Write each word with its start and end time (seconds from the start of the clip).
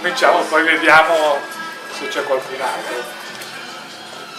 cominciamo, 0.00 0.40
poi 0.44 0.62
vediamo 0.64 1.36
se 1.92 2.08
c'è 2.08 2.24
qualcun 2.24 2.60
altro. 2.60 3.18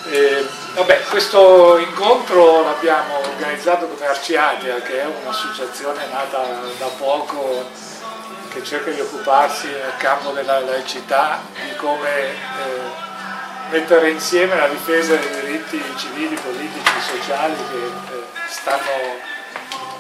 E, 0.10 0.48
vabbè, 0.74 1.04
questo 1.10 1.78
incontro 1.78 2.64
l'abbiamo 2.64 3.20
organizzato 3.20 3.88
come 3.88 4.08
Arciadia, 4.08 4.82
che 4.82 5.02
è 5.02 5.06
un'associazione 5.06 6.08
nata 6.12 6.44
da 6.80 6.88
poco 6.98 7.70
che 8.52 8.64
cerca 8.64 8.90
di 8.90 9.00
occuparsi 9.00 9.68
nel 9.68 9.94
campo 9.98 10.32
della 10.32 10.60
laicità 10.60 11.42
di 11.54 11.76
come 11.76 12.10
eh, 12.10 12.36
mettere 13.70 14.10
insieme 14.10 14.56
la 14.56 14.68
difesa 14.68 15.16
dei 15.16 15.42
diritti 15.42 15.82
civili, 15.96 16.36
politici, 16.36 16.92
sociali 17.00 17.56
che 17.56 17.86
eh, 17.86 18.24
stanno 18.50 19.30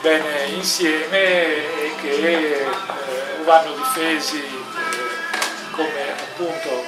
bene 0.01 0.45
insieme 0.47 1.17
e 1.17 1.93
che 2.01 2.55
eh, 2.55 2.65
vanno 3.45 3.73
difesi 3.75 4.60
come 5.81 6.11
appunto 6.11 6.85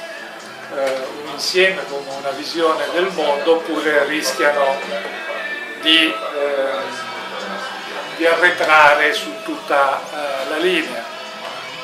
eh, 0.76 1.06
un 1.24 1.30
insieme, 1.32 1.84
come 1.88 2.10
una 2.20 2.30
visione 2.32 2.86
del 2.94 3.10
mondo, 3.14 3.56
oppure 3.56 4.06
rischiano 4.06 4.78
di, 5.82 6.06
eh, 6.06 6.14
di 8.18 8.26
arretrare 8.26 9.14
su 9.14 9.32
tutta 9.44 10.00
eh, 10.00 10.50
la 10.50 10.58
linea. 10.58 11.04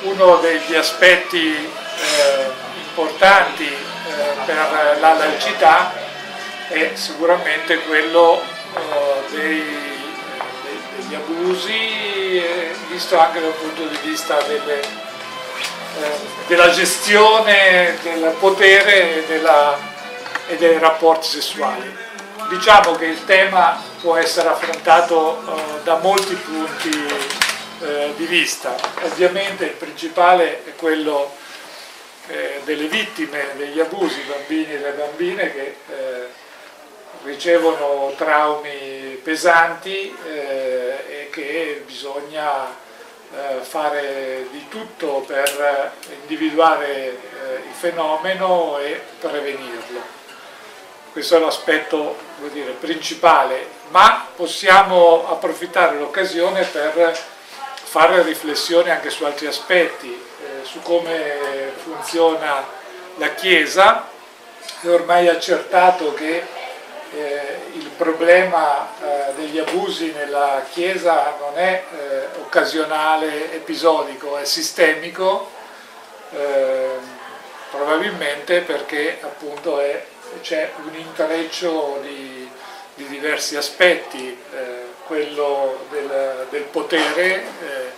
Uno 0.01 0.37
degli 0.37 0.75
aspetti 0.75 1.53
eh, 1.55 2.51
importanti 2.75 3.87
per 4.45 4.97
la 4.99 5.13
laicità 5.13 5.93
è 6.69 6.91
sicuramente 6.95 7.79
quello 7.81 8.41
dei 9.29 9.89
degli 11.09 11.15
abusi, 11.15 12.43
visto 12.89 13.17
anche 13.17 13.41
dal 13.41 13.53
punto 13.53 13.83
di 13.85 13.97
vista 14.03 14.41
delle, 14.43 14.79
eh, 14.79 15.08
della 16.47 16.69
gestione 16.71 17.97
del 18.01 18.35
potere 18.39 19.17
e, 19.17 19.25
della, 19.25 19.77
e, 20.47 20.55
dei 20.57 20.77
rapporti 20.79 21.27
sessuali. 21.27 21.95
Diciamo 22.49 22.93
che 22.93 23.05
il 23.05 23.25
tema 23.25 23.81
può 24.01 24.15
essere 24.15 24.49
affrontato 24.49 25.39
eh, 25.39 25.83
da 25.83 25.97
molti 25.97 26.33
punti 26.35 27.05
eh, 27.81 28.13
di 28.15 28.25
vista. 28.25 28.75
Ovviamente 29.03 29.65
il 29.65 29.71
principale 29.71 30.63
è 30.65 30.75
quello 30.75 31.31
eh, 32.27 32.61
delle 32.63 32.87
vittime 32.87 33.49
degli 33.55 33.79
abusi, 33.79 34.21
bambini 34.21 34.73
e 34.73 34.79
le 34.79 34.91
bambine 34.91 35.51
che 35.51 35.75
eh, 35.89 36.27
ricevono 37.23 38.13
traumi 38.17 39.19
pesanti 39.23 40.15
eh, 40.25 41.03
e 41.07 41.29
che 41.31 41.83
bisogna 41.85 42.87
fare 43.61 44.47
di 44.51 44.67
tutto 44.69 45.23
per 45.25 45.93
individuare 46.21 46.87
eh, 46.87 47.15
il 47.67 47.73
fenomeno 47.73 48.79
e 48.79 49.01
prevenirlo. 49.19 50.17
Questo 51.11 51.37
è 51.37 51.39
l'aspetto 51.39 52.15
principale, 52.79 53.67
ma 53.89 54.27
possiamo 54.35 55.29
approfittare 55.29 55.97
l'occasione 55.97 56.63
per 56.63 57.17
fare 57.89 58.21
riflessioni 58.21 58.89
anche 58.89 59.09
su 59.09 59.23
altri 59.25 59.47
aspetti, 59.47 60.11
eh, 60.11 60.63
su 60.63 60.81
come 60.81 61.71
funziona 61.83 62.63
la 63.15 63.33
Chiesa. 63.33 64.07
È 64.81 64.87
ormai 64.87 65.27
accertato 65.27 66.13
che 66.13 66.57
eh, 67.15 67.59
il 67.73 67.89
problema 67.89 68.87
eh, 69.01 69.33
degli 69.35 69.57
abusi 69.57 70.11
nella 70.11 70.63
Chiesa 70.69 71.35
non 71.39 71.57
è 71.57 71.83
eh, 71.91 72.39
occasionale, 72.39 73.53
episodico, 73.53 74.37
è 74.37 74.45
sistemico, 74.45 75.49
ehm, 76.31 77.17
probabilmente 77.71 78.61
perché 78.61 79.17
appunto 79.21 79.81
c'è 80.41 80.71
un 80.85 80.95
intreccio 80.95 81.99
di, 82.01 82.49
di 82.95 83.07
diversi 83.07 83.55
aspetti, 83.55 84.37
eh, 84.53 84.87
quello 85.05 85.85
del, 85.89 86.45
del 86.51 86.63
potere 86.63 87.35
eh, 87.35 87.91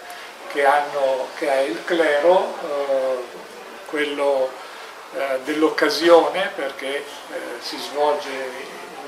che, 0.53 0.65
hanno, 0.65 1.27
che, 1.35 1.51
ha 1.51 1.59
il 1.61 1.83
clero, 1.83 2.53
eh, 2.63 3.39
quello 3.87 4.59
dell'occasione 5.43 6.51
perché 6.55 7.03
si 7.59 7.77
svolge 7.77 8.29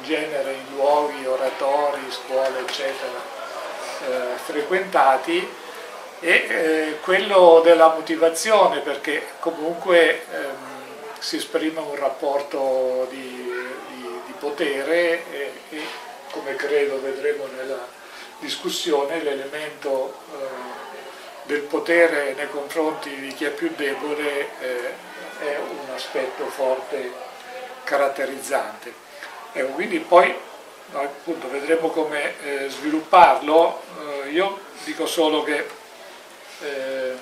genere 0.04 0.54
in 0.54 0.76
luoghi, 0.76 1.26
oratori, 1.26 2.02
scuole, 2.10 2.60
eccetera, 2.60 3.20
eh, 4.08 4.38
frequentati 4.44 5.62
e 6.20 6.30
eh, 6.30 7.00
quello 7.02 7.62
della 7.64 7.90
motivazione 7.90 8.80
perché 8.80 9.24
comunque 9.40 10.26
ehm, 10.32 10.56
si 11.20 11.36
esprime 11.36 11.80
un 11.80 11.96
rapporto 11.96 13.08
di, 13.10 13.52
di, 13.90 14.22
di 14.26 14.34
potere 14.40 15.24
e, 15.32 15.52
e, 15.70 15.82
come 16.32 16.56
credo 16.56 17.02
vedremo 17.02 17.46
nella 17.58 17.86
discussione 18.40 19.22
l'elemento 19.22 20.16
eh, 20.32 20.38
del 21.44 21.62
potere 21.62 22.34
nei 22.34 22.50
confronti 22.50 23.14
di 23.16 23.34
chi 23.34 23.46
è 23.46 23.52
più 23.52 23.72
debole 23.76 24.50
eh, 24.60 25.12
è 25.40 25.58
un 25.58 25.94
aspetto 25.94 26.46
forte 26.46 27.12
caratterizzante. 27.84 29.03
Ecco, 29.56 29.72
quindi 29.74 30.00
poi 30.00 30.36
appunto, 30.94 31.48
vedremo 31.50 31.90
come 31.90 32.34
eh, 32.44 32.70
svilupparlo. 32.70 33.82
Eh, 34.26 34.30
io 34.30 34.60
dico 34.84 35.06
solo 35.06 35.44
che 35.44 35.66
eh, 36.62 37.14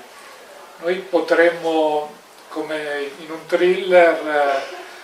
noi 0.77 0.95
potremmo, 0.99 2.13
come 2.47 3.09
in 3.19 3.31
un 3.31 3.45
thriller, 3.47 4.61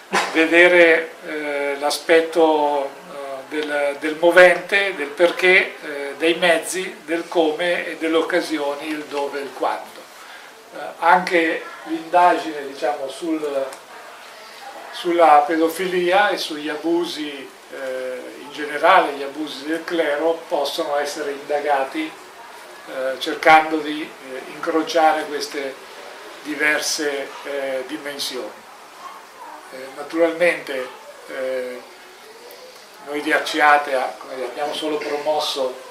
eh, 0.10 0.18
vedere 0.32 1.12
eh, 1.28 1.76
l'aspetto 1.80 2.86
eh, 2.86 2.90
del, 3.50 3.98
del, 4.00 4.16
movente, 4.20 4.94
del 4.96 5.09
perché, 5.09 5.76
dei 6.18 6.36
mezzi, 6.36 7.02
del 7.04 7.28
come 7.28 7.88
e 7.88 7.98
delle 7.98 8.16
occasioni, 8.16 8.88
il 8.88 9.04
dove 9.04 9.40
e 9.40 9.44
il 9.44 9.54
quando. 9.54 9.96
anche 11.00 11.64
l'indagine 11.84 12.68
diciamo, 12.68 13.08
sul 13.09 13.66
sulla 15.00 15.44
pedofilia 15.46 16.30
e 16.30 16.38
sugli 16.38 16.69
abusi 16.69 17.30
eh, 17.30 18.22
in 18.40 18.52
generale, 18.52 19.12
gli 19.12 19.22
abusi 19.22 19.68
del 19.68 19.84
clero 19.84 20.41
possono 20.47 20.97
essere 20.97 21.34
indagati 21.34 22.12
eh, 22.88 23.19
cercando 23.19 23.78
di 23.78 24.02
eh, 24.02 24.41
incrociare 24.53 25.25
queste 25.25 25.75
diverse 26.41 27.28
eh, 27.44 27.84
dimensioni. 27.85 28.50
Eh, 29.72 29.88
naturalmente 29.96 30.88
eh, 31.28 31.81
noi 33.06 33.22
di 33.22 33.31
Arciatea 33.31 34.18
abbiamo 34.50 34.74
solo 34.74 34.97
promosso 34.97 35.85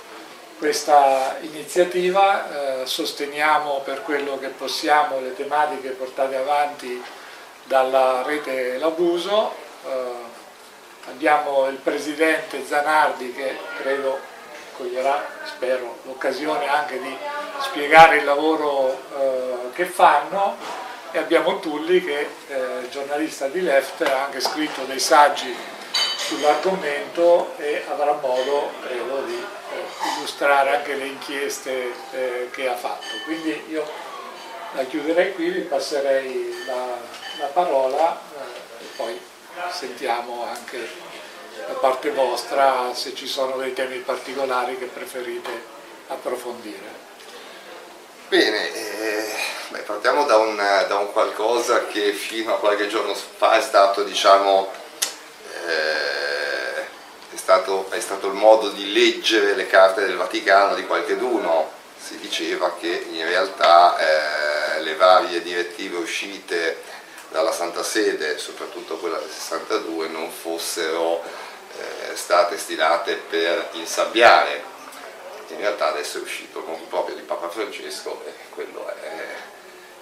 questa 0.59 1.37
iniziativa, 1.43 2.85
sosteniamo 2.85 3.83
per 3.85 4.03
quello 4.03 4.39
che 4.39 4.49
possiamo 4.49 5.21
le 5.21 5.35
tematiche 5.37 5.91
portate 5.91 6.37
avanti 6.37 7.03
dalla 7.67 8.23
rete 8.25 8.79
L'abuso, 8.79 9.53
eh, 9.85 9.91
abbiamo 11.09 11.67
il 11.69 11.77
presidente 11.77 12.65
Zanardi 12.65 13.33
che 13.33 13.57
credo 13.79 14.19
coglierà, 14.77 15.25
spero, 15.45 15.99
l'occasione 16.05 16.69
anche 16.69 17.01
di 17.01 17.17
spiegare 17.61 18.19
il 18.19 18.25
lavoro 18.25 18.93
eh, 19.19 19.73
che 19.73 19.87
fanno 19.87 20.57
e 21.13 21.19
abbiamo 21.19 21.59
Tulli 21.61 22.05
che 22.05 22.29
eh, 22.49 22.89
giornalista 22.91 23.49
di 23.49 23.63
Left 23.63 24.03
ha 24.03 24.25
anche 24.25 24.41
scritto 24.41 24.83
dei 24.85 25.01
saggi 25.01 25.55
sull'argomento 26.17 27.55
e 27.57 27.85
avrà 27.89 28.19
modo, 28.21 28.71
credo, 28.83 29.23
di 29.23 29.37
eh, 29.37 30.17
illustrare 30.17 30.77
anche 30.77 30.95
le 30.95 31.07
inchieste 31.07 31.93
eh, 32.13 32.49
che 32.53 32.69
ha 32.69 32.77
fatto. 32.77 33.07
Quindi 33.25 33.65
io 33.71 33.85
la 34.73 34.83
chiuderei 34.85 35.33
qui, 35.35 35.51
vi 35.51 35.61
passerei 35.61 36.65
la, 36.67 36.99
la 37.39 37.47
parola 37.47 38.19
eh, 38.19 38.85
e 38.85 38.87
poi 38.97 39.21
sentiamo 39.71 40.45
anche 40.45 40.89
da 41.67 41.75
parte 41.75 42.11
vostra 42.11 42.95
se 42.95 43.15
ci 43.15 43.27
sono 43.27 43.57
dei 43.57 43.73
temi 43.73 43.99
particolari 43.99 44.79
che 44.79 44.87
preferite 44.87 45.51
approfondire. 46.09 47.05
Bene, 48.29 48.75
eh, 48.75 49.35
beh, 49.69 49.81
partiamo 49.81 50.25
da 50.25 50.37
un, 50.37 50.57
da 50.57 50.99
un, 50.99 51.13
qualcosa 51.13 51.87
che 51.87 52.13
fino 52.13 52.55
a 52.55 52.59
qualche 52.59 52.89
giorno 52.89 53.15
fa 53.15 53.57
è 53.57 53.61
stato, 53.61 54.03
diciamo, 54.03 54.71
eh, 55.67 56.81
è, 57.33 57.37
stato, 57.37 57.89
è 57.91 58.01
stato 58.01 58.27
il 58.27 58.35
modo 58.35 58.71
di 58.71 58.93
leggere 58.93 59.55
le 59.55 59.67
carte 59.67 60.01
del 60.05 60.17
Vaticano 60.17 60.75
di 60.75 60.87
qualcheduno. 60.87 61.73
Si 61.99 62.19
diceva 62.19 62.75
che 62.79 63.07
in 63.11 63.25
realtà 63.25 63.97
eh, 63.97 64.81
le 64.83 64.95
varie 64.97 65.43
direttive 65.43 65.97
uscite 65.97 66.83
dalla 67.31 67.53
Santa 67.53 67.83
Sede, 67.83 68.39
soprattutto 68.39 68.97
quella 68.97 69.19
del 69.19 69.31
62, 69.31 70.09
non 70.09 70.31
fossero 70.31 71.23
eh, 71.23 72.17
state 72.17 72.57
stilate 72.57 73.15
per 73.15 73.71
insabbiare. 73.73 74.75
In 75.49 75.59
realtà 75.59 75.89
adesso 75.89 76.19
è 76.19 76.23
uscito 76.23 76.65
nome 76.67 76.85
proprio 76.89 77.15
di 77.15 77.23
Papa 77.23 77.49
Francesco 77.49 78.23
e 78.27 78.33
quello 78.51 78.89
è, 78.89 79.35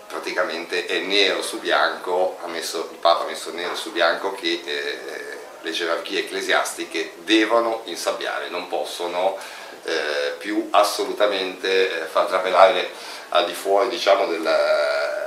praticamente 0.09 0.87
è 0.87 1.01
nero 1.01 1.43
su 1.43 1.59
bianco, 1.59 2.39
messo, 2.47 2.89
il 2.91 2.99
Papa 2.99 3.25
ha 3.25 3.27
messo 3.27 3.53
nero 3.53 3.75
su 3.75 3.93
bianco 3.93 4.33
che 4.33 4.63
eh, 4.65 5.39
le 5.61 5.71
gerarchie 5.71 6.21
ecclesiastiche 6.21 7.15
devono 7.25 7.83
insabbiare, 7.85 8.49
non 8.49 8.69
possono 8.69 9.37
eh, 9.85 10.35
più 10.39 10.69
assolutamente 10.71 12.03
eh, 12.03 12.05
far 12.07 12.27
trapelare 12.27 12.91
al 13.31 13.47
di 13.47 13.55
fuori 13.55 13.89
diciamo, 13.89 14.27
della, 14.27 15.24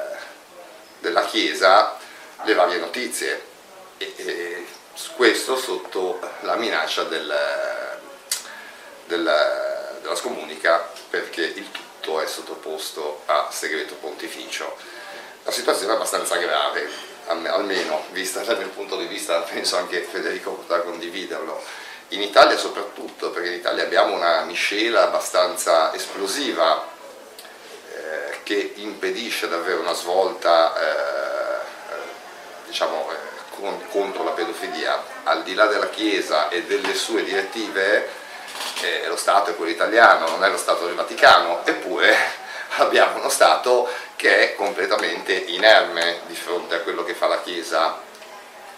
della 1.00 1.26
Chiesa 1.26 1.98
le 2.44 2.54
varie 2.54 2.78
notizie. 2.78 3.46
E, 3.98 4.14
e, 4.18 4.66
questo 5.16 5.58
sotto 5.58 6.20
la 6.42 6.56
minaccia 6.56 7.04
del, 7.04 7.32
del, 9.06 10.00
della 10.02 10.16
scomunica 10.16 10.90
perché 11.10 11.42
il 11.42 11.70
tutto 11.70 12.20
è 12.20 12.26
sottoposto 12.26 13.22
a 13.26 13.48
segreto 13.52 13.96
pontificio. 13.96 14.76
La 15.44 15.52
situazione 15.52 15.94
è 15.94 15.96
abbastanza 15.96 16.36
grave, 16.38 16.90
almeno 17.28 18.06
vista 18.12 18.42
dal 18.42 18.58
mio 18.58 18.70
punto 18.70 18.98
di 18.98 19.06
vista, 19.06 19.40
penso 19.42 19.78
anche 19.78 20.02
Federico 20.02 20.52
potrà 20.52 20.82
condividerlo. 20.82 21.64
In 22.10 22.22
Italia 22.22 22.58
soprattutto, 22.58 23.32
perché 23.32 23.50
in 23.50 23.56
Italia 23.56 23.84
abbiamo 23.84 24.16
una 24.16 24.42
miscela 24.44 25.04
abbastanza 25.04 25.94
esplosiva 25.94 26.96
eh, 28.08 28.40
che 28.44 28.74
impedisce 28.76 29.50
davvero 29.50 29.82
una 29.82 29.94
svolta 29.94 30.74
eh, 30.80 31.60
diciamo, 32.68 33.10
eh, 33.12 33.16
con, 33.56 33.88
contro 33.90 34.24
la 34.24 34.32
pedofilia, 34.32 35.04
al 35.24 35.44
di 35.44 35.54
là 35.54 35.66
della 35.66 35.90
Chiesa 35.90 36.48
e 36.50 36.64
delle 36.64 36.94
sue 36.94 37.24
direttive, 37.24 38.08
eh, 38.82 39.08
lo 39.08 39.18
Stato 39.18 39.50
è 39.50 39.56
quello 39.56 39.72
italiano, 39.72 40.30
non 40.30 40.44
è 40.44 40.50
lo 40.50 40.58
Stato 40.58 40.86
del 40.86 40.96
Vaticano, 40.96 41.66
eppure 41.66 42.16
abbiamo 42.78 43.20
uno 43.20 43.30
Stato 43.30 43.90
che 44.16 44.52
è 44.52 44.56
completamente 44.56 45.34
inerme 45.34 46.22
di 46.28 46.36
fronte 46.36 46.76
a 46.76 46.80
quello 46.80 47.04
che 47.04 47.14
fa 47.14 47.28
la 47.28 47.42
Chiesa. 47.42 48.06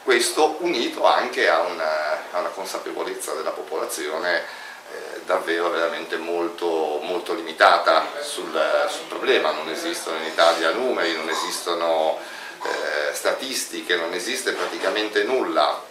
Questo 0.04 0.56
unito 0.60 1.06
anche 1.06 1.50
a 1.50 1.60
una, 1.60 2.32
a 2.32 2.40
una 2.40 2.50
consapevolezza 2.50 3.34
della 3.34 3.52
popolazione 3.52 4.44
davvero 5.30 5.69
veramente 5.69 6.18
molto, 6.18 7.00
molto 7.03 7.36
limitata 7.36 8.03
sul, 8.21 8.51
sul, 8.89 9.06
problema, 9.07 9.51
non 9.51 9.69
esistono 9.69 10.18
in 10.18 10.25
Italia 10.25 10.71
numeri, 10.71 11.15
non 11.15 11.30
esistono 11.30 12.18
eh, 12.63 13.13
statistiche, 13.13 13.95
non 13.95 14.13
esiste 14.13 14.53
praticamente 14.53 15.24
nulla. 15.24 15.86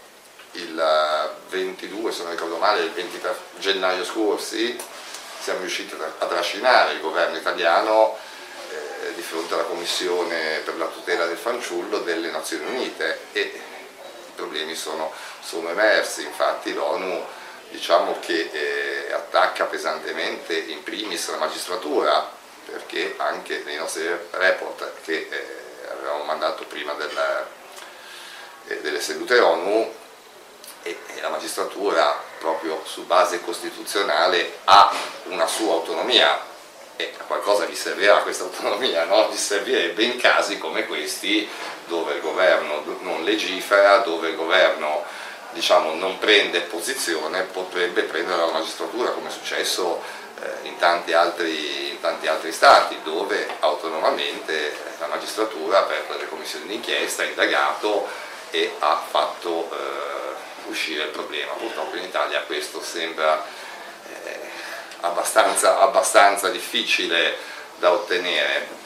Il 0.53 1.35
22, 1.51 2.11
se 2.11 2.23
non 2.23 2.33
ricordo 2.33 2.57
male, 2.57 2.81
il 2.81 2.91
23 2.91 3.37
gennaio 3.59 4.05
scorsi 4.05 4.77
siamo 5.41 5.61
riusciti 5.61 5.95
a 5.95 6.27
trascinare 6.27 6.95
il 6.95 7.01
governo 7.01 7.37
italiano 7.37 8.19
eh, 8.71 9.15
di 9.15 9.23
fronte 9.23 9.55
alla 9.55 9.63
Commissione 9.63 10.63
per 10.65 10.77
la 10.79 10.87
tutela 10.87 11.27
del 11.27 11.37
fanciullo 11.37 11.99
delle 11.99 12.31
Nazioni 12.31 12.65
Unite. 12.75 13.21
E 13.33 13.41
i 13.41 14.33
problemi 14.35 14.75
sono, 14.75 15.13
sono 15.41 15.69
emersi, 15.69 16.25
infatti 16.25 16.75
l'ONU 16.75 17.25
diciamo 17.71 18.19
che 18.21 18.51
eh, 18.53 19.13
attacca 19.13 19.65
pesantemente 19.65 20.57
in 20.57 20.83
primis 20.83 21.31
la 21.31 21.37
magistratura 21.37 22.37
perché 22.65 23.15
anche 23.17 23.63
nei 23.65 23.77
nostri 23.77 24.07
report 24.31 24.93
che 25.03 25.29
eh, 25.31 25.91
avevamo 25.91 26.25
mandato 26.25 26.65
prima 26.65 26.93
del, 26.95 27.47
eh, 28.67 28.81
delle 28.81 29.01
sedute 29.01 29.39
ONU 29.39 29.95
e, 30.83 30.99
e 31.15 31.21
la 31.21 31.29
magistratura 31.29 32.23
proprio 32.39 32.83
su 32.85 33.05
base 33.07 33.41
costituzionale 33.41 34.59
ha 34.65 34.93
una 35.25 35.47
sua 35.47 35.75
autonomia 35.75 36.47
e 36.97 37.15
a 37.17 37.23
qualcosa 37.25 37.65
vi 37.65 37.77
servirà 37.77 38.19
questa 38.19 38.45
autonomia, 38.45 39.05
no? 39.05 39.29
vi 39.29 39.37
servirebbe 39.37 40.03
in 40.03 40.19
casi 40.19 40.59
come 40.59 40.85
questi 40.87 41.49
dove 41.87 42.15
il 42.15 42.21
governo 42.21 42.83
non 43.01 43.23
legifera, 43.23 43.99
dove 43.99 44.31
il 44.31 44.37
governo 44.37 45.05
diciamo, 45.53 45.95
non 45.95 46.19
prende 46.19 46.61
posizione, 46.63 47.43
potrebbe 47.43 48.03
prendere 48.03 48.41
la 48.41 48.53
magistratura 48.53 49.11
come 49.11 49.29
è 49.29 49.33
successo 49.33 50.03
eh, 50.41 50.69
in, 50.69 50.77
tanti 50.77 51.13
altri, 51.13 51.91
in 51.91 52.01
tanti 52.01 52.27
altri 52.27 52.53
stati 52.53 52.99
dove 53.03 53.47
autonomamente 53.61 54.77
la 54.99 55.07
magistratura 55.07 55.83
per 55.83 56.17
le 56.19 56.29
commissioni 56.29 56.67
d'inchiesta 56.67 57.23
ha 57.23 57.27
indagato 57.27 58.07
e 58.51 58.75
ha 58.79 59.03
fatto 59.11 59.71
eh, 59.73 60.69
uscire 60.69 61.05
il 61.05 61.11
problema. 61.11 61.53
Purtroppo 61.53 61.97
in 61.97 62.05
Italia 62.05 62.41
questo 62.43 62.83
sembra 62.83 63.45
eh, 64.25 64.41
abbastanza, 65.01 65.81
abbastanza 65.81 66.49
difficile 66.51 67.37
da 67.79 67.93
ottenere. 67.93 68.77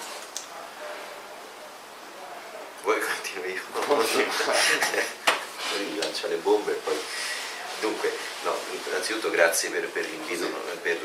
Vuoi 2.82 3.00
continui 3.00 3.60
Poi 5.72 5.96
lancia 5.98 6.26
le 6.28 6.36
bombe 6.36 6.72
e 6.72 6.74
poi... 6.74 6.98
Dunque, 7.80 8.12
no, 8.44 8.54
innanzitutto 8.88 9.28
grazie 9.30 9.70
per, 9.70 9.88
per 9.88 10.04
l'invito. 10.04 10.46
Per, 10.82 10.98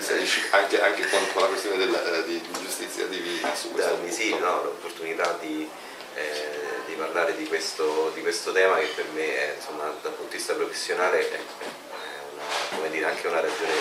sì, 0.00 0.42
anche, 0.50 0.80
anche 0.80 1.08
con, 1.08 1.20
con, 1.32 1.42
la 1.42 1.48
questione 1.48 1.76
della, 1.76 2.20
di 2.22 2.42
giustizia 2.60 3.06
divina 3.06 3.54
su 3.54 3.70
questo 3.70 3.92
darmi, 3.92 4.10
sì, 4.10 4.30
no, 4.30 4.64
l'opportunità 4.64 5.38
di, 5.40 5.68
eh, 6.14 6.58
di, 6.86 6.94
parlare 6.94 7.36
di 7.36 7.46
questo, 7.46 8.10
di 8.14 8.22
questo, 8.22 8.50
tema 8.50 8.78
che 8.78 8.90
per 8.96 9.04
me 9.12 9.36
è, 9.36 9.54
insomma, 9.56 9.84
dal 10.02 10.12
punto 10.12 10.30
di 10.30 10.36
vista 10.36 10.54
professionale 10.54 11.30
è, 11.30 11.32
è 11.34 12.78
una, 12.78 12.88
dire, 12.88 13.06
anche 13.06 13.28
una 13.28 13.40
ragione 13.40 13.74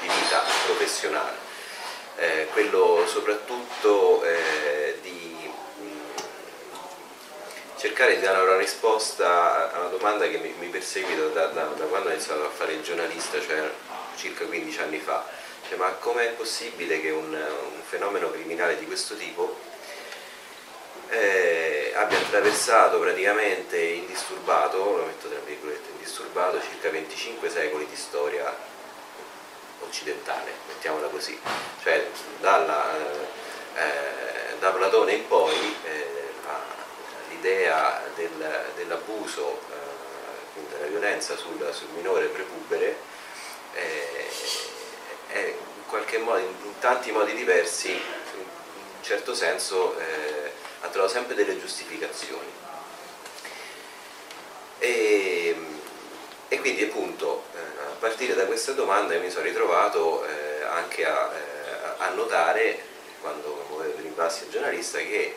di 0.00 0.08
vita 0.08 0.42
professionale. 0.64 1.46
Eh, 2.16 2.48
quello 2.52 3.04
soprattutto 3.06 4.24
eh, 4.24 4.98
di 5.02 5.17
cercare 7.78 8.16
di 8.16 8.20
dare 8.20 8.42
una 8.42 8.56
risposta 8.56 9.72
a 9.72 9.78
una 9.78 9.88
domanda 9.88 10.26
che 10.26 10.38
mi, 10.38 10.52
mi 10.58 10.66
perseguita 10.66 11.26
da, 11.28 11.46
da, 11.46 11.64
da, 11.66 11.84
quando 11.84 12.08
ho 12.08 12.12
iniziato 12.12 12.44
a 12.44 12.50
fare 12.50 12.72
il 12.72 12.82
giornalista, 12.82 13.40
cioè 13.40 13.70
circa 14.16 14.44
15 14.44 14.80
anni 14.80 14.98
fa. 14.98 15.24
Cioè, 15.68 15.78
ma 15.78 15.86
com'è 15.92 16.30
possibile 16.30 17.00
che 17.00 17.10
un, 17.10 17.32
un, 17.32 17.82
fenomeno 17.84 18.30
criminale 18.30 18.78
di 18.78 18.86
questo 18.86 19.14
tipo 19.14 19.56
eh, 21.10 21.92
abbia 21.94 22.18
attraversato 22.18 22.98
praticamente 22.98 23.78
indisturbato, 23.78 24.96
lo 24.96 25.04
metto 25.04 25.28
tra 25.28 25.38
virgolette, 25.44 25.90
indisturbato 25.92 26.60
circa 26.60 26.90
25 26.90 27.48
secoli 27.48 27.86
di 27.88 27.96
storia 27.96 28.52
occidentale, 29.80 30.50
mettiamola 30.66 31.06
così. 31.06 31.38
Cioè 31.82 32.08
dalla, 32.40 32.92
eh, 33.76 34.58
da 34.58 34.70
Platone 34.70 35.12
in 35.12 35.28
poi 35.28 35.76
eh, 35.84 36.18
l'idea 37.38 38.02
del, 38.16 38.64
dell'abuso, 38.74 39.60
eh, 39.70 40.60
della 40.70 40.86
violenza 40.86 41.36
sul, 41.36 41.68
sul 41.72 41.88
minore 41.94 42.26
prepubere 42.26 42.96
eh, 43.74 44.26
è 45.28 45.38
in 45.38 45.86
qualche 45.86 46.18
modo, 46.18 46.38
in 46.38 46.78
tanti 46.80 47.12
modi 47.12 47.34
diversi, 47.34 47.90
in 47.90 47.98
un 48.38 49.02
certo 49.02 49.34
senso 49.34 49.96
eh, 49.98 50.52
ha 50.80 50.88
trovato 50.88 51.12
sempre 51.12 51.34
delle 51.34 51.58
giustificazioni. 51.58 52.56
E, 54.80 55.56
e 56.48 56.60
quindi 56.60 56.84
appunto 56.84 57.44
eh, 57.54 57.58
a 57.58 57.96
partire 57.98 58.34
da 58.34 58.44
questa 58.46 58.72
domanda 58.72 59.18
mi 59.18 59.30
sono 59.30 59.44
ritrovato 59.44 60.24
eh, 60.24 60.62
anche 60.64 61.04
a, 61.04 61.32
eh, 61.32 62.02
a, 62.04 62.08
notare, 62.10 62.80
quando 63.20 63.64
muovevo 63.68 63.94
per 63.94 64.04
i 64.04 64.08
passi 64.10 64.44
al 64.44 64.50
giornalista, 64.50 64.98
che 64.98 65.36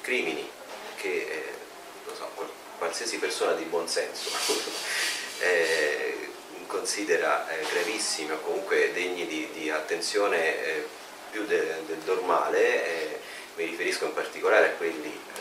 crimini 0.00 0.48
che 0.96 1.08
eh, 1.08 2.14
so, 2.14 2.30
qualsiasi 2.78 3.18
persona 3.18 3.52
di 3.52 3.64
buon 3.64 3.88
senso 3.88 4.30
eh, 5.40 6.28
considera 6.66 7.48
eh, 7.48 7.64
gravissimi 7.72 8.30
o 8.30 8.40
comunque 8.40 8.92
degni 8.92 9.26
di, 9.26 9.48
di 9.52 9.70
attenzione 9.70 10.64
eh, 10.64 10.86
più 11.30 11.44
de, 11.44 11.84
del 11.86 11.98
normale, 12.04 12.86
eh, 12.86 13.20
mi 13.56 13.64
riferisco 13.64 14.04
in 14.04 14.14
particolare 14.14 14.68
a 14.68 14.72
quelli 14.72 15.08
eh, 15.36 15.40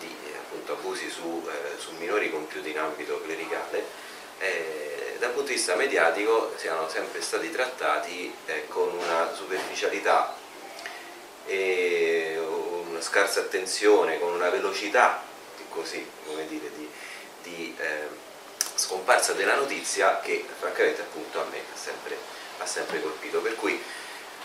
di 0.00 0.14
appunto, 0.36 0.72
abusi 0.72 1.08
su, 1.08 1.48
su, 1.78 1.92
minori 1.98 2.30
compiuti 2.30 2.70
in 2.70 2.78
ambito 2.78 3.20
clericale, 3.22 4.08
dal 5.18 5.30
punto 5.32 5.48
di 5.48 5.54
vista 5.54 5.74
mediatico 5.74 6.54
siano 6.56 6.88
sempre 6.88 7.20
stati 7.20 7.50
trattati 7.50 8.32
con 8.68 8.90
una 8.96 9.30
superficialità 9.34 10.34
e 11.46 12.40
una 13.00 13.02
scarsa 13.02 13.40
attenzione, 13.40 14.18
con 14.18 14.34
una 14.34 14.50
velocità 14.50 15.22
così, 15.70 16.06
come 16.26 16.46
dire, 16.46 16.70
di, 16.76 16.90
di 17.42 17.74
eh, 17.78 18.08
scomparsa 18.74 19.32
della 19.32 19.54
notizia 19.54 20.20
che 20.20 20.44
francamente 20.58 21.00
appunto 21.00 21.40
a 21.40 21.44
me 21.50 21.58
ha 21.58 21.76
sempre, 21.76 22.18
ha 22.58 22.66
sempre 22.66 23.00
colpito. 23.00 23.40
Per 23.40 23.56
cui 23.56 23.82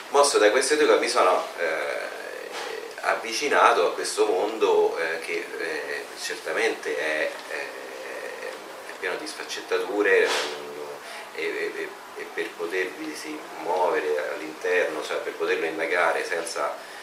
mosso 0.10 0.38
da 0.38 0.52
queste 0.52 0.78
due 0.78 0.86
cose 0.86 1.00
mi 1.00 1.10
sono 1.10 1.46
eh, 1.58 2.94
avvicinato 3.02 3.88
a 3.88 3.94
questo 3.94 4.26
mondo 4.26 4.98
eh, 4.98 5.20
che 5.20 5.46
eh, 5.60 6.06
certamente 6.22 6.96
è, 6.98 7.32
è, 7.50 7.54
è, 7.54 8.94
pieno 9.00 9.16
di 9.16 9.28
sfaccettature 9.28 10.30
e, 11.36 11.44
e, 11.44 11.90
e 12.18 12.28
per 12.34 12.50
potervi 12.52 13.40
muovere 13.64 14.32
all'interno, 14.34 15.04
cioè 15.04 15.18
per 15.18 15.34
poterlo 15.34 15.66
indagare 15.66 16.24
senza 16.24 16.94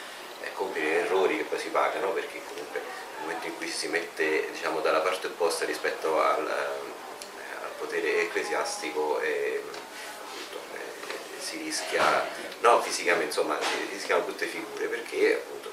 compiere 0.63 1.01
errori 1.05 1.37
che 1.37 1.45
poi 1.45 1.59
si 1.59 1.69
pagano 1.69 2.11
perché 2.11 2.41
comunque 2.47 2.81
nel 2.81 3.21
momento 3.23 3.47
in 3.47 3.57
cui 3.57 3.69
si 3.69 3.89
mette 3.89 4.49
diciamo, 4.53 4.81
dalla 4.81 5.01
parte 5.01 5.27
opposta 5.27 5.65
rispetto 5.65 6.23
al, 6.23 6.47
al 6.47 7.71
potere 7.79 8.23
ecclesiastico 8.23 9.21
eh, 9.21 9.63
appunto, 9.65 10.61
eh, 10.75 11.41
si 11.41 11.57
rischia, 11.59 12.27
no 12.61 12.81
fisicamente 12.81 13.27
insomma 13.27 13.59
si 13.61 13.89
rischiano 13.91 14.25
tutte 14.25 14.47
figure 14.47 14.87
perché 14.87 15.35
appunto 15.35 15.71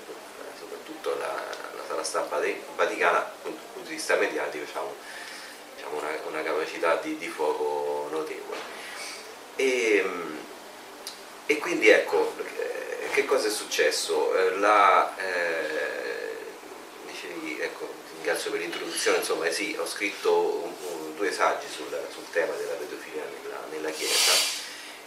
soprattutto 0.57 1.17
la, 1.19 1.33
la, 1.87 1.95
la 1.95 2.03
stampa 2.03 2.41
vaticana 2.75 3.31
dal 3.43 3.53
punto 3.53 3.87
di 3.89 3.95
vista 3.95 4.15
mediatico 4.15 4.63
diciamo, 4.63 4.95
diciamo 5.75 5.97
una, 5.97 6.09
una, 6.27 6.41
capacità 6.41 6.95
di, 6.95 7.17
di 7.17 7.27
fuoco 7.27 8.07
notevole. 8.11 8.77
E, 9.55 10.09
e 11.45 11.57
quindi 11.57 11.89
ecco, 11.89 12.33
eh, 12.37 12.78
che 13.11 13.25
cosa 13.25 13.47
è 13.47 13.51
successo? 13.51 14.35
Eh, 14.35 14.57
la, 14.57 15.15
eh, 15.17 16.35
dicevi, 17.07 17.59
ecco, 17.59 17.87
ringrazio 18.15 18.51
per 18.51 18.59
l'introduzione, 18.59 19.17
insomma 19.17 19.45
eh 19.45 19.51
sì, 19.51 19.75
ho 19.79 19.85
scritto 19.85 20.63
un, 20.63 20.73
un, 20.91 21.15
due 21.15 21.31
saggi 21.31 21.67
sul, 21.69 21.87
sul, 22.11 22.29
tema 22.31 22.53
della 22.55 22.73
pedofilia 22.73 23.23
nella, 23.41 23.59
nella, 23.71 23.89
Chiesa 23.89 24.31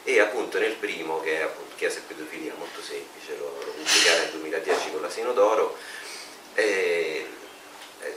e 0.04 0.20
appunto 0.20 0.58
nel 0.58 0.74
primo, 0.74 1.20
che 1.20 1.38
è 1.38 1.42
appunto 1.42 1.74
Chiesa 1.76 1.98
e 1.98 2.02
pedofilia, 2.06 2.54
molto 2.58 2.82
semplice, 2.82 3.36
lo, 3.38 3.56
lo 3.64 3.72
nel 3.74 4.30
2010 4.30 4.90
con 4.90 5.00
l'Asino 5.00 5.32
d'Oro, 5.32 5.76
eh, 6.54 7.26
eh, 8.00 8.16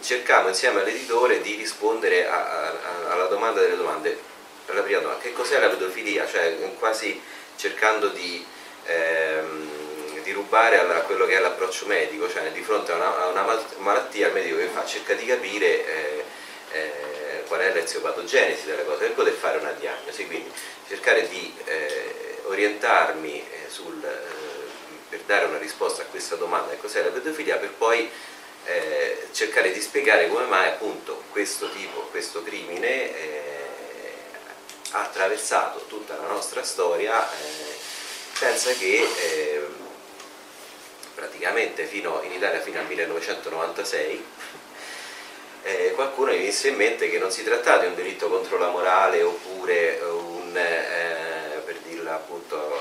cercavo 0.00 0.48
insieme 0.48 0.80
all'editore 0.80 1.40
di 1.40 1.54
rispondere 1.54 2.26
a, 2.28 2.44
a, 2.44 3.12
alla 3.12 3.26
domanda 3.26 3.60
delle 3.60 3.76
domande 3.76 4.36
per 4.68 4.76
la 4.76 4.82
prima 4.82 5.00
domanda, 5.00 5.22
che 5.22 5.32
cos'è 5.32 5.58
la 5.58 5.68
pedofilia? 5.68 6.28
Cioè 6.28 6.74
quasi 6.78 7.18
cercando 7.56 8.08
di, 8.08 8.44
ehm, 8.88 10.22
di 10.22 10.32
rubare 10.32 10.78
a 10.78 10.84
quello 11.02 11.26
che 11.26 11.36
è 11.36 11.40
l'approccio 11.40 11.86
medico, 11.86 12.28
cioè 12.28 12.50
di 12.50 12.62
fronte 12.62 12.92
a 12.92 12.96
una, 12.96 13.18
a 13.18 13.26
una, 13.28 13.62
malattia 13.78 14.28
il 14.28 14.32
medico 14.32 14.56
che 14.56 14.66
fa? 14.66 14.84
Cerca 14.84 15.14
di 15.14 15.24
capire 15.24 15.86
eh, 15.86 16.24
eh, 16.72 17.42
qual 17.46 17.60
è 17.60 17.72
l'eziopatogenesi 17.72 18.66
della 18.66 18.82
cosa 18.82 18.98
per 18.98 19.12
poter 19.12 19.32
fare 19.32 19.58
una 19.58 19.72
diagnosi, 19.72 20.26
quindi 20.26 20.50
cercare 20.86 21.28
di 21.28 21.54
eh, 21.64 22.40
orientarmi 22.44 23.40
eh, 23.40 23.70
sul, 23.70 24.02
eh, 24.04 25.08
per 25.08 25.20
dare 25.26 25.46
una 25.46 25.58
risposta 25.58 26.02
a 26.02 26.06
questa 26.06 26.36
domanda, 26.36 26.70
che 26.70 26.78
cos'è 26.78 27.02
la 27.02 27.10
pedofilia, 27.10 27.56
per 27.56 27.70
poi 27.70 28.10
eh, 28.64 29.28
cercare 29.32 29.72
di 29.72 29.80
spiegare 29.80 30.28
come 30.28 30.44
mai 30.44 30.68
appunto 30.68 31.22
questo 31.30 31.70
tipo, 31.70 32.00
questo 32.10 32.42
crimine 32.42 33.46
ha 34.92 35.02
attraversato 35.02 35.84
tutta 35.86 36.16
la 36.16 36.28
nostra 36.28 36.62
storia 36.62 37.30
eh, 37.30 37.67
senza 38.38 38.72
che 38.74 39.02
eh, 39.02 39.66
praticamente 41.12 41.86
fino, 41.86 42.22
in 42.22 42.30
Italia 42.30 42.60
fino 42.60 42.78
al 42.78 42.86
1996 42.86 44.24
eh, 45.64 45.92
qualcuno 45.96 46.30
gli 46.30 46.36
venisse 46.36 46.68
in 46.68 46.76
mente 46.76 47.10
che 47.10 47.18
non 47.18 47.32
si 47.32 47.42
trattava 47.42 47.78
di 47.78 47.86
un 47.86 47.96
delitto 47.96 48.28
contro 48.28 48.56
la 48.56 48.68
morale 48.68 49.22
oppure 49.22 49.98
un, 50.02 50.56
eh, 50.56 51.60
per 51.64 51.78
dirla 51.78 52.14
appunto, 52.14 52.80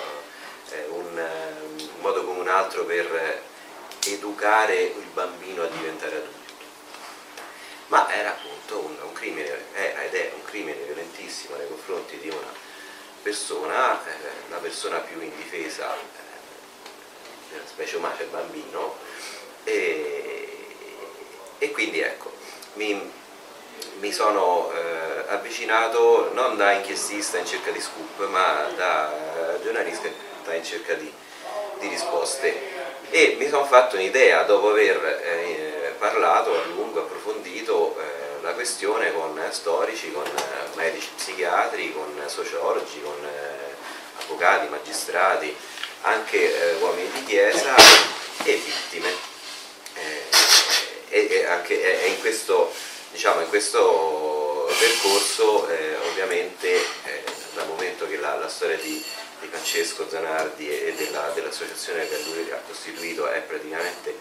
eh, 0.69 0.85
un, 0.89 1.17
un 1.17 2.01
modo 2.01 2.23
come 2.23 2.39
un 2.39 2.49
altro 2.49 2.85
per 2.85 3.41
educare 4.05 4.79
il 4.79 5.07
bambino 5.11 5.63
a 5.63 5.67
diventare 5.69 6.17
adulto. 6.17 6.35
Ma 7.87 8.07
era 8.13 8.29
appunto 8.29 8.77
un, 8.77 8.95
un 9.01 9.13
crimine, 9.13 9.49
è, 9.73 9.95
ed 10.05 10.13
è 10.13 10.31
un 10.35 10.43
crimine 10.43 10.77
violentissimo 10.83 11.55
nei 11.55 11.67
confronti 11.67 12.19
di 12.19 12.29
una 12.29 12.66
persona, 13.21 14.03
eh, 14.05 14.49
la 14.49 14.57
persona 14.57 14.97
più 14.99 15.21
indifesa 15.21 15.93
eh, 15.93 15.99
della 17.51 17.65
specie 17.65 17.97
umana, 17.97 18.15
cioè 18.15 18.25
il 18.25 18.31
bambino, 18.31 18.95
e, 19.63 20.67
e 21.57 21.71
quindi 21.71 21.99
ecco, 21.99 22.31
mi, 22.73 23.11
mi 23.99 24.11
sono 24.11 24.71
eh, 24.71 25.23
avvicinato 25.27 26.31
non 26.33 26.55
da 26.57 26.71
inchiestista 26.71 27.37
in 27.37 27.45
cerca 27.45 27.71
di 27.71 27.81
scoop, 27.81 28.27
ma 28.29 28.69
da 28.75 29.57
giornalista 29.61 30.07
in 30.53 30.63
cerca 30.63 30.93
di, 30.93 31.11
di 31.79 31.87
risposte. 31.87 32.75
E 33.09 33.35
mi 33.39 33.47
sono 33.47 33.65
fatto 33.65 33.95
un'idea 33.95 34.43
dopo 34.43 34.69
aver 34.69 35.21
eh, 35.23 35.95
parlato 35.97 36.53
a 36.53 36.65
lungo, 36.65 36.99
approfondito 36.99 37.97
eh, 37.99 38.06
la 38.47 38.53
questione 38.53 39.11
con 39.11 39.37
storici, 39.49 40.09
con 40.13 40.25
eh, 40.25 40.75
medici 40.75 41.09
psichiatri, 41.17 41.91
con 41.91 42.09
sociologi, 42.27 43.01
con 43.01 43.21
eh, 43.21 43.75
avvocati, 44.23 44.69
magistrati, 44.69 45.53
anche 46.03 46.37
eh, 46.37 46.75
uomini 46.75 47.11
di 47.11 47.23
chiesa 47.25 47.75
e 48.43 48.55
vittime. 48.55 49.35
e, 51.09 51.45
anche 51.45 51.73
in, 52.07 52.19
questo, 52.21 52.71
diciamo, 53.11 53.41
in 53.41 53.49
questo 53.49 54.69
percorso 54.79 55.67
ovviamente 56.09 56.85
dal 57.53 57.67
momento 57.67 58.07
che 58.07 58.17
la, 58.17 58.35
la 58.35 58.47
storia 58.47 58.77
di 58.77 59.03
di 59.39 59.47
Francesco 59.49 60.09
Zanardi 60.09 60.67
e 60.67 60.95
della, 60.95 61.29
dell'associazione 61.35 62.09
che 62.09 62.17
lui 62.25 62.49
ha 62.51 62.59
costituito 62.65 63.27
è 63.29 63.39
praticamente 63.41 64.17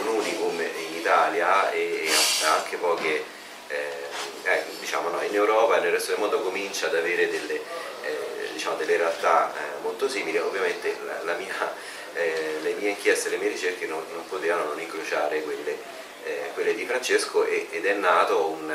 un 0.00 0.08
unicum 0.08 0.60
in 0.60 0.94
Italia 0.94 1.70
e, 1.70 2.06
e 2.06 2.44
anche 2.44 2.76
poche, 2.76 3.24
eh, 3.68 4.06
eh, 4.44 4.64
diciamo 4.80 5.10
no, 5.10 5.22
in 5.22 5.34
Europa 5.34 5.76
e 5.76 5.80
nel 5.80 5.92
resto 5.92 6.12
del 6.12 6.20
mondo 6.20 6.40
comincia 6.40 6.86
ad 6.86 6.96
avere 6.96 7.28
delle, 7.30 7.54
eh, 8.02 8.48
diciamo, 8.52 8.76
delle 8.76 8.96
realtà 8.96 9.52
eh, 9.52 9.80
molto 9.82 10.08
simili, 10.08 10.38
ovviamente 10.38 10.96
la, 11.04 11.22
la 11.24 11.34
mia, 11.34 11.74
eh, 12.14 12.58
le 12.62 12.72
mie 12.74 12.90
inchieste, 12.90 13.28
le 13.28 13.36
mie 13.36 13.48
ricerche 13.48 13.86
non, 13.86 14.02
non 14.12 14.26
potevano 14.26 14.64
non 14.64 14.80
incrociare 14.80 15.42
quelle, 15.42 15.76
eh, 16.24 16.50
quelle 16.54 16.74
di 16.74 16.86
Francesco 16.86 17.44
ed 17.44 17.84
è 17.84 17.92
nato 17.92 18.46
un 18.46 18.74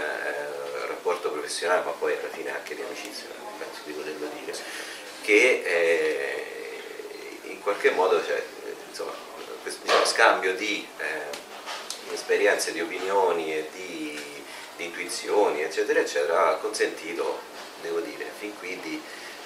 rapporto 0.87 1.31
professionale 1.31 1.81
ma 1.83 1.91
poi 1.91 2.13
alla 2.17 2.29
fine 2.29 2.53
anche 2.53 2.75
di 2.75 2.81
amicizia, 2.81 3.25
penso 3.57 3.81
di 3.85 3.93
poterlo 3.93 4.27
dire 4.39 4.57
che 5.21 6.45
in 7.43 7.61
qualche 7.61 7.91
modo 7.91 8.23
cioè, 8.23 8.41
insomma, 8.89 9.13
questo 9.61 9.81
diciamo, 9.83 10.05
scambio 10.05 10.53
di 10.53 10.87
esperienze, 12.13 12.71
di 12.71 12.81
opinioni 12.81 13.53
e 13.53 13.67
di, 13.73 13.92
di, 14.75 14.85
intuizioni 14.85 15.61
eccetera 15.61 15.99
eccetera 15.99 16.49
ha 16.49 16.55
consentito, 16.55 17.39
devo 17.81 17.99
dire, 17.99 18.25
fin 18.37 18.57
qui 18.57 18.79
di, 18.79 19.01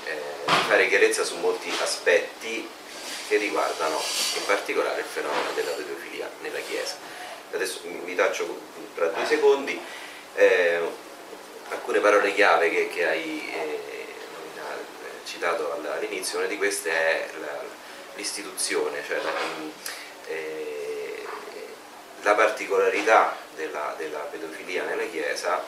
eh, 0.05 0.21
di 0.45 0.63
fare 0.67 0.87
chiarezza 0.87 1.23
su 1.23 1.37
molti 1.37 1.71
aspetti 1.81 2.67
che 3.27 3.37
riguardano 3.37 4.01
in 4.35 4.45
particolare 4.45 5.01
il 5.01 5.05
fenomeno 5.05 5.51
della 5.53 5.71
pedofilia 5.71 6.29
nella 6.41 6.59
Chiesa. 6.59 6.95
Adesso 7.51 7.81
vi 8.03 8.15
taccio 8.15 8.59
tra 8.95 9.07
due 9.07 9.25
secondi 9.25 9.79
eh, 10.35 10.79
alcune 11.69 11.99
parole 11.99 12.33
chiave 12.33 12.69
che, 12.69 12.89
che 12.89 13.07
hai 13.07 13.49
eh, 13.53 13.87
citato 15.25 15.73
all'inizio, 15.73 16.39
una 16.39 16.47
di 16.47 16.57
queste 16.57 16.89
è 16.89 17.29
l'istituzione, 18.15 19.03
cioè 19.05 19.21
la, 19.21 19.31
eh, 20.27 21.25
la 22.21 22.33
particolarità 22.33 23.35
della, 23.57 23.93
della, 23.97 24.19
pedofilia 24.19 24.83
nella 24.83 25.03
Chiesa 25.03 25.61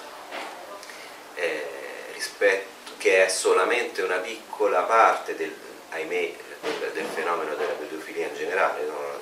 eh, 1.35 1.67
rispetto, 2.13 2.93
che 2.97 3.25
è 3.25 3.27
solamente 3.27 4.01
una 4.01 4.17
piccola 4.17 4.83
parte 4.83 5.35
del, 5.35 5.53
ahimè, 5.89 6.33
del, 6.61 6.91
del 6.93 7.05
fenomeno 7.13 7.55
della 7.55 7.73
pedofilia 7.73 8.27
in 8.27 8.35
generale, 8.35 8.85
no? 8.85 9.19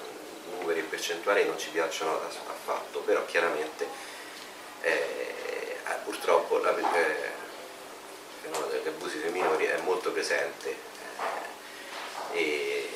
numeri 0.60 0.82
percentuali 0.82 1.46
non 1.46 1.58
ci 1.58 1.70
piacciono 1.70 2.22
affatto, 2.22 3.00
però 3.00 3.26
chiaramente 3.26 3.88
eh, 4.82 5.78
purtroppo 6.04 6.58
la, 6.60 6.76
eh, 6.78 7.32
fenomeno 8.42 8.72
degli 8.72 8.88
abusi 8.88 9.20
sui 9.20 9.32
minori 9.32 9.66
è 9.66 9.78
molto 9.82 10.12
presente 10.12 10.70
eh, 12.32 12.38
e 12.38 12.90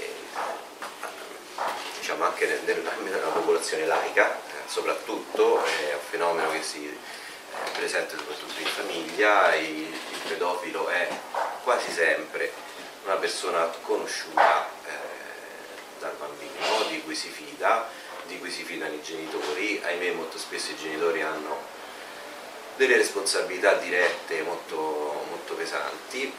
diciamo 1.99 2.23
anche 2.23 2.45
nel, 2.45 2.81
nella 3.03 3.27
popolazione 3.27 3.85
laica, 3.85 4.33
eh, 4.33 4.50
soprattutto 4.71 5.61
è 5.65 5.93
un 5.93 5.99
fenomeno 6.09 6.49
che 6.51 6.63
si 6.63 6.87
è 6.87 7.71
presente 7.71 8.15
soprattutto 8.15 8.61
in 8.61 8.67
famiglia, 8.67 9.53
il, 9.55 9.79
il 9.81 10.19
pedofilo 10.29 10.87
è 10.87 11.09
quasi 11.63 11.91
sempre 11.91 12.53
una 13.03 13.15
persona 13.15 13.65
conosciuta 13.81 14.65
eh, 14.85 15.99
dal 15.99 16.13
bambino, 16.17 16.87
di 16.87 17.01
cui 17.01 17.15
si 17.15 17.27
fida, 17.27 17.89
di 18.27 18.39
cui 18.39 18.49
si 18.49 18.63
fidano 18.63 18.93
i 18.93 19.01
genitori, 19.01 19.81
ahimè 19.83 20.11
molto 20.11 20.37
spesso 20.37 20.71
i 20.71 20.77
genitori 20.77 21.21
hanno 21.21 21.67
delle 22.77 22.95
responsabilità 22.95 23.73
dirette 23.73 24.41
molto, 24.43 25.25
molto 25.27 25.53
pesanti, 25.55 26.33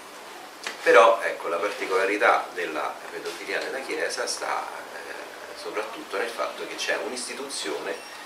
però 0.83 1.21
ecco, 1.21 1.49
la 1.49 1.59
particolarità 1.59 2.49
della 2.55 2.95
pedofilia 3.11 3.59
nella 3.59 3.81
Chiesa 3.81 4.27
sta 4.27 4.67
eh, 4.67 5.59
soprattutto 5.61 6.17
nel 6.17 6.31
fatto 6.31 6.67
che 6.67 6.77
c'è 6.77 6.97
un'istituzione 6.97 8.21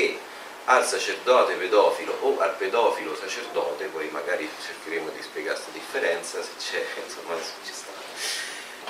che 0.00 0.18
al 0.64 0.86
sacerdote 0.86 1.54
pedofilo 1.54 2.16
o 2.20 2.38
al 2.38 2.54
pedofilo 2.54 3.14
sacerdote, 3.14 3.86
poi 3.86 4.08
magari 4.10 4.48
cercheremo 4.64 5.10
di 5.10 5.22
spiegare 5.22 5.54
questa 5.56 5.72
differenza 5.72 6.42
se 6.42 6.50
c'è, 6.58 6.84
insomma 7.04 7.34
se 7.36 7.52
ci 7.64 7.72
sta. 7.72 7.90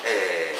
Eh, 0.02 0.54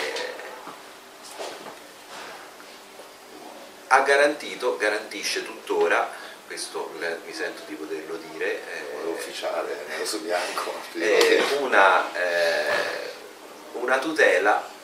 ha 3.88 4.00
garantito, 4.00 4.76
garantisce 4.76 5.44
tuttora, 5.44 6.10
questo 6.46 6.92
mi 7.24 7.32
sento 7.32 7.62
di 7.66 7.74
poterlo 7.74 8.18
dire, 8.32 8.54
eh, 8.54 9.06
ufficiale, 9.06 9.84
nero 9.88 10.04
su 10.04 10.20
bianco, 10.22 10.72
eh, 10.94 11.42
una, 11.60 12.12
eh, 12.14 13.12
una 13.72 13.98
tutela 13.98 14.78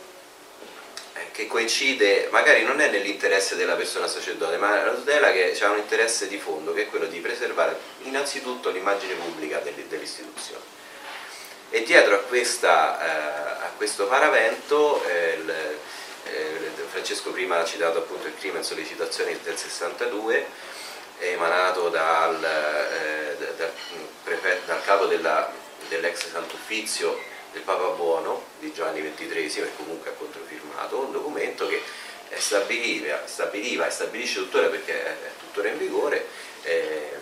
che 1.32 1.46
coincide, 1.46 2.28
magari 2.30 2.62
non 2.62 2.80
è 2.80 2.88
nell'interesse 2.88 3.56
della 3.56 3.74
persona 3.74 4.06
sacerdote, 4.06 4.56
ma 4.56 4.80
una 4.80 4.92
tutela 4.92 5.30
che 5.32 5.56
ha 5.60 5.70
un 5.70 5.78
interesse 5.78 6.28
di 6.28 6.38
fondo, 6.38 6.72
che 6.72 6.82
è 6.82 6.86
quello 6.86 7.06
di 7.06 7.20
preservare 7.20 7.78
innanzitutto 8.02 8.70
l'immagine 8.70 9.14
pubblica 9.14 9.58
dell'istituzione. 9.58 10.64
E 11.70 11.82
dietro 11.82 12.14
a, 12.14 12.18
questa, 12.18 13.00
eh, 13.00 13.64
a 13.66 13.70
questo 13.76 14.06
paravento 14.06 15.04
eh, 15.04 15.38
il, 15.38 15.50
eh, 15.50 16.74
Francesco 16.88 17.30
prima 17.30 17.58
ha 17.58 17.64
citato 17.64 17.98
appunto 17.98 18.26
il 18.26 18.34
crimine 18.38 18.62
sollecitazione 18.62 19.38
del 19.42 19.56
62 19.56 20.46
emanato 21.18 21.88
dal, 21.88 22.38
dal, 23.56 23.72
dal 24.64 24.84
capo 24.84 25.06
dell'ex 25.06 26.30
Sant'Uffizio 26.30 27.34
del 27.56 27.64
Papa 27.64 27.88
Buono 27.88 28.42
di 28.58 28.70
Giovanni 28.74 29.00
XXIII 29.00 29.62
e 29.62 29.70
comunque 29.76 30.10
ha 30.10 30.12
controfirmato 30.12 30.98
un 30.98 31.10
documento 31.10 31.66
che 31.66 31.80
stabiliva, 32.36 33.22
stabiliva 33.24 33.86
e 33.86 33.90
stabilisce 33.90 34.40
tuttora 34.40 34.68
perché 34.68 35.02
è 35.02 35.30
tuttora 35.38 35.68
in 35.68 35.78
vigore 35.78 36.26
eh, 36.64 37.12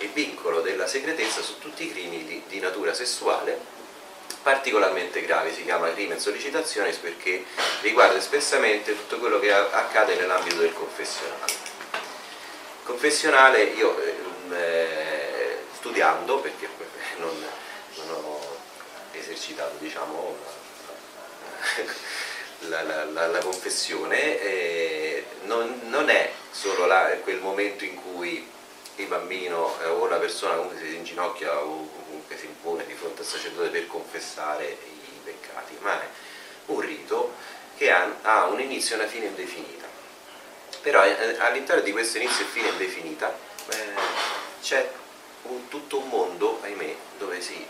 il 0.00 0.10
vincolo 0.10 0.60
della 0.60 0.86
segretezza 0.86 1.40
su 1.40 1.58
tutti 1.58 1.86
i 1.86 1.90
crimini 1.90 2.24
di, 2.26 2.42
di 2.46 2.60
natura 2.60 2.92
sessuale 2.92 3.80
particolarmente 4.42 5.24
grave, 5.24 5.54
si 5.54 5.64
chiama 5.64 5.90
crimine 5.92 6.18
sollecitazione 6.18 6.90
perché 6.92 7.44
riguarda 7.80 8.18
espressamente 8.18 8.94
tutto 8.94 9.18
quello 9.18 9.38
che 9.38 9.52
accade 9.52 10.16
nell'ambito 10.16 10.56
del 10.56 10.74
confessionale. 10.74 11.70
Confessionale 12.82 13.62
io 13.62 13.96
eh, 14.50 15.58
studiando, 15.76 16.40
perché 16.40 16.68
esercitato 19.32 19.76
diciamo, 19.78 20.36
la, 22.68 22.82
la, 22.82 23.04
la, 23.04 23.26
la, 23.26 23.38
confessione, 23.38 24.40
non, 25.44 25.80
non, 25.88 26.08
è 26.08 26.30
solo 26.50 26.86
quel 27.22 27.40
momento 27.40 27.84
in 27.84 27.96
cui 27.96 28.48
il 28.96 29.06
bambino 29.06 29.80
eh, 29.80 29.86
o 29.86 30.06
la 30.06 30.18
persona 30.18 30.56
comunque 30.56 30.78
si 30.78 30.94
inginocchia 30.94 31.64
o 31.64 31.88
comunque 32.04 32.36
si 32.36 32.44
impone 32.44 32.84
di 32.86 32.92
fronte 32.92 33.22
al 33.22 33.26
sacerdote 33.26 33.70
per 33.70 33.86
confessare 33.86 34.66
i 34.66 35.20
peccati, 35.24 35.78
ma 35.80 36.00
è 36.00 36.06
un 36.66 36.80
rito 36.80 37.32
che 37.76 37.90
ha, 37.90 38.16
ha 38.22 38.46
un 38.46 38.60
inizio 38.60 38.96
e 38.96 38.98
una 38.98 39.08
fine 39.08 39.26
indefinita. 39.26 39.86
Però 40.82 41.04
eh, 41.04 41.38
all'interno 41.38 41.82
di 41.82 41.92
questo 41.92 42.18
inizio 42.18 42.44
e 42.44 42.48
fine 42.48 42.68
indefinita 42.68 43.34
eh, 43.70 43.76
c'è 44.60 44.90
un, 45.42 45.68
tutto 45.68 45.98
un 45.98 46.08
mondo, 46.08 46.58
ahimè, 46.62 46.94
dove 47.18 47.40
si 47.40 47.64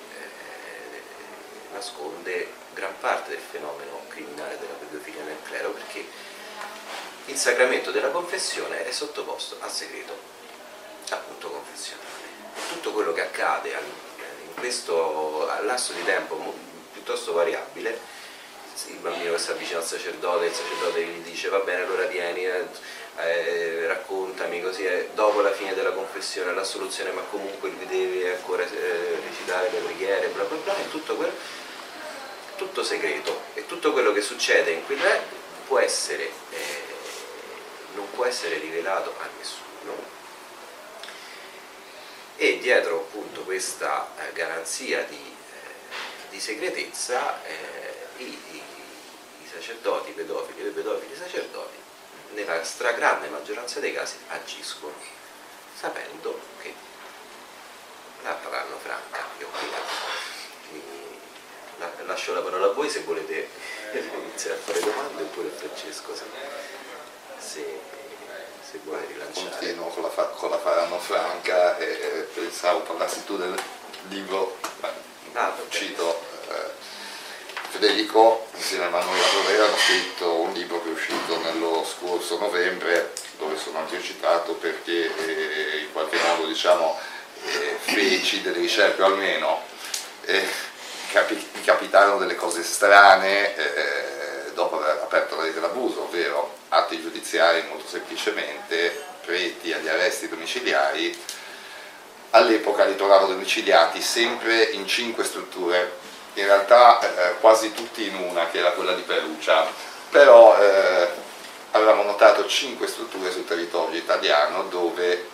nasconde 1.72 2.52
gran 2.74 2.94
parte 3.00 3.30
del 3.30 3.40
fenomeno 3.40 4.02
criminale 4.08 4.58
della 4.58 4.74
pedofilia 4.74 5.24
nel 5.24 5.38
clero 5.42 5.70
perché 5.70 6.06
il 7.26 7.36
sacramento 7.36 7.90
della 7.90 8.10
confessione 8.10 8.86
è 8.86 8.90
sottoposto 8.90 9.56
al 9.60 9.70
segreto 9.70 10.16
appunto 11.10 11.50
confessionale. 11.50 12.10
Tutto 12.68 12.92
quello 12.92 13.12
che 13.12 13.22
accade 13.22 13.70
in 13.70 14.54
questo 14.54 15.48
lasso 15.62 15.92
di 15.92 16.04
tempo 16.04 16.54
piuttosto 16.92 17.32
variabile, 17.32 17.98
il 18.86 18.96
bambino 18.96 19.32
che 19.32 19.38
si 19.38 19.50
avvicina 19.50 19.78
al 19.78 19.84
sacerdote, 19.84 20.46
il 20.46 20.52
sacerdote 20.52 21.04
gli 21.04 21.22
dice 21.22 21.48
va 21.48 21.58
bene 21.58 21.82
allora 21.82 22.06
vieni, 22.06 22.46
eh, 23.16 23.86
raccontami 23.86 24.62
così, 24.62 24.84
eh, 24.84 25.10
dopo 25.14 25.40
la 25.42 25.52
fine 25.52 25.74
della 25.74 25.92
confessione, 25.92 26.54
la 26.54 26.64
soluzione, 26.64 27.10
ma 27.12 27.20
comunque 27.22 27.70
lui 27.70 27.86
deve 27.86 28.34
ancora 28.34 28.64
eh, 28.64 29.20
recitare 29.22 29.70
le 29.70 29.78
preghiere, 29.78 30.28
bla 30.28 30.44
bla 30.44 30.56
bla, 30.56 30.76
è 30.76 30.88
tutto, 30.88 31.16
quello, 31.16 31.32
tutto 32.56 32.82
segreto. 32.82 33.42
E 33.54 33.66
tutto 33.66 33.92
quello 33.92 34.12
che 34.12 34.22
succede 34.22 34.70
in 34.70 34.84
quel 34.86 34.98
può 35.66 35.78
essere, 35.78 36.24
eh, 36.50 36.82
non 37.94 38.10
può 38.12 38.24
essere 38.24 38.58
rivelato 38.58 39.14
a 39.18 39.28
nessuno. 39.38 40.20
E 42.36 42.58
dietro 42.58 42.96
appunto 42.96 43.42
questa 43.42 44.08
eh, 44.18 44.32
garanzia 44.32 45.02
di, 45.02 45.16
eh, 45.16 46.28
di 46.30 46.40
segretezza 46.40 47.40
i, 48.16 48.24
i, 48.24 48.62
i, 49.42 49.48
sacerdoti 49.52 50.12
pedofili 50.12 50.60
e 50.60 50.64
le 50.64 50.70
pedofili 50.70 51.14
sacerdoti 51.14 51.81
nella 52.34 52.62
stragrande 52.64 53.28
maggioranza 53.28 53.80
dei 53.80 53.92
casi 53.92 54.16
agiscono 54.28 54.94
sapendo 55.78 56.40
che 56.60 56.74
la 58.22 58.36
faranno 58.36 58.78
franca 58.78 59.24
io 59.38 59.48
qui 59.48 59.68
la, 61.78 61.90
lascio 62.06 62.34
la 62.34 62.40
parola 62.40 62.66
a 62.66 62.72
voi 62.72 62.88
se 62.88 63.00
volete 63.00 63.48
iniziare 63.92 64.56
a 64.56 64.60
fare 64.60 64.80
domande 64.80 65.22
oppure 65.22 65.48
a 65.48 65.58
Francesco 65.58 66.14
se, 66.14 66.24
se 67.38 67.80
se 68.72 68.80
vuoi 68.84 69.04
rilanciare. 69.06 69.50
Continuo 69.50 69.88
con 69.88 70.02
la, 70.02 70.08
con 70.08 70.48
la 70.48 70.58
faranno 70.58 70.98
franca 70.98 71.76
e, 71.76 71.84
e 71.84 72.28
pensavo 72.32 72.80
parlassi 72.80 73.22
tu 73.24 73.36
del 73.36 73.54
libro, 74.08 74.56
ah, 75.34 75.52
cito 75.68 76.31
Federico 77.72 78.48
insieme 78.54 78.84
a 78.84 78.90
Manuela 78.90 79.26
Rovera 79.32 79.64
hanno 79.64 79.76
scritto 79.78 80.40
un 80.40 80.52
libro 80.52 80.82
che 80.82 80.90
è 80.90 80.92
uscito 80.92 81.40
nello 81.40 81.86
scorso 81.88 82.38
novembre 82.38 83.14
dove 83.38 83.56
sono 83.56 83.78
anche 83.78 83.98
citato 84.02 84.52
perché 84.52 85.10
eh, 85.16 85.78
in 85.78 85.90
qualche 85.90 86.18
modo 86.18 86.46
diciamo 86.46 86.98
eh, 87.46 87.76
feci 87.80 88.42
delle 88.42 88.58
ricerche 88.58 89.02
almeno 89.02 89.62
eh, 90.26 90.46
capi, 91.12 91.48
capitarono 91.64 92.18
delle 92.18 92.34
cose 92.34 92.62
strane 92.62 93.56
eh, 93.56 94.52
dopo 94.52 94.78
aver 94.78 95.00
aperto 95.02 95.36
la 95.36 95.44
rete 95.44 95.54
dell'abuso, 95.54 96.02
ovvero 96.02 96.54
atti 96.68 97.00
giudiziari 97.00 97.64
molto 97.68 97.88
semplicemente, 97.88 99.02
preti 99.24 99.72
agli 99.72 99.88
arresti 99.88 100.28
domiciliari, 100.28 101.18
all'epoca 102.32 102.84
li 102.84 102.96
trovavo 102.96 103.28
domiciliati 103.28 104.02
sempre 104.02 104.62
in 104.62 104.86
cinque 104.86 105.24
strutture, 105.24 106.01
in 106.34 106.44
realtà 106.44 107.00
eh, 107.00 107.38
quasi 107.40 107.72
tutti 107.72 108.06
in 108.06 108.16
una, 108.16 108.48
che 108.48 108.58
era 108.58 108.72
quella 108.72 108.94
di 108.94 109.02
Perugia, 109.02 109.66
però 110.10 110.58
eh, 110.58 111.08
avevamo 111.72 112.02
notato 112.02 112.46
cinque 112.46 112.86
strutture 112.86 113.30
sul 113.30 113.46
territorio 113.46 113.98
italiano 113.98 114.64
dove 114.64 115.28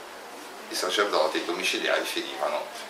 i 0.68 0.74
sacerdoti 0.74 1.44
domiciliari 1.44 2.04
finivano 2.04 2.86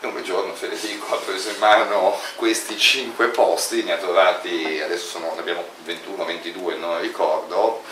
e 0.00 0.06
un 0.06 0.22
giorno 0.22 0.54
Federico 0.54 1.14
ha 1.14 1.18
preso 1.18 1.50
in 1.50 1.58
mano 1.58 2.18
questi 2.36 2.78
cinque 2.78 3.28
posti, 3.28 3.82
ne 3.82 3.92
ha 3.92 3.96
trovati, 3.98 4.80
adesso 4.82 5.06
sono, 5.06 5.32
ne 5.34 5.40
abbiamo 5.40 5.64
21, 5.84 6.24
22, 6.24 6.76
non 6.76 7.00
ricordo, 7.00 7.82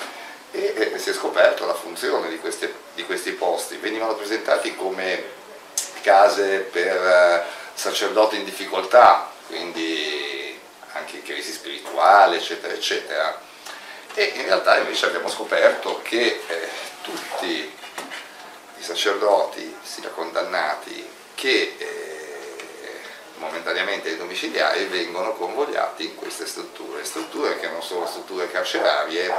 e, 0.51 0.73
e 0.75 0.99
si 0.99 1.11
è 1.11 1.13
scoperto 1.13 1.67
la 1.67 1.75
funzione 1.75 2.31
di, 2.31 2.39
queste, 2.39 2.73
di, 2.95 3.05
questi 3.05 3.33
posti. 3.33 3.77
Venivano 3.77 4.15
presentati 4.15 4.75
come 4.75 5.37
case 6.01 6.61
per 6.61 6.97
eh, 6.97 7.45
sacerdoti 7.79 8.37
in 8.37 8.45
difficoltà, 8.45 9.31
quindi 9.47 10.59
anche 10.95 11.17
in 11.17 11.23
crisi 11.23 11.53
spirituale, 11.53 12.39
eccetera, 12.39 12.75
eccetera. 12.75 13.41
E 14.15 14.25
in 14.35 14.43
realtà 14.43 14.79
invece 14.79 15.07
abbiamo 15.07 15.29
scoperto 15.29 16.01
che 16.03 16.43
eh, 16.45 16.69
tutti 17.03 17.73
i 18.79 18.83
sacerdoti, 18.83 19.77
sia 19.81 20.09
condannati 20.09 21.09
che 21.37 21.77
eh, 21.79 23.01
momentaneamente 23.37 24.09
i 24.09 24.17
domiciliari 24.17 24.87
vengono 24.87 25.35
convogliati 25.35 26.05
in 26.05 26.17
queste 26.17 26.47
strutture, 26.47 27.05
strutture 27.05 27.61
che 27.61 27.69
non 27.69 27.81
sono 27.81 28.09
strutture 28.09 28.51
carcerarie, 28.51 29.33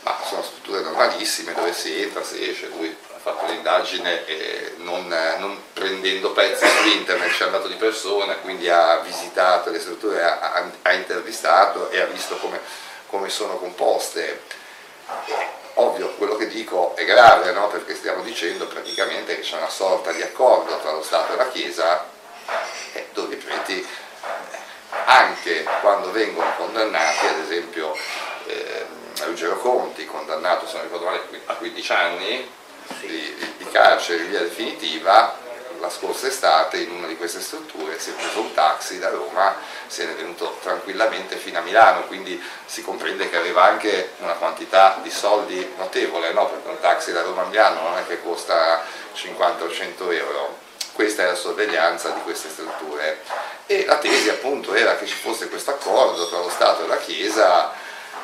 ma 0.00 0.18
sono 0.22 0.42
strutture 0.42 0.82
normalissime 0.82 1.54
dove 1.54 1.72
si 1.72 2.02
entra, 2.02 2.22
si 2.22 2.46
esce, 2.46 2.68
lui 2.68 2.94
ha 3.18 3.20
fatto 3.20 3.46
l'indagine 3.46 4.24
eh, 4.26 4.74
non, 4.78 5.08
non, 5.38 5.60
prendendo 5.72 6.30
pezzi 6.30 6.64
su 6.64 6.86
internet, 6.86 7.32
ci 7.32 7.42
è 7.42 7.46
andato 7.46 7.66
di 7.66 7.74
persona, 7.74 8.34
quindi 8.36 8.68
ha 8.68 8.98
visitato 8.98 9.70
le 9.70 9.80
strutture, 9.80 10.22
ha, 10.22 10.70
ha 10.82 10.92
intervistato 10.92 11.90
e 11.90 12.00
ha 12.00 12.06
visto 12.06 12.36
come, 12.36 12.60
come 13.08 13.28
sono 13.28 13.56
composte 13.56 14.42
Ovvio, 15.74 16.14
quello 16.16 16.34
che 16.34 16.48
dico 16.48 16.96
è 16.96 17.04
grave, 17.04 17.52
no? 17.52 17.68
perché 17.68 17.94
stiamo 17.94 18.22
dicendo 18.22 18.66
praticamente 18.66 19.36
che 19.36 19.42
c'è 19.42 19.56
una 19.56 19.68
sorta 19.68 20.10
di 20.10 20.20
accordo 20.22 20.76
tra 20.78 20.90
lo 20.90 21.02
Stato 21.02 21.32
e 21.32 21.36
la 21.36 21.48
Chiesa 21.48 22.04
eh, 22.94 23.06
dove 23.12 23.34
i 23.34 23.38
preti, 23.38 23.86
anche 25.04 25.64
quando 25.80 26.10
vengono 26.10 26.52
condannati, 26.56 27.26
ad 27.26 27.38
esempio 27.38 27.96
eh, 28.46 28.86
Ruggero 29.24 29.56
Conti, 29.58 30.04
condannato, 30.04 30.66
se 30.66 30.74
non 30.74 30.82
ricordo 30.82 31.04
male, 31.04 31.22
a 31.46 31.54
15 31.54 31.92
anni 31.92 32.50
di, 33.00 33.54
di 33.56 33.68
carcere 33.70 34.22
in 34.22 34.30
via 34.30 34.40
definitiva, 34.40 35.46
la 35.80 35.90
scorsa 35.90 36.26
estate 36.26 36.78
in 36.78 36.90
una 36.90 37.06
di 37.06 37.16
queste 37.16 37.40
strutture, 37.40 37.98
si 37.98 38.10
è 38.10 38.12
preso 38.14 38.40
un 38.40 38.52
taxi 38.52 38.98
da 38.98 39.10
Roma, 39.10 39.56
se 39.86 40.04
ne 40.04 40.12
è 40.12 40.14
venuto 40.14 40.58
tranquillamente 40.62 41.36
fino 41.36 41.58
a 41.58 41.62
Milano, 41.62 42.02
quindi 42.06 42.42
si 42.66 42.82
comprende 42.82 43.30
che 43.30 43.36
aveva 43.36 43.64
anche 43.64 44.12
una 44.18 44.32
quantità 44.34 44.98
di 45.02 45.10
soldi 45.10 45.74
notevole, 45.76 46.32
no? 46.32 46.48
perché 46.48 46.68
un 46.68 46.80
taxi 46.80 47.12
da 47.12 47.22
Roma 47.22 47.42
a 47.42 47.46
Milano 47.46 47.82
non 47.82 47.98
è 47.98 48.06
che 48.06 48.20
costa 48.22 48.82
50 49.12 49.64
o 49.64 49.70
100 49.70 50.10
euro. 50.10 50.58
Questa 50.92 51.22
è 51.22 51.26
la 51.26 51.36
sorveglianza 51.36 52.10
di 52.10 52.20
queste 52.22 52.48
strutture. 52.48 53.20
E 53.66 53.84
la 53.86 53.98
tesi 53.98 54.28
appunto 54.30 54.74
era 54.74 54.96
che 54.96 55.06
ci 55.06 55.14
fosse 55.14 55.48
questo 55.48 55.70
accordo 55.70 56.28
tra 56.28 56.38
lo 56.38 56.50
Stato 56.50 56.84
e 56.84 56.88
la 56.88 56.96
Chiesa 56.96 57.72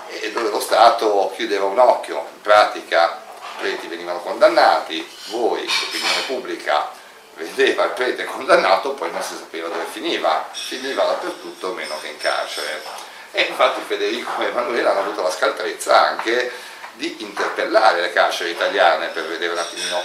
e 0.09 0.33
dove 0.33 0.51
lo 0.51 0.61
Stato 0.61 1.33
chiudeva 1.37 1.67
un 1.67 1.79
occhio, 1.79 2.27
in 2.35 2.41
pratica 2.41 3.24
preti 3.59 3.87
venivano 3.87 4.21
condannati, 4.21 5.07
voi, 5.27 5.65
l'opinione 5.65 6.21
pubblica, 6.27 6.91
vedeva 7.35 7.85
il 7.85 7.91
prete 7.91 8.25
condannato, 8.25 8.93
poi 8.93 9.11
non 9.11 9.23
si 9.23 9.37
sapeva 9.37 9.69
dove 9.69 9.85
finiva, 9.91 10.49
finiva 10.53 11.05
dappertutto 11.05 11.73
meno 11.73 11.99
che 12.01 12.09
in 12.09 12.17
carcere. 12.19 12.83
E 13.33 13.43
infatti 13.43 13.81
Federico 13.87 14.43
e 14.43 14.47
Emanuele 14.47 14.89
hanno 14.89 15.01
avuto 15.01 15.23
la 15.23 15.31
scaltrezza 15.31 16.09
anche 16.09 16.53
di 16.95 17.17
interpellare 17.19 18.01
le 18.01 18.13
carceri 18.13 18.51
italiane 18.51 19.09
per 19.09 19.27
vedere 19.27 19.53
un 19.53 19.59
attimino 19.59 20.01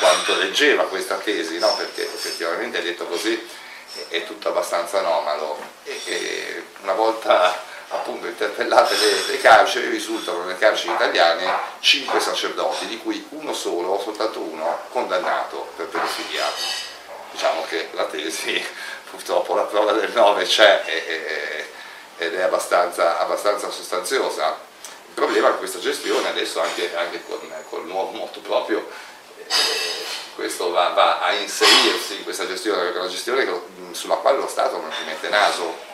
quanto 0.00 0.36
leggeva 0.36 0.84
questa 0.84 1.16
tesi, 1.16 1.58
no? 1.58 1.72
perché 1.76 2.02
effettivamente 2.02 2.82
detto 2.82 3.06
così 3.06 3.48
è 4.08 4.24
tutto 4.24 4.48
abbastanza 4.48 4.98
anomalo. 4.98 5.56
E, 5.84 6.00
e 6.04 6.62
una 6.82 6.94
volta 6.94 7.72
appunto 7.88 8.26
interpellate 8.26 8.96
le, 8.96 9.26
le, 9.26 9.38
carceri, 9.38 9.88
risultano 9.88 10.40
nelle 10.40 10.58
carceri 10.58 10.92
italiane 10.94 11.52
cinque 11.80 12.20
sacerdoti, 12.20 12.86
di 12.86 12.98
cui 12.98 13.26
uno 13.30 13.52
solo, 13.52 14.00
soltanto 14.00 14.40
uno, 14.40 14.80
condannato 14.90 15.68
per 15.76 15.86
pedofilia. 15.86 16.44
Diciamo 17.30 17.64
che 17.68 17.88
la 17.92 18.04
tesi, 18.04 18.64
purtroppo 19.10 19.54
la 19.54 19.62
prova 19.62 19.92
del 19.92 20.10
9 20.12 20.44
c'è 20.44 21.66
ed 22.16 22.34
è 22.34 22.42
abbastanza, 22.42 23.18
abbastanza, 23.18 23.70
sostanziosa. 23.70 24.72
Il 25.08 25.14
problema 25.14 25.50
è 25.50 25.58
questa 25.58 25.78
gestione, 25.78 26.28
adesso 26.28 26.60
anche, 26.60 26.94
anche 26.96 27.22
con, 27.68 27.80
il 27.80 27.86
nuovo 27.86 28.10
moto 28.10 28.40
proprio, 28.40 28.88
eh, 29.36 29.44
questo 30.34 30.70
va, 30.70 30.88
va, 30.88 31.20
a 31.20 31.32
inserirsi 31.32 32.16
in 32.16 32.24
questa 32.24 32.46
gestione, 32.46 32.82
perché 32.82 32.96
è 32.96 33.00
una 33.00 33.10
gestione 33.10 33.62
sulla 33.92 34.16
quale 34.16 34.38
lo 34.38 34.48
Stato 34.48 34.80
non 34.80 34.90
ci 34.92 35.04
mette 35.04 35.28
naso 35.28 35.92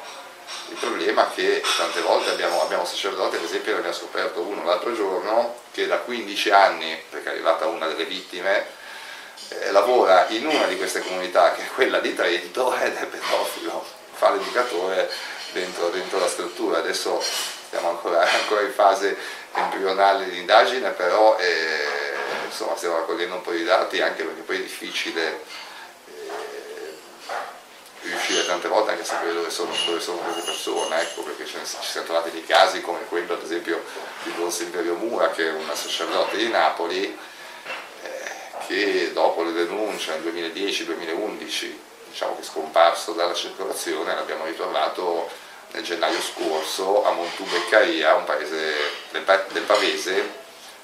il 0.70 0.76
problema 0.76 1.28
è 1.28 1.34
che 1.34 1.62
tante 1.76 2.00
volte 2.00 2.30
abbiamo, 2.30 2.62
abbiamo 2.62 2.84
sacerdoti, 2.84 3.36
ad 3.36 3.44
esempio 3.44 3.72
ne 3.72 3.78
abbiamo 3.78 3.96
scoperto 3.96 4.40
uno 4.40 4.64
l'altro 4.64 4.94
giorno, 4.94 5.56
che 5.72 5.86
da 5.86 5.98
15 5.98 6.50
anni, 6.50 7.02
perché 7.10 7.28
è 7.28 7.32
arrivata 7.32 7.66
una 7.66 7.86
delle 7.88 8.04
vittime, 8.04 8.66
eh, 9.48 9.70
lavora 9.72 10.26
in 10.28 10.46
una 10.46 10.66
di 10.66 10.76
queste 10.76 11.00
comunità, 11.00 11.52
che 11.52 11.62
è 11.62 11.68
quella 11.74 11.98
di 11.98 12.14
Trento, 12.14 12.74
ed 12.76 12.94
è 12.94 13.06
pedofilo, 13.06 13.84
fa 14.12 14.30
l'educatore 14.30 15.10
dentro, 15.52 15.88
dentro, 15.88 16.18
la 16.20 16.28
struttura. 16.28 16.78
Adesso 16.78 17.20
siamo 17.68 17.88
ancora, 17.88 18.20
ancora 18.30 18.60
in 18.60 18.72
fase 18.72 19.16
embrionale 19.54 20.28
di 20.30 20.38
indagine, 20.38 20.90
però 20.90 21.36
eh, 21.38 22.14
insomma, 22.46 22.76
stiamo 22.76 22.96
raccogliendo 22.96 23.34
un 23.34 23.42
po' 23.42 23.52
di 23.52 23.64
dati, 23.64 24.00
anche 24.00 24.22
perché 24.22 24.42
poi 24.42 24.56
è 24.56 24.62
difficile 24.62 25.42
riuscire 28.02 28.46
tante 28.46 28.68
volte 28.68 28.90
anche 28.90 29.02
a 29.02 29.06
sapere 29.06 29.34
dove 29.34 29.50
sono, 29.50 29.72
dove 29.86 30.00
sono 30.00 30.18
queste 30.18 30.42
persone, 30.42 31.00
ecco, 31.00 31.22
perché 31.22 31.44
ci 31.46 31.56
siamo 31.64 32.06
trovati 32.06 32.30
dei 32.30 32.44
casi 32.44 32.80
come 32.80 33.00
quello 33.08 33.34
ad 33.34 33.42
esempio 33.42 33.82
di 34.22 34.34
Don 34.34 34.50
Silverio 34.50 34.94
Mura, 34.94 35.30
che 35.30 35.48
è 35.48 35.52
un 35.52 35.68
sacerdote 35.72 36.36
di 36.36 36.48
Napoli, 36.48 37.16
eh, 38.02 38.30
che 38.66 39.12
dopo 39.12 39.42
le 39.42 39.52
denunce 39.52 40.18
nel 40.18 40.32
2010-2011, 40.32 41.72
diciamo 42.10 42.36
che 42.36 42.40
è 42.40 42.44
scomparso 42.44 43.12
dalla 43.12 43.34
circolazione, 43.34 44.14
l'abbiamo 44.14 44.46
ritrovato 44.46 45.28
nel 45.72 45.84
gennaio 45.84 46.20
scorso 46.20 47.04
a 47.04 47.12
Montù 47.12 47.44
Beccaria, 47.44 48.14
un 48.14 48.24
paese 48.24 48.74
del, 49.10 49.44
del 49.52 49.62
Pavese, 49.62 50.39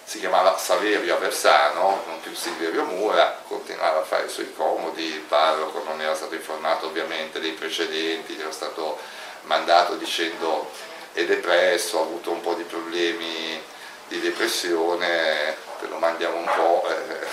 si 0.07 0.21
chiamava 0.21 0.57
Saverio 0.57 1.17
Aversano, 1.17 2.05
non 2.07 2.21
più 2.21 2.33
Silverio 2.33 2.85
Mura, 2.85 3.43
continuava 3.49 3.99
a 3.99 4.05
fare 4.05 4.27
i 4.27 4.31
suoi 4.31 4.55
comodi, 4.55 5.03
il 5.03 5.21
parroco 5.23 5.83
non 5.83 6.01
era 6.01 6.15
stato 6.15 6.37
informato 6.37 6.87
ovviamente 6.87 7.41
dei 7.41 7.51
precedenti, 7.51 8.39
era 8.39 8.53
stato 8.53 9.01
mandato 9.43 9.97
dicendo 9.97 10.71
è 11.13 11.25
depresso, 11.25 11.99
ha 11.99 12.03
avuto 12.03 12.31
un 12.31 12.41
po' 12.41 12.55
di 12.55 12.63
problemi 12.63 13.61
di 14.07 14.21
depressione, 14.21 15.57
te 15.81 15.89
lo 15.89 15.99
mandiamo 15.99 16.37
un 16.37 16.51
po', 16.55 16.89
eh, 16.89 17.27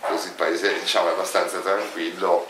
così 0.00 0.26
il 0.26 0.34
paese 0.34 0.78
diciamo, 0.78 1.08
è 1.08 1.12
abbastanza 1.12 1.60
tranquillo 1.60 2.46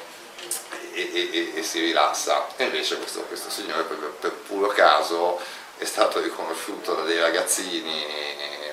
e, 0.94 1.10
e, 1.12 1.52
e, 1.54 1.62
si 1.62 1.78
rilassa. 1.78 2.48
E 2.56 2.64
invece 2.64 2.96
questo, 2.96 3.20
questo 3.20 3.50
signore 3.50 3.84
per, 3.84 3.98
per 4.18 4.32
puro 4.32 4.66
caso 4.66 5.40
è 5.76 5.84
stato 5.84 6.20
riconosciuto 6.20 6.94
da 6.94 7.02
dei 7.02 7.20
ragazzini 7.20 8.04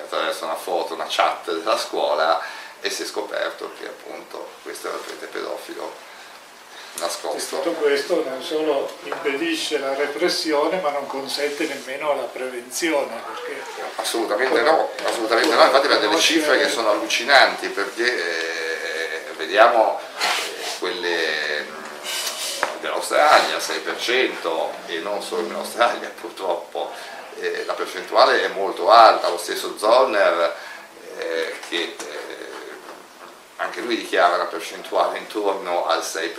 attraverso 0.06 0.44
una 0.44 0.54
foto, 0.54 0.94
una 0.94 1.06
chat 1.08 1.52
della 1.52 1.78
scuola 1.78 2.40
e 2.80 2.90
si 2.90 3.02
è 3.02 3.06
scoperto 3.06 3.72
che 3.78 3.86
appunto 3.86 4.48
questo 4.62 4.88
era 4.88 4.96
il 4.96 5.02
prete 5.02 5.26
pedofilo 5.26 6.14
nascosto. 6.98 7.60
Tutto 7.60 7.72
questo 7.72 8.24
non 8.26 8.42
solo 8.42 8.90
impedisce 9.02 9.78
la 9.78 9.94
repressione 9.94 10.80
ma 10.80 10.90
non 10.90 11.06
consente 11.06 11.66
nemmeno 11.66 12.14
la 12.14 12.22
prevenzione. 12.22 13.20
Assolutamente 13.96 14.60
no, 14.62 14.90
assolutamente 15.04 15.54
no, 15.54 15.64
infatti 15.64 15.86
abbiamo 15.86 16.08
delle 16.08 16.20
cifre 16.20 16.58
che 16.58 16.68
sono 16.68 16.90
allucinanti 16.90 17.68
perché 17.68 18.06
eh, 18.06 19.32
vediamo 19.36 20.00
eh, 20.00 20.78
quelle 20.78 21.66
dell'Australia, 22.80 23.56
6% 23.58 24.68
e 24.86 24.98
non 24.98 25.22
solo 25.22 25.42
in 25.42 25.52
Australia 25.52 26.10
purtroppo, 26.18 26.92
eh, 27.38 27.64
la 27.64 27.74
percentuale 27.74 28.42
è 28.42 28.48
molto 28.48 28.90
alta, 28.90 29.28
lo 29.28 29.38
stesso 29.38 29.76
Zollner 29.78 30.54
eh, 31.18 31.54
che 31.68 31.96
eh, 31.98 32.16
anche 33.56 33.80
lui 33.80 33.96
dichiara 33.96 34.34
una 34.34 34.44
percentuale 34.44 35.18
intorno 35.18 35.86
al 35.86 36.00
6%. 36.00 36.34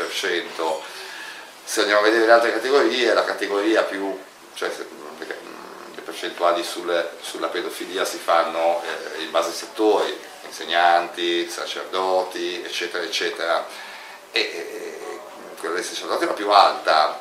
Se 1.63 1.81
andiamo 1.81 2.01
a 2.01 2.03
vedere 2.03 2.25
le 2.25 2.31
altre 2.31 2.53
categorie, 2.53 3.13
la 3.13 3.25
categoria 3.25 3.83
più, 3.83 4.17
cioè 4.53 4.71
le 5.17 6.01
percentuali 6.01 6.63
sul, 6.63 7.09
sulla 7.21 7.47
pedofilia 7.47 8.05
si 8.05 8.17
fanno 8.17 8.81
eh, 8.83 9.23
in 9.23 9.31
base 9.31 9.49
ai 9.49 9.55
settori, 9.55 10.19
insegnanti, 10.45 11.49
sacerdoti, 11.49 12.63
eccetera, 12.63 13.03
eccetera. 13.03 13.65
E, 14.31 14.99
quella 15.59 15.75
dei 15.75 15.83
sacerdoti 15.83 16.23
è 16.23 16.27
la 16.27 16.33
più 16.33 16.49
alta, 16.51 17.19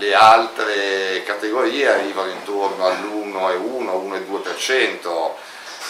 le 0.00 0.14
altre 0.14 1.22
categorie 1.24 1.86
arrivano 1.86 2.30
intorno 2.30 2.86
all'1,1, 2.86 4.24
1,2%, 4.26 5.30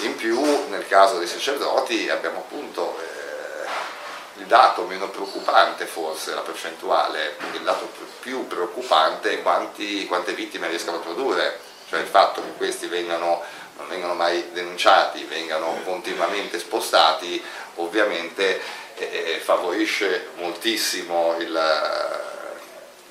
in 0.03 0.16
più 0.16 0.68
nel 0.68 0.87
caso 0.88 1.18
dei 1.18 1.29
sacerdoti 1.29 2.11
abbiamo 2.11 2.38
appunto 2.38 2.99
eh, 2.99 4.40
il 4.40 4.46
dato 4.46 4.83
meno 4.83 5.09
preoccupante 5.11 5.87
forse, 5.87 6.35
la 6.35 6.40
percentuale, 6.40 7.37
il 7.53 7.61
dato 7.61 7.88
più 8.18 8.49
preoccupante 8.49 9.31
è 9.31 9.42
quanti, 9.42 10.07
quante 10.07 10.33
vittime 10.33 10.68
riescono 10.68 10.96
a 10.96 11.01
produrre, 11.01 11.61
cioè 11.88 12.01
il 12.01 12.07
fatto 12.07 12.42
che 12.42 12.55
questi 12.57 12.88
vengano, 12.88 13.42
non 13.77 13.87
vengano 13.88 14.14
mai 14.14 14.51
denunciati, 14.53 15.23
vengano 15.25 15.79
continuamente 15.85 16.59
spostati, 16.59 17.40
ovviamente 17.77 18.61
eh, 18.96 19.40
favorisce 19.40 20.31
moltissimo 20.35 21.37
il 21.38 22.29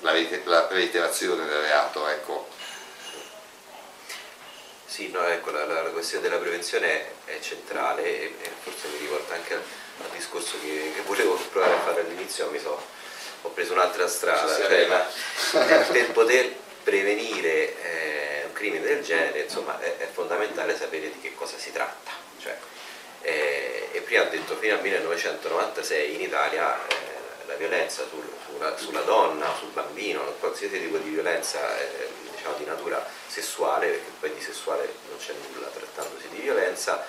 la, 0.00 0.66
reiterazione 0.68 1.44
del 1.44 1.60
reato. 1.60 2.08
Ecco. 2.08 2.48
Sì, 4.86 5.08
no, 5.10 5.24
ecco, 5.26 5.50
la, 5.50 5.64
la, 5.64 5.82
questione 5.90 6.28
della 6.28 6.40
prevenzione 6.40 7.12
è 7.24 7.38
centrale 7.40 8.02
e, 8.02 8.34
e 8.40 8.50
forse 8.62 8.88
mi 8.88 8.98
riporta 8.98 9.34
anche 9.34 9.54
al, 9.54 9.62
al 10.02 10.10
discorso 10.10 10.56
che, 10.60 10.92
che, 10.94 11.02
volevo 11.02 11.34
provare 11.52 11.74
a 11.74 11.78
fare 11.78 12.00
all'inizio, 12.00 12.50
mi 12.50 12.58
so, 12.58 12.82
ho 13.42 13.48
preso 13.50 13.72
un'altra 13.72 14.08
strada, 14.08 14.52
cioè, 14.52 14.86
la, 14.88 15.06
per 15.92 16.10
poter 16.10 16.52
prevenire 16.82 17.82
eh, 17.82 18.44
un 18.46 18.52
crimine 18.52 18.84
del 18.84 19.04
genere 19.04 19.42
insomma, 19.42 19.78
è, 19.78 19.96
è, 19.98 20.08
fondamentale 20.10 20.76
sapere 20.76 21.12
di 21.12 21.20
che 21.20 21.34
cosa 21.34 21.56
si 21.56 21.70
tratta. 21.70 22.10
Cioè, 22.40 22.56
eh, 23.22 23.88
e 23.92 24.00
prima 24.00 24.22
ho 24.22 24.28
detto 24.28 24.56
fino 24.56 24.74
al 24.74 24.82
1996 24.82 26.14
in 26.14 26.20
Italia 26.22 26.76
eh, 26.88 27.19
la 27.46 27.54
violenza 27.54 28.04
sul, 28.08 28.28
sulla, 28.46 28.76
sulla, 28.76 29.00
donna, 29.02 29.54
sul 29.58 29.68
bambino, 29.70 30.22
qualsiasi 30.38 30.80
tipo 30.80 30.98
di 30.98 31.10
violenza 31.10 31.78
eh, 31.78 32.08
diciamo, 32.34 32.56
di 32.56 32.64
natura 32.64 33.04
sessuale, 33.26 33.88
perché 33.88 34.10
poi 34.18 34.34
di 34.34 34.40
sessuale 34.40 34.92
non 35.08 35.18
c'è 35.18 35.34
nulla 35.52 35.68
trattandosi 35.68 36.28
di 36.28 36.40
violenza, 36.40 37.04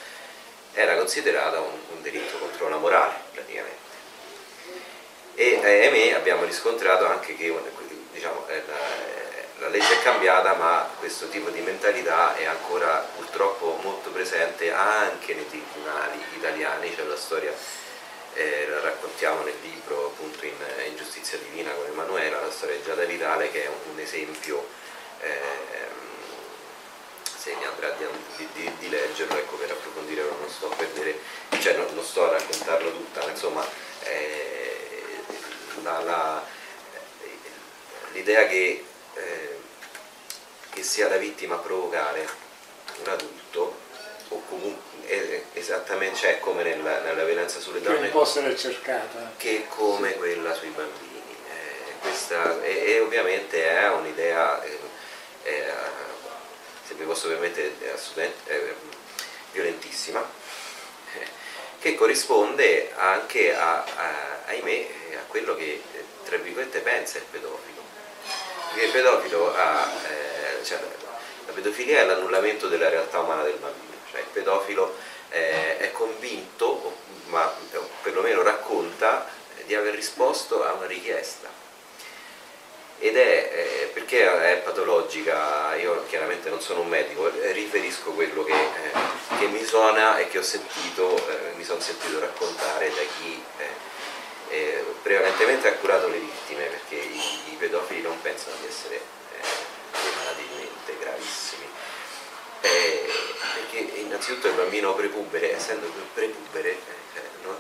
era 0.73 0.95
considerata 0.95 1.59
un, 1.59 1.77
un 1.91 2.01
delitto 2.01 2.37
contro 2.37 2.69
la 2.69 2.77
morale 2.77 3.13
praticamente. 3.31 3.89
E 5.35 5.59
eh, 5.61 5.87
ahimè 5.87 6.13
abbiamo 6.13 6.43
riscontrato 6.43 7.05
anche 7.05 7.35
che 7.35 7.53
diciamo, 8.11 8.45
la, 8.47 9.41
la 9.59 9.69
legge 9.69 9.99
è 9.99 10.03
cambiata 10.03 10.55
ma 10.55 10.89
questo 10.99 11.29
tipo 11.29 11.49
di 11.49 11.61
mentalità 11.61 12.35
è 12.35 12.45
ancora 12.45 13.07
purtroppo 13.15 13.79
molto 13.81 14.09
presente 14.09 14.71
anche 14.71 15.33
nei 15.33 15.47
tribunali 15.47 16.19
italiani, 16.35 16.95
c'è 16.95 17.03
la 17.03 17.15
storia 17.15 17.53
eh, 18.33 18.79
raccontiamo 18.81 19.43
nel 19.43 19.55
libro 19.61 20.07
appunto 20.07 20.45
in, 20.45 20.55
in, 20.87 20.95
Giustizia 20.95 21.37
Divina 21.37 21.71
con 21.71 21.85
Emanuela, 21.85 22.39
la 22.39 22.51
storia 22.51 22.75
di 22.75 22.83
Giada 22.83 23.03
Vitale 23.03 23.51
che 23.51 23.65
è 23.65 23.67
un, 23.67 23.93
un 23.93 23.99
esempio, 23.99 24.67
eh, 25.21 25.39
se 27.23 27.55
ne 27.55 27.65
andrà 27.65 27.89
di, 27.91 28.05
di, 28.53 28.71
di, 28.79 28.89
leggerlo 28.89 29.37
ecco, 29.37 29.55
per 29.57 29.71
approfondire, 29.71 30.23
non 30.23 30.49
sto 30.49 30.71
a 30.71 30.75
perdere, 30.75 31.19
cioè 31.59 31.75
non, 31.75 31.93
non 31.93 32.03
sto 32.03 32.25
a 32.25 32.31
raccontarlo 32.31 32.91
tutta, 32.91 33.23
ma 33.25 33.31
insomma 33.31 33.67
eh, 34.03 34.51
l'idea 38.13 38.47
che, 38.47 38.85
eh, 39.15 39.59
che 40.69 40.83
sia 40.83 41.09
la 41.09 41.17
vittima 41.17 41.55
a 41.55 41.59
provocare 41.59 42.27
un 43.03 43.09
adulto 43.09 43.75
o 44.29 44.41
comunque 44.47 44.90
esattamente 45.53 46.17
cioè 46.17 46.39
come 46.39 46.63
nella, 46.63 46.99
nella, 46.99 47.23
violenza 47.23 47.59
sulle 47.59 47.81
donne 47.81 48.01
che 48.01 48.07
può 48.07 48.23
essere 48.23 48.55
cercata. 48.55 49.33
che 49.37 49.65
come 49.67 50.11
sì. 50.11 50.17
quella 50.17 50.53
sui 50.53 50.69
bambini. 50.69 51.35
Eh, 51.49 51.99
questa, 51.99 52.61
e, 52.61 52.91
e, 52.91 52.99
ovviamente 52.99 53.69
è 53.69 53.89
un'idea 53.89 54.61
eh, 54.63 54.79
eh, 55.43 55.71
se 56.87 56.93
mi 56.93 57.05
posso 57.05 57.27
permettere 57.27 57.73
eh, 58.45 58.75
violentissima 59.51 60.23
che 61.79 61.95
corrisponde 61.95 62.91
anche 62.95 63.55
a, 63.55 63.83
a, 63.83 64.39
ahimè 64.45 64.87
a 65.15 65.23
quello 65.27 65.55
che 65.55 65.81
tra 66.25 66.37
virgolette 66.37 66.79
pensa 66.79 67.17
il 67.17 67.25
pedofilo. 67.29 67.81
Perché 68.69 68.85
il 68.85 68.91
pedofilo 68.91 69.53
ha 69.53 69.91
eh, 70.07 70.63
cioè, 70.63 70.79
la 71.45 71.51
pedofilia 71.51 71.99
è 71.99 72.05
l'annullamento 72.05 72.69
della 72.69 72.87
realtà 72.87 73.19
umana 73.19 73.43
del 73.43 73.57
bambino 73.59 73.90
cioè 74.11 74.19
il 74.19 74.27
pedofilo 74.31 74.95
eh, 75.29 75.77
è 75.77 75.91
convinto, 75.91 76.97
ma 77.27 77.51
perlomeno 78.01 78.43
racconta, 78.43 79.27
di 79.65 79.73
aver 79.73 79.95
risposto 79.95 80.63
a 80.65 80.73
una 80.73 80.85
richiesta. 80.85 81.49
Ed 82.99 83.17
è 83.17 83.51
eh, 83.51 83.89
perché 83.93 84.21
è 84.21 84.57
patologica, 84.57 85.73
io 85.75 86.05
chiaramente 86.07 86.49
non 86.49 86.61
sono 86.61 86.81
un 86.81 86.87
medico, 86.87 87.31
eh, 87.33 87.51
riferisco 87.51 88.11
quello 88.11 88.43
che, 88.43 88.53
eh, 88.53 89.37
che 89.39 89.47
mi 89.47 89.63
suona 89.65 90.17
e 90.17 90.27
che 90.27 90.37
ho 90.37 90.43
sentito, 90.43 91.15
eh, 91.17 91.53
mi 91.55 91.63
sono 91.63 91.79
sentito 91.79 92.19
raccontare 92.19 92.89
da 92.89 93.01
chi 93.17 93.43
eh, 94.49 94.83
prevalentemente 95.01 95.69
ha 95.69 95.73
curato 95.73 96.09
le 96.09 96.19
vittime, 96.19 96.65
perché 96.65 96.95
i, 96.95 97.53
i 97.53 97.55
pedofili 97.57 98.01
non 98.01 98.21
pensano 98.21 98.55
di 98.59 98.67
essere 98.67 99.01
dei 99.91 100.11
malati 100.15 100.41
di 100.47 100.55
mente 100.57 100.97
gravissimi 100.99 101.70
eh, 102.61 103.05
perché 103.55 103.99
innanzitutto 103.99 104.47
il 104.47 104.53
bambino 104.53 104.93
prepubere, 104.93 105.55
essendo 105.55 105.91
prepubere, 106.13 106.69
eh, 106.71 107.21
non, 107.43 107.55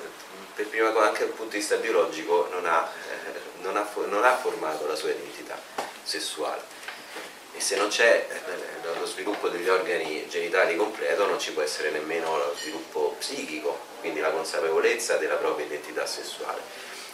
per 0.55 0.67
prima 0.67 0.91
cosa 0.91 1.07
anche 1.07 1.25
dal 1.25 1.33
punto 1.33 1.51
di 1.51 1.57
vista 1.57 1.75
biologico 1.77 2.47
non 2.51 2.65
ha, 2.65 2.91
eh, 3.09 3.39
non, 3.61 3.77
ha, 3.77 3.87
non 4.07 4.23
ha, 4.23 4.35
formato 4.37 4.85
la 4.85 4.95
sua 4.95 5.09
identità 5.09 5.59
sessuale 6.03 6.61
e 7.53 7.59
se 7.59 7.75
non 7.75 7.89
c'è 7.89 8.27
eh, 8.29 8.99
lo 8.99 9.05
sviluppo 9.05 9.49
degli 9.49 9.67
organi 9.67 10.27
genitali 10.27 10.75
completo 10.75 11.25
non 11.25 11.39
ci 11.39 11.51
può 11.51 11.61
essere 11.61 11.89
nemmeno 11.89 12.37
lo 12.37 12.55
sviluppo 12.57 13.15
psichico, 13.19 13.77
quindi 13.99 14.19
la 14.19 14.31
consapevolezza 14.31 15.17
della 15.17 15.35
propria 15.35 15.65
identità 15.65 16.05
sessuale. 16.05 16.61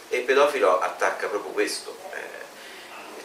E 0.09 0.17
il 0.17 0.23
pedofilo 0.23 0.79
attacca 0.79 1.27
proprio 1.27 1.51
questo, 1.51 1.97
eh, 2.13 2.36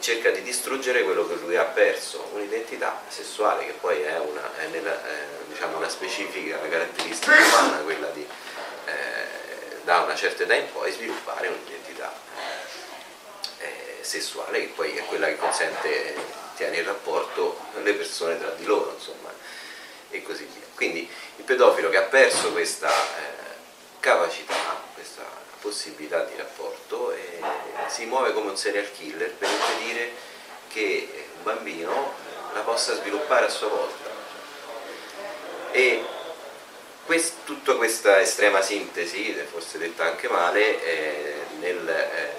cerca 0.03 0.31
di 0.31 0.43
distruggere 0.43 1.05
quello 1.05 1.27
che 1.29 1.37
lui 1.37 1.57
ha 1.57 1.63
perso, 1.63 2.29
un'identità 2.33 3.03
sessuale 3.07 3.65
che 3.67 3.73
poi 3.81 4.03
è 4.03 4.19
una, 4.19 4.51
è 4.57 4.67
nella, 4.67 5.01
è, 5.07 5.27
diciamo 5.47 5.77
una 5.77 5.89
specifica 5.89 6.59
caratteristica 6.69 7.37
umana, 7.37 7.77
quella 7.79 8.09
di 8.09 8.27
eh, 8.85 9.81
da 9.85 10.01
una 10.01 10.17
certa 10.17 10.43
età 10.43 10.55
in 10.55 10.71
poi 10.73 10.91
sviluppare 10.91 11.47
un'identità 11.47 12.13
eh, 13.59 13.99
sessuale 14.01 14.61
che 14.61 14.73
poi 14.75 14.97
è 14.97 15.05
quella 15.05 15.29
che 15.29 15.37
consente, 15.37 16.17
tiene 16.57 16.79
il 16.79 16.85
rapporto 16.85 17.59
le 17.81 17.95
persone 17.95 18.41
tra 18.41 18.51
di 18.51 18.65
loro, 18.65 18.95
insomma, 18.95 19.33
e 20.11 20.21
così 20.23 20.49
via. 20.53 20.67
Quindi 20.75 21.09
il 21.37 21.45
pedofilo 21.45 21.91
che 21.91 21.97
ha 21.99 22.03
perso 22.03 22.51
questa 22.51 22.91
eh, 22.91 23.51
capacità, 24.01 24.83
questa 24.95 25.42
possibilità 25.63 26.25
di 26.25 26.37
rapporto 26.37 27.13
e 27.13 27.41
si 27.87 28.05
muove 28.05 28.33
come 28.33 28.51
un 28.51 28.57
serial 28.57 28.91
killer 28.93 29.31
per 29.33 29.49
impedire 29.49 30.13
che 30.69 31.27
un 31.37 31.43
bambino 31.45 32.13
la 32.53 32.61
possa 32.61 32.95
sviluppare 32.95 33.47
a 33.47 33.49
sua 33.49 33.69
volta. 33.69 34.11
E 35.71 36.05
quest, 37.07 37.45
tutta 37.45 37.77
questa 37.77 38.21
estrema 38.21 38.61
sintesi, 38.61 39.33
forse 39.51 39.79
detta 39.79 40.05
anche 40.05 40.29
male, 40.29 40.83
eh, 40.85 41.35
nel, 41.61 41.89
eh, 41.89 42.31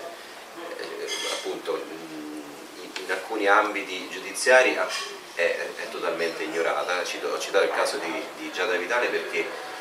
appunto, 1.31 1.81
in, 2.81 2.89
in, 3.03 3.11
alcuni 3.11 3.47
ambiti 3.47 4.07
giudiziari 4.09 4.77
è, 5.35 5.41
è 5.75 5.89
totalmente 5.89 6.43
ignorata. 6.43 6.99
ho 6.99 7.05
citato 7.39 7.63
il 7.63 7.71
caso 7.71 7.97
di, 7.97 8.23
di 8.37 8.51
Giada 8.51 8.75
Vitale 8.75 9.07
perché 9.07 9.71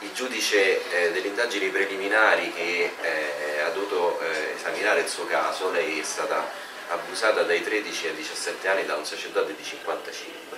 il 0.00 0.12
giudice 0.12 0.90
eh, 0.90 1.12
delle 1.12 1.28
indagini 1.28 1.68
preliminari 1.70 2.52
che 2.52 2.92
eh, 3.00 3.60
ha 3.60 3.70
dovuto 3.70 4.20
eh, 4.20 4.54
esaminare 4.56 5.00
il 5.00 5.08
suo 5.08 5.26
caso, 5.26 5.70
lei 5.70 5.98
è 5.98 6.04
stata 6.04 6.50
abusata 6.88 7.42
dai 7.42 7.62
13 7.62 8.08
ai 8.08 8.14
17 8.14 8.68
anni 8.68 8.86
da 8.86 8.96
un 8.96 9.04
sacerdote 9.04 9.54
di 9.56 9.62
55. 9.62 10.56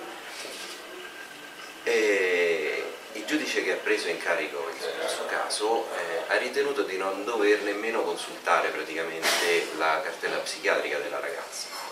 E 1.85 2.85
il 3.13 3.25
giudice 3.25 3.65
che 3.65 3.73
ha 3.73 3.77
preso 3.77 4.09
in 4.09 4.19
carico 4.19 4.69
il, 4.69 5.09
suo 5.09 5.27
caso 5.27 5.89
eh, 5.97 6.33
ha 6.33 6.37
ritenuto 6.37 6.83
di 6.83 6.97
non 6.97 7.25
dover 7.25 7.63
nemmeno 7.63 8.03
consultare 8.03 8.69
praticamente 8.69 9.67
la 9.79 10.01
cartella 10.03 10.37
psichiatrica 10.37 10.99
della 10.99 11.19
ragazza 11.19 11.90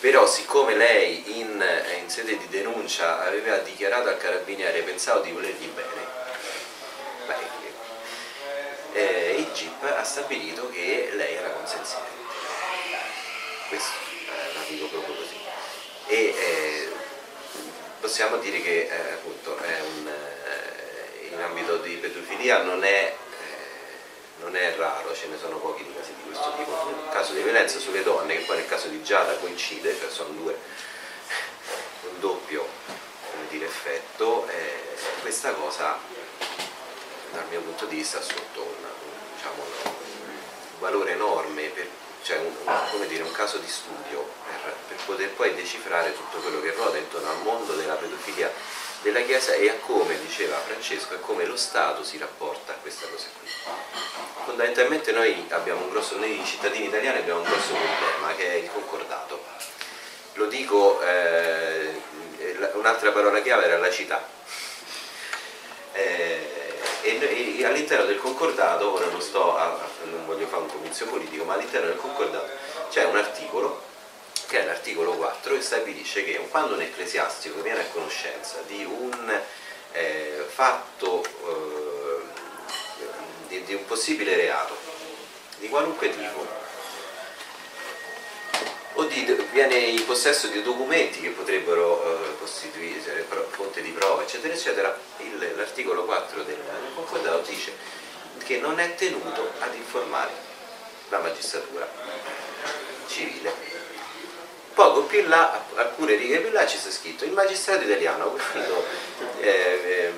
però 0.00 0.26
siccome 0.26 0.74
lei 0.74 1.38
in, 1.40 1.64
in, 2.00 2.08
sede 2.08 2.38
di 2.38 2.48
denuncia 2.48 3.24
aveva 3.24 3.56
dichiarato 3.58 4.08
al 4.08 4.16
carabiniere 4.16 4.82
pensavo 4.82 5.20
di 5.20 5.32
volergli 5.32 5.66
bene 5.66 6.06
beh, 7.26 7.58
eh, 8.92 9.34
il 9.38 9.52
GIP 9.52 9.82
ha 9.82 10.02
stabilito 10.02 10.68
che 10.70 11.10
lei 11.14 11.34
era 11.34 11.50
consenziente. 11.50 12.08
Questo 13.68 13.92
eh, 14.26 14.54
la 14.54 14.60
dico 14.66 14.86
proprio 14.86 15.14
così. 15.14 15.36
E 16.06 16.34
eh, 16.36 16.92
possiamo 18.00 18.38
dire 18.38 18.60
che 18.60 18.88
eh, 18.90 19.12
appunto 19.12 19.52
un, 19.52 20.08
eh, 20.08 21.28
in 21.32 21.40
ambito 21.40 21.76
di 21.76 21.94
pedofilia 21.94 22.62
non 22.62 22.82
è 22.82 23.14
non 24.40 24.56
è 24.56 24.76
raro, 24.76 25.14
ce 25.14 25.26
ne 25.26 25.36
sono 25.38 25.58
pochi 25.58 25.82
di 25.84 25.92
casi 25.94 26.14
di 26.14 26.22
questo 26.26 26.52
tipo, 26.56 26.70
un 26.70 27.08
caso 27.10 27.32
di 27.32 27.42
violenza 27.42 27.78
sulle 27.78 28.02
donne 28.02 28.38
che 28.38 28.44
poi 28.44 28.56
nel 28.56 28.68
caso 28.68 28.88
di 28.88 29.02
Giada 29.02 29.34
coincide, 29.36 29.96
cioè 29.98 30.10
sono 30.10 30.30
due, 30.30 30.56
un 32.02 32.20
doppio 32.20 32.66
dire, 33.48 33.66
effetto, 33.66 34.46
eh, 34.48 34.96
questa 35.20 35.52
cosa 35.52 35.98
dal 37.32 37.44
mio 37.50 37.60
punto 37.60 37.86
di 37.86 37.96
vista 37.96 38.18
ha 38.18 38.22
sotto 38.22 38.62
un, 38.62 38.84
un, 38.84 39.34
diciamo, 39.34 39.62
un 39.62 39.92
valore 40.78 41.12
enorme, 41.12 41.64
per, 41.68 41.88
cioè 42.22 42.38
un, 42.38 43.06
dire, 43.06 43.22
un, 43.22 43.32
caso 43.32 43.58
di 43.58 43.68
studio 43.68 44.28
per, 44.44 44.74
per 44.88 44.96
poter 45.04 45.30
poi 45.30 45.54
decifrare 45.54 46.14
tutto 46.14 46.38
quello 46.38 46.60
che 46.60 46.72
ruota 46.72 46.98
intorno 46.98 47.30
al 47.30 47.42
mondo 47.42 47.74
della 47.74 47.94
pedofilia 47.94 48.52
della 49.02 49.20
Chiesa 49.20 49.52
e 49.52 49.68
a 49.68 49.74
come, 49.74 50.18
diceva 50.20 50.56
Francesco, 50.56 51.14
a 51.14 51.18
come 51.18 51.44
lo 51.44 51.56
Stato 51.56 52.02
si 52.02 52.18
rapporta 52.18 52.72
a 52.72 52.76
questa 52.76 53.06
cosa 53.06 53.26
qui. 53.38 53.48
Fondamentalmente 54.44 55.12
noi, 55.12 55.46
grosso, 55.90 56.16
noi 56.16 56.40
cittadini 56.44 56.86
italiani 56.86 57.18
abbiamo 57.18 57.40
un 57.40 57.46
grosso 57.46 57.74
problema 57.74 58.34
che 58.34 58.50
è 58.50 58.54
il 58.54 58.70
concordato. 58.72 59.44
Lo 60.34 60.46
dico, 60.46 61.00
eh, 61.02 62.00
un'altra 62.74 63.12
parola 63.12 63.40
chiave 63.40 63.64
era 63.64 63.78
la 63.78 63.90
città. 63.90 64.26
Eh, 65.92 66.56
e, 67.02 67.58
e 67.58 67.64
all'interno 67.64 68.04
del 68.04 68.18
concordato, 68.18 68.92
ora 68.92 69.06
non, 69.06 69.20
sto 69.20 69.56
a, 69.56 69.78
non 70.04 70.26
voglio 70.26 70.46
fare 70.46 70.62
un 70.62 70.68
comizio 70.68 71.06
politico, 71.06 71.44
ma 71.44 71.54
all'interno 71.54 71.88
del 71.88 71.96
concordato 71.96 72.48
c'è 72.90 73.04
un 73.04 73.16
articolo 73.16 73.87
che 74.48 74.62
è 74.62 74.64
l'articolo 74.64 75.12
4 75.12 75.54
che 75.54 75.60
stabilisce 75.60 76.24
che 76.24 76.38
quando 76.50 76.74
un 76.74 76.80
ecclesiastico 76.80 77.60
viene 77.60 77.80
a 77.80 77.86
conoscenza 77.92 78.62
di 78.66 78.82
un 78.82 79.40
eh, 79.92 80.46
fatto, 80.48 81.22
eh, 81.22 82.22
di, 83.48 83.62
di 83.64 83.74
un 83.74 83.84
possibile 83.84 84.34
reato, 84.34 84.74
di 85.58 85.68
qualunque 85.68 86.10
tipo, 86.10 86.46
o 88.94 89.04
di, 89.04 89.46
viene 89.52 89.76
in 89.76 90.04
possesso 90.06 90.46
di 90.46 90.62
documenti 90.62 91.20
che 91.20 91.28
potrebbero 91.28 92.02
eh, 92.02 92.38
costituire 92.38 93.26
fonte 93.50 93.82
di 93.82 93.90
prova, 93.90 94.22
eccetera, 94.22 94.54
eccetera, 94.54 94.98
l'articolo 95.56 96.04
4 96.04 96.42
del, 96.44 96.56
concordato 96.94 97.50
dice 97.50 97.72
che 98.44 98.58
non 98.58 98.80
è 98.80 98.94
tenuto 98.94 99.50
ad 99.58 99.74
informare 99.74 100.32
la 101.10 101.18
magistratura 101.18 101.86
civile 103.08 103.77
Poco 104.78 105.02
più 105.02 105.18
in 105.18 105.28
là, 105.28 105.64
alcune 105.74 106.14
righe 106.14 106.38
più 106.38 106.46
in 106.46 106.52
là 106.52 106.64
ci 106.64 106.78
sta 106.78 106.88
scritto 106.92 107.24
il 107.24 107.32
magistrato 107.32 107.82
italiano, 107.82 108.30
quando 108.52 108.84
eh, 109.40 110.12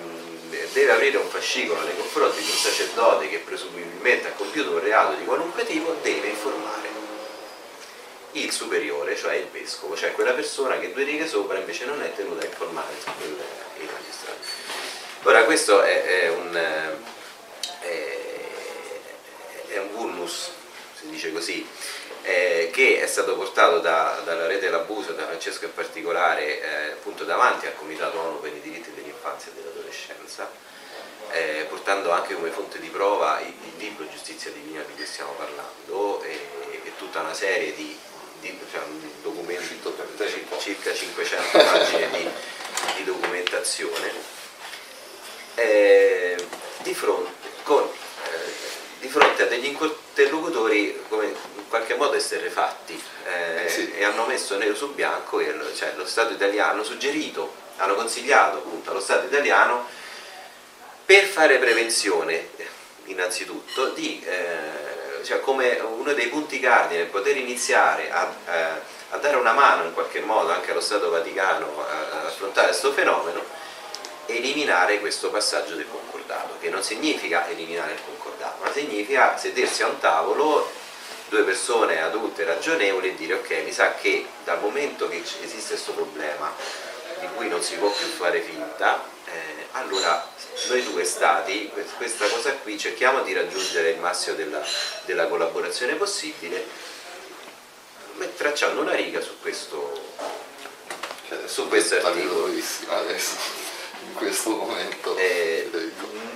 eh, 0.50 0.68
deve 0.74 0.92
aprire 0.92 1.16
un 1.16 1.30
fascicolo 1.30 1.80
nei 1.80 1.96
confronti 1.96 2.42
di 2.42 2.50
un 2.50 2.56
sacerdote 2.58 3.30
che 3.30 3.38
presumibilmente 3.38 4.28
ha 4.28 4.32
compiuto 4.32 4.72
un 4.72 4.80
reato 4.80 5.14
di 5.14 5.24
qualunque 5.24 5.64
tipo, 5.64 5.96
deve 6.02 6.28
informare 6.28 6.90
il 8.32 8.52
superiore, 8.52 9.16
cioè 9.16 9.36
il 9.36 9.46
vescovo, 9.46 9.96
cioè 9.96 10.12
quella 10.12 10.32
persona 10.32 10.78
che 10.78 10.92
due 10.92 11.04
righe 11.04 11.26
sopra 11.26 11.56
invece 11.56 11.86
non 11.86 12.02
è 12.02 12.14
tenuta 12.14 12.44
a 12.44 12.46
informare 12.46 12.92
il, 13.22 13.38
il 13.78 13.88
magistrato. 13.90 14.40
Ora 15.22 15.44
questo 15.44 15.80
è, 15.80 16.04
è 16.04 16.28
un, 16.28 16.54
è, 17.80 17.98
è 19.68 19.78
un 19.78 19.90
vulnus, 19.92 20.50
si 21.00 21.08
dice 21.08 21.32
così, 21.32 21.66
eh, 22.22 22.70
che 22.72 23.00
è 23.00 23.06
stato 23.06 23.36
portato 23.36 23.78
da, 23.78 24.20
dalla 24.24 24.46
rete 24.46 24.66
dell'abuso, 24.66 25.12
da 25.12 25.26
Francesco 25.26 25.64
in 25.64 25.74
particolare, 25.74 26.60
eh, 26.60 26.90
appunto 26.92 27.24
davanti 27.24 27.66
al 27.66 27.76
Comitato 27.76 28.18
ONU 28.18 28.40
per 28.40 28.54
i 28.54 28.60
diritti 28.60 28.92
dell'infanzia 28.94 29.52
e 29.52 29.54
dell'adolescenza, 29.54 30.50
eh, 31.30 31.66
portando 31.68 32.10
anche 32.10 32.34
come 32.34 32.50
fonte 32.50 32.78
di 32.80 32.88
prova 32.88 33.40
il, 33.40 33.48
il, 33.48 33.72
libro 33.78 34.08
Giustizia 34.08 34.50
Divina 34.50 34.82
di 34.82 34.94
cui 34.94 35.06
stiamo 35.06 35.32
parlando 35.32 36.22
e, 36.22 36.48
e 36.84 36.92
tutta 36.96 37.20
una 37.20 37.34
serie 37.34 37.74
di, 37.74 37.96
di 38.40 38.58
cioè, 38.70 38.82
documenti, 39.22 39.78
circa 40.60 40.92
500 40.92 41.58
pagine 41.58 42.10
di, 42.10 42.28
di 42.96 43.04
documentazione. 43.04 44.12
Eh, 45.54 46.46
di 46.82 46.94
fronte, 46.94 47.32
con, 47.64 47.88
fronte 49.10 49.42
a 49.42 49.46
degli 49.46 49.66
interlocutori 49.66 51.02
come 51.08 51.26
in 51.26 51.68
qualche 51.68 51.96
modo 51.96 52.14
esterrefatti 52.14 53.02
eh, 53.24 53.68
sì. 53.68 53.92
e 53.92 54.04
hanno 54.04 54.24
messo 54.26 54.56
nero 54.56 54.74
su 54.74 54.94
bianco 54.94 55.40
e 55.40 55.54
cioè, 55.74 55.92
lo 55.96 56.06
Stato 56.06 56.32
italiano 56.32 56.72
hanno 56.72 56.84
suggerito, 56.84 57.52
hanno 57.76 57.94
consigliato 57.94 58.58
appunto 58.58 58.90
allo 58.90 59.00
Stato 59.00 59.26
italiano 59.26 59.86
per 61.04 61.24
fare 61.24 61.58
prevenzione 61.58 62.50
innanzitutto 63.06 63.88
di, 63.88 64.24
eh, 64.24 65.24
cioè 65.24 65.40
come 65.40 65.80
uno 65.80 66.12
dei 66.12 66.28
punti 66.28 66.60
cardine 66.60 67.04
poter 67.04 67.36
iniziare 67.36 68.10
a, 68.12 68.32
eh, 68.46 68.80
a, 69.10 69.16
dare 69.16 69.36
una 69.36 69.52
mano 69.52 69.84
in 69.84 69.92
qualche 69.92 70.20
modo 70.20 70.52
anche 70.52 70.70
allo 70.70 70.80
Stato 70.80 71.10
Vaticano 71.10 71.84
ad 71.84 72.26
affrontare 72.26 72.68
questo 72.68 72.92
fenomeno 72.92 73.42
eliminare 74.36 75.00
questo 75.00 75.30
passaggio 75.30 75.74
del 75.74 75.88
concordato 75.88 76.54
che 76.60 76.68
non 76.68 76.82
significa 76.82 77.48
eliminare 77.48 77.92
il 77.92 78.00
concordato 78.04 78.62
ma 78.62 78.72
significa 78.72 79.36
sedersi 79.36 79.82
a 79.82 79.88
un 79.88 79.98
tavolo 79.98 80.70
due 81.28 81.42
persone 81.42 82.00
adulte 82.02 82.44
ragionevoli 82.44 83.10
e 83.10 83.14
dire 83.14 83.34
ok 83.34 83.62
mi 83.64 83.72
sa 83.72 83.94
che 83.94 84.26
dal 84.44 84.60
momento 84.60 85.08
che 85.08 85.22
esiste 85.42 85.74
questo 85.74 85.92
problema 85.92 86.52
di 87.20 87.26
cui 87.36 87.48
non 87.48 87.62
si 87.62 87.76
può 87.76 87.90
più 87.90 88.06
fare 88.06 88.40
finta 88.40 89.02
eh, 89.26 89.66
allora 89.72 90.28
noi 90.68 90.82
due 90.84 91.04
stati, 91.04 91.70
questa 91.96 92.26
cosa 92.28 92.52
qui, 92.54 92.78
cerchiamo 92.78 93.22
di 93.22 93.32
raggiungere 93.32 93.90
il 93.90 93.98
massimo 93.98 94.36
della, 94.36 94.62
della 95.04 95.26
collaborazione 95.26 95.94
possibile, 95.94 96.66
tracciando 98.36 98.80
una 98.80 98.94
riga 98.94 99.20
su 99.20 99.38
questo, 99.40 100.14
su 101.46 101.68
questo 101.68 102.04
articolo. 102.04 102.46
adesso, 102.88 103.36
in 104.06 104.14
questo 104.14 104.50
momento. 104.50 105.16
Eh, 105.16 105.70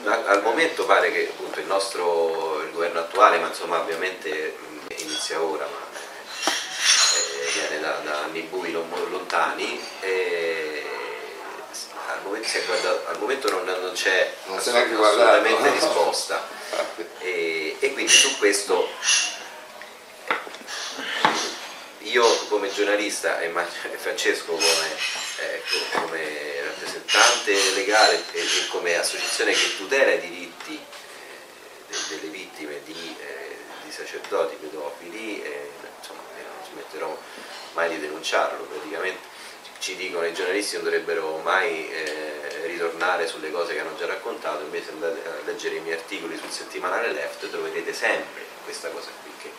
al 0.05 0.43
momento 0.43 0.85
pare 0.85 1.11
che 1.11 1.29
appunto, 1.31 1.61
il 1.61 1.67
nostro 1.67 2.63
il 2.63 2.73
governo 2.73 3.01
attuale, 3.01 3.39
ma 3.39 3.49
insomma 3.49 3.81
ovviamente 3.81 4.57
inizia 4.97 5.41
ora, 5.41 5.67
ma 5.67 5.79
eh, 6.45 7.51
viene 7.53 7.81
da, 7.81 8.01
da 8.05 8.23
anni 8.25 8.43
bui 8.43 8.71
lontani, 8.71 9.81
eh, 10.01 10.83
al 12.09 12.23
momento, 12.23 12.49
guardato, 12.67 13.09
al 13.09 13.19
momento 13.19 13.51
non, 13.51 13.65
non 13.65 13.93
c'è 13.95 14.35
non 14.47 14.59
assolutamente 14.59 15.71
risposta 15.73 16.47
e, 17.19 17.77
e, 17.79 17.93
quindi 17.93 18.11
su 18.11 18.37
questo 18.39 18.89
io 22.05 22.25
come 22.49 22.73
giornalista 22.73 23.41
e 23.41 23.51
Francesco 23.97 24.53
come, 24.53 24.97
ecco, 25.39 26.01
come 26.01 26.63
rappresentante 26.65 27.73
legale 27.75 28.23
e, 28.33 28.45
come 28.69 28.97
associazione 28.97 29.53
che 29.53 29.77
tutela 29.77 30.13
i 30.13 30.21
diritti 30.21 30.75
eh, 30.75 31.97
delle 32.09 32.29
vittime 32.29 32.81
di, 32.85 33.17
eh, 33.19 33.57
di 33.85 33.91
sacerdoti 33.91 34.57
pedofili 34.61 35.43
eh, 35.43 35.71
insomma, 35.99 36.21
non 36.37 36.67
smetterò 36.71 37.19
mai 37.73 37.89
di 37.91 38.01
denunciarlo 38.01 38.65
praticamente. 38.65 39.33
Ci 39.79 39.97
dicono 39.97 40.25
i 40.27 40.33
giornalisti 40.33 40.77
non 40.77 40.85
dovrebbero 40.85 41.39
mai 41.39 41.91
eh, 41.91 42.67
ritornare 42.67 43.27
sulle 43.27 43.51
cose 43.51 43.75
che 43.75 43.81
hanno 43.81 43.97
già 43.99 44.07
raccontato, 44.07 44.63
invece 44.63 44.91
andate 44.91 45.29
a 45.29 45.45
leggere 45.45 45.77
i 45.77 45.81
miei 45.81 45.97
articoli 45.97 46.39
sul 46.39 46.51
settimanale 46.51 47.13
Left 47.13 47.49
troverete 47.51 47.93
sempre 47.93 48.45
questa 48.65 48.89
cosa 48.89 49.11
qui, 49.23 49.33
che 49.43 49.51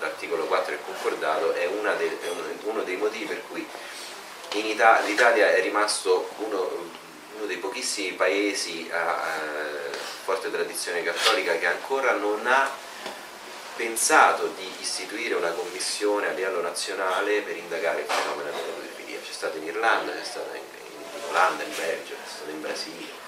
l'articolo 0.00 0.44
4 0.44 0.70
del 0.70 0.84
concordato 0.84 1.52
è, 1.52 1.68
de, 1.68 2.20
è, 2.20 2.28
uno 2.62 2.82
dei 2.82 2.96
motivi 2.96 3.24
per 3.26 3.42
cui 3.48 3.66
l'Italia 4.52 5.54
è 5.54 5.60
rimasto 5.60 6.30
uno, 6.38 6.90
uno, 7.36 7.46
dei 7.46 7.58
pochissimi 7.58 8.12
paesi 8.12 8.88
a, 8.92 9.22
a 9.22 9.26
forte 10.24 10.50
tradizione 10.50 11.02
cattolica 11.02 11.56
che 11.58 11.66
ancora 11.66 12.12
non 12.12 12.46
ha 12.46 12.68
pensato 13.76 14.52
di 14.56 14.68
istituire 14.80 15.34
una 15.34 15.50
commissione 15.50 16.28
a 16.28 16.32
livello 16.32 16.62
nazionale 16.62 17.42
per 17.42 17.56
indagare 17.56 18.00
il 18.00 18.06
fenomeno 18.06 18.50
della 18.50 18.62
pedofilia. 18.72 19.18
C'è 19.20 19.32
stato 19.32 19.58
in 19.58 19.64
Irlanda, 19.64 20.12
c'è 20.12 20.24
stato 20.24 20.48
in, 20.54 20.62
in 20.62 21.28
Olanda, 21.28 21.62
in 21.62 21.74
Belgio, 21.76 22.14
c'è 22.14 22.30
stato 22.34 22.50
in 22.50 22.60
Brasile. 22.62 23.24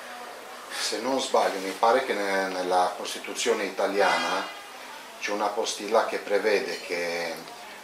Se 0.70 1.00
non 1.00 1.20
sbaglio, 1.20 1.58
mi 1.58 1.74
pare 1.78 2.04
che 2.04 2.14
nella 2.14 2.94
Costituzione 2.96 3.64
italiana 3.64 4.57
c'è 5.20 5.32
una 5.32 5.48
postilla 5.48 6.06
che 6.06 6.18
prevede 6.18 6.80
che 6.80 7.34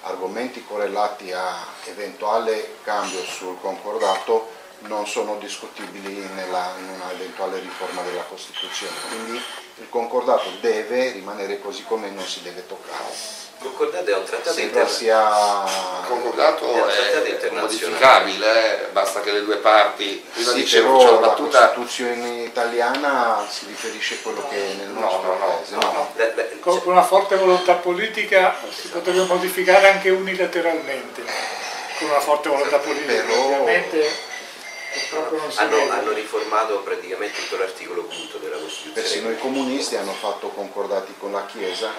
argomenti 0.02 0.64
correlati 0.64 1.32
a 1.32 1.66
eventuale 1.84 2.76
cambio 2.82 3.22
sul 3.24 3.58
concordato 3.60 4.62
non 4.80 5.06
sono 5.06 5.36
discutibili 5.36 6.14
nella, 6.34 6.74
in 6.78 6.88
una 6.88 7.10
eventuale 7.12 7.58
riforma 7.60 8.02
della 8.02 8.24
Costituzione. 8.24 8.94
Quindi 9.08 9.40
il 9.76 9.88
concordato 9.88 10.50
deve 10.60 11.12
rimanere 11.12 11.60
così 11.60 11.84
come 11.84 12.10
non 12.10 12.24
si 12.24 12.42
deve 12.42 12.66
toccare. 12.66 13.43
Concordato 13.58 14.10
è 14.10 14.16
un 14.16 14.24
trattato 14.24 14.60
internazionale. 14.60 15.70
Concordato 16.06 16.86
è, 16.86 17.38
è 17.38 17.50
modificabile, 17.50 18.82
eh? 18.82 18.86
basta 18.92 19.20
che 19.20 19.32
le 19.32 19.44
due 19.44 19.56
parti. 19.56 20.24
Prima 20.32 20.50
sì, 20.50 20.56
dicevo, 20.56 20.98
però 20.98 21.20
la 21.20 21.26
battuta... 21.28 21.72
Costituzione 21.72 22.42
italiana 22.42 23.46
si 23.48 23.66
riferisce 23.66 24.14
a 24.14 24.18
quello 24.22 24.46
che 24.48 24.56
è 24.56 24.74
nel 24.74 24.88
nostro 24.88 25.22
no, 25.22 25.38
no, 25.38 25.46
paese. 25.46 25.74
No, 25.74 25.80
no. 25.80 26.10
Beh, 26.14 26.30
beh, 26.34 26.58
Con 26.60 26.80
una 26.84 27.02
forte 27.02 27.36
volontà 27.36 27.74
politica 27.74 28.54
si 28.70 28.88
potrebbe 28.88 29.24
modificare 29.24 29.90
anche 29.90 30.10
unilateralmente. 30.10 31.22
Con 31.98 32.08
una 32.08 32.20
forte 32.20 32.48
volontà 32.48 32.78
politica. 32.78 33.22
Però... 33.22 33.44
Ovviamente 33.44 34.32
hanno, 35.56 35.90
hanno, 35.90 36.12
riformato 36.12 36.78
praticamente 36.80 37.40
tutto 37.40 37.56
l'articolo 37.56 38.04
quinto 38.04 38.38
della 38.38 38.56
Costituzione. 38.56 39.00
Persino 39.00 39.30
i 39.30 39.38
comunisti 39.38 39.96
hanno 39.96 40.12
fatto 40.12 40.48
concordati 40.48 41.14
con 41.18 41.32
la 41.32 41.44
Chiesa. 41.46 41.92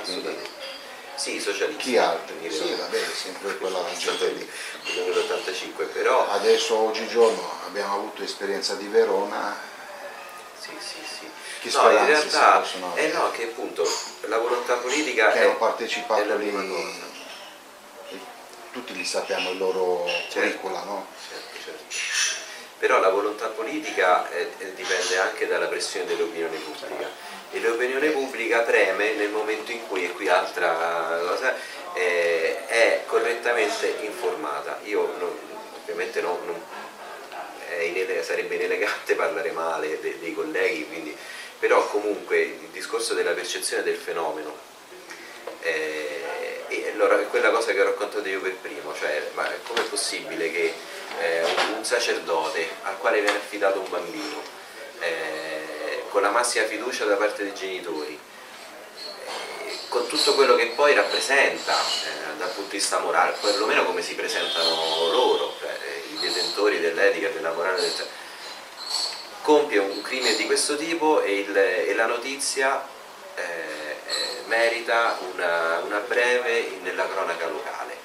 Sì, 1.16 1.36
i 1.36 1.40
socialisti. 1.40 1.82
Chi 1.82 1.98
altri? 1.98 2.52
Sì, 2.52 2.74
vabbè, 2.74 3.00
sempre 3.14 3.58
quella 3.58 3.84
gente 3.98 4.28
lì. 4.30 4.50
Nell'85 4.96 5.92
però... 5.92 6.30
Adesso 6.30 6.78
oggigiorno 6.78 7.52
abbiamo 7.68 7.96
avuto 7.96 8.24
esperienza 8.24 8.76
di 8.76 8.88
Verona. 8.88 9.58
Sì, 10.60 10.72
sì, 10.80 10.98
sì. 11.08 11.30
Che 11.62 11.78
no, 11.78 11.90
in 11.90 12.06
realtà, 12.06 12.64
eh 12.96 13.08
no, 13.12 13.32
che 13.32 13.44
appunto 13.46 13.88
la 14.22 14.38
volontà 14.38 14.76
politica 14.76 15.32
che 15.32 15.40
è, 15.40 15.44
hanno 15.46 15.58
partecipato 15.58 16.36
lì, 16.36 16.52
tutti 18.72 18.94
li 18.94 19.06
sappiamo 19.06 19.52
il 19.52 19.58
loro 19.58 20.06
certo, 20.06 20.40
curricula, 20.40 20.84
no? 20.84 21.08
Certo, 21.28 21.64
certo 21.64 22.44
però 22.78 23.00
la 23.00 23.10
volontà 23.10 23.48
politica 23.48 24.30
eh, 24.30 24.52
eh, 24.58 24.74
dipende 24.76 25.18
anche 25.18 25.48
dalla 25.48 25.68
pressione 25.68 26.06
dell'opinione 26.06 26.58
pubblica 26.58 27.10
e 27.52 27.60
l'opinione 27.60 28.10
pubblica 28.10 28.60
preme 28.60 29.14
nel 29.14 29.30
momento 29.30 29.72
in 29.72 29.88
cui, 29.88 30.06
e 30.06 30.12
qui 30.12 30.28
altra 30.28 31.20
cosa, 31.28 31.56
eh, 31.94 32.66
è 32.68 33.04
correttamente 33.06 33.96
informata. 34.02 34.80
Io 34.84 35.14
non, 35.18 35.38
ovviamente 35.82 36.22
non, 36.22 36.38
non, 36.46 36.62
inele, 37.84 38.24
sarebbe 38.24 38.56
inelegante 38.56 39.16
parlare 39.16 39.52
male 39.52 40.00
de, 40.00 40.20
dei 40.20 40.34
colleghi, 40.34 40.88
quindi, 40.88 41.16
però 41.60 41.88
comunque 41.88 42.40
il 42.40 42.68
discorso 42.72 43.14
della 43.14 43.32
percezione 43.32 43.84
del 43.84 43.96
fenomeno 43.96 44.74
eh, 45.62 46.64
e 46.68 46.92
allora 46.94 47.16
quella 47.18 47.50
cosa 47.50 47.72
che 47.72 47.82
ho 47.82 47.86
raccontato 47.86 48.28
io 48.28 48.42
per 48.42 48.56
primo, 48.56 48.94
cioè 48.96 49.30
ma 49.34 49.48
com'è 49.66 49.82
possibile 49.84 50.52
che 50.52 50.74
eh, 51.20 51.44
un 51.76 51.84
sacerdote 51.84 52.68
al 52.84 52.98
quale 52.98 53.22
viene 53.22 53.38
affidato 53.38 53.80
un 53.80 53.90
bambino, 53.90 54.42
eh, 55.00 55.35
con 56.16 56.24
la 56.24 56.32
massima 56.32 56.64
fiducia 56.64 57.04
da 57.04 57.18
parte 57.18 57.44
dei 57.44 57.54
genitori, 57.54 58.18
eh, 59.26 59.80
con 59.90 60.08
tutto 60.08 60.34
quello 60.34 60.56
che 60.56 60.68
poi 60.68 60.94
rappresenta 60.94 61.74
eh, 61.74 62.38
dal 62.38 62.48
punto 62.52 62.70
di 62.70 62.78
vista 62.78 63.00
morale, 63.00 63.36
perlomeno 63.42 63.84
come 63.84 64.02
si 64.02 64.16
presentano 64.16 65.10
loro, 65.12 65.54
cioè, 65.60 65.78
i 66.14 66.18
detentori 66.20 66.80
dell'etica, 66.80 67.28
della 67.28 67.52
morale, 67.52 67.82
del... 67.82 68.08
compie 69.42 69.80
un 69.80 70.02
crimine 70.04 70.38
di 70.38 70.46
questo 70.46 70.78
tipo 70.78 71.22
e, 71.22 71.40
il, 71.40 71.58
e 71.58 71.94
la 71.94 72.06
notizia 72.06 72.88
eh, 73.36 73.42
eh, 73.42 74.44
merita 74.46 75.18
una, 75.34 75.80
una, 75.80 76.00
breve 76.00 76.78
nella 76.82 77.10
cronaca 77.10 77.46
locale. 77.48 77.98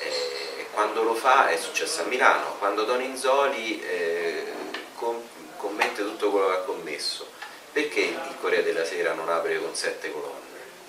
Eh, 0.00 0.66
quando 0.72 1.02
lo 1.02 1.14
fa, 1.14 1.48
è 1.48 1.56
successo 1.56 2.02
a 2.02 2.04
Milano, 2.04 2.56
quando 2.58 2.84
Don 2.84 3.00
Inzoli 3.00 3.82
eh, 3.82 4.52
com, 4.96 5.18
commette 5.58 6.02
tutto 6.02 6.30
quello 6.30 6.46
che 6.46 6.54
ha 6.54 6.60
commesso, 6.60 7.28
perché 7.72 8.00
il 8.00 8.34
Corriere 8.40 8.64
della 8.64 8.84
Sera 8.84 9.12
non 9.12 9.28
apre 9.28 9.60
con 9.60 9.74
sette 9.74 10.10
colonne? 10.10 10.46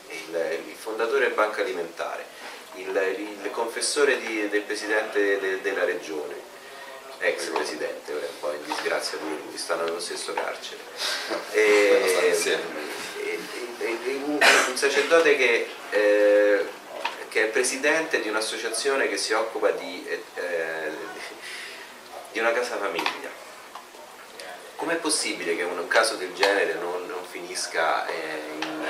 Il, 0.10 0.62
il 0.68 0.76
fondatore 0.76 1.30
Banca 1.32 1.62
Alimentare, 1.62 2.26
il, 2.76 2.96
il 3.44 3.52
confessore 3.52 4.18
di, 4.20 4.48
del 4.48 4.62
presidente 4.62 5.40
de, 5.40 5.62
della 5.62 5.84
regione, 5.84 6.48
ex 7.20 7.48
presidente, 7.48 8.14
ora 8.14 8.26
è 8.26 8.30
un 8.30 8.40
po' 8.40 8.52
in 8.54 8.64
disgrazia 8.64 9.18
lui, 9.22 9.38
lui 9.46 9.58
stanno 9.58 9.84
nello 9.84 10.00
stesso 10.00 10.34
carcere. 10.34 10.80
E, 11.52 12.58
un, 14.26 14.40
un, 14.68 14.78
sacerdote 14.78 15.36
che, 15.36 15.68
eh, 15.90 16.66
che, 17.28 17.44
è 17.44 17.48
presidente 17.48 18.22
di 18.22 18.30
un'associazione 18.30 19.08
che 19.08 19.18
si 19.18 19.34
occupa 19.34 19.72
di, 19.72 20.06
eh, 20.08 20.92
di 22.32 22.40
una 22.40 22.52
casa 22.52 22.78
famiglia. 22.78 23.48
Com'è 24.80 24.96
possibile 24.96 25.58
che 25.58 25.64
un 25.64 25.88
caso 25.90 26.16
del 26.16 26.34
genere 26.34 26.76
non, 26.76 27.06
non 27.06 27.26
finisca 27.30 28.08
eh, 28.08 28.42
in... 28.62 28.86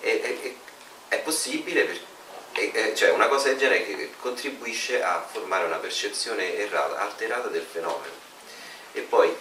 Eh, 0.00 0.56
è 1.08 1.18
possibile 1.18 1.84
perché 1.84 2.94
cioè 2.94 3.10
una 3.10 3.28
cosa 3.28 3.48
del 3.48 3.58
genere 3.58 3.84
che 3.84 4.10
contribuisce 4.18 5.02
a 5.02 5.22
formare 5.30 5.66
una 5.66 5.76
percezione 5.76 6.56
errata, 6.56 7.00
alterata 7.00 7.48
del 7.48 7.66
fenomeno. 7.70 8.14
E 8.92 9.00
poi 9.02 9.36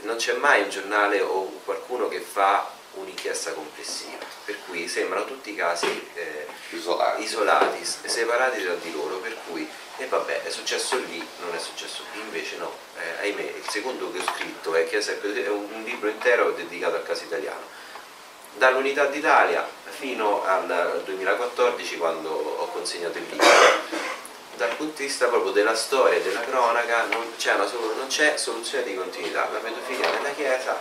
non 0.00 0.16
c'è 0.16 0.32
mai 0.32 0.62
un 0.62 0.70
giornale 0.70 1.20
o 1.20 1.60
qualcuno 1.64 2.08
che 2.08 2.18
fa 2.18 2.68
un'inchiesta 2.94 3.52
complessiva, 3.52 4.24
per 4.44 4.56
cui 4.66 4.88
sembrano 4.88 5.26
tutti 5.26 5.54
casi 5.54 5.86
eh, 6.14 6.48
isolati. 6.70 7.22
isolati. 7.22 7.84
separati 7.84 8.64
tra 8.64 8.74
di 8.74 8.90
loro, 8.90 9.18
per 9.18 9.36
cui 9.46 9.68
e 9.98 10.06
vabbè 10.06 10.42
è 10.44 10.50
successo 10.50 10.96
lì, 10.96 11.26
non 11.40 11.54
è 11.54 11.58
successo 11.58 12.04
qui, 12.12 12.20
invece 12.20 12.56
no, 12.56 12.72
eh, 13.00 13.22
ahimè, 13.22 13.42
il 13.42 13.68
secondo 13.68 14.10
che 14.12 14.18
ho 14.18 14.22
scritto 14.22 14.74
è, 14.74 14.88
è 14.88 15.48
un, 15.48 15.82
libro 15.84 16.08
intero 16.08 16.52
dedicato 16.52 16.96
al 16.96 17.02
caso 17.02 17.24
italiano 17.24 17.76
dall'Unità 18.54 19.06
d'Italia 19.06 19.66
fino 19.88 20.44
al 20.44 21.02
2014 21.04 21.96
quando 21.96 22.30
ho 22.30 22.66
consegnato 22.68 23.18
il 23.18 23.24
libro. 23.28 23.46
Dal 24.56 24.74
punto 24.74 24.96
di 24.96 25.06
vista 25.06 25.26
proprio 25.26 25.52
della 25.52 25.76
storia 25.76 26.18
e 26.18 26.22
della 26.22 26.40
cronaca 26.40 27.04
non 27.04 27.34
c'è, 27.36 27.56
non 27.56 28.06
c'è 28.08 28.36
soluzione 28.36 28.84
di 28.84 28.96
continuità, 28.96 29.48
la 29.52 29.58
pedofilia 29.58 30.10
nella 30.10 30.30
Chiesa 30.30 30.80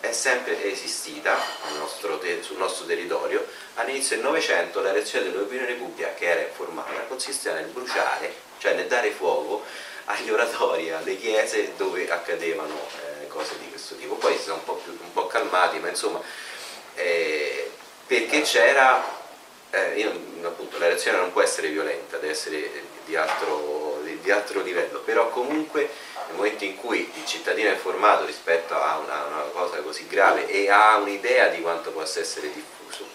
è 0.00 0.12
sempre 0.12 0.70
esistita 0.70 1.38
nostro 1.78 2.20
sul 2.40 2.56
nostro 2.56 2.86
territorio. 2.86 3.46
All'inizio 3.74 4.16
del 4.16 4.24
Novecento 4.24 4.80
la 4.80 4.92
reazione 4.92 5.30
dell'opinione 5.30 5.74
pubblica 5.74 6.14
che 6.14 6.26
era 6.26 6.40
informata 6.40 6.90
consisteva 7.08 7.56
nel 7.56 7.66
bruciare, 7.66 8.32
cioè 8.58 8.74
nel 8.74 8.86
dare 8.86 9.10
fuoco 9.10 9.62
agli 10.06 10.30
oratori, 10.30 10.90
alle 10.90 11.16
chiese 11.16 11.72
dove 11.76 12.10
accadevano 12.10 12.74
eh, 12.74 13.28
cose 13.28 13.58
di 13.58 13.68
questo 13.68 13.94
tipo. 13.96 14.14
Poi 14.14 14.36
si 14.36 14.44
sono 14.44 14.56
un 14.56 14.64
po', 14.64 14.74
più, 14.74 14.92
un 14.92 15.12
po 15.12 15.26
calmati, 15.26 15.78
ma 15.78 15.88
insomma 15.88 16.20
eh, 16.94 17.70
perché 18.06 18.40
c'era, 18.42 19.02
eh, 19.70 20.12
appunto 20.42 20.78
la 20.78 20.88
reazione 20.88 21.18
non 21.18 21.32
può 21.32 21.42
essere 21.42 21.68
violenta, 21.68 22.16
deve 22.16 22.32
essere 22.32 22.70
di 23.04 23.16
altro, 23.16 23.99
di, 24.20 24.30
altro 24.30 24.62
livello, 24.62 25.00
però 25.00 25.28
comunque 25.30 25.88
nel 26.26 26.36
momento 26.36 26.64
in 26.64 26.76
cui 26.76 27.10
il 27.14 27.26
cittadino 27.26 27.68
è 27.68 27.72
informato 27.72 28.24
rispetto 28.24 28.74
a 28.74 28.98
una, 28.98 29.24
una 29.24 29.42
cosa 29.52 29.78
così 29.78 30.06
grave 30.06 30.46
e 30.46 30.70
ha 30.70 30.96
un'idea 30.96 31.48
di 31.48 31.60
quanto 31.60 31.90
possa 31.90 32.20
essere 32.20 32.52
diffuso, 32.52 33.06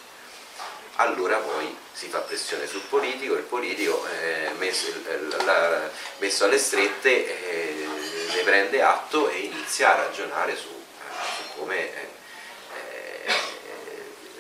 allora 0.98 1.38
poi 1.38 1.76
si 1.92 2.08
fa 2.08 2.20
pressione 2.20 2.68
sul 2.68 2.82
politico, 2.82 3.36
il 3.36 3.44
politico 3.44 4.06
eh, 4.22 4.52
messo, 4.58 4.88
la, 5.44 5.90
messo, 6.18 6.46
alle 6.46 6.58
strette 6.58 7.50
eh, 7.50 7.88
ne 8.34 8.42
prende 8.44 8.82
atto 8.82 9.30
e 9.30 9.40
inizia 9.40 9.94
a 9.94 10.04
ragionare 10.06 10.56
su, 10.56 10.68
su 10.68 11.60
come 11.60 11.90
eh, 11.90 13.34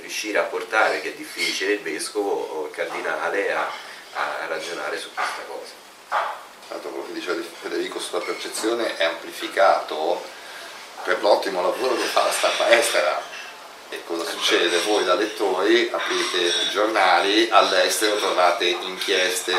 riuscire 0.01 0.38
a 0.38 0.43
portare, 0.43 1.01
che 1.01 1.13
è 1.13 1.16
difficile, 1.16 1.74
il 1.74 1.82
vescovo 1.82 2.32
o 2.32 2.66
il 2.66 2.72
cardinale 2.72 3.53
a, 3.53 3.70
a 4.13 4.45
ragionare 4.47 4.97
su 4.97 5.13
questa 5.13 5.41
cosa. 5.47 6.44
Tanto 6.68 6.89
quello 6.89 7.05
che 7.05 7.13
diceva 7.13 7.41
Federico 7.61 7.99
sulla 7.99 8.22
percezione 8.22 8.97
è 8.97 9.03
amplificato 9.03 10.22
per 11.03 11.22
l'ottimo 11.22 11.61
lavoro 11.61 11.95
che 11.95 12.03
fa 12.03 12.24
la 12.24 12.32
stampa 12.32 12.70
estera. 12.70 13.22
E 13.89 14.01
cosa 14.05 14.26
succede? 14.26 14.80
Voi 14.80 15.03
da 15.03 15.13
lettori 15.13 15.89
aprite 15.91 16.38
i 16.38 16.70
giornali, 16.72 17.47
all'estero 17.51 18.16
trovate 18.18 18.66
inchieste 18.66 19.53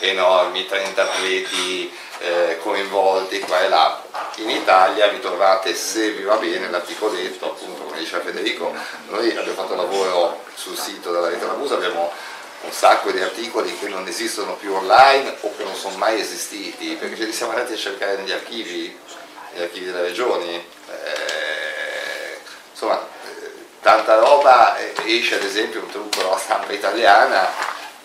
enormi, 0.00 0.66
30 0.66 1.02
atleti 1.02 1.90
eh, 2.18 2.58
coinvolti 2.60 3.38
qua 3.38 3.60
e 3.62 3.68
là. 3.68 4.02
In 4.36 4.50
Italia 4.50 5.06
vi 5.08 5.20
trovate, 5.20 5.74
se 5.74 6.10
vi 6.10 6.24
va 6.24 6.36
bene, 6.36 6.68
l'articoletto, 6.70 7.52
appunto 7.52 7.84
come 7.84 7.98
diceva 7.98 8.22
Federico, 8.24 8.74
noi 9.08 9.28
abbiamo 9.30 9.52
fatto 9.52 9.76
lavoro 9.76 10.44
sul 10.54 10.76
sito 10.76 11.12
della 11.12 11.28
Rete 11.28 11.46
Lamusa, 11.46 11.74
abbiamo 11.74 12.12
un 12.60 12.72
sacco 12.72 13.10
di 13.10 13.20
articoli 13.20 13.76
che 13.78 13.88
non 13.88 14.06
esistono 14.08 14.54
più 14.54 14.74
online 14.74 15.36
o 15.40 15.56
che 15.56 15.62
non 15.62 15.74
sono 15.74 15.96
mai 15.96 16.20
esistiti, 16.20 16.94
perché 16.94 17.16
ce 17.16 17.24
li 17.24 17.32
siamo 17.32 17.52
andati 17.52 17.74
a 17.74 17.76
cercare 17.76 18.16
negli 18.16 18.32
archivi, 18.32 18.98
negli 19.52 19.62
archivi 19.62 19.86
delle 19.86 20.02
regioni. 20.02 20.54
Eh, 20.54 22.38
insomma, 22.72 23.00
eh, 23.00 23.52
tanta 23.80 24.18
roba, 24.18 24.76
eh, 24.76 24.92
esce 25.04 25.36
ad 25.36 25.44
esempio 25.44 25.80
un 25.80 25.90
trucco 25.90 26.20
della 26.20 26.38
stampa 26.38 26.72
italiana 26.72 27.48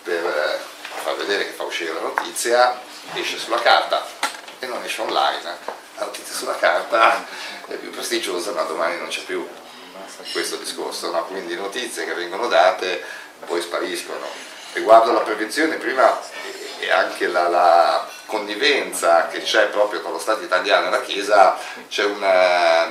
per 0.02 0.24
eh, 0.24 0.58
far 1.02 1.16
vedere 1.16 1.46
che 1.46 1.52
fa 1.52 1.64
uscire 1.64 1.92
la 1.92 2.00
notizia, 2.00 2.80
esce 3.14 3.38
sulla 3.38 3.60
carta 3.60 4.06
e 4.60 4.66
non 4.66 4.82
esce 4.84 5.02
online. 5.02 5.72
La 5.96 6.04
notizia 6.04 6.34
sulla 6.34 6.56
carta 6.56 7.26
è 7.66 7.74
più 7.74 7.90
prestigiosa 7.90 8.52
ma 8.52 8.62
domani 8.62 8.98
non 8.98 9.08
c'è 9.08 9.22
più 9.22 9.46
questo 10.32 10.56
discorso, 10.56 11.10
no? 11.10 11.24
quindi 11.26 11.54
notizie 11.54 12.04
che 12.04 12.14
vengono 12.14 12.48
date 12.48 13.02
poi 13.46 13.60
spariscono. 13.60 14.26
Riguardo 14.72 15.12
la 15.12 15.20
prevenzione, 15.20 15.76
prima 15.76 16.20
e 16.78 16.90
anche 16.90 17.26
la, 17.28 17.48
la 17.48 18.08
connivenza 18.26 19.28
che 19.28 19.42
c'è 19.42 19.66
proprio 19.68 20.00
con 20.00 20.12
lo 20.12 20.18
Stato 20.18 20.42
italiano 20.42 20.88
e 20.88 20.90
la 20.90 21.00
Chiesa, 21.02 21.56
c'è 21.88 22.04
una, 22.04 22.84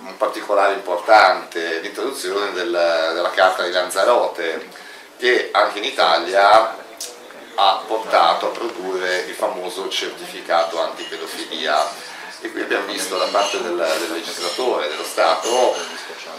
un 0.00 0.16
particolare 0.16 0.74
importante, 0.74 1.80
l'introduzione 1.80 2.52
del, 2.52 2.70
della 2.70 3.30
Carta 3.30 3.64
di 3.64 3.70
Lanzarote, 3.70 4.68
che 5.18 5.50
anche 5.52 5.78
in 5.78 5.84
Italia 5.84 6.76
ha 7.54 7.82
portato 7.86 8.46
a 8.46 8.50
produrre 8.50 9.18
il 9.28 9.34
famoso 9.34 9.88
certificato 9.88 10.80
antipedofilia 10.80 12.08
e 12.40 12.50
qui 12.50 12.62
abbiamo 12.62 12.86
visto 12.86 13.18
da 13.18 13.26
parte 13.26 13.60
del, 13.60 13.76
del 13.76 14.12
legislatore, 14.12 14.88
dello 14.88 15.04
Stato, 15.04 15.74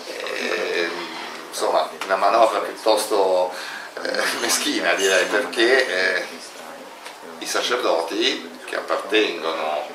eh, 0.07 0.89
insomma, 1.52 1.89
una 2.06 2.16
manovra 2.16 2.60
piuttosto 2.60 3.54
eh, 4.02 4.24
meschina 4.39 4.93
direi 4.93 5.26
perché 5.26 5.88
eh, 5.88 6.28
i 7.39 7.45
sacerdoti 7.45 8.60
che 8.66 8.78
appartengono 8.78 9.86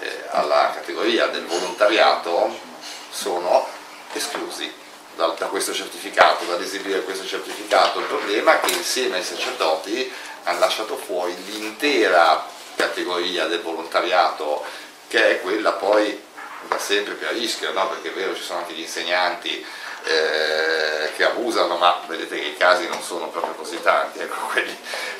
eh, 0.00 0.22
alla 0.30 0.72
categoria 0.74 1.26
del 1.26 1.44
volontariato 1.44 2.58
sono 3.10 3.68
esclusi 4.12 4.72
da, 5.14 5.34
da 5.38 5.46
questo 5.46 5.74
certificato, 5.74 6.44
dall'esibire 6.44 7.02
questo 7.02 7.26
certificato. 7.26 8.00
Il 8.00 8.06
problema 8.06 8.60
è 8.60 8.64
che 8.64 8.72
insieme 8.72 9.18
ai 9.18 9.24
sacerdoti 9.24 10.10
hanno 10.44 10.58
lasciato 10.58 10.96
fuori 10.96 11.34
l'intera 11.44 12.46
categoria 12.74 13.46
del 13.46 13.62
volontariato 13.62 14.64
che 15.08 15.30
è 15.30 15.40
quella 15.40 15.72
poi 15.72 16.24
da 16.68 16.78
sempre 16.78 17.14
più 17.14 17.26
a 17.26 17.30
rischio, 17.30 17.72
no? 17.72 17.88
perché 17.88 18.10
è 18.10 18.12
vero 18.12 18.34
ci 18.34 18.42
sono 18.42 18.60
anche 18.60 18.72
gli 18.72 18.80
insegnanti 18.80 19.64
eh, 20.06 21.10
che 21.16 21.24
abusano, 21.24 21.76
ma 21.76 22.02
vedete 22.06 22.36
che 22.38 22.46
i 22.46 22.56
casi 22.56 22.86
non 22.88 23.02
sono 23.02 23.28
proprio 23.28 23.54
così 23.54 23.80
tanti, 23.82 24.20
ecco, 24.20 24.46
quelli, 24.52 24.76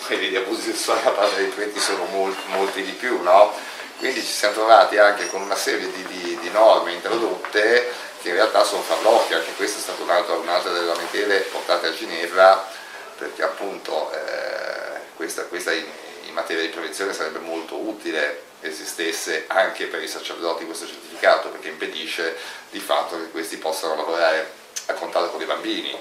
quelli 0.06 0.28
di 0.28 0.36
abusi 0.36 0.72
sessuali 0.72 1.02
da 1.02 1.10
parte 1.10 1.36
dei 1.36 1.48
preti 1.48 1.80
sono 1.80 2.04
molti, 2.06 2.42
molti 2.46 2.82
di 2.82 2.92
più, 2.92 3.20
no? 3.22 3.52
quindi 3.98 4.20
ci 4.20 4.32
siamo 4.32 4.54
trovati 4.54 4.98
anche 4.98 5.28
con 5.28 5.40
una 5.40 5.56
serie 5.56 5.90
di, 5.90 6.04
di, 6.04 6.38
di 6.40 6.50
norme 6.50 6.92
introdotte 6.92 7.90
che 8.20 8.28
in 8.28 8.34
realtà 8.34 8.62
sono 8.64 8.82
farlocchie, 8.82 9.36
anche 9.36 9.54
questa 9.54 9.78
è 9.78 9.82
stata 9.82 10.02
un'altra, 10.02 10.34
un'altra 10.34 10.70
delle 10.72 10.86
lamentele 10.86 11.40
portate 11.40 11.88
a 11.88 11.94
Ginevra, 11.94 12.66
perché 13.16 13.42
appunto 13.42 14.12
eh, 14.12 15.00
questa, 15.16 15.44
questa 15.44 15.72
in, 15.72 15.86
in 16.26 16.34
materia 16.34 16.62
di 16.62 16.68
prevenzione 16.68 17.12
sarebbe 17.12 17.38
molto 17.38 17.76
utile 17.76 18.42
esistesse 18.60 19.44
anche 19.46 19.86
per 19.86 20.02
i 20.02 20.08
sacerdoti 20.08 20.64
questo 20.64 20.86
certificato 20.86 21.48
perché 21.48 21.68
impedisce 21.68 22.36
di 22.70 22.80
fatto 22.80 23.16
che 23.16 23.30
questi 23.30 23.58
possano 23.58 23.96
lavorare 23.96 24.64
a 24.86 24.92
contatto 24.94 25.30
con 25.30 25.40
i 25.40 25.44
bambini 25.46 25.96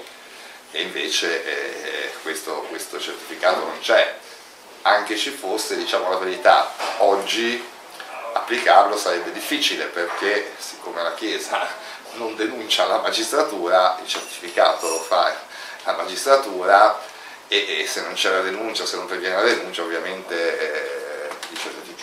e 0.70 0.82
invece 0.82 1.44
eh, 1.44 2.10
questo, 2.22 2.66
questo, 2.68 3.00
certificato 3.00 3.60
non 3.60 3.78
c'è. 3.80 4.18
Anche 4.82 5.16
ci 5.16 5.30
fosse 5.30 5.76
diciamo 5.76 6.10
la 6.10 6.18
verità 6.18 6.72
oggi 6.98 7.64
applicarlo 8.34 8.96
sarebbe 8.96 9.32
difficile 9.32 9.86
perché 9.86 10.52
siccome 10.58 11.02
la 11.02 11.14
Chiesa 11.14 11.66
non 12.14 12.36
denuncia 12.36 12.86
la 12.86 12.98
magistratura, 12.98 13.98
il 14.02 14.08
certificato 14.08 14.88
lo 14.88 15.00
fa 15.00 15.34
la 15.84 15.92
magistratura 15.92 17.00
e, 17.48 17.80
e 17.80 17.86
se 17.86 18.02
non 18.02 18.14
c'è 18.14 18.30
la 18.30 18.40
denuncia, 18.40 18.84
se 18.84 18.96
non 18.96 19.06
previene 19.06 19.36
la 19.36 19.42
denuncia 19.42 19.82
ovviamente 19.82 20.58
eh, 20.58 21.28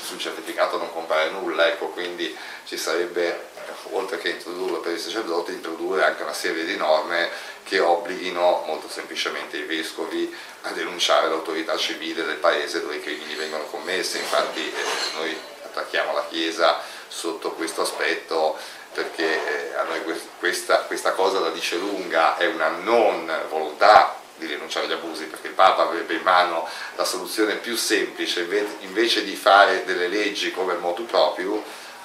sul 0.01 0.19
certificato 0.19 0.77
non 0.77 0.91
compare 0.91 1.29
nulla, 1.29 1.67
ecco, 1.67 1.88
quindi 1.88 2.36
ci 2.65 2.77
sarebbe 2.77 3.51
oltre 3.91 4.17
che 4.17 4.29
introdurlo 4.29 4.79
per 4.79 4.93
i 4.93 4.99
sacerdoti, 4.99 5.51
introdurre 5.51 6.03
anche 6.03 6.23
una 6.23 6.34
serie 6.34 6.65
di 6.65 6.75
norme 6.75 7.29
che 7.63 7.79
obblighino 7.79 8.63
molto 8.65 8.89
semplicemente 8.89 9.57
i 9.57 9.63
vescovi 9.63 10.34
a 10.61 10.71
denunciare 10.71 11.27
l'autorità 11.29 11.77
civile 11.77 12.23
del 12.23 12.38
paese 12.38 12.81
dove 12.81 12.95
i 12.95 13.01
crimini 13.01 13.36
vengono 13.36 13.63
commessi, 13.65 14.17
infatti 14.17 14.59
eh, 14.61 15.15
noi 15.17 15.38
attacchiamo 15.65 16.13
la 16.13 16.25
Chiesa 16.29 16.79
sotto 17.07 17.51
questo 17.51 17.81
aspetto 17.81 18.57
perché 18.93 19.71
eh, 19.71 19.75
a 19.75 19.84
noi 19.84 20.01
questa, 20.39 20.79
questa 20.81 21.13
cosa 21.13 21.39
la 21.39 21.49
dice 21.49 21.77
lunga, 21.77 22.38
è 22.38 22.45
una 22.47 22.69
non 22.69 23.31
volontà 23.49 24.19
di 24.36 24.45
rinunciare 24.45 24.86
agli 24.86 24.93
abusi 24.93 25.25
perché 25.25 25.47
il 25.47 25.53
Papa 25.53 25.84
avrebbe 25.84 26.15
in 26.15 26.21
mano 26.21 26.67
la 26.95 27.05
soluzione 27.05 27.55
più 27.55 27.75
semplice 27.75 28.47
invece 28.79 29.23
di 29.23 29.36
fare 29.36 29.84
delle 29.86 30.07
leggi 30.07 30.51
come 30.51 30.73
motu 30.75 31.05
proprio 31.05 31.63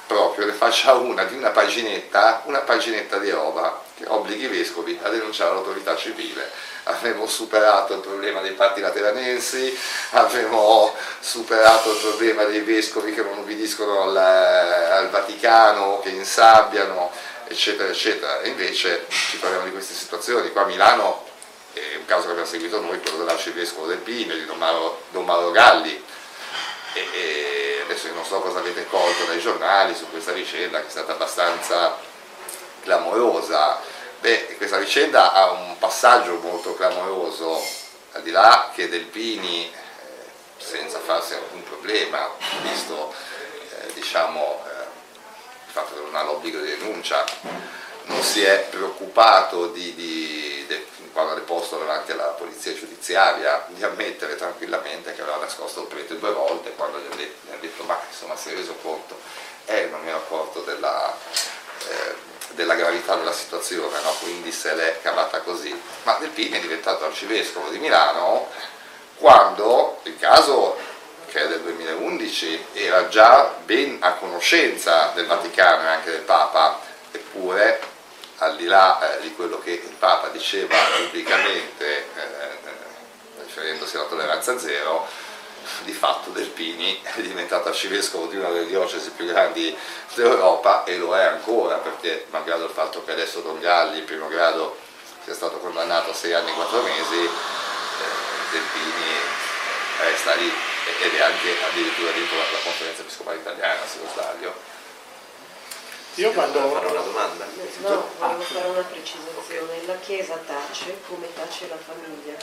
proprio 0.09 0.47
ne 0.47 0.53
faccia 0.53 0.95
una 0.99 1.23
di 1.25 1.37
una 1.37 1.51
paginetta, 1.51 2.43
una 2.47 2.61
paginetta 2.61 3.19
di 3.19 3.31
roba 3.31 3.81
che 3.95 4.05
obblighi 4.07 4.45
i 4.45 4.49
vescovi 4.49 4.99
a 5.03 5.09
denunciare 5.09 5.53
l'autorità 5.53 5.95
civile. 5.95 6.51
Avremo 6.85 7.27
superato 7.27 7.95
il 7.95 8.01
problema 8.01 8.41
dei 8.41 8.53
parti 8.53 8.81
lateranensi, 8.81 9.77
avremo 10.13 10.95
superato 11.21 11.91
il 11.91 11.99
problema 11.99 12.45
dei 12.45 12.61
vescovi 12.61 13.13
che 13.13 13.23
non 13.23 13.39
ubbidiscono 13.39 14.03
al, 14.05 14.17
al 14.17 15.11
Vaticano, 15.11 16.01
che 16.01 16.09
insabbiano, 16.09 17.11
eccetera, 17.47 17.91
eccetera. 17.91 18.41
E 18.41 18.49
invece 18.49 19.05
ci 19.09 19.37
parliamo 19.37 19.65
di 19.65 19.73
queste 19.73 19.93
situazioni. 19.93 20.51
Qua 20.51 20.63
a 20.63 20.67
Milano 20.67 21.27
è 21.75 21.97
un 21.97 22.07
caso 22.07 22.25
che 22.25 22.31
abbiamo 22.31 22.49
seguito 22.49 22.81
noi, 22.81 23.01
quello 23.03 23.19
dell'arcivescovo 23.19 23.87
del 23.87 23.99
Pino, 23.99 24.33
di 24.33 24.47
Don 24.47 24.57
Mauro, 24.57 25.03
Don 25.11 25.27
Mauro 25.27 25.51
Galli. 25.51 26.03
E, 26.95 27.09
e 27.13 27.68
adesso 27.89 28.13
non 28.13 28.25
so 28.25 28.41
cosa 28.41 28.59
avete 28.59 28.87
colto 28.87 29.25
dai 29.25 29.41
giornali 29.41 29.95
su 29.95 30.11
questa 30.11 30.33
vicenda 30.33 30.81
che 30.81 30.89
è 30.89 30.91
stata 30.91 31.13
abbastanza 31.13 31.97
clamorosa. 32.83 33.81
Beh, 34.21 34.57
questa 34.59 34.77
vicenda 34.77 35.33
ha 35.33 35.51
un 35.53 35.79
passaggio 35.79 36.39
molto 36.43 36.75
clamoroso, 36.75 37.65
al 38.13 38.23
di 38.23 38.31
là 38.31 38.71
che 38.75 38.91
Delpini, 38.91 39.65
eh, 39.65 40.63
senza 40.63 40.99
farsi 40.99 41.33
alcun 41.33 41.63
problema, 41.63 42.29
visto 42.63 43.15
eh, 43.81 43.93
diciamo, 43.95 44.63
eh, 44.67 44.83
il 45.67 45.73
fatto 45.73 45.95
che 45.95 46.01
non 46.01 46.15
ha 46.15 46.25
l'obbligo 46.25 46.61
di 46.61 46.77
denuncia, 46.77 47.25
non 48.09 48.23
si 48.23 48.43
è 48.43 48.67
preoccupato 48.71 49.69
di, 49.69 49.95
di, 49.95 50.65
di, 50.67 50.87
quando 51.13 51.33
ha 51.33 51.37
deposto 51.37 51.79
davanti 51.79 52.13
alla 52.13 52.35
polizia 52.39 52.75
giudiziaria 52.75 53.65
di 53.69 53.83
ammettere 53.83 54.37
tranquillamente 54.37 55.15
che 55.15 55.23
aveva 55.23 55.39
nascosto 55.39 55.83
il 55.83 55.87
prete 55.87 56.19
due 56.19 56.33
volte 56.33 56.73
quando 56.75 56.99
gli 56.99 57.13
ha 57.13 57.17
detto, 57.17 57.57
detto 57.61 57.83
ma 57.85 57.99
insomma 58.09 58.37
si 58.37 58.51
è 58.51 58.55
reso 58.55 58.75
conto 58.83 59.19
e 59.65 59.87
non 59.91 60.03
mi 60.03 60.09
ero 60.09 60.19
accorto 60.19 60.61
della, 60.61 61.15
eh, 61.89 62.15
della 62.51 62.75
gravità 62.75 63.17
della 63.17 63.33
situazione, 63.33 64.01
no? 64.03 64.15
quindi 64.21 64.53
se 64.53 64.75
l'è 64.75 64.99
cavata 65.03 65.41
così. 65.41 65.79
Ma 66.05 66.17
Delpini 66.19 66.59
è 66.59 66.61
diventato 66.61 67.05
arcivescovo 67.05 67.69
di 67.69 67.79
Milano 67.79 68.49
quando 69.17 70.01
il 70.05 70.17
caso 70.19 70.77
che 71.27 71.43
è 71.43 71.49
del 71.49 71.61
2011 71.61 72.67
era 72.73 73.09
già 73.09 73.55
ben 73.65 73.99
a 74.01 74.13
conoscenza 74.13 75.13
del 75.15 75.27
Vaticano 75.27 75.83
e 75.83 75.87
anche 75.87 76.11
del 76.11 76.23
Papa, 76.23 76.81
eppure 77.11 77.97
al 78.39 78.57
di 78.57 78.67
là 78.67 79.17
eh, 79.17 79.21
di 79.21 79.35
quello 79.35 79.59
che 79.59 79.73
il 79.73 79.95
Papa 79.99 80.29
diceva 80.29 80.77
pubblicamente, 80.97 81.87
eh, 81.87 82.21
eh 82.21 82.87
riferendosi 83.45 83.97
alla 83.97 84.07
tolleranza 84.07 84.59
zero, 84.59 85.07
di 85.83 85.93
fatto 85.93 86.31
Delpini 86.31 87.01
è 87.03 87.21
diventato 87.21 87.69
arcivescovo 87.69 88.27
di 88.27 88.37
una 88.37 88.49
delle 88.49 88.67
diocesi 88.67 89.11
più 89.11 89.27
grandi 89.27 89.77
d'Europa 90.15 90.85
e 90.85 90.97
lo 90.97 91.17
è 91.17 91.25
ancora 91.25 91.77
perché 91.77 92.27
malgrado 92.31 92.65
il 92.65 92.71
fatto 92.71 93.05
che 93.05 93.13
adesso 93.13 93.41
Don 93.41 93.61
Galli 93.61 93.99
in 93.99 94.05
primo 94.05 94.29
grado 94.29 94.79
sia 95.25 95.35
stato 95.35 95.59
condannato 95.59 96.11
a 96.11 96.15
sei 96.15 96.33
anni 96.33 96.51
e 96.51 96.55
quattro 96.55 96.83
mesi, 96.83 97.21
eh, 97.21 97.31
Delpini 98.51 99.15
resta 100.01 100.35
lì 100.35 100.51
ed 101.01 101.15
è 101.15 101.21
anche 101.21 101.57
addirittura 101.69 102.11
dentro 102.13 102.37
la 102.37 102.59
conferenza 102.63 103.03
episcopale 103.03 103.39
italiana 103.39 103.81
se 103.87 103.99
non 103.99 104.11
sbaglio. 104.11 104.78
Io 106.19 106.33
quando... 106.33 106.59
Fare 106.59 106.87
una 106.87 107.01
domanda? 107.01 107.47
No, 107.83 108.09
volevo 108.19 108.41
fare 108.43 108.69
una 108.69 108.83
precisazione. 108.83 109.87
La 109.87 109.97
Chiesa 109.99 110.35
tace 110.45 110.97
come 111.07 111.33
tace 111.33 111.69
la 111.69 111.77
famiglia 111.77 112.35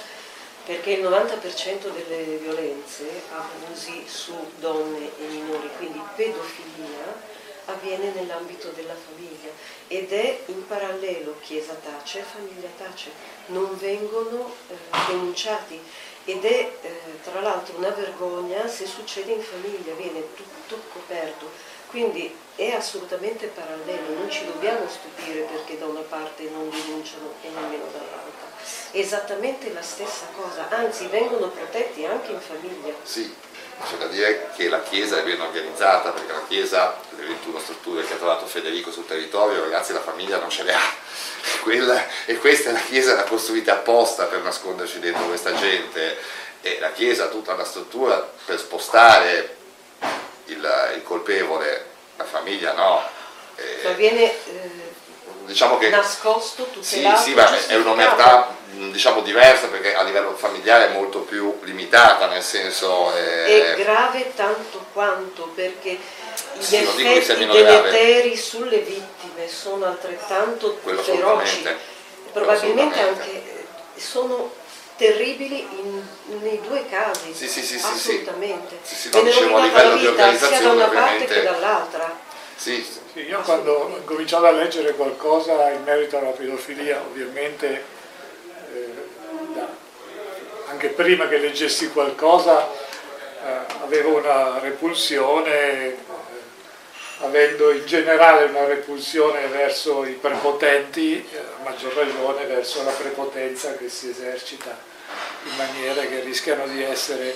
perché 0.65 0.91
il 0.91 1.03
90% 1.03 1.91
delle 1.91 2.37
violenze, 2.37 3.21
abusi 3.31 4.03
su 4.07 4.33
donne 4.59 5.11
e 5.19 5.27
minori, 5.27 5.69
quindi 5.77 6.01
pedofilia, 6.15 7.33
avviene 7.65 8.11
nell'ambito 8.13 8.69
della 8.69 8.95
famiglia 8.95 9.49
ed 9.87 10.11
è 10.11 10.39
in 10.45 10.65
parallelo 10.65 11.35
Chiesa 11.41 11.73
tace, 11.73 12.21
famiglia 12.21 12.69
tace, 12.77 13.11
non 13.47 13.77
vengono 13.77 14.55
eh, 14.69 14.75
denunciati 15.07 15.79
ed 16.23 16.43
è 16.45 16.77
eh, 16.81 16.99
tra 17.23 17.41
l'altro 17.41 17.77
una 17.77 17.89
vergogna 17.89 18.67
se 18.67 18.85
succede 18.85 19.33
in 19.33 19.41
famiglia, 19.41 19.93
viene 19.93 20.23
tutto 20.33 20.81
coperto, 20.93 21.73
quindi 21.95 22.29
è 22.57 22.73
assolutamente 22.73 23.47
parallelo, 23.47 24.19
non 24.19 24.29
ci 24.29 24.43
dobbiamo 24.43 24.85
stupire 24.89 25.47
perché 25.49 25.77
da 25.77 25.85
una 25.85 26.01
parte 26.01 26.43
non 26.51 26.69
denunciano 26.69 27.35
e 27.41 27.47
nemmeno 27.47 27.85
dall'altra 27.89 28.43
esattamente 28.91 29.71
la 29.71 29.81
stessa 29.81 30.25
cosa, 30.35 30.67
anzi 30.69 31.07
vengono 31.07 31.47
protetti 31.47 32.05
anche 32.05 32.31
in 32.31 32.39
famiglia. 32.41 32.93
Sì, 33.03 33.33
c'è 33.87 33.95
da 33.95 34.07
dire 34.07 34.49
che 34.57 34.67
la 34.67 34.81
Chiesa 34.81 35.19
è 35.19 35.23
ben 35.23 35.39
organizzata, 35.39 36.11
perché 36.11 36.33
la 36.33 36.45
Chiesa, 36.47 36.97
le 37.15 37.25
21 37.27 37.59
strutture 37.59 38.03
che 38.03 38.13
ha 38.13 38.17
trovato 38.17 38.45
Federico 38.45 38.91
sul 38.91 39.05
territorio, 39.05 39.61
ragazzi 39.61 39.93
la 39.93 40.01
famiglia 40.01 40.37
non 40.37 40.49
ce 40.49 40.63
le 40.63 40.73
ha. 40.73 40.93
Quella, 41.63 42.05
e 42.25 42.37
questa 42.37 42.71
è 42.71 42.73
la 42.73 42.79
Chiesa 42.79 43.15
l'ha 43.15 43.23
costruita 43.23 43.73
apposta 43.73 44.25
per 44.25 44.41
nasconderci 44.41 44.99
dentro 44.99 45.27
questa 45.27 45.53
gente 45.53 46.17
e 46.61 46.77
la 46.79 46.91
Chiesa 46.91 47.25
ha 47.25 47.29
tutta 47.29 47.53
una 47.53 47.63
struttura 47.63 48.17
per 48.45 48.59
spostare 48.59 49.55
il, 50.45 50.93
il 50.95 51.03
colpevole, 51.03 51.85
la 52.17 52.25
famiglia 52.25 52.73
no. 52.73 53.01
Ma 53.83 53.91
viene 53.91 54.23
eh, 54.23 54.93
diciamo 55.45 55.77
che, 55.77 55.89
nascosto, 55.89 56.65
tutelato. 56.65 57.17
Sì, 57.17 57.29
sì, 57.29 57.33
ma 57.33 57.67
è 57.67 57.75
un'omertà 57.75 58.53
diciamo 58.91 59.21
diversa 59.21 59.67
perché 59.67 59.95
a 59.95 60.03
livello 60.03 60.35
familiare 60.35 60.87
è 60.87 60.93
molto 60.93 61.19
più 61.19 61.59
limitata, 61.63 62.27
nel 62.27 62.43
senso... 62.43 63.13
È, 63.13 63.73
è 63.73 63.75
grave 63.75 64.33
tanto 64.35 64.85
quanto 64.91 65.51
perché 65.55 65.97
gli 66.57 66.75
effetti 66.75 67.45
deleteri 67.45 68.35
sulle 68.35 68.79
vittime 68.79 69.47
sono 69.47 69.85
altrettanto 69.85 70.77
Quello 70.83 71.01
feroci. 71.01 71.65
Probabilmente 72.33 72.99
anche 72.99 73.31
eh, 73.31 73.65
sono 73.95 74.51
terribili 74.97 75.67
in, 75.79 76.01
nei 76.41 76.59
due 76.61 76.85
casi. 76.89 77.33
Sì, 77.33 77.47
sì, 77.47 77.61
sì, 77.61 77.75
assolutamente. 77.75 78.77
Sì, 78.81 78.95
sì, 78.95 79.09
no, 79.11 79.21
dicevo, 79.21 79.57
a 79.57 79.65
livello 79.65 79.97
di 79.97 80.07
organizzazione 80.07 80.57
sia 80.57 80.67
da 80.67 80.73
una 80.73 80.87
parte 80.87 81.25
che 81.25 81.43
dall'altra. 81.43 82.19
Sì, 82.55 82.85
sì, 83.11 83.19
io 83.19 83.41
quando 83.41 83.73
ho 83.73 84.01
cominciato 84.05 84.45
a 84.45 84.51
leggere 84.51 84.93
qualcosa 84.93 85.71
in 85.71 85.83
merito 85.83 86.17
alla 86.17 86.29
pedofilia, 86.29 87.01
ovviamente 87.01 87.83
eh, 88.73 88.93
da, 89.53 89.67
anche 90.67 90.87
prima 90.89 91.27
che 91.27 91.37
leggessi 91.37 91.89
qualcosa 91.89 92.69
eh, 92.69 93.73
avevo 93.83 94.17
una 94.17 94.59
repulsione, 94.59 95.97
avendo 97.25 97.71
in 97.71 97.85
generale 97.85 98.45
una 98.45 98.65
repulsione 98.65 99.47
verso 99.47 100.05
i 100.05 100.13
prepotenti, 100.13 101.27
eh, 101.31 101.37
a 101.37 101.63
maggior 101.63 101.93
ragione 101.93 102.45
verso 102.45 102.83
la 102.83 102.91
prepotenza 102.91 103.75
che 103.75 103.89
si 103.89 104.09
esercita 104.09 104.77
in 105.43 105.55
maniere 105.57 106.07
che 106.07 106.21
rischiano 106.21 106.67
di 106.67 106.83
essere 106.83 107.35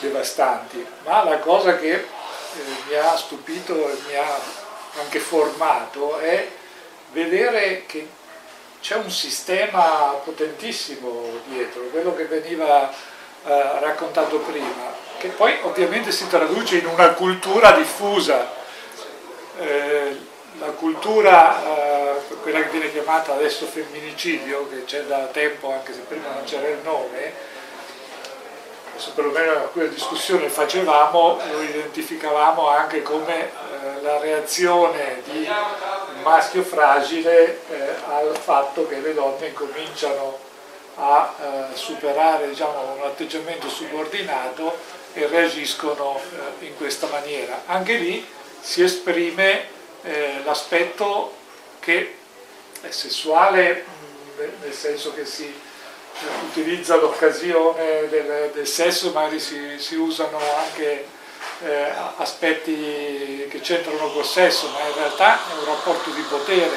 devastanti. 0.00 0.84
Ma 1.04 1.24
la 1.24 1.38
cosa 1.38 1.76
che 1.76 1.92
eh, 1.92 2.04
mi 2.88 2.94
ha 2.94 3.16
stupito 3.16 3.74
e 3.88 3.96
mi 4.08 4.16
ha 4.16 4.40
anche 5.00 5.18
formato 5.18 6.18
è 6.18 6.48
vedere 7.12 7.84
che 7.86 8.08
c'è 8.80 8.96
un 8.96 9.10
sistema 9.10 10.20
potentissimo 10.22 11.40
dietro, 11.46 11.82
quello 11.90 12.14
che 12.14 12.24
veniva 12.24 12.90
eh, 12.90 13.80
raccontato 13.80 14.38
prima, 14.40 14.92
che 15.18 15.28
poi 15.28 15.56
ovviamente 15.62 16.12
si 16.12 16.28
traduce 16.28 16.76
in 16.76 16.86
una 16.86 17.10
cultura 17.10 17.72
diffusa. 17.72 18.62
Eh, 19.58 20.32
la 20.58 20.66
cultura, 20.66 21.62
eh, 21.64 22.20
quella 22.42 22.60
che 22.62 22.68
viene 22.68 22.92
chiamata 22.92 23.32
adesso 23.34 23.66
femminicidio, 23.66 24.68
che 24.68 24.84
c'è 24.84 25.02
da 25.02 25.26
tempo 25.26 25.72
anche 25.72 25.92
se 25.92 26.00
prima 26.00 26.28
non 26.32 26.44
c'era 26.44 26.68
il 26.68 26.78
nome, 26.82 27.32
adesso 28.90 29.12
perlomeno 29.14 29.68
quella 29.72 29.88
discussione 29.88 30.48
facevamo, 30.48 31.40
lo 31.50 31.62
identificavamo 31.62 32.68
anche 32.68 33.02
come 33.02 33.42
eh, 33.42 34.02
la 34.02 34.20
reazione 34.20 35.22
di 35.24 35.48
un 35.48 36.22
maschio 36.22 36.62
fragile 36.62 37.60
eh, 37.70 37.94
al 38.08 38.36
fatto 38.40 38.86
che 38.86 39.00
le 39.00 39.14
donne 39.14 39.48
incominciano 39.48 40.38
a 40.96 41.34
eh, 41.40 41.76
superare 41.76 42.48
diciamo, 42.48 42.96
un 42.96 43.04
atteggiamento 43.04 43.68
subordinato 43.68 44.78
e 45.12 45.26
reagiscono 45.26 46.20
in 46.60 46.76
questa 46.76 47.08
maniera. 47.08 47.62
Anche 47.66 47.94
lì 47.94 48.24
si 48.64 48.82
esprime 48.82 49.66
eh, 50.02 50.40
l'aspetto 50.42 51.36
che 51.80 52.16
è 52.80 52.90
sessuale 52.90 53.84
nel 54.62 54.72
senso 54.72 55.12
che 55.14 55.26
si 55.26 55.52
utilizza 56.48 56.96
l'occasione 56.96 58.08
del, 58.08 58.50
del, 58.54 58.66
sesso, 58.66 59.10
magari 59.12 59.38
si, 59.38 59.78
si 59.78 59.96
usano 59.96 60.38
anche 60.56 61.06
eh, 61.62 61.92
aspetti 62.16 63.46
che 63.50 63.60
c'entrano 63.60 64.10
col 64.10 64.24
sesso, 64.24 64.68
ma 64.68 64.80
in 64.88 64.94
realtà 64.94 65.34
è 65.34 65.58
un 65.58 65.66
rapporto 65.66 66.10
di 66.10 66.22
potere, 66.22 66.76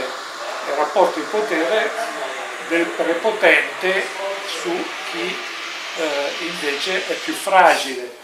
è 0.67 0.71
un 0.71 0.77
rapporto 0.77 1.19
di 1.19 1.25
potere 1.29 1.89
del 2.67 2.85
prepotente 2.85 4.03
su 4.61 4.71
chi 5.11 5.35
eh, 5.97 6.45
invece 6.45 7.07
è 7.07 7.13
più 7.13 7.33
fragile. 7.33 8.15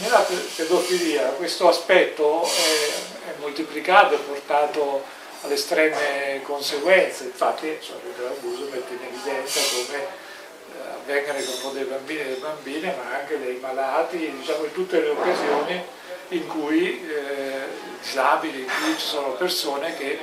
Nella 0.00 0.26
pedofilia 0.56 1.24
questo 1.36 1.68
aspetto 1.68 2.42
è, 2.42 3.28
è 3.28 3.34
moltiplicato, 3.38 4.14
è 4.14 4.18
portato 4.18 5.04
alle 5.42 5.54
estreme 5.54 6.40
conseguenze, 6.42 7.24
infatti 7.24 7.76
cioè, 7.82 7.96
l'abuso 8.22 8.66
mette 8.70 8.94
in 8.94 9.00
evidenza 9.06 9.60
come 9.60 9.98
eh, 9.98 10.90
avvenga 10.94 11.32
nei 11.32 11.44
confronti 11.44 11.78
dei 11.80 11.86
bambini 11.86 12.20
e 12.20 12.24
delle 12.24 12.36
bambine, 12.36 12.96
ma 12.96 13.18
anche 13.18 13.38
dei 13.40 13.58
malati, 13.60 14.36
diciamo 14.38 14.64
in 14.64 14.72
tutte 14.72 15.00
le 15.00 15.08
occasioni 15.10 15.84
in 16.28 16.46
cui 16.46 17.06
eh, 17.06 17.66
disabili, 18.00 18.60
in 18.60 18.66
cui 18.66 18.96
ci 18.96 19.06
sono 19.06 19.32
persone 19.32 19.94
che 19.98 20.18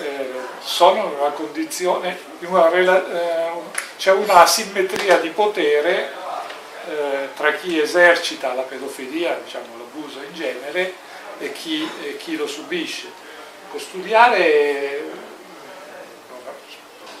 eh, 0.00 0.28
sono 0.62 0.96
in 0.96 1.12
una 1.20 1.30
condizione, 1.30 2.18
eh, 2.40 3.50
c'è 3.98 4.12
una 4.12 4.42
asimmetria 4.42 5.18
di 5.18 5.28
potere 5.28 6.22
eh, 6.88 7.28
tra 7.34 7.52
chi 7.54 7.78
esercita 7.80 8.54
la 8.54 8.62
pedofilia, 8.62 9.38
diciamo 9.42 9.76
l'abuso 9.78 10.20
in 10.20 10.34
genere, 10.34 10.94
e 11.38 11.52
chi, 11.52 11.88
e 12.02 12.16
chi 12.16 12.36
lo 12.36 12.46
subisce. 12.46 13.22
Studiare 13.76 15.02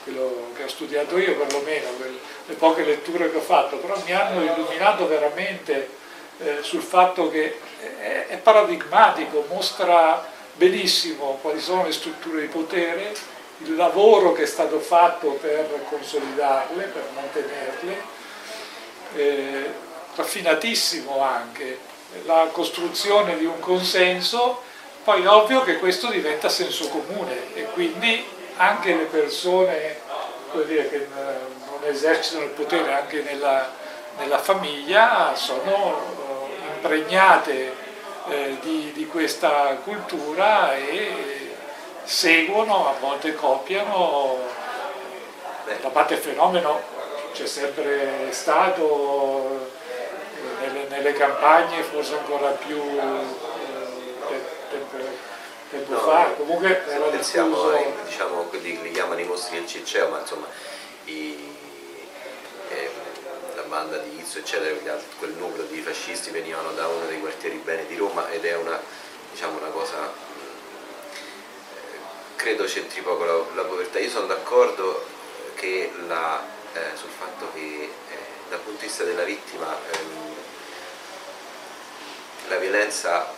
quello 0.04 0.50
che 0.54 0.64
ho 0.64 0.68
studiato 0.68 1.18
io 1.18 1.34
perlomeno, 1.34 1.88
le 2.46 2.54
poche 2.54 2.84
letture 2.84 3.30
che 3.30 3.38
ho 3.38 3.40
fatto, 3.40 3.78
però 3.78 4.00
mi 4.04 4.12
hanno 4.12 4.44
illuminato 4.44 5.08
veramente 5.08 5.88
eh, 6.38 6.58
sul 6.60 6.82
fatto 6.82 7.30
che 7.30 7.58
è, 8.28 8.38
paradigmatico, 8.42 9.46
mostra 9.48 10.30
benissimo 10.54 11.38
quali 11.40 11.60
sono 11.60 11.84
le 11.84 11.92
strutture 11.92 12.42
di 12.42 12.46
potere, 12.46 13.12
il 13.58 13.74
lavoro 13.74 14.32
che 14.32 14.42
è 14.42 14.46
stato 14.46 14.78
fatto 14.78 15.30
per 15.40 15.84
consolidarle, 15.88 16.84
per 16.84 17.04
mantenerle, 17.14 18.02
eh, 19.14 19.72
raffinatissimo 20.14 21.20
anche, 21.20 21.78
la 22.24 22.48
costruzione 22.52 23.36
di 23.36 23.44
un 23.44 23.58
consenso 23.58 24.62
poi 25.02 25.22
è 25.22 25.28
ovvio 25.28 25.62
che 25.62 25.78
questo 25.78 26.08
diventa 26.08 26.48
senso 26.48 26.88
comune 26.88 27.54
e 27.54 27.64
quindi 27.64 28.24
anche 28.56 28.94
le 28.94 29.04
persone 29.04 30.00
dire, 30.62 30.88
che 30.88 31.08
non 31.12 31.80
esercitano 31.84 32.44
il 32.44 32.50
potere 32.50 32.94
anche 32.94 33.20
nella, 33.22 33.70
nella 34.18 34.38
famiglia 34.38 35.34
sono 35.34 35.98
eh, 36.62 36.74
impregnate 36.74 37.74
eh, 38.28 38.56
di, 38.62 38.92
di, 38.94 39.06
questa 39.06 39.76
cultura 39.82 40.74
e 40.74 41.54
seguono, 42.04 42.88
a 42.88 42.94
volte 42.98 43.34
copiano. 43.34 44.38
Da 45.80 45.88
parte 45.88 46.16
fenomeno 46.16 46.80
c'è 47.34 47.46
sempre 47.46 48.28
stato 48.30 49.68
eh, 49.90 50.66
nelle, 50.66 50.86
nelle 50.88 51.12
campagne, 51.14 51.82
forse 51.82 52.14
ancora 52.14 52.50
più 52.50 52.80
tempo, 54.70 54.96
tempo 55.68 55.92
no, 55.92 55.98
fa, 55.98 56.32
comunque 56.36 56.86
era 56.86 57.06
pensiamo 57.06 57.70
ai, 57.70 57.92
diciamo, 58.04 58.42
quelli 58.44 58.76
che 58.76 58.82
li 58.82 58.92
chiamano 58.92 59.20
i 59.20 59.24
mostri 59.24 59.58
del 59.58 59.66
Circeo, 59.66 60.10
ma 60.10 60.20
insomma 60.20 60.46
i, 61.06 61.56
eh, 62.68 62.90
la 63.56 63.62
banda 63.62 63.96
di 63.98 64.16
Izzo 64.16 64.38
eccetera, 64.38 64.96
quel 65.18 65.32
numero 65.32 65.64
di 65.64 65.80
fascisti 65.80 66.30
venivano 66.30 66.70
da 66.70 66.86
uno 66.86 67.06
dei 67.06 67.18
quartieri 67.18 67.56
bene 67.56 67.84
di 67.88 67.96
Roma 67.96 68.30
ed 68.30 68.44
è 68.44 68.54
una, 68.54 68.80
diciamo, 69.32 69.58
una 69.58 69.70
cosa 69.70 70.04
eh, 70.04 70.12
credo 72.36 72.62
c'entri 72.62 73.00
poco 73.00 73.24
la, 73.24 73.34
la, 73.54 73.64
povertà. 73.64 73.98
Io 73.98 74.08
sono 74.08 74.26
d'accordo 74.26 75.04
che 75.56 75.90
la, 76.06 76.53
eh, 76.74 76.96
sul 76.96 77.10
fatto 77.10 77.50
che 77.52 77.60
eh, 77.60 77.90
dal 78.48 78.60
punto 78.60 78.80
di 78.80 78.86
vista 78.86 79.04
della 79.04 79.24
vittima 79.24 79.76
ehm, 79.90 80.34
la 82.48 82.56
violenza 82.58 83.32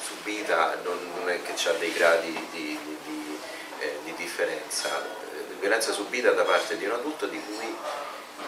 subita 0.00 0.78
non, 0.82 0.98
non 1.16 1.30
è 1.30 1.40
che 1.42 1.68
ha 1.68 1.72
dei 1.72 1.92
gradi 1.92 2.32
di, 2.32 2.48
di, 2.50 2.98
di, 3.04 3.38
eh, 3.78 3.98
di 4.04 4.14
differenza, 4.16 4.88
la 4.88 5.58
violenza 5.60 5.92
subita 5.92 6.32
da 6.32 6.42
parte 6.42 6.76
di 6.76 6.84
un 6.84 6.92
adulto 6.92 7.26
di 7.26 7.40
cui 7.40 7.74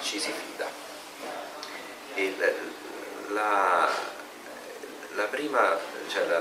ci 0.03 0.21
si 0.21 0.33
fida. 0.33 0.85
La, 3.29 3.91
la, 5.15 5.25
prima, 5.25 5.79
cioè 6.09 6.27
la, 6.27 6.39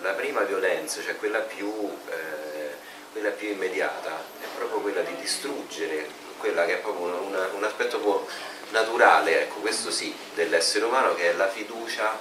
la, 0.00 0.12
prima, 0.12 0.40
violenza, 0.42 1.02
cioè 1.02 1.16
quella 1.16 1.40
più, 1.40 1.70
eh, 2.08 2.76
quella 3.12 3.30
più, 3.30 3.48
immediata, 3.48 4.22
è 4.40 4.46
proprio 4.56 4.80
quella 4.80 5.02
di 5.02 5.14
distruggere 5.16 6.23
quella 6.44 6.66
che 6.66 6.74
è 6.74 6.76
proprio 6.76 7.06
un, 7.06 7.48
un 7.54 7.64
aspetto 7.64 7.98
po' 8.00 8.26
naturale, 8.68 9.44
ecco, 9.44 9.60
questo 9.60 9.90
sì, 9.90 10.14
dell'essere 10.34 10.84
umano 10.84 11.14
che 11.14 11.30
è 11.30 11.32
la 11.32 11.48
fiducia 11.48 12.18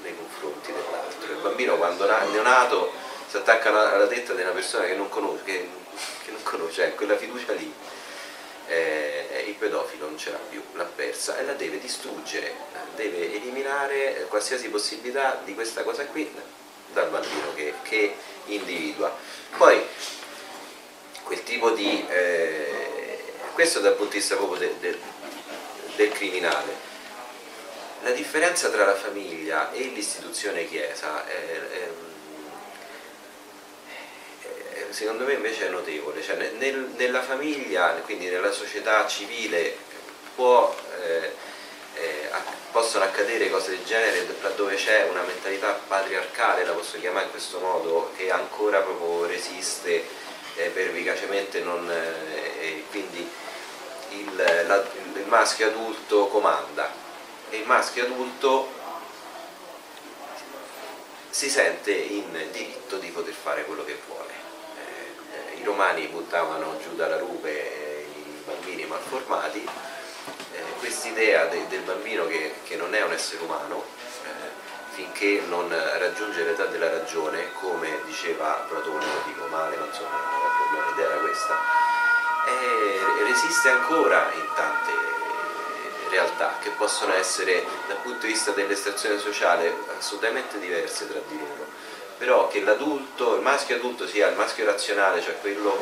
nei 0.00 0.16
confronti 0.16 0.72
dell'altro. 0.72 1.32
Il 1.32 1.38
bambino 1.42 1.76
quando 1.76 2.08
è 2.08 2.26
neonato 2.30 2.90
si 3.28 3.36
attacca 3.36 3.92
alla 3.92 4.06
testa 4.06 4.32
di 4.32 4.40
una 4.40 4.52
persona 4.52 4.86
che 4.86 4.94
non 4.94 5.10
conosce, 5.10 5.44
che, 5.44 5.68
che 6.24 6.30
non 6.30 6.42
conosce 6.44 6.86
eh, 6.86 6.94
quella 6.94 7.18
fiducia 7.18 7.52
lì. 7.52 7.70
Eh, 8.68 9.44
il 9.46 9.54
pedofilo 9.54 10.06
non 10.06 10.16
ce 10.16 10.30
l'ha 10.30 10.40
più, 10.48 10.62
l'ha 10.72 10.84
persa 10.84 11.36
e 11.38 11.44
la 11.44 11.52
deve 11.52 11.78
distruggere, 11.78 12.54
deve 12.96 13.34
eliminare 13.34 14.24
qualsiasi 14.28 14.68
possibilità 14.70 15.40
di 15.44 15.54
questa 15.54 15.82
cosa 15.82 16.06
qui 16.06 16.30
dal 16.92 17.08
bambino 17.10 17.52
che, 17.54 17.74
che 17.82 18.14
individua. 18.46 19.14
Poi 19.58 19.82
quel 21.24 21.42
tipo 21.42 21.70
di... 21.70 22.06
Eh, 22.08 22.87
questo 23.58 23.80
dal 23.80 23.94
punto 23.94 24.12
di 24.12 24.18
vista 24.18 24.36
proprio 24.36 24.60
del, 24.60 24.74
del, 24.74 24.96
del 25.96 26.12
criminale, 26.12 26.72
la 28.02 28.12
differenza 28.12 28.68
tra 28.68 28.84
la 28.84 28.94
famiglia 28.94 29.72
e 29.72 29.80
l'istituzione 29.86 30.64
chiesa 30.68 31.26
è, 31.26 31.32
è, 31.32 31.88
secondo 34.90 35.24
me 35.24 35.32
invece 35.32 35.66
è 35.66 35.70
notevole, 35.70 36.22
cioè, 36.22 36.36
nel, 36.56 36.92
nella 36.94 37.20
famiglia, 37.20 37.94
quindi 38.04 38.28
nella 38.28 38.52
società 38.52 39.04
civile 39.08 39.76
può, 40.36 40.72
eh, 41.02 41.32
eh, 41.94 42.30
possono 42.70 43.02
accadere 43.02 43.50
cose 43.50 43.70
del 43.70 43.84
genere 43.84 44.24
laddove 44.40 44.76
c'è 44.76 45.08
una 45.10 45.22
mentalità 45.22 45.72
patriarcale, 45.84 46.64
la 46.64 46.74
posso 46.74 46.96
chiamare 47.00 47.24
in 47.24 47.32
questo 47.32 47.58
modo, 47.58 48.12
che 48.16 48.30
ancora 48.30 48.78
proprio 48.82 49.26
resiste 49.26 50.04
eh, 50.54 50.68
pervicacemente, 50.68 51.58
non, 51.58 51.90
eh, 51.90 52.84
quindi 52.92 53.46
il, 54.10 54.64
la, 54.66 54.84
il 55.14 55.26
maschio 55.26 55.66
adulto 55.68 56.26
comanda 56.26 56.90
e 57.50 57.58
il 57.58 57.66
maschio 57.66 58.04
adulto 58.04 58.76
si 61.30 61.48
sente 61.48 61.92
in 61.92 62.30
diritto 62.50 62.96
di 62.96 63.08
poter 63.10 63.32
fare 63.32 63.64
quello 63.64 63.84
che 63.84 63.96
vuole. 64.06 64.32
Eh, 65.54 65.60
I 65.60 65.62
romani 65.62 66.06
buttavano 66.06 66.78
giù 66.82 66.96
dalla 66.96 67.18
rupe 67.18 68.06
i 68.12 68.42
bambini 68.44 68.84
malformati, 68.86 69.64
eh, 70.52 70.62
quest'idea 70.78 71.44
de, 71.46 71.68
del 71.68 71.82
bambino 71.82 72.26
che, 72.26 72.54
che, 72.64 72.76
non 72.76 72.94
è 72.94 73.02
un 73.02 73.12
essere 73.12 73.44
umano, 73.44 73.84
eh, 74.24 74.28
finché 74.94 75.42
non 75.46 75.68
raggiunge 75.68 76.42
l'età 76.42 76.64
della 76.64 76.90
ragione, 76.90 77.52
come 77.60 78.00
diceva 78.04 78.64
Platone, 78.68 79.04
lo 79.04 79.22
dico 79.26 79.46
male, 79.46 79.76
ma 79.76 79.86
insomma 79.86 80.16
la 80.16 80.70
mia 80.72 80.92
idea 80.92 81.06
era 81.06 81.20
questa, 81.20 81.56
eh, 82.48 83.24
resiste 83.24 83.68
ancora 83.68 84.30
in 84.34 84.48
tante 84.54 85.08
realtà 86.08 86.56
che 86.60 86.70
possono 86.70 87.14
essere 87.14 87.64
dal 87.86 87.98
punto 87.98 88.26
di 88.26 88.32
vista 88.32 88.50
dell'estrazione 88.50 89.18
sociale 89.18 89.72
assolutamente 89.98 90.58
diverse 90.58 91.08
tra 91.08 91.20
di 91.28 91.38
loro, 91.38 91.66
però 92.16 92.48
che 92.48 92.60
l'adulto, 92.60 93.36
il 93.36 93.42
maschio 93.42 93.76
adulto 93.76 94.06
sia 94.06 94.28
il 94.28 94.36
maschio 94.36 94.64
razionale, 94.64 95.22
cioè 95.22 95.38
quello 95.40 95.76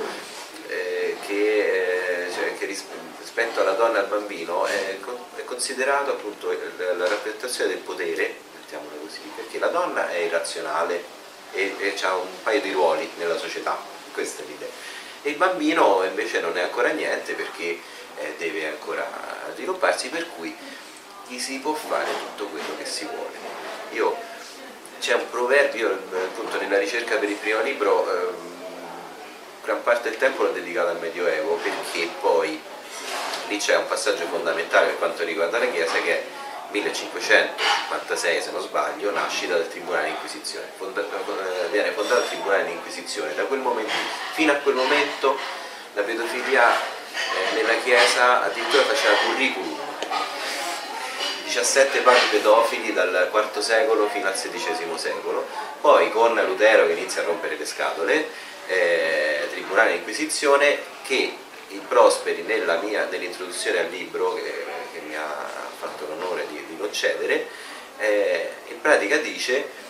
eh, 0.69 1.17
che, 1.27 2.27
eh, 2.27 2.33
cioè, 2.33 2.57
che, 2.59 2.67
rispetto 2.67 3.61
alla 3.61 3.73
donna 3.73 3.99
e 3.99 4.01
al 4.01 4.07
bambino 4.07 4.67
è, 4.67 4.99
è 5.37 5.45
considerato 5.45 6.11
appunto 6.11 6.51
la 6.51 7.09
rappresentazione 7.09 7.71
del 7.71 7.83
potere, 7.83 8.37
mettiamola 8.59 8.97
così, 9.01 9.21
perché 9.35 9.59
la 9.59 9.69
donna 9.69 10.11
è 10.11 10.19
irrazionale 10.19 11.05
e, 11.53 11.75
e 11.79 11.95
ha 12.03 12.17
un 12.17 12.43
paio 12.43 12.61
di 12.61 12.73
ruoli 12.73 13.09
nella 13.17 13.39
società, 13.39 13.79
questa 14.13 14.43
è 14.43 14.47
l'idea. 14.47 14.69
E 15.27 15.31
il 15.31 15.37
bambino 15.39 16.05
invece 16.05 16.39
non 16.39 16.57
è 16.57 16.63
ancora 16.63 16.91
niente 16.91 17.33
perché 17.33 17.81
eh, 18.17 18.35
deve 18.39 18.69
ancora 18.69 19.05
svilupparsi, 19.55 20.09
per 20.09 20.25
cui 20.37 20.57
gli 21.27 21.37
si 21.41 21.59
può 21.59 21.75
fare 21.75 22.09
tutto 22.17 22.47
quello 22.47 22.77
che 22.79 22.85
si 22.85 23.05
vuole. 23.07 23.35
C'è 25.01 25.15
un 25.15 25.29
proverbio, 25.29 25.91
appunto 25.91 26.61
nella 26.61 26.79
ricerca 26.79 27.17
per 27.17 27.29
il 27.29 27.35
primo 27.35 27.61
libro, 27.63 28.09
eh, 28.09 28.29
gran 29.65 29.83
parte 29.83 30.11
del 30.11 30.19
tempo 30.19 30.45
l'ho 30.45 30.53
dedicato 30.53 30.91
al 30.91 31.01
Medioevo 31.01 31.57
perché 31.57 32.09
poi 32.21 32.61
lì 33.49 33.57
c'è 33.59 33.77
un 33.77 33.89
passaggio 33.89 34.27
fondamentale 34.27 34.87
per 34.87 34.99
quanto 34.99 35.25
riguarda 35.25 35.59
la 35.59 35.69
Chiesa 35.69 36.01
che 36.03 36.19
è 36.19 36.25
1556 36.81 38.43
se 38.43 38.51
non 38.51 38.61
sbaglio, 38.61 39.11
nascita 39.11 39.55
del 39.55 39.69
Tribunale 39.69 40.07
di 40.07 40.11
Inquisizione, 40.11 40.67
Fonda, 40.77 41.01
eh, 41.01 41.69
viene 41.71 41.91
fondato 41.93 42.23
il 42.23 42.29
Tribunale 42.29 42.65
di 42.65 42.73
Inquisizione, 42.73 43.35
da 43.35 43.45
quel 43.45 43.61
momento, 43.61 43.93
fino 44.33 44.53
a 44.53 44.57
quel 44.57 44.75
momento 44.75 45.39
la 45.95 46.03
pedofilia 46.03 46.75
eh, 46.75 47.55
nella 47.55 47.77
Chiesa 47.83 48.43
addirittura 48.43 48.83
faceva 48.83 49.15
curriculum, 49.27 49.79
17 51.45 52.01
padri 52.01 52.27
pedofili 52.31 52.93
dal 52.93 53.31
IV 53.33 53.59
secolo 53.61 54.09
fino 54.09 54.27
al 54.27 54.35
XVI 54.35 54.99
secolo, 54.99 55.47
poi 55.81 56.11
con 56.11 56.35
Lutero 56.35 56.87
che 56.87 56.93
inizia 56.93 57.23
a 57.23 57.25
rompere 57.25 57.57
le 57.57 57.65
scatole, 57.65 58.29
eh, 58.67 59.49
Tribunale 59.51 59.93
di 59.93 59.97
Inquisizione 59.99 60.79
che 61.03 61.37
il 61.69 61.81
Prosperi 61.81 62.43
nell'introduzione 62.43 63.81
al 63.81 63.89
libro 63.89 64.35
che, 64.35 64.65
che, 64.93 65.01
mi 65.01 65.17
ha 65.17 65.65
fatto 65.79 66.07
l'onore 66.07 66.36
di, 66.77 66.79
concedere, 66.79 67.49
eh, 67.99 68.53
in 68.69 68.81
pratica 68.81 69.17
dice 69.17 69.85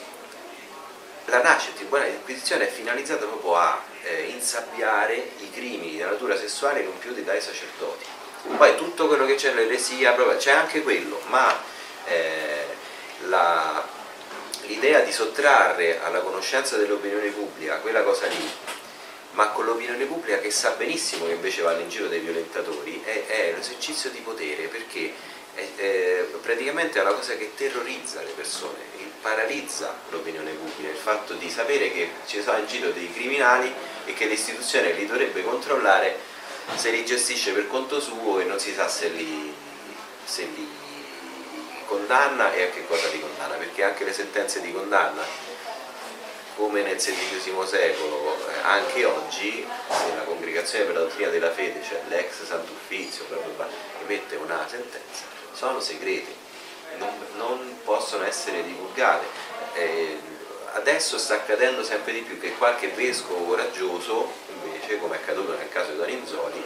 la 1.27 1.43
nascita 1.43 1.73
del 1.73 1.81
Tribunale 1.81 2.11
di 2.11 2.17
Inquisizione 2.17 2.69
è 2.69 2.71
finalizzata 2.71 3.27
proprio 3.27 3.57
a 3.57 3.83
eh, 4.03 4.29
insabbiare 4.31 5.31
i 5.41 5.51
crimini 5.51 5.91
di 5.91 5.99
natura 5.99 6.37
sessuale 6.37 6.85
compiuti 6.85 7.25
dai 7.25 7.41
sacerdoti. 7.41 8.05
Poi 8.57 8.77
tutto 8.77 9.09
quello 9.09 9.27
che 9.27 9.35
c'è 9.35 9.53
nell'eresia, 9.53 10.15
c'è 10.37 10.53
anche 10.53 10.83
quello, 10.83 11.21
ma 11.27 11.53
eh, 12.07 12.65
l'idea 14.67 15.01
di 15.01 15.11
sottrarre 15.11 16.01
alla 16.01 16.21
conoscenza 16.21 16.77
dell'opinione 16.77 17.29
pubblica 17.31 17.79
quella 17.79 18.03
cosa 18.03 18.27
lì 18.27 18.51
ma 19.37 19.49
con 19.49 19.67
l'opinione 19.67 20.05
pubblica 20.07 20.39
che 20.39 20.51
sa 20.51 20.71
benissimo 20.71 21.27
che 21.27 21.33
invece 21.33 21.61
vanno 21.61 21.81
in 21.81 21.91
giro 21.91 22.09
dei 22.09 22.21
violentatori, 22.21 23.03
è, 23.05 23.27
è 23.27 23.53
l'esercizio 23.55 24.09
di 24.11 24.21
potere 24.21 24.67
perché 24.67 25.13
è, 25.57 25.69
è, 25.75 26.27
praticamente 26.41 26.99
è 26.99 27.03
una 27.03 27.15
cosa 27.15 27.35
che 27.37 27.53
terrorizza 27.57 28.23
le 28.23 28.31
persone, 28.31 28.79
paralizza 29.21 29.93
l'opinione 30.11 30.53
pubblica, 30.53 30.89
il 30.89 30.97
fatto 30.97 31.33
di 31.35 31.51
sapere 31.51 31.91
che 31.91 32.11
ci 32.27 32.41
sono 32.43 32.59
in 32.59 32.67
giro 32.67 32.91
dei 32.91 33.13
criminali 33.13 33.73
e 34.05 34.15
che 34.15 34.27
l'istituzione 34.27 34.93
li 34.93 35.07
dovrebbe 35.07 35.43
controllare 35.43 36.17
se 36.77 36.91
li 36.91 37.05
gestisce 37.05 37.53
per 37.53 37.67
conto 37.67 38.01
suo 38.01 38.39
e 38.39 38.45
non 38.45 38.61
si 38.61 38.73
sa 38.73 38.87
se 38.87 39.09
li, 39.09 39.53
se 40.25 40.43
li 40.55 40.69
condanna 41.87 42.53
e 42.53 42.65
a 42.65 42.71
che 42.71 42.87
cosa 42.87 43.09
li 43.09 43.21
condanna, 43.21 43.55
perché 43.55 43.83
anche 43.83 44.05
le 44.05 44.13
sentenze 44.13 44.61
di 44.61 44.73
condanna 44.73 45.23
come 46.57 46.83
nel 46.83 46.97
XVI 46.97 47.67
secolo, 47.67 48.37
eh, 48.49 48.61
anche 48.63 49.05
oggi, 49.05 49.67
se 49.89 50.15
la 50.17 50.23
congregazione 50.23 50.85
per 50.85 50.95
la 50.95 51.01
dottrina 51.01 51.29
della 51.29 51.53
fede, 51.53 51.83
cioè 51.87 52.01
l'ex 52.09 52.45
Sant'Uffizio, 52.45 53.27
emette 54.03 54.37
una 54.37 54.67
sentenza, 54.67 55.25
sono 55.57 55.81
segrete, 55.81 56.35
non, 56.99 57.09
non 57.37 57.79
possono 57.83 58.25
essere 58.25 58.63
divulgate. 58.63 59.25
Eh, 59.73 60.19
adesso 60.75 61.17
sta 61.17 61.35
accadendo 61.35 61.83
sempre 61.83 62.13
di 62.13 62.21
più 62.21 62.39
che 62.39 62.53
qualche 62.57 62.89
vescovo 62.89 63.45
coraggioso, 63.45 64.31
invece, 64.63 64.99
come 64.99 65.17
è 65.17 65.19
accaduto 65.19 65.57
nel 65.57 65.71
caso 65.71 65.93
di 65.93 65.97
Doninzoli, 65.97 66.63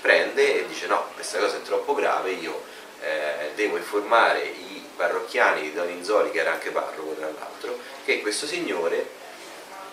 prende 0.00 0.60
e 0.60 0.66
dice 0.68 0.86
no, 0.86 1.10
questa 1.14 1.38
cosa 1.38 1.56
è 1.56 1.62
troppo 1.62 1.94
grave, 1.94 2.30
io 2.30 2.62
eh, 3.00 3.50
devo 3.56 3.76
informare 3.76 4.44
i 4.44 4.86
parrocchiani 4.94 5.62
di 5.62 5.72
Doninzoli, 5.72 6.30
che 6.30 6.38
era 6.38 6.52
anche 6.52 6.70
parroco 6.70 7.14
tra 7.14 7.26
l'altro, 7.26 7.78
che 8.04 8.20
questo 8.20 8.46
signore 8.46 9.10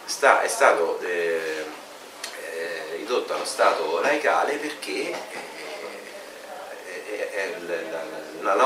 sta, 0.06 0.42
è 0.42 0.48
stato 0.48 1.00
eh, 1.00 1.66
eh, 2.52 2.96
ridotto 2.98 3.34
allo 3.34 3.46
stato 3.46 4.00
laicale 4.00 4.58
perché 4.58 5.10
eh, 5.10 5.55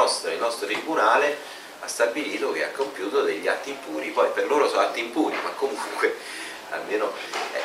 nostra, 0.09 0.31
il 0.31 0.39
nostro 0.39 0.65
tribunale 0.65 1.37
ha 1.81 1.87
stabilito 1.87 2.51
che 2.51 2.65
ha 2.65 2.71
compiuto 2.71 3.21
degli 3.21 3.47
atti 3.47 3.69
impuri, 3.69 4.09
poi 4.09 4.29
per 4.33 4.47
loro 4.47 4.67
sono 4.67 4.81
atti 4.81 4.99
impuri, 4.99 5.37
ma 5.43 5.49
comunque 5.51 6.17
almeno 6.71 7.13
eh, 7.53 7.61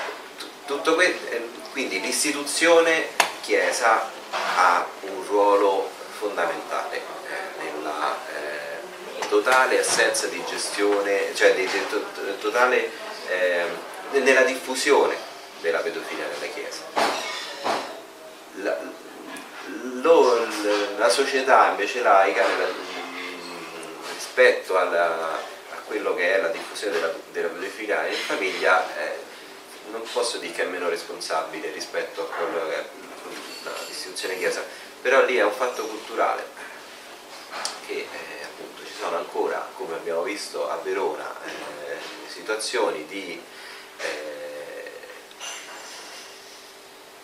tutto 0.66 0.94
questo, 0.94 1.30
eh, 1.30 1.48
quindi 1.72 2.00
l'istituzione 2.00 3.08
Chiesa 3.42 4.10
ha 4.56 4.86
un 5.02 5.24
ruolo 5.26 5.90
fondamentale 6.18 6.96
eh, 6.96 7.62
nella 7.62 8.16
eh, 8.28 9.28
totale 9.28 9.80
assenza 9.80 10.26
di 10.28 10.42
gestione, 10.48 11.34
cioè 11.34 11.54
di, 11.54 11.66
di, 11.66 11.86
di, 11.88 12.38
totale, 12.40 12.90
eh, 13.28 13.64
nella 14.12 14.42
diffusione 14.42 15.16
della 15.60 15.80
pedofilia 15.80 16.26
nella 16.26 16.52
Chiesa. 16.52 16.82
La, 18.62 18.78
lo, 20.04 20.46
la 20.98 21.08
società 21.08 21.70
invece 21.70 22.02
laica 22.02 22.44
rispetto 24.12 24.76
alla, 24.76 25.32
a 25.32 25.76
quello 25.86 26.14
che 26.14 26.34
è 26.34 26.40
la 26.42 26.48
diffusione 26.48 26.92
della, 26.92 27.12
della 27.32 27.48
pedofilia 27.48 28.06
in 28.06 28.14
famiglia 28.14 28.86
eh, 28.98 29.22
non 29.90 30.02
posso 30.12 30.36
dire 30.38 30.52
che 30.52 30.62
è 30.62 30.66
meno 30.66 30.88
responsabile 30.88 31.70
rispetto 31.72 32.22
a 32.22 32.34
quello 32.34 32.68
che 32.68 32.76
è 32.76 32.84
l'istituzione 33.88 34.36
chiesa. 34.38 34.62
Però 35.00 35.24
lì 35.24 35.36
è 35.36 35.44
un 35.44 35.52
fatto 35.52 35.86
culturale 35.86 36.46
che 37.86 37.94
eh, 38.10 38.42
appunto 38.42 38.84
ci 38.84 38.92
sono 38.98 39.16
ancora, 39.16 39.66
come 39.76 39.94
abbiamo 39.94 40.22
visto 40.22 40.68
a 40.70 40.76
Verona, 40.82 41.30
eh, 41.44 41.96
situazioni 42.28 43.06
di 43.06 43.40
eh, 43.98 44.33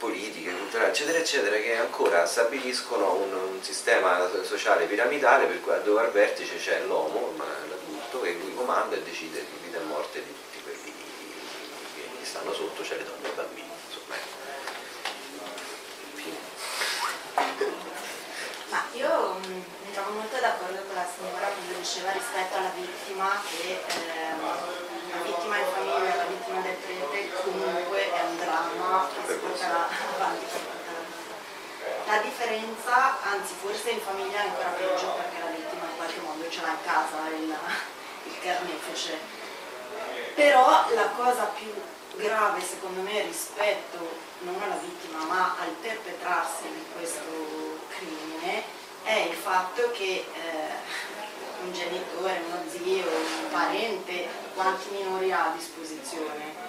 politiche, 0.01 0.51
culturali, 0.57 0.88
eccetera, 0.90 1.18
eccetera, 1.18 1.57
che 1.57 1.76
ancora 1.76 2.24
stabiliscono 2.24 3.12
un, 3.16 3.32
un 3.34 3.62
sistema 3.62 4.26
sociale 4.42 4.86
piramidale 4.86 5.44
per 5.44 5.61
cui 5.61 5.74
dove 5.84 6.01
al 6.01 6.11
vertice 6.11 6.57
c'è 6.57 6.80
l'uomo, 6.86 7.34
l'adulto, 7.36 8.22
che 8.22 8.32
lui 8.40 8.55
comanda 8.55 8.96
e 8.96 9.03
decide 9.03 9.44
di 9.44 9.59
vita 9.62 9.76
e 9.76 9.82
morte 9.82 10.24
di 10.24 10.32
tutti 10.32 10.62
quelli 10.62 10.92
che 11.94 12.09
gli 12.18 12.24
stanno 12.24 12.55
sotto, 12.55 12.82
cioè 12.82 12.96
le 12.96 13.05
donne 13.05 13.26
e 13.26 13.28
i 13.28 13.34
bambini. 13.34 13.68
Insomma, 13.86 14.14
ecco. 14.16 14.38
Ma 18.70 18.84
io 18.92 19.34
mm, 19.34 19.62
mi 19.84 19.92
trovo 19.92 20.11
molto 20.12 20.40
d'accordo 20.40 20.82
con 20.86 20.94
la 20.94 21.07
signora 21.14 21.46
quando 21.46 21.78
diceva 21.78 22.11
rispetto 22.12 22.57
alla 22.57 22.72
vittima 22.74 23.42
che 23.51 23.84
eh, 23.86 24.89
la 25.11 25.22
vittima 25.22 25.58
in 25.58 25.66
famiglia, 25.72 26.14
la 26.14 26.24
vittima 26.24 26.61
del 26.61 26.74
prete 26.74 27.30
comunque 27.42 28.12
è 28.12 28.22
un 28.22 28.36
dramma 28.38 29.08
che 29.12 29.32
si 29.32 29.38
porterà 29.38 29.88
avanti 30.14 30.44
per. 30.44 30.78
La 32.06 32.18
differenza, 32.18 33.22
anzi 33.22 33.54
forse 33.61 33.90
in 33.90 34.00
famiglia 34.00 34.42
è 34.42 34.46
ancora 34.48 34.70
peggio 34.70 35.14
perché 35.14 35.38
la 35.38 35.50
vittima 35.50 35.84
in 35.84 35.96
qualche 35.96 36.20
modo 36.20 36.48
ce 36.48 36.61
l'ha 36.61 36.70
in 36.70 36.82
casa 36.84 37.28
il, 37.28 37.56
il 38.24 38.40
carnefice. 38.40 39.18
Però 40.34 40.86
la 40.94 41.08
cosa 41.16 41.44
più 41.54 41.72
grave 42.16 42.61
secondo 42.61 43.00
me 43.02 43.22
rispetto 43.22 43.98
non 44.40 44.61
alla 44.61 44.80
vittima 44.82 45.24
ma 45.24 45.56
al 45.61 45.70
perpetrarsi 45.80 46.62
di 46.64 46.84
questo 46.92 47.78
crimine 47.88 48.64
è 49.04 49.26
il 49.30 49.34
fatto 49.34 49.90
che 49.92 50.26
eh, 50.32 51.29
un 51.62 51.72
genitore, 51.72 52.40
uno 52.46 52.62
zio, 52.68 53.06
un 53.06 53.50
parente, 53.50 54.28
quanti 54.54 54.88
minori 54.90 55.32
ha 55.32 55.46
a 55.46 55.54
disposizione? 55.56 56.68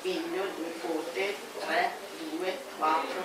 Figlio, 0.00 0.44
nipote, 0.56 1.34
tre, 1.60 1.92
due, 2.30 2.58
quattro, 2.78 3.22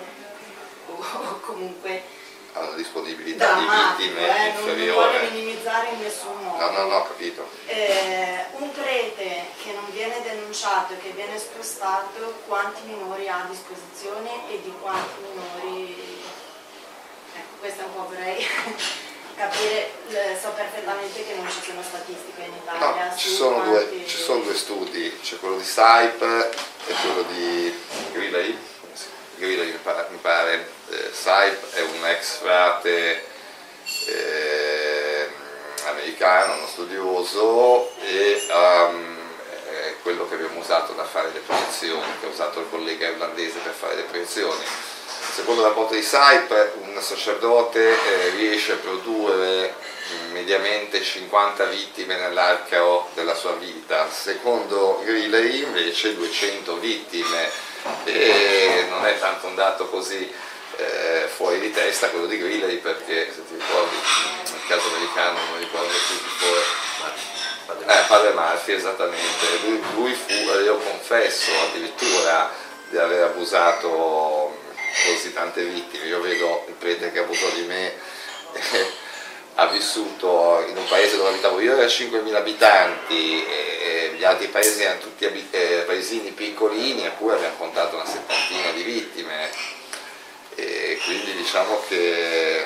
o 0.86 1.40
comunque 1.44 2.18
alla 2.52 2.74
disponibilità 2.74 3.54
di 3.54 3.60
vittime 3.60 4.44
eh, 4.44 4.48
inferiore. 4.48 4.86
Non 4.86 4.94
vuole 4.94 5.30
minimizzare 5.30 5.88
in 5.90 6.00
nessun 6.00 6.36
modo. 6.42 6.58
No, 6.58 6.70
no, 6.70 6.84
no, 6.86 7.04
capito. 7.04 7.48
Eh, 7.66 8.46
un 8.58 8.72
prete 8.72 9.46
che 9.62 9.72
non 9.72 9.88
viene 9.92 10.20
denunciato 10.22 10.94
e 10.94 10.98
che 10.98 11.10
viene 11.10 11.38
spostato, 11.38 12.40
quanti 12.46 12.82
minori 12.86 13.28
ha 13.28 13.44
a 13.44 13.48
disposizione 13.48 14.50
e 14.50 14.60
di 14.62 14.72
quanti 14.80 15.20
minori... 15.30 16.22
Ecco, 17.36 17.56
questo 17.60 17.82
è 17.82 17.84
un 17.84 17.94
po' 17.94 18.08
vorrei 18.08 18.44
capire, 19.40 19.90
so 20.40 20.50
perfettamente 20.50 21.24
che 21.24 21.34
non 21.34 21.48
ci 21.48 21.60
sono 21.64 21.82
statistiche 21.82 22.42
in 22.42 22.52
Italia. 22.52 23.08
No, 23.08 23.16
ci 23.16 23.30
sono, 23.30 23.62
due, 23.62 24.04
ci 24.06 24.18
sono 24.18 24.40
due 24.40 24.54
studi, 24.54 25.18
c'è 25.22 25.38
quello 25.38 25.56
di 25.56 25.64
Saip 25.64 26.20
e 26.22 26.94
quello 27.00 27.22
di 27.22 27.82
Griley 28.12 28.68
Grillo 29.38 29.62
mi 29.62 30.18
pare, 30.20 30.68
eh, 30.90 31.10
Saip 31.12 31.72
è 31.72 31.80
un 31.80 32.06
ex 32.06 32.36
frate 32.36 33.24
eh, 34.06 35.30
Vaticano, 36.10 36.56
uno 36.56 36.66
studioso 36.66 37.90
e 38.02 38.46
um, 38.50 39.16
quello 40.02 40.28
che 40.28 40.34
abbiamo 40.34 40.60
usato 40.60 40.92
da 40.92 41.04
fare 41.04 41.30
le 41.32 41.40
proiezioni, 41.40 42.04
che 42.20 42.26
ha 42.26 42.28
usato 42.28 42.60
il 42.60 42.66
collega 42.68 43.08
irlandese 43.08 43.58
per 43.60 43.72
fare 43.72 43.96
le 43.96 44.02
proiezioni. 44.02 44.62
Secondo 45.32 45.60
il 45.60 45.68
rapporto 45.68 45.94
di 45.94 46.02
SAIP 46.02 46.72
un 46.80 47.00
sacerdote 47.00 47.88
eh, 47.88 48.30
riesce 48.30 48.72
a 48.72 48.76
produrre 48.76 49.74
mediamente 50.32 51.00
50 51.00 51.64
vittime 51.66 52.16
nell'arco 52.16 53.08
della 53.14 53.36
sua 53.36 53.52
vita, 53.52 54.10
secondo 54.10 55.00
Griley 55.04 55.62
invece 55.62 56.16
200 56.16 56.78
vittime. 56.80 57.48
E 58.04 58.86
non 58.88 59.06
è 59.06 59.18
tanto 59.20 59.46
un 59.46 59.54
dato 59.54 59.86
così 59.86 60.30
eh, 60.76 61.28
fuori 61.32 61.60
di 61.60 61.70
testa 61.70 62.08
quello 62.08 62.26
di 62.26 62.36
Griley 62.36 62.78
perché 62.78 63.32
se 63.32 63.46
ti 63.46 63.54
ricordi 63.54 63.96
nel 63.96 64.66
caso 64.66 64.88
americano 64.88 65.38
non 65.48 65.58
ricordo 65.60 65.86
più 65.86 66.18
chi 66.18 66.30
fu 66.38 66.46
eh, 67.86 68.04
padre 68.08 68.32
Murphy 68.32 68.72
esattamente. 68.72 69.46
Lui, 69.62 69.80
lui 69.94 70.14
fu, 70.14 70.32
io 70.32 70.76
confesso 70.78 71.50
addirittura 71.70 72.50
di 72.88 72.98
aver 72.98 73.22
abusato 73.22 74.68
così 75.06 75.32
tante 75.32 75.64
vittime 75.64 76.06
io 76.06 76.20
vedo 76.20 76.64
il 76.68 76.74
prete 76.74 77.12
che 77.12 77.20
abusò 77.20 77.48
di 77.50 77.62
me 77.62 77.92
ha 79.54 79.66
vissuto 79.66 80.64
in 80.68 80.76
un 80.76 80.86
paese 80.88 81.16
dove 81.16 81.30
abitavo 81.30 81.60
io, 81.60 81.76
era 81.76 81.86
5.000 81.86 82.34
abitanti, 82.34 83.44
e 83.44 84.14
gli 84.16 84.24
altri 84.24 84.46
paesi 84.46 84.82
erano 84.82 85.00
tutti 85.00 85.26
eh, 85.50 85.82
paesini 85.86 86.30
piccolini, 86.30 87.04
eppure 87.04 87.36
abbiamo 87.36 87.56
contato 87.56 87.96
una 87.96 88.06
settantina 88.06 88.70
di 88.70 88.82
vittime. 88.82 89.50
E 90.54 90.98
quindi 91.04 91.32
diciamo 91.34 91.82
che 91.88 92.64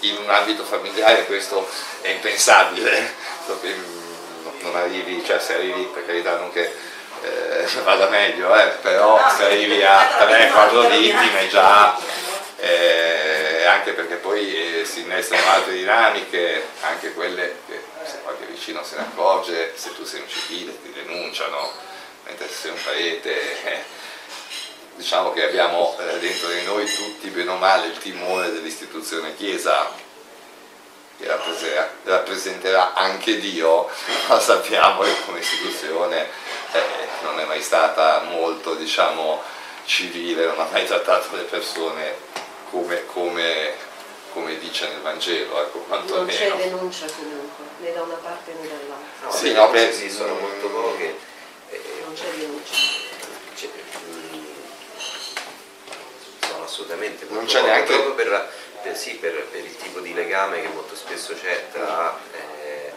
in 0.00 0.16
un 0.18 0.30
ambito 0.30 0.64
familiare 0.64 1.26
questo 1.26 1.68
è 2.00 2.08
impensabile, 2.08 3.14
non 4.60 4.76
arrivi, 4.76 5.24
cioè 5.24 5.40
se 5.40 5.54
arrivi 5.54 5.88
per 5.92 6.06
carità 6.06 6.36
non 6.36 6.52
che 6.52 6.72
eh, 7.22 7.80
vada 7.82 8.08
meglio, 8.08 8.54
eh, 8.54 8.68
però 8.80 9.18
se 9.36 9.44
arrivi 9.44 9.82
a 9.82 10.18
3-4 10.18 10.90
vittime 10.90 11.48
già 11.48 11.96
eh, 12.62 13.64
anche 13.64 13.92
perché 13.92 14.16
poi 14.16 14.80
eh, 14.80 14.84
si 14.84 15.00
innestano 15.00 15.42
altre 15.50 15.72
dinamiche, 15.72 16.64
anche 16.82 17.12
quelle 17.12 17.56
che 17.66 17.82
se 18.04 18.20
qualche 18.22 18.44
vicino 18.46 18.84
se 18.84 18.96
ne 18.96 19.02
accorge, 19.02 19.72
se 19.74 19.92
tu 19.94 20.04
sei 20.04 20.20
un 20.20 20.28
civile 20.28 20.80
ti 20.80 20.92
denunciano, 20.92 21.72
mentre 22.24 22.46
se 22.46 22.54
sei 22.54 22.70
un 22.70 22.78
prete, 22.84 23.64
eh, 23.64 23.82
diciamo 24.94 25.32
che 25.32 25.44
abbiamo 25.44 25.96
eh, 25.98 26.18
dentro 26.20 26.48
di 26.50 26.62
noi 26.62 26.84
tutti 26.86 27.28
bene 27.30 27.50
o 27.50 27.56
male 27.56 27.86
il 27.86 27.98
timore 27.98 28.52
dell'istituzione 28.52 29.34
Chiesa, 29.34 29.90
che 31.18 31.26
rappresenterà, 31.26 31.90
rappresenterà 32.04 32.94
anche 32.94 33.40
Dio, 33.40 33.88
ma 34.28 34.38
sappiamo 34.38 35.02
che 35.02 35.16
come 35.24 35.40
istituzione 35.40 36.28
eh, 36.72 37.08
non 37.22 37.38
è 37.38 37.44
mai 37.44 37.62
stata 37.62 38.22
molto 38.22 38.74
diciamo, 38.74 39.42
civile, 39.84 40.46
non 40.46 40.60
ha 40.60 40.68
mai 40.70 40.86
trattato 40.86 41.36
le 41.36 41.42
persone 41.42 42.16
come, 42.70 43.06
come, 43.06 43.74
come 44.32 44.58
dice 44.58 44.88
nel 44.88 45.00
Vangelo, 45.00 45.60
ecco, 45.60 45.84
Non 45.88 46.26
c'è 46.26 46.52
denuncia 46.56 47.06
comunque, 47.14 47.64
né 47.78 47.92
da 47.92 48.02
una 48.02 48.14
parte 48.14 48.52
né 48.54 48.66
dall'altra. 48.66 49.26
No, 49.26 49.30
sì, 49.30 49.52
no, 49.52 49.68
beh, 49.68 49.92
sì, 49.92 50.10
sono 50.10 50.34
molto 50.34 50.68
poche. 50.68 51.18
Eh, 51.68 52.02
non 52.04 52.14
c'è 52.14 52.30
denuncia. 52.30 53.00
Mm, 54.08 54.44
sono 56.40 56.64
assolutamente 56.64 57.26
non 57.28 57.44
c'è 57.44 57.62
neanche... 57.62 57.92
proprio 57.92 58.14
per, 58.14 58.52
per, 58.82 58.96
sì, 58.96 59.14
per, 59.16 59.46
per, 59.50 59.60
il 59.64 59.76
tipo 59.76 60.00
di 60.00 60.14
legame 60.14 60.62
che 60.62 60.68
molto 60.68 60.96
spesso 60.96 61.34
c'è 61.34 61.66
tra 61.72 62.18
eh, 62.32 62.92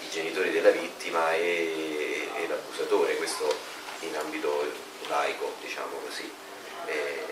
i 0.00 0.10
genitori 0.10 0.50
della 0.50 0.70
vittima 0.70 1.32
e, 1.32 2.09
e 2.42 2.48
l'abusatore, 2.48 3.16
questo 3.16 3.54
in 4.00 4.16
ambito 4.16 4.64
laico, 5.08 5.54
diciamo 5.60 5.96
così. 6.06 6.30
Eh, 6.86 7.24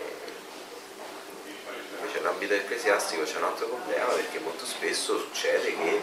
invece 1.97 2.17
nell'ambito 2.19 2.53
ecclesiastico 2.53 3.23
c'è 3.23 3.37
un 3.37 3.43
altro 3.43 3.67
problema 3.67 4.13
perché 4.13 4.39
molto 4.39 4.65
spesso 4.65 5.17
succede 5.17 5.75
che 5.75 6.01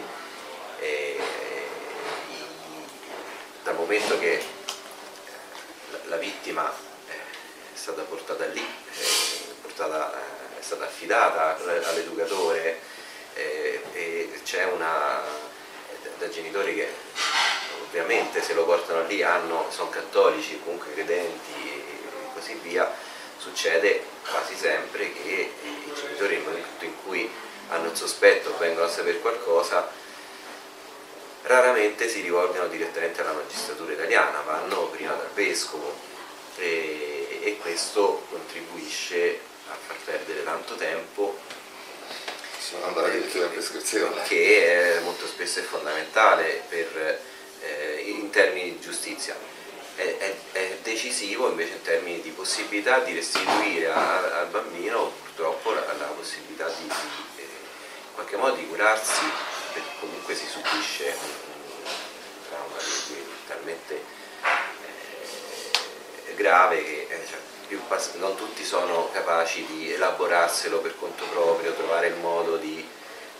eh, 0.79 1.19
dal 3.63 3.75
momento 3.75 4.19
che 4.19 4.43
la, 5.91 5.99
la 6.05 6.17
vittima 6.17 6.69
è 7.07 7.77
stata 7.77 8.01
portata 8.03 8.45
lì, 8.45 8.61
è, 8.61 9.53
portata, 9.61 10.13
è 10.59 10.61
stata 10.61 10.85
affidata 10.85 11.57
all'educatore 11.57 12.79
eh, 13.33 13.81
e 13.93 14.39
c'è 14.43 14.65
una 14.65 15.21
da 16.17 16.29
genitori 16.29 16.75
che 16.75 16.89
ovviamente 17.83 18.41
se 18.41 18.53
lo 18.53 18.65
portano 18.65 19.05
lì 19.07 19.23
hanno, 19.23 19.67
sono 19.69 19.89
cattolici, 19.89 20.59
comunque 20.63 20.93
credenti 20.93 21.51
e 21.53 21.83
così 22.33 22.53
via, 22.63 22.91
succede 23.37 24.03
quasi 24.29 24.55
sempre 24.55 25.11
che 25.13 25.51
i 25.63 25.93
genitori 25.95 26.35
nel 26.35 26.43
momento 26.43 26.85
in 26.85 26.93
cui 27.03 27.29
hanno 27.69 27.89
il 27.89 27.95
sospetto 27.95 28.57
vengono 28.57 28.85
a 28.85 28.89
sapere 28.89 29.19
qualcosa 29.19 30.05
raramente 31.47 32.09
si 32.09 32.21
rivolgono 32.21 32.67
direttamente 32.67 33.21
alla 33.21 33.31
magistratura 33.31 33.93
italiana, 33.93 34.41
vanno 34.41 34.87
prima 34.87 35.13
dal 35.13 35.29
vescovo. 35.33 35.95
E, 36.57 37.39
e 37.41 37.57
questo 37.57 38.25
contribuisce 38.29 39.39
a 39.69 39.75
far 39.85 39.95
perdere 40.03 40.43
tanto 40.43 40.75
tempo 40.75 41.37
che 44.27 44.97
è, 44.97 44.99
molto 44.99 45.25
spesso 45.25 45.59
è 45.59 45.63
fondamentale 45.63 46.63
per, 46.67 47.21
eh, 47.61 48.03
in 48.07 48.29
termini 48.29 48.71
di 48.71 48.79
giustizia. 48.81 49.35
È, 49.95 50.01
è, 50.01 50.35
è, 50.51 50.77
decisivo 50.83 51.49
invece 51.49 51.73
in 51.73 51.81
termini 51.81 52.21
di 52.21 52.29
possibilità 52.31 52.99
di 52.99 53.13
restituire 53.13 53.87
a, 53.87 54.39
al 54.41 54.47
bambino 54.47 55.11
purtroppo 55.23 55.71
la, 55.71 55.81
la 55.97 56.05
possibilità 56.07 56.67
di, 56.67 56.83
di 56.83 57.41
eh, 57.41 57.41
in 57.41 58.13
qualche 58.13 58.35
modo 58.35 58.55
di 58.55 58.67
curarsi 58.67 59.23
perché 59.73 59.89
comunque 59.99 60.35
si 60.35 60.45
subisce 60.45 61.15
un, 61.19 61.29
un 61.85 61.91
trauma 62.49 62.77
talmente 63.47 64.03
eh, 66.25 66.35
grave 66.35 66.83
che 66.83 67.07
eh, 67.09 67.25
cioè, 67.27 67.39
non 68.15 68.35
tutti 68.35 68.63
sono 68.63 69.09
capaci 69.11 69.65
di 69.65 69.93
elaborarselo 69.93 70.79
per 70.79 70.95
conto 70.97 71.25
proprio, 71.25 71.73
trovare 71.73 72.07
il 72.07 72.15
modo 72.15 72.57
di, 72.57 72.87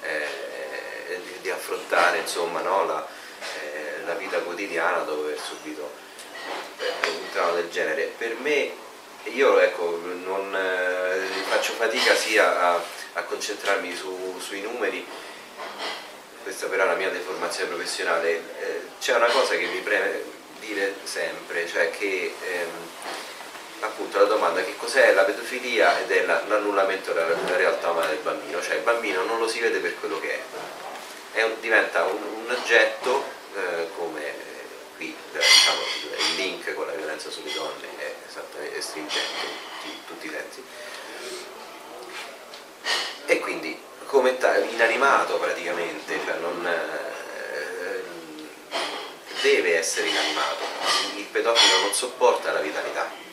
eh, 0.01 1.19
di, 1.41 1.49
affrontare 1.49 2.19
insomma, 2.19 2.61
no, 2.61 2.85
la, 2.85 3.07
eh, 3.61 4.03
la, 4.05 4.13
vita 4.15 4.39
quotidiana 4.39 4.99
dopo 4.99 5.23
aver 5.23 5.39
subito 5.39 5.89
un 7.05 7.29
trauma 7.31 7.53
del 7.53 7.69
genere. 7.69 8.11
Per 8.17 8.35
me, 8.39 8.71
io 9.23 9.59
ecco, 9.59 10.01
non, 10.23 10.55
eh, 10.55 11.27
faccio 11.47 11.73
fatica 11.73 12.13
sia 12.15 12.61
a, 12.61 12.81
a 13.13 13.23
concentrarmi 13.23 13.95
su, 13.95 14.37
sui 14.39 14.61
numeri, 14.61 15.05
questa 16.43 16.67
però 16.67 16.83
è 16.83 16.87
la 16.87 16.95
mia 16.95 17.09
deformazione 17.09 17.69
professionale, 17.69 18.29
eh, 18.59 18.81
c'è 18.99 19.15
una 19.15 19.27
cosa 19.27 19.55
che 19.55 19.65
mi 19.67 19.79
preme 19.79 20.35
dire 20.59 20.95
sempre, 21.03 21.67
cioè 21.67 21.89
che 21.91 22.33
ehm, 22.41 22.69
appunto 23.81 24.17
la 24.17 24.25
domanda 24.25 24.63
che 24.63 24.75
cos'è 24.75 25.13
la 25.13 25.23
pedofilia 25.23 25.99
ed 25.99 26.11
è 26.11 26.25
l'annullamento 26.25 27.13
della, 27.13 27.35
realtà 27.55 27.91
umana 27.91 28.07
del 28.07 28.19
bambino, 28.19 28.61
cioè 28.61 28.75
il 28.75 28.81
bambino 28.81 29.23
non 29.23 29.39
lo 29.39 29.47
si 29.47 29.59
vede 29.59 29.79
per 29.79 29.99
quello 29.99 30.19
che 30.19 30.33
è, 30.33 30.41
è 31.33 31.43
un, 31.43 31.53
diventa 31.59 32.03
un, 32.03 32.21
un 32.21 32.51
oggetto 32.51 33.23
eh, 33.55 33.89
come 33.95 34.45
qui 34.97 35.15
diciamo, 35.31 35.79
il 36.17 36.35
link 36.35 36.73
con 36.73 36.87
la 36.87 36.93
violenza 36.93 37.29
sulle 37.29 37.53
donne 37.53 37.87
è 37.97 38.13
esattamente 38.27 38.81
stringente 38.81 39.45
in 39.83 40.05
tutti, 40.07 40.25
i 40.25 40.29
sensi. 40.29 40.63
E 43.25 43.39
quindi 43.39 43.79
come 44.05 44.37
inanimato 44.71 45.37
praticamente 45.37 46.19
cioè 46.25 46.35
non, 46.37 46.65
eh, 46.65 47.07
deve 49.41 49.77
essere 49.77 50.07
inanimato. 50.07 50.65
Il 51.15 51.25
pedofilo 51.25 51.81
non 51.81 51.93
sopporta 51.93 52.51
la 52.51 52.59
vitalità. 52.59 53.09
eh, 53.09 53.26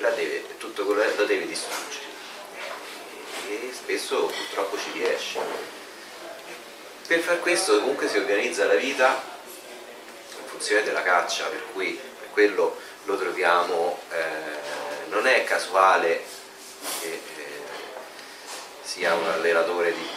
la 0.00 0.10
deve, 0.10 0.56
tutto 0.58 0.84
quello 0.84 1.02
lo 1.16 1.24
deve 1.24 1.46
distruggere. 1.46 2.08
E 3.48 3.70
spesso 3.72 4.26
purtroppo 4.26 4.78
ci 4.78 4.90
riesce. 4.92 5.38
Per 7.06 7.20
far 7.20 7.40
questo 7.40 7.78
comunque 7.78 8.08
si 8.08 8.18
organizza 8.18 8.64
la 8.66 8.74
vita 8.74 9.22
in 10.38 10.46
funzione 10.46 10.82
della 10.82 11.02
caccia, 11.02 11.46
per 11.46 11.64
cui 11.72 11.98
per 12.18 12.30
quello 12.30 12.78
lo 13.04 13.16
troviamo, 13.16 14.00
eh, 14.10 15.08
non 15.08 15.26
è 15.26 15.44
casuale 15.44 16.22
che 17.00 17.08
eh, 17.08 17.20
sia 18.82 19.14
un 19.14 19.26
allenatore 19.28 19.92
di, 19.92 20.08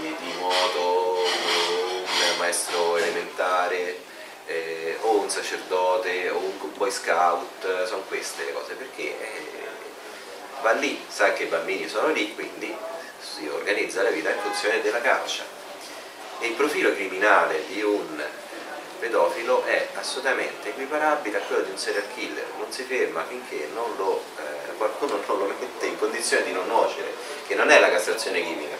di, 0.00 0.16
di 0.20 0.32
nuoto, 0.34 1.24
un 1.24 2.36
maestro 2.38 2.96
elementare 2.96 4.06
eh, 4.48 4.96
o 5.02 5.18
un 5.18 5.30
sacerdote 5.30 6.30
o 6.30 6.38
un 6.38 6.72
boy 6.74 6.90
scout, 6.90 7.84
sono 7.84 8.02
queste 8.08 8.44
le 8.44 8.52
cose, 8.52 8.74
perché 8.74 9.02
eh, 9.02 9.46
va 10.62 10.72
lì, 10.72 11.04
sa 11.06 11.32
che 11.34 11.44
i 11.44 11.46
bambini 11.46 11.88
sono 11.88 12.08
lì, 12.08 12.34
quindi 12.34 12.74
si 13.20 13.46
organizza 13.46 14.02
la 14.02 14.10
vita 14.10 14.30
in 14.30 14.40
funzione 14.40 14.80
della 14.80 15.00
caccia. 15.00 15.44
E 16.40 16.46
il 16.46 16.54
profilo 16.54 16.92
criminale 16.94 17.64
di 17.66 17.82
un 17.82 18.22
pedofilo 18.98 19.64
è 19.64 19.88
assolutamente 19.94 20.70
equiparabile 20.70 21.38
a 21.38 21.40
quello 21.40 21.62
di 21.62 21.70
un 21.70 21.78
serial 21.78 22.04
killer, 22.14 22.46
non 22.58 22.72
si 22.72 22.82
ferma 22.84 23.24
finché 23.24 23.68
non 23.74 23.94
lo, 23.96 24.22
eh, 24.38 24.72
qualcuno 24.76 25.20
non 25.26 25.38
lo 25.38 25.44
mette 25.46 25.86
in 25.86 25.98
condizione 25.98 26.44
di 26.44 26.52
non 26.52 26.66
nuocere, 26.66 27.12
che 27.46 27.54
non 27.54 27.70
è 27.70 27.78
la 27.78 27.90
castrazione 27.90 28.42
chimica, 28.42 28.76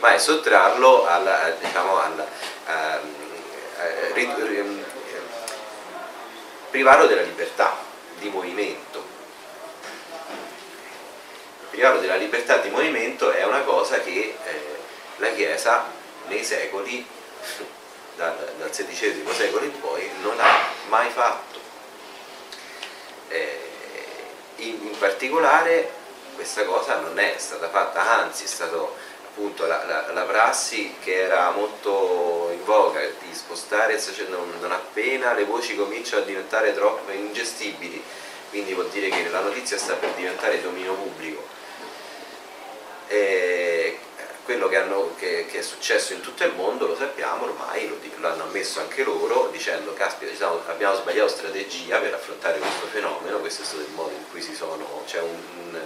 ma 0.00 0.14
è 0.14 0.18
sottrarlo 0.18 1.06
alla, 1.06 1.54
diciamo, 1.58 2.00
alla, 2.00 2.26
a, 2.66 2.94
a, 2.94 3.00
privarlo 6.72 7.06
della 7.06 7.20
libertà 7.20 7.76
di 8.18 8.30
movimento. 8.30 9.04
Privarlo 11.68 12.00
della 12.00 12.16
libertà 12.16 12.56
di 12.56 12.70
movimento 12.70 13.30
è 13.30 13.44
una 13.44 13.60
cosa 13.60 14.00
che 14.00 14.36
eh, 14.42 14.76
la 15.16 15.28
Chiesa 15.32 15.84
nei 16.28 16.42
secoli 16.42 17.06
dal, 18.16 18.54
dal 18.58 18.70
XVI 18.70 19.22
secolo 19.34 19.64
in 19.66 19.80
poi 19.80 20.10
non 20.22 20.40
ha 20.40 20.70
mai 20.88 21.10
fatto. 21.10 21.60
Eh, 23.28 23.70
in, 24.56 24.78
in, 24.82 24.98
particolare 24.98 25.92
questa 26.34 26.64
cosa 26.64 26.96
non 27.00 27.18
è 27.18 27.34
stata 27.36 27.68
fatta, 27.68 28.18
anzi 28.18 28.44
è 28.44 28.46
stato 28.46 28.96
appunto 29.32 29.66
la, 29.66 29.82
la, 29.86 30.12
la 30.12 30.22
prassi 30.24 30.94
che 31.00 31.22
era 31.22 31.50
molto 31.52 32.50
in 32.52 32.62
voga 32.64 33.00
di 33.00 33.34
spostare 33.34 33.98
non, 34.28 34.46
non 34.60 34.72
appena 34.72 35.32
le 35.32 35.44
voci 35.44 35.74
cominciano 35.74 36.22
a 36.22 36.26
diventare 36.26 36.74
troppo 36.74 37.10
ingestibili, 37.10 38.02
quindi 38.50 38.74
vuol 38.74 38.90
dire 38.90 39.08
che 39.08 39.28
la 39.30 39.40
notizia 39.40 39.78
sta 39.78 39.94
per 39.94 40.10
diventare 40.10 40.60
dominio 40.60 40.92
pubblico. 40.92 41.42
Eh, 43.08 43.98
quello 44.44 44.68
che, 44.68 44.76
hanno, 44.76 45.14
che, 45.16 45.46
che, 45.46 45.60
è 45.60 45.62
successo 45.62 46.12
in 46.12 46.20
tutto 46.20 46.44
il 46.44 46.52
mondo 46.54 46.86
lo 46.86 46.96
sappiamo 46.96 47.44
ormai, 47.44 47.88
lo, 47.88 48.28
hanno 48.28 48.44
ammesso 48.44 48.80
anche 48.80 49.04
loro 49.04 49.48
dicendo 49.52 49.94
caspita 49.94 50.30
diciamo, 50.30 50.60
abbiamo 50.66 50.96
sbagliato 50.96 51.28
strategia 51.28 51.98
per 51.98 52.14
affrontare 52.14 52.58
questo 52.58 52.86
fenomeno, 52.86 53.38
questo 53.38 53.62
è 53.62 53.64
stato 53.64 53.82
il 53.82 53.92
modo 53.94 54.10
in 54.10 54.28
cui 54.30 54.42
si 54.42 54.54
sono, 54.54 55.02
c'è 55.06 55.20
un, 55.20 55.38
un, 55.64 55.80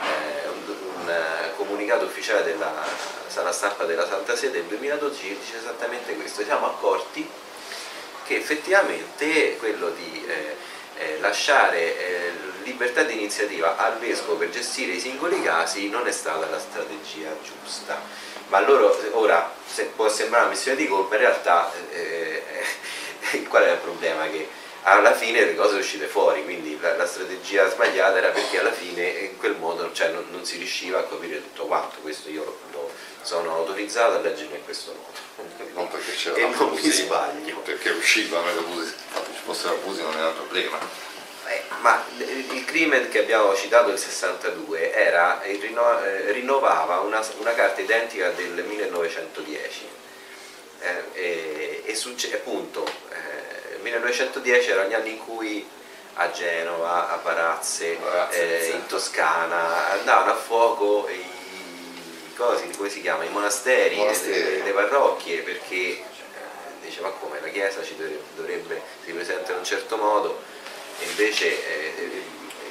un, 0.00 0.74
un, 1.00 1.08
eh, 1.08 1.54
comunicato 1.56 2.04
ufficiale 2.04 2.44
della 2.44 2.72
sala 3.26 3.52
stampa 3.52 3.84
della 3.84 4.06
Santa 4.06 4.36
Sede 4.36 4.58
del 4.58 4.64
2012 4.64 5.28
che 5.28 5.38
dice 5.38 5.58
esattamente 5.58 6.14
questo, 6.14 6.42
siamo 6.42 6.66
accorti 6.66 7.28
che 8.26 8.36
effettivamente 8.36 9.56
quello 9.58 9.90
di 9.90 10.24
eh, 10.26 10.56
eh, 10.98 11.18
lasciare 11.20 11.78
eh, 11.78 12.32
libertà 12.64 13.02
di 13.02 13.12
iniziativa 13.12 13.76
al 13.76 13.98
vescovo 13.98 14.36
per 14.36 14.50
gestire 14.50 14.92
i 14.92 15.00
singoli 15.00 15.42
casi 15.42 15.88
non 15.88 16.06
è 16.06 16.12
stata 16.12 16.48
la 16.48 16.58
strategia 16.58 17.30
giusta. 17.42 18.00
Ma 18.48 18.60
loro, 18.60 18.96
ora, 19.12 19.52
se 19.66 19.84
può 19.86 20.08
sembrare 20.08 20.44
una 20.44 20.54
missione 20.54 20.76
di 20.76 20.88
colpa, 20.88 21.14
in 21.16 21.20
realtà 21.20 21.72
eh, 21.90 22.42
eh 23.30 23.42
qual 23.48 23.64
è 23.64 23.72
il 23.72 23.78
problema? 23.78 24.28
Che 24.28 24.48
alla 24.88 25.14
fine 25.14 25.44
le 25.44 25.54
cose 25.56 25.70
sono 25.70 25.80
uscite 25.80 26.06
fuori, 26.06 26.44
quindi 26.44 26.78
la, 26.80 26.96
la, 26.96 27.06
strategia 27.06 27.68
sbagliata 27.68 28.18
era 28.18 28.28
perché 28.28 28.60
alla 28.60 28.72
fine 28.72 29.08
in 29.08 29.36
quel 29.36 29.56
modo 29.56 29.92
cioè, 29.92 30.10
non, 30.10 30.26
non, 30.30 30.44
si 30.44 30.58
riusciva 30.58 31.00
a 31.00 31.02
capire 31.02 31.42
tutto 31.42 31.66
quanto, 31.66 31.96
questo 32.02 32.30
io 32.30 32.44
lo, 32.44 32.58
lo 32.70 32.90
sono 33.22 33.52
autorizzato 33.56 34.14
a 34.14 34.20
leggere 34.20 34.56
in 34.56 34.64
questo 34.64 34.92
modo. 34.92 35.24
Non 35.76 35.88
perché 35.88 36.12
c'era 36.12 36.36
e 36.36 36.48
non 36.48 36.70
mi 36.70 36.90
sbaglio. 36.90 37.58
Perché 37.58 37.90
uscivano 37.90 38.50
gli 38.50 38.56
abusi, 38.56 38.94
ci 39.34 39.42
fossero 39.44 39.74
abusi 39.74 40.00
non 40.00 40.16
era 40.16 40.28
un 40.28 40.34
problema. 40.34 40.78
Eh, 41.48 41.62
ma 41.80 42.02
il 42.16 42.64
crimine 42.64 43.08
che 43.08 43.18
abbiamo 43.18 43.54
citato 43.54 43.88
del 43.88 43.98
62 43.98 44.92
era, 44.94 45.42
rinno, 45.44 46.02
eh, 46.02 46.32
rinnovava 46.32 47.00
una, 47.00 47.22
una, 47.38 47.52
carta 47.52 47.82
identica 47.82 48.30
del 48.30 48.64
1910 48.64 49.86
eh, 50.80 51.02
e, 51.12 51.82
e 51.84 51.94
succe, 51.94 52.32
appunto 52.32 52.84
1910 53.86 54.70
erano 54.70 54.88
gli 54.88 54.94
anni 54.94 55.10
in 55.10 55.18
cui 55.18 55.68
a 56.14 56.30
Genova, 56.30 57.10
a 57.10 57.16
Parazze, 57.18 57.94
Parazze 57.94 58.70
in 58.74 58.86
Toscana 58.86 59.90
andavano 59.92 60.32
a 60.32 60.34
fuoco 60.34 61.08
i 61.08 62.34
cosi, 62.34 62.68
come 62.76 62.88
si 62.88 63.00
chiama, 63.00 63.24
i 63.24 63.28
monasteri, 63.28 63.96
monasteri. 63.96 64.58
Le, 64.58 64.62
le, 64.64 64.72
parrocchie, 64.72 65.42
perché 65.42 65.74
eh, 65.74 66.02
dice 66.82 67.00
ma 67.00 67.10
come 67.10 67.40
la 67.40 67.48
Chiesa 67.48 67.82
ci 67.82 67.96
dovrebbe, 67.96 68.22
dovrebbe 68.34 68.82
si 69.04 69.12
presenta 69.12 69.52
in 69.52 69.58
un 69.58 69.64
certo 69.64 69.96
modo 69.96 70.42
e 70.98 71.04
invece 71.04 71.46
eh, 71.46 72.22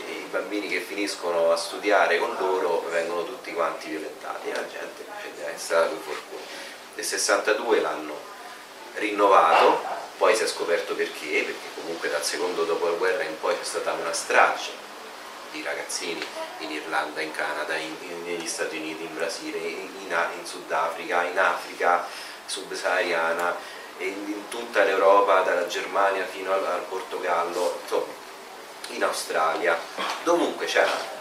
i 0.10 0.28
bambini 0.30 0.68
che 0.68 0.82
finiscono 0.82 1.52
a 1.52 1.56
studiare 1.56 2.20
con 2.20 2.36
loro 2.38 2.86
vengono 2.90 3.24
tutti 3.24 3.54
quanti 3.54 3.90
violentati 3.90 4.50
e 4.50 4.54
la 4.54 4.68
gente 4.68 5.06
cioè, 5.22 5.54
è 5.54 5.58
stata 5.58 5.88
più 5.88 5.98
fortuna. 5.98 6.42
Nel 6.96 7.06
62 7.06 7.80
l'hanno 7.80 8.34
rinnovato, 8.96 10.04
poi 10.18 10.36
si 10.36 10.44
è 10.44 10.48
scoperto 10.48 10.96
perché, 10.96 11.44
perché 11.44 11.82
comunque 11.82 12.10
dal 12.10 12.24
secondo 12.24 12.64
dopoguerra 12.64 13.24
in 13.24 13.40
poi 13.40 13.58
c'è 13.58 13.64
stata 13.64 13.92
una 13.94 14.14
strage 14.14 14.72
di 15.52 15.62
ragazzini 15.64 16.24
in 16.60 16.72
Irlanda, 16.72 17.22
in 17.22 17.32
Canada, 17.32 17.76
in, 17.76 17.96
in, 18.02 18.24
negli 18.24 18.48
Stati 18.48 18.78
Uniti, 18.78 19.04
in 19.04 19.14
Brasile, 19.14 19.58
in, 19.58 19.90
in 20.08 20.46
Sudafrica, 20.46 21.24
in 21.24 21.38
Africa 21.38 22.06
subsahariana, 22.46 23.56
in, 23.98 24.48
tutta 24.50 24.84
l'Europa, 24.84 25.42
dalla 25.42 25.68
Germania 25.68 26.26
fino 26.26 26.54
al, 26.54 26.66
al 26.66 26.86
Portogallo, 26.88 27.80
insomma, 27.82 28.14
in 28.90 29.04
Australia, 29.04 29.78
dovunque 30.24 30.66
c'era 30.66 31.14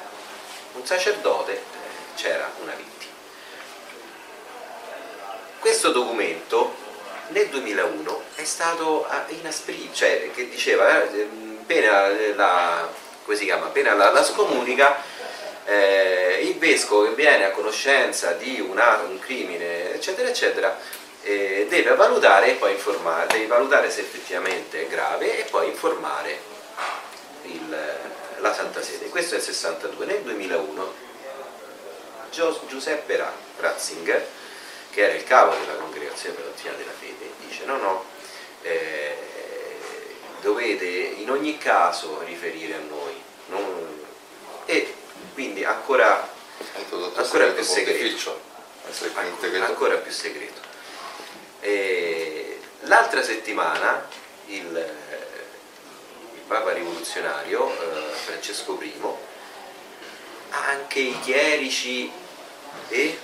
un 0.72 0.84
sacerdote, 0.84 1.62
c'era 2.16 2.50
una 2.60 2.72
vittima. 2.74 3.12
Questo 5.60 5.92
documento 5.92 6.83
nel 7.28 7.48
2001 7.48 8.22
è 8.34 8.44
stato 8.44 9.06
inasprito, 9.28 9.94
cioè 9.94 10.30
che 10.32 10.48
diceva 10.48 11.02
eh, 11.10 11.28
pena 11.66 12.08
la 12.34 12.88
chiama, 13.24 13.66
appena 13.66 13.94
la, 13.94 14.10
la 14.10 14.22
scomunica, 14.22 15.02
eh, 15.64 16.40
il 16.42 16.58
vescovo 16.58 17.04
che 17.04 17.14
viene 17.14 17.44
a 17.46 17.50
conoscenza 17.50 18.32
di 18.32 18.60
una, 18.60 19.02
un 19.08 19.18
crimine, 19.18 19.94
eccetera, 19.94 20.28
eccetera, 20.28 20.78
eh, 21.22 21.66
deve 21.68 21.94
valutare 21.94 22.50
e 22.50 22.54
poi 22.54 22.72
informare, 22.72 23.26
deve 23.28 23.46
valutare 23.46 23.90
se 23.90 24.00
effettivamente 24.00 24.82
è 24.82 24.88
grave 24.88 25.38
e 25.38 25.44
poi 25.50 25.68
informare 25.68 26.38
il, 27.44 27.76
la 28.40 28.52
Santa 28.52 28.82
Sede. 28.82 29.08
Questo 29.08 29.34
è 29.34 29.38
il 29.38 29.44
62. 29.44 30.04
Nel 30.04 30.20
2001 30.20 31.02
Giuseppe 32.66 33.22
Ratzinger, 33.58 34.26
che 34.94 35.02
era 35.02 35.12
il 35.14 35.24
capo 35.24 35.56
della 35.56 35.74
congregazione 35.74 36.36
per 36.36 36.44
la 36.44 36.50
dottrina 36.50 36.76
della 36.76 36.92
fede, 36.92 37.32
dice 37.44 37.64
no 37.64 37.76
no, 37.76 38.04
eh, 38.62 39.16
dovete 40.40 40.86
in 40.86 41.28
ogni 41.30 41.58
caso 41.58 42.22
riferire 42.24 42.74
a 42.74 42.80
noi. 42.88 43.20
Non... 43.46 44.06
E 44.66 44.94
quindi 45.34 45.64
ancora, 45.64 46.28
ancora 47.16 47.46
più 47.48 47.62
segreto. 47.64 48.40
Ancora, 48.86 49.66
ancora 49.66 49.96
più 49.96 50.12
segreto. 50.12 50.60
L'altra 52.82 53.22
settimana 53.22 54.06
il, 54.46 54.64
il, 54.66 56.40
Papa 56.46 56.72
rivoluzionario 56.72 57.70
eh, 57.70 58.12
Francesco 58.12 58.78
I, 58.82 58.92
anche 60.50 60.98
i 61.00 61.18
chierici 61.20 62.12
e, 62.88 63.18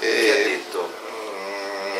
che 0.00 0.32
ha 0.32 0.44
detto? 0.44 1.00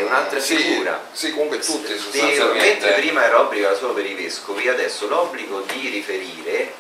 è 0.01 0.03
un'altra 0.03 0.41
sì, 0.41 0.57
figura. 0.57 1.09
Sì, 1.13 1.31
comunque 1.31 1.59
tutti 1.59 1.97
sostanzialmente. 1.99 2.67
Mentre 2.67 2.93
prima 2.95 3.25
era 3.25 3.41
obbligo 3.41 3.75
solo 3.77 3.93
per 3.93 4.07
i 4.07 4.15
vescovi, 4.15 4.69
adesso 4.69 5.07
l'obbligo 5.09 5.61
di 5.61 5.89
riferire 5.89 6.73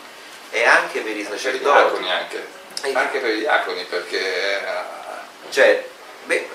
è 0.51 0.64
anche 0.64 1.01
per 1.01 1.16
i 1.16 1.25
sacerdoti. 1.25 2.09
Anche. 2.09 2.47
anche 2.93 3.18
per 3.18 3.35
i 3.35 3.39
diaconi, 3.39 3.85
perché... 3.85 4.18
Eh, 4.18 5.51
cioè, 5.51 5.85
beh, 6.25 6.49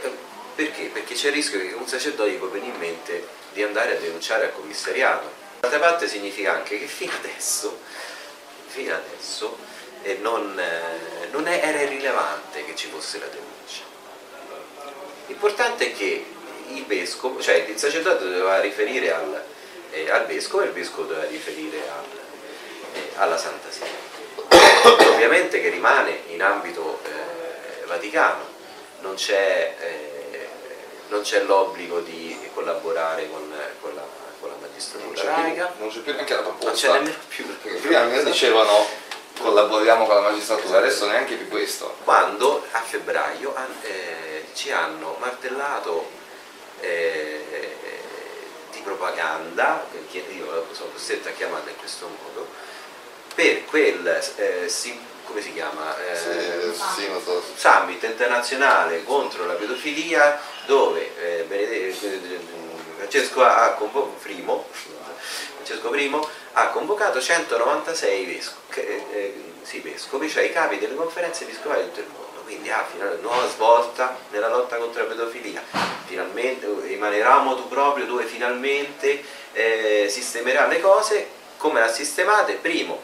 perché? 0.56 0.84
Perché 0.86 1.14
c'è 1.14 1.28
il 1.28 1.34
rischio 1.34 1.60
che 1.60 1.74
un 1.74 1.88
sacerdote 1.88 2.32
può 2.32 2.48
venire 2.48 2.74
in 2.74 2.80
mente 2.80 3.28
di 3.54 3.64
andare 3.64 3.98
a 3.98 4.00
denunciare 4.00 4.46
al 4.46 4.54
commissariato. 4.54 5.44
D'altra 5.60 5.80
parte 5.80 6.08
significa 6.08 6.54
anche 6.54 6.80
che 6.80 6.88
fino 6.88 7.14
adesso, 7.14 7.80
fino 8.68 8.94
adesso 8.94 9.58
eh, 10.04 10.18
non, 10.22 10.58
eh, 10.60 11.28
non 11.32 11.48
era 11.48 11.82
irrilevante 11.82 12.66
che 12.66 12.76
ci 12.76 12.88
fosse 12.88 13.20
la 13.20 13.26
denuncia. 13.26 13.55
L'importante 15.28 15.92
è 15.92 15.96
che 15.96 16.26
il 16.70 16.86
vescovo, 16.86 17.42
cioè 17.42 17.66
il 17.68 17.78
sacerdote 17.78 18.24
doveva 18.26 18.60
riferire 18.60 19.14
al, 19.14 19.44
eh, 19.92 20.10
al 20.10 20.26
vescovo 20.26 20.64
e 20.64 20.68
il 20.68 20.72
vescovo 20.72 21.08
doveva 21.08 21.28
riferire 21.28 21.78
al, 21.78 22.06
eh, 22.94 23.10
alla 23.16 23.38
Santa 23.38 23.70
Sede. 23.72 24.14
Ovviamente 25.14 25.62
che 25.62 25.70
rimane 25.70 26.22
in 26.28 26.42
ambito 26.42 27.00
eh, 27.04 27.86
vaticano, 27.86 28.54
non 29.02 29.16
c'è, 29.16 29.76
eh, 29.80 31.44
l'obbligo 31.46 32.00
di 32.00 32.38
collaborare 32.54 33.30
con, 33.30 33.52
con, 33.82 33.94
la, 33.94 34.06
con 34.40 34.50
la 34.50 34.56
magistratura 34.60 35.06
non 35.06 35.14
c'è, 35.14 35.72
non 35.78 35.90
c'è 35.90 36.00
più 36.00 36.14
neanche 36.14 36.34
la 36.36 36.42
proposta. 36.42 36.66
Non 36.66 36.76
c'è 36.76 36.92
nemmeno 36.92 37.24
più. 37.28 37.46
Perché 37.46 37.80
prima 37.80 38.22
dicevano 38.22 38.88
collaboriamo 39.40 40.06
con 40.06 40.16
la 40.16 40.22
magistratura, 40.22 40.78
adesso 40.80 41.08
neanche 41.08 41.36
più 41.36 41.48
questo. 41.50 41.96
Quando 42.04 42.66
a 42.72 42.82
febbraio 42.82 43.54
eh, 43.82 44.35
ci 44.56 44.72
hanno 44.72 45.18
martellato 45.20 46.10
eh, 46.80 47.76
di 48.72 48.80
propaganda, 48.80 49.86
che 50.10 50.26
io 50.30 50.66
sono 50.72 50.92
costretto 50.92 51.28
a 51.28 51.32
chiamarla 51.32 51.70
in 51.70 51.78
questo 51.78 52.08
modo, 52.08 52.48
per 53.36 53.66
quel, 53.66 54.08
eh, 54.38 54.70
si, 54.70 54.98
come 55.26 55.42
si 55.42 55.54
chiama? 55.54 55.96
Eh, 56.00 56.16
Sì, 56.16 57.02
sì, 57.02 57.12
so. 57.24 57.44
summit 57.56 58.02
internazionale 58.04 59.04
contro 59.04 59.46
la 59.46 59.54
pedofilia 59.54 60.40
dove 60.66 61.12
eh, 61.20 61.46
eh, 61.50 61.94
Francesco 62.96 63.44
ha 63.44 63.78
Primo, 64.22 64.68
Francesco 65.56 65.90
Primo 65.90 66.28
ha 66.54 66.70
convocato 66.70 67.22
196 67.22 68.26
vescovi, 68.26 69.44
sì, 69.64 69.80
vescovi, 69.82 70.30
cioè 70.30 70.44
i 70.44 70.54
capi 70.54 70.80
delle 70.80 70.96
conferenze 70.96 71.44
episcopali 71.44 71.84
di 71.84 71.88
tutto 71.90 72.00
il 72.00 72.08
mondo. 72.08 72.25
Quindi 72.46 72.72
finalmente 72.92 73.22
nuova 73.22 73.48
svolta 73.50 74.18
nella 74.32 74.48
lotta 74.48 74.78
contro 74.78 75.02
la 75.02 75.10
pedofilia. 75.10 75.62
Finalmente 76.06 76.68
emaneramo 76.88 77.56
tu 77.56 77.68
proprio 77.68 78.06
dove 78.06 78.24
finalmente 78.24 79.22
eh, 79.52 80.08
sistemerà 80.10 80.68
le 80.68 80.80
cose 80.80 81.28
come 81.58 81.82
le 81.82 81.88
ha 81.88 81.92
sistemate. 81.92 82.54
Primo, 82.54 83.02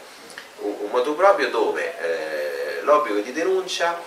un, 0.58 0.88
motu 0.90 1.14
proprio 1.14 1.50
dove 1.50 1.98
eh, 1.98 2.82
l'obbligo 2.82 3.20
di 3.20 3.32
denuncia 3.32 4.00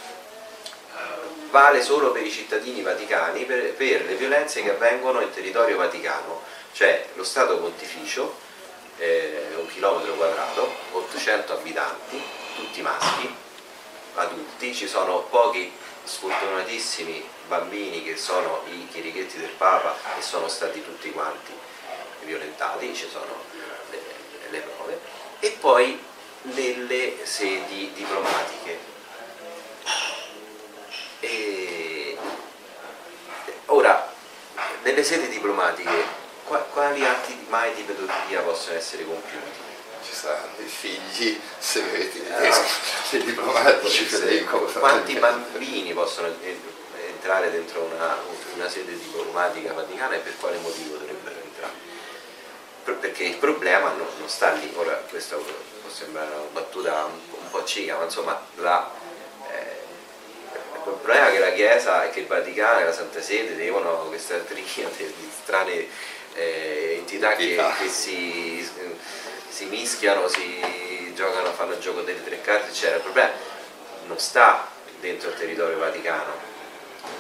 vale 1.55 1.81
solo 1.81 2.11
per 2.11 2.21
i 2.21 2.29
cittadini 2.29 2.81
vaticani 2.81 3.45
per, 3.45 3.73
per 3.75 4.03
le 4.03 4.15
violenze 4.15 4.61
che 4.61 4.71
avvengono 4.71 5.21
in 5.21 5.31
territorio 5.31 5.77
vaticano, 5.77 6.41
cioè 6.73 7.07
lo 7.13 7.23
Stato 7.23 7.57
pontificio, 7.59 8.35
eh, 8.97 9.53
un 9.57 9.65
chilometro 9.67 10.15
quadrato, 10.15 10.69
800 10.91 11.53
abitanti, 11.53 12.21
tutti 12.57 12.81
maschi, 12.81 13.33
adulti, 14.15 14.73
ci 14.73 14.87
sono 14.87 15.21
pochi 15.29 15.71
sfortunatissimi 16.03 17.27
bambini 17.47 18.03
che 18.03 18.15
sono 18.15 18.61
i 18.67 18.87
chirichetti 18.91 19.37
del 19.37 19.49
Papa 19.49 19.95
e 20.17 20.21
sono 20.21 20.47
stati 20.47 20.83
tutti 20.83 21.11
quanti 21.11 21.51
violentati, 22.23 22.93
ci 22.95 23.07
sono 23.09 23.43
le, 23.89 24.01
le 24.49 24.59
prove, 24.59 24.99
e 25.39 25.51
poi 25.59 26.01
nelle 26.41 27.25
sedi 27.25 27.91
diplomatiche. 27.93 28.79
E 31.19 32.17
ora, 33.65 34.13
nelle 34.83 35.03
sedi 35.03 35.27
diplomatiche, 35.29 36.03
qua- 36.45 36.59
quali 36.59 37.03
atti 37.05 37.45
mai 37.49 37.73
di 37.73 37.81
pedofilia 37.81 38.41
possono 38.41 38.77
essere 38.77 39.05
compiuti? 39.05 39.64
Saranno 40.25 40.55
i 40.57 40.67
figli 40.67 41.39
segreti 41.59 42.17
Eh, 42.25 42.39
dei, 42.39 42.51
dei 43.11 43.23
diplomatici, 43.25 44.05
Federico. 44.05 44.57
Quanti 44.61 45.13
bambini 45.17 45.93
possono 45.93 46.25
en- 46.41 46.59
entrare 47.09 47.51
dentro 47.51 47.83
una, 47.83 48.17
una 48.55 48.67
sede 48.67 48.93
diplomatica 48.97 49.73
vaticana 49.73 50.15
e 50.15 50.17
per 50.17 50.35
quale 50.39 50.57
motivo 50.57 50.95
dovrebbero 50.97 51.35
entrare? 51.43 51.73
Per- 52.85 52.95
Perché 52.95 53.23
il 53.25 53.35
problema 53.35 53.89
non, 53.89 54.07
non 54.17 54.27
sta 54.27 54.49
lì, 54.53 54.71
ora 54.75 54.93
questa 55.07 55.35
può 55.35 55.45
sembrare 55.93 56.31
una 56.33 56.49
battuta 56.53 57.03
un 57.05 57.29
po', 57.29 57.37
un 57.41 57.49
po' 57.51 57.63
cica, 57.63 57.95
ma 57.97 58.05
insomma 58.05 58.41
la, 58.55 58.89
eh, 59.51 59.77
il 60.73 60.79
problema 61.03 61.27
è 61.27 61.31
che 61.33 61.39
la 61.39 61.51
Chiesa 61.51 62.03
e 62.03 62.09
che 62.09 62.21
il 62.21 62.25
Vaticano 62.27 62.79
e 62.79 62.83
la 62.85 62.93
Santa 62.93 63.21
Sede 63.21 63.55
devono 63.55 64.05
questa 64.07 64.37
triade 64.37 65.05
di 65.19 65.31
strane 65.43 65.87
eh, 66.33 66.95
entità 66.97 67.35
che, 67.35 67.43
Entità. 67.43 67.75
che 67.77 67.89
si, 67.89 68.67
si 69.49 69.65
mischiano, 69.65 70.27
si 70.27 71.13
giocano, 71.15 71.51
fanno 71.53 71.73
il 71.73 71.79
gioco 71.79 72.01
delle 72.01 72.23
tre 72.23 72.41
carte, 72.41 72.69
eccetera. 72.69 72.97
Il 72.97 73.01
problema 73.03 73.31
non 74.07 74.19
sta 74.19 74.67
dentro 74.99 75.29
il 75.29 75.35
territorio 75.35 75.77
vaticano, 75.77 76.33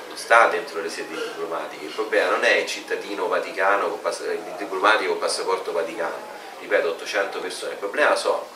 non 0.07 0.17
sta 0.17 0.47
dentro 0.47 0.81
le 0.81 0.89
sedi 0.89 1.15
diplomatiche, 1.15 1.85
il 1.85 1.91
problema 1.91 2.31
non 2.31 2.43
è 2.43 2.55
il 2.55 2.67
cittadino 2.67 3.27
vaticano, 3.27 3.89
con 3.89 4.11
il 4.21 4.53
diplomatico 4.57 5.11
con 5.11 5.19
passaporto 5.19 5.71
vaticano, 5.71 6.15
ripeto 6.59 6.89
800 6.89 7.39
persone, 7.39 7.71
il 7.73 7.77
problema 7.77 8.15
sono 8.15 8.47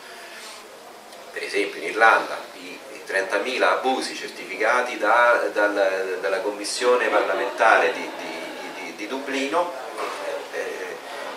per 1.31 1.43
esempio 1.43 1.79
in 1.79 1.89
Irlanda 1.89 2.37
i 2.55 2.79
i 2.91 3.11
30.000 3.11 3.61
abusi 3.63 4.15
certificati 4.15 4.97
da- 4.97 5.49
dal- 5.51 6.17
dalla 6.21 6.39
commissione 6.41 7.07
parlamentare 7.07 7.91
di, 7.93 8.01
di- 8.17 8.83
di- 8.83 8.95
di 8.95 9.07
Dublino 9.07 9.71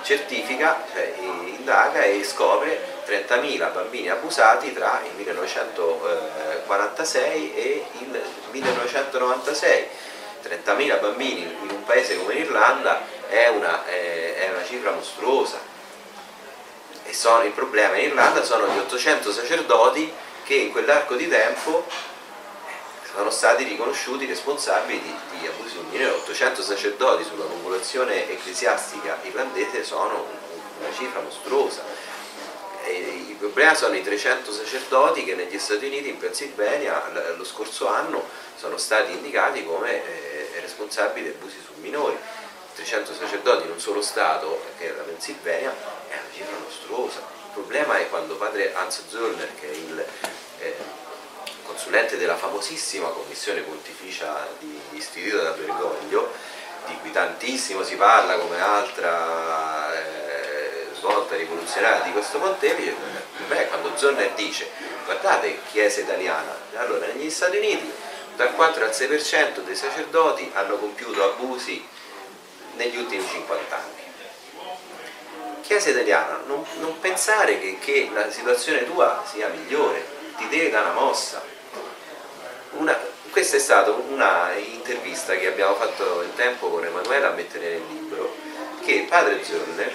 certifica, 0.03 0.85
cioè, 0.93 1.15
indaga 1.19 2.03
e 2.03 2.25
scopre 2.25 3.01
30.000 3.07 3.73
bambini 3.73 4.11
abusati 4.11 4.73
tra 4.73 5.01
il 5.05 5.13
1946 5.17 7.55
e 7.55 7.85
il 8.01 8.21
1996. 8.51 9.87
30.000 10.43 11.01
bambini 11.01 11.43
in 11.43 11.71
un 11.71 11.85
paese 11.85 12.19
come 12.19 12.35
l'Irlanda 12.35 13.01
è 13.29 13.31
è 13.33 13.49
una 14.51 14.65
cifra 14.65 14.91
mostruosa 14.91 15.59
e 17.05 17.15
sono, 17.15 17.45
il 17.45 17.53
problema 17.53 17.97
in 17.97 18.09
Irlanda 18.09 18.43
sono 18.43 18.67
gli 18.69 18.79
800 18.79 19.33
sacerdoti 19.33 20.13
che 20.45 20.55
in 20.55 20.73
quell'arco 20.73 21.15
di 21.15 21.29
tempo 21.29 21.87
sono 23.15 23.31
stati 23.31 23.65
riconosciuti 23.65 24.27
responsabili 24.27 25.01
di, 25.01 25.15
di 25.39 25.47
abusi 25.47 25.77
di 25.77 25.97
minore. 25.97 26.17
800 26.17 26.63
sacerdoti 26.63 27.25
sulla 27.25 27.45
popolazione 27.45 28.31
ecclesiastica 28.31 29.19
irlandese 29.23 29.85
sono 29.85 30.15
un- 30.15 30.41
una 30.81 30.93
cifra 30.93 31.21
mostruosa. 31.21 31.83
E 32.85 33.27
il 33.29 33.37
problema 33.37 33.75
sono 33.75 33.95
i 33.95 34.03
300 34.03 34.53
sacerdoti 34.53 35.25
che 35.25 35.35
negli 35.35 35.59
Stati 35.59 35.87
Uniti, 35.87 36.09
in 36.09 36.19
Pennsylvania, 36.19 37.35
lo 37.37 37.45
scorso 37.45 37.87
anno 37.87 38.25
sono 38.57 38.77
stati 38.77 39.13
indicati 39.13 39.65
come 39.65 40.05
eh, 40.05 40.61
responsabili 40.61 41.27
di 41.29 41.35
abusi 41.37 41.59
su 41.65 41.73
minori. 41.81 42.17
300 42.75 43.15
sacerdoti 43.15 43.67
in 43.67 43.71
un 43.71 43.79
solo 43.79 44.03
Stato, 44.03 44.61
che 44.79 44.89
è 44.89 44.97
la 44.97 45.03
Pennsylvania, 45.03 45.71
è 46.09 46.15
una 46.15 46.33
cifra 46.35 46.57
mostruosa. 46.59 47.19
Il 47.19 47.53
problema 47.53 47.99
è 47.99 48.09
quando 48.09 48.35
padre 48.37 48.75
Hans 48.75 49.03
Zollner, 49.09 49.55
che 49.61 49.71
è 49.71 49.75
il 49.75 50.05
eh, 50.59 50.77
consulente 51.73 52.19
della 52.19 52.37
famosissima 52.37 53.09
commissione 53.09 53.63
pontificia 53.63 54.47
di, 54.59 54.79
istituita 54.91 55.43
da 55.43 55.51
Bergoglio, 55.53 56.31
di 56.87 56.95
cui 57.01 57.11
tantissimo 57.11 57.83
si 57.83 57.97
parla 57.97 58.37
come 58.37 58.61
altra 58.61 59.95
eh, 59.95 60.89
svolta 60.95 61.35
rivoluzionaria 61.35 62.03
di 62.03 62.13
questo 62.13 62.39
pontefice, 62.39 62.95
beh, 63.49 63.69
quando 63.69 63.97
Zollner 63.97 64.33
dice 64.33 64.69
guardate 65.07 65.61
chiesa 65.71 66.01
italiana, 66.01 66.55
allora 66.77 67.07
negli 67.07 67.31
Stati 67.31 67.57
Uniti 67.57 67.91
dal 68.37 68.55
4 68.55 68.85
al 68.85 68.91
6% 68.91 69.61
dei 69.61 69.75
sacerdoti 69.75 70.51
hanno 70.55 70.77
compiuto 70.77 71.25
abusi 71.25 71.85
negli 72.75 72.97
ultimi 72.99 73.27
50 73.27 73.75
anni. 73.75 74.01
Chiesa 75.63 75.89
italiana, 75.89 76.43
non, 76.47 76.65
non 76.81 77.01
pensare 77.01 77.59
che, 77.59 77.79
che 77.81 78.11
la 78.13 78.31
situazione 78.31 78.85
tua 78.85 79.25
sia 79.27 79.49
migliore, 79.49 80.05
ti 80.37 80.49
deve 80.49 80.69
dare 80.69 80.91
una 80.91 81.01
mossa. 81.01 81.52
Una- 82.73 82.99
questa 83.31 83.57
è 83.57 83.61
stata 83.61 83.91
una 83.91 84.51
intervista 84.55 85.35
che 85.37 85.47
abbiamo 85.47 85.75
fatto 85.75 86.23
in 86.23 86.35
tempo 86.35 86.69
con 86.69 86.85
Emanuele 86.85 87.27
a 87.27 87.31
mettere 87.31 87.71
nel 87.71 87.83
libro, 87.89 88.35
che 88.85 89.07
padre 89.09 89.43
Zorner 89.45 89.93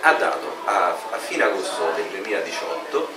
ha 0.00 0.12
dato 0.12 0.56
a, 0.64 0.88
a 1.10 1.18
fine 1.18 1.44
agosto 1.44 1.90
del 1.96 2.04
2018 2.06 3.08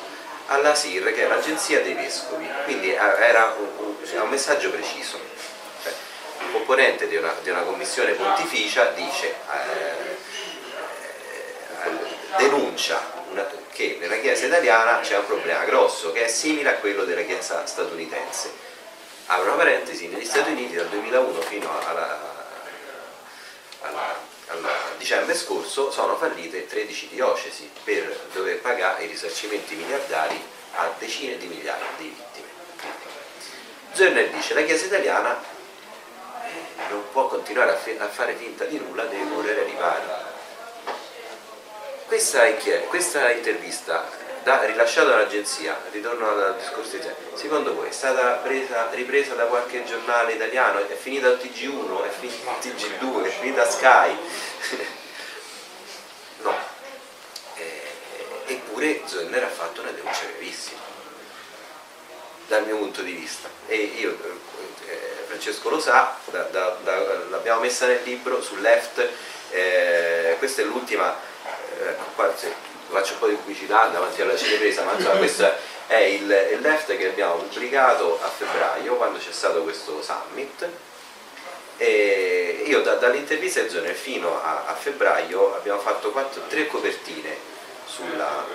alla 0.47 0.73
SIR, 0.75 1.13
che 1.13 1.25
è 1.25 1.27
l'agenzia 1.27 1.81
dei 1.81 1.93
vescovi, 1.93 2.47
quindi 2.63 2.91
eh, 2.91 2.95
era 2.95 3.53
un, 3.57 3.67
un- 3.77 4.21
un 4.21 4.29
messaggio 4.29 4.69
preciso. 4.71 5.19
Cioè, 5.83 5.93
un 6.43 6.51
componente 6.53 7.07
di 7.09 7.17
una, 7.17 7.33
di 7.43 7.49
una 7.49 7.61
commissione 7.63 8.13
pontificia 8.13 8.85
dice 8.91 9.27
eh, 9.51 10.15
eh, 11.83 11.91
denuncia 12.37 13.01
una- 13.31 13.65
che 13.77 13.97
nella 13.99 14.17
Chiesa 14.17 14.47
italiana 14.47 15.01
c'è 15.01 15.19
un 15.19 15.27
problema 15.27 15.63
grosso 15.65 16.11
che 16.11 16.25
è 16.25 16.27
simile 16.27 16.69
a 16.71 16.73
quello 16.77 17.05
della 17.05 17.21
Chiesa 17.21 17.63
statunitense. 17.63 18.51
Apro 19.27 19.53
una 19.53 19.53
parentesi, 19.53 20.07
negli 20.07 20.25
Stati 20.25 20.49
Uniti 20.49 20.73
dal 20.73 20.87
2001 20.87 21.41
fino 21.41 21.69
al 21.85 22.25
dicembre 24.97 25.35
scorso 25.35 25.91
sono 25.91 26.17
fallite 26.17 26.65
13 26.65 27.09
diocesi 27.09 27.69
per 27.83 28.29
dover 28.33 28.59
pagare 28.61 29.03
i 29.03 29.07
risarcimenti 29.07 29.75
miliardari 29.75 30.43
a 30.73 30.91
decine 30.97 31.37
di 31.37 31.45
migliaia 31.45 31.85
di 31.97 32.05
vittime. 32.05 32.47
Zerner 33.91 34.29
dice 34.29 34.55
la 34.55 34.63
Chiesa 34.63 34.85
italiana 34.85 35.39
non 36.89 37.03
può 37.11 37.27
continuare 37.27 37.71
a, 37.71 38.03
a 38.03 38.07
fare 38.07 38.33
finta 38.33 38.63
di 38.65 38.79
nulla, 38.79 39.03
deve 39.03 39.29
correre 39.31 39.61
ai 39.61 39.67
ripari. 39.67 40.26
Questa, 42.07 42.49
questa 42.87 43.31
intervista 43.31 44.09
da- 44.43 44.63
rilasciata 44.63 45.09
dall'agenzia, 45.09 45.77
ritorno 45.91 46.29
al 46.29 46.55
discorso 46.57 46.95
di 46.95 47.01
sempre, 47.01 47.37
secondo 47.37 47.73
voi 47.73 47.89
è 47.89 47.91
stata 47.91 48.35
presa- 48.35 48.89
ripresa 48.91 49.33
da 49.33 49.43
qualche 49.43 49.83
giornale 49.83 50.31
italiano? 50.31 50.87
È 50.87 50.95
finita 50.95 51.27
al 51.27 51.37
TG1? 51.37 52.05
È 52.05 52.09
finita 52.09 52.49
al 52.49 52.57
TG2? 52.61 53.25
È 53.25 53.29
finita 53.29 53.63
a 53.63 53.69
Sky? 53.69 54.17
no. 56.43 56.55
Eh, 57.55 57.81
eppure 58.45 59.01
Zonner 59.03 59.43
ha 59.43 59.49
fatto 59.49 59.81
una 59.81 59.91
denuncia 59.91 60.27
gravissima, 60.31 60.79
dal 62.47 62.65
mio 62.65 62.77
punto 62.77 63.01
di 63.01 63.11
vista. 63.11 63.49
E 63.67 63.75
io, 63.75 64.17
eh, 64.87 65.23
Francesco 65.25 65.69
lo 65.69 65.81
sa, 65.81 66.15
l'abbiamo 66.31 67.59
messa 67.59 67.85
nel 67.85 67.99
libro 68.03 68.41
sul 68.41 68.61
left, 68.61 69.05
eh, 69.51 70.35
questa 70.37 70.61
è 70.61 70.65
l'ultima, 70.65 71.35
eh, 71.79 71.95
qua, 72.15 72.35
se, 72.35 72.53
faccio 72.89 73.13
un 73.13 73.19
po' 73.19 73.27
di 73.27 73.35
pubblicità 73.35 73.87
davanti 73.87 74.21
alla 74.21 74.35
cinepresa, 74.35 74.83
ma 74.83 74.93
insomma 74.93 75.17
questo 75.17 75.51
è 75.87 75.97
il, 75.97 76.49
il 76.53 76.59
left 76.61 76.95
che 76.95 77.09
abbiamo 77.09 77.35
pubblicato 77.35 78.19
a 78.21 78.27
febbraio, 78.27 78.95
quando 78.95 79.19
c'è 79.19 79.31
stato 79.31 79.63
questo 79.63 80.01
summit, 80.01 80.69
e 81.77 82.63
io 82.65 82.81
da, 82.81 82.95
dall'intervista 82.95 83.61
di 83.61 83.69
Zonner 83.69 83.93
fino 83.93 84.41
a, 84.41 84.65
a, 84.65 84.73
febbraio 84.73 85.55
abbiamo 85.55 85.79
fatto 85.79 86.11
quattro, 86.11 86.41
tre 86.47 86.65
copertine 86.65 87.37
sulla, 87.85 88.45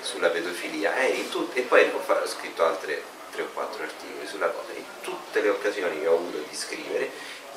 sulla 0.00 0.28
pedofilia 0.30 0.96
e, 0.96 1.28
tut, 1.30 1.56
e, 1.56 1.62
poi 1.62 1.88
ho, 1.92 2.26
scritto 2.26 2.64
altre 2.64 3.02
tre 3.30 3.42
o 3.42 3.48
quattro 3.54 3.84
articoli 3.84 4.26
sulla 4.26 4.48
cosa. 4.48 4.72
In 4.74 4.84
tutte 5.00 5.40
le 5.40 5.48
occasioni 5.50 6.00
che 6.00 6.08
ho 6.08 6.14
avuto 6.14 6.38
di 6.38 6.56
scrivere 6.56 7.10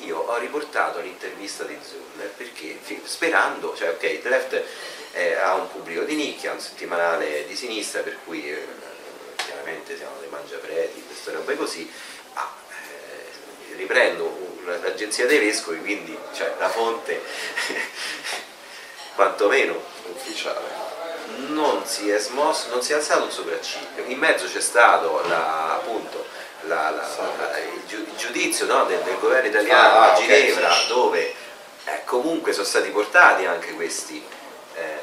io 0.04 0.18
ho 0.18 0.36
riportato 0.38 1.00
l'intervista 1.00 1.64
di 1.64 1.76
Zonner 1.82 2.30
perché 2.36 2.78
sperando, 3.04 3.74
cioè 3.74 3.90
ok, 3.90 4.22
The 4.22 4.28
Left 4.28 4.62
eh, 5.12 5.34
ha 5.34 5.54
un 5.54 5.70
pubblico 5.70 6.02
di 6.02 6.14
nicchia, 6.14 6.52
un 6.52 6.60
settimanale 6.60 7.46
di 7.46 7.56
sinistra 7.56 8.02
per 8.02 8.18
cui 8.24 8.50
eh, 8.50 8.66
chiaramente 9.36 9.96
siamo 9.96 10.16
dei 10.20 10.28
mangiapreti, 10.28 11.04
queste 11.06 11.32
robe 11.32 11.56
così, 11.56 11.90
ma 12.34 12.52
eh, 12.70 13.76
riprendo 13.76 14.60
l'agenzia 14.82 15.26
dei 15.26 15.38
vescovi, 15.38 15.80
quindi 15.80 16.16
cioè, 16.34 16.54
la 16.58 16.68
fonte 16.68 17.22
quantomeno 19.14 19.82
ufficiale. 20.12 20.82
Non 21.48 21.86
si 21.86 22.10
è 22.10 22.18
smosso, 22.18 22.68
non 22.70 22.82
si 22.82 22.92
è 22.92 22.96
alzato 22.96 23.24
un 23.24 23.30
sopracciglio. 23.30 24.04
In 24.06 24.18
mezzo 24.18 24.46
c'è 24.46 24.60
stato 24.60 25.26
la, 25.26 25.74
appunto 25.74 26.24
la, 26.66 26.90
la, 26.90 27.58
il 27.58 28.16
giudizio 28.16 28.66
no, 28.66 28.84
del, 28.84 29.00
del, 29.02 29.18
governo 29.18 29.48
italiano 29.48 29.98
ah, 29.98 30.12
a 30.12 30.16
Ginevra 30.16 30.70
okay. 30.70 30.86
dove 30.88 31.34
eh, 31.84 32.04
comunque 32.04 32.52
sono 32.52 32.64
stati 32.64 32.90
portati 32.90 33.44
anche 33.44 33.72
questi, 33.74 34.22
eh, 34.74 34.98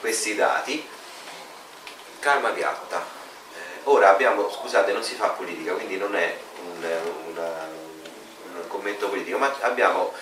questi 0.00 0.34
dati. 0.34 0.86
Calma 2.18 2.50
piatta. 2.50 2.98
Eh, 3.54 3.80
ora 3.84 4.10
abbiamo, 4.10 4.50
scusate, 4.50 4.92
non 4.92 5.02
si 5.02 5.14
fa 5.14 5.28
politica, 5.28 5.72
quindi 5.72 5.96
non 5.96 6.14
è 6.14 6.36
un, 6.62 6.86
una, 7.30 7.68
commento 8.68 9.08
politico, 9.08 9.38
ma 9.38 9.54
abbiamo 9.60 10.12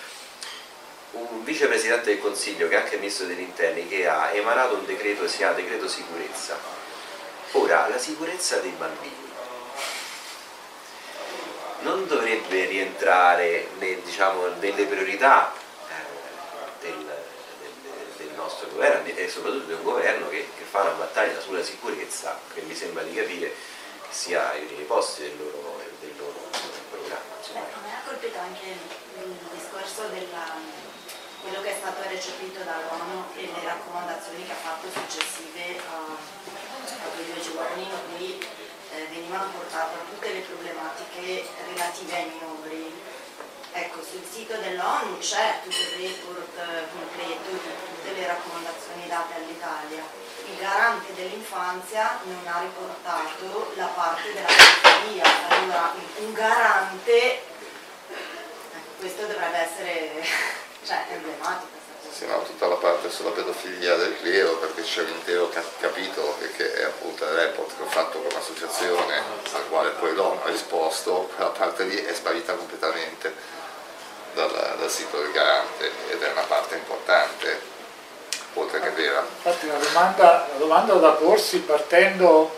un 1.13 1.43
vicepresidente 1.43 2.11
del 2.11 2.21
Consiglio 2.21 2.69
che 2.69 2.77
è 2.77 2.81
anche 2.81 2.97
ministro 2.97 3.27
degli 3.27 3.41
interni 3.41 3.89
che 3.89 4.07
ha 4.07 4.31
emanato 4.33 4.75
un 4.75 4.87
decreto 4.87 5.27
si 5.27 5.39
chiama 5.39 5.55
decreto 5.55 5.89
sicurezza. 5.89 6.57
Ora, 7.53 7.89
la 7.89 7.99
sicurezza 7.99 8.59
dei 8.59 8.75
bambini 8.77 9.28
non 11.81 12.07
dovrebbe 12.07 12.65
rientrare 12.67 13.69
nel, 13.79 14.01
diciamo, 14.01 14.47
nelle 14.59 14.85
priorità 14.85 15.53
eh, 15.53 16.87
del, 16.87 17.07
del, 18.17 18.31
nostro 18.35 18.69
governo 18.69 19.07
e 19.15 19.29
soprattutto 19.29 19.67
di 19.67 19.73
un 19.73 19.83
governo 19.83 20.29
che, 20.29 20.49
che, 20.57 20.65
fa 20.65 20.83
una 20.83 20.93
battaglia 20.93 21.41
sulla 21.41 21.63
sicurezza 21.63 22.39
che 22.53 22.63
mi 22.63 22.75
sembra 22.75 23.03
di 23.03 23.15
capire 23.15 23.49
che 23.49 24.09
sia 24.11 24.51
ai 24.51 24.63
primi 24.63 24.85
posti 24.85 25.23
del 25.23 25.37
loro, 25.39 25.81
del 26.01 26.13
loro 26.17 26.49
programma. 26.91 27.37
Insomma 27.39 27.89
colpito 28.09 28.39
anche 28.39 28.67
il 29.21 29.37
discorso 29.53 30.09
di 30.09 30.27
quello 31.43 31.61
che 31.63 31.71
è 31.71 31.77
stato 31.79 32.03
recepito 32.09 32.61
dall'ONU 32.65 33.25
e 33.37 33.51
le 33.53 33.65
raccomandazioni 33.65 34.45
che 34.45 34.53
ha 34.53 34.57
fatto 34.57 34.89
successive 34.91 35.79
a, 35.87 36.17
a 36.17 37.09
quei 37.15 37.27
due 37.27 37.41
giorni 37.41 37.83
in 37.83 37.93
eh, 38.95 39.07
venivano 39.11 39.51
portate 39.51 39.97
tutte 40.11 40.33
le 40.33 40.41
problematiche 40.41 41.47
relative 41.71 42.15
ai 42.15 42.31
minori. 42.31 42.93
Ecco, 43.71 44.03
sul 44.03 44.25
sito 44.25 44.57
dell'ONU 44.57 45.19
c'è 45.19 45.61
tutto 45.63 45.77
il 45.77 46.09
report 46.09 46.57
eh, 46.57 46.89
completo 46.91 47.51
di 47.51 47.59
tutte 47.59 48.13
le 48.13 48.27
raccomandazioni 48.27 49.07
date 49.07 49.35
all'Italia. 49.35 50.03
Il 50.49 50.57
garante 50.59 51.15
dell'infanzia 51.15 52.19
non 52.25 52.41
ha 52.47 52.61
riportato 52.61 53.73
la 53.77 53.87
parte 53.87 54.33
della 54.33 54.47
pedofilia, 54.47 55.25
allora 55.49 55.93
un 56.17 56.33
garante 56.33 57.47
questo 58.99 59.27
dovrebbe 59.27 59.59
essere 59.59 60.23
cioè, 60.85 61.05
emblematico. 61.11 61.78
No, 62.27 62.43
tutta 62.43 62.67
la 62.67 62.75
parte 62.75 63.11
sulla 63.11 63.31
pedofilia 63.31 63.95
del 63.97 64.17
cliero 64.21 64.57
perché 64.57 64.83
c'è 64.83 65.03
un 65.03 65.09
intero 65.09 65.51
capitolo 65.79 66.37
che, 66.57 66.75
è 66.75 66.83
appunto 66.83 67.25
il 67.25 67.31
report 67.31 67.77
che 67.77 67.83
ho 67.83 67.87
fatto 67.87 68.19
con 68.19 68.29
l'associazione 68.33 69.23
al 69.53 69.69
quale 69.69 69.91
poi 69.91 70.15
l'ONU 70.15 70.41
ha 70.45 70.51
risposto, 70.51 71.31
quella 71.35 71.51
parte 71.51 71.85
lì 71.85 71.97
è 71.97 72.13
sparita 72.13 72.55
completamente 72.55 73.33
dal, 74.35 74.51
dal 74.51 74.91
sito 74.91 75.21
del 75.21 75.31
garante 75.31 75.91
ed 76.11 76.21
è 76.21 76.31
una 76.33 76.43
parte 76.43 76.75
importante, 76.75 77.61
oltre 78.55 78.81
che 78.81 78.91
vera. 78.91 79.21
Infatti 79.21 79.69
la 79.69 79.79
domanda, 79.79 80.49
la 80.53 80.59
domanda 80.59 80.95
da 80.95 81.11
porsi 81.13 81.61
partendo 81.61 82.51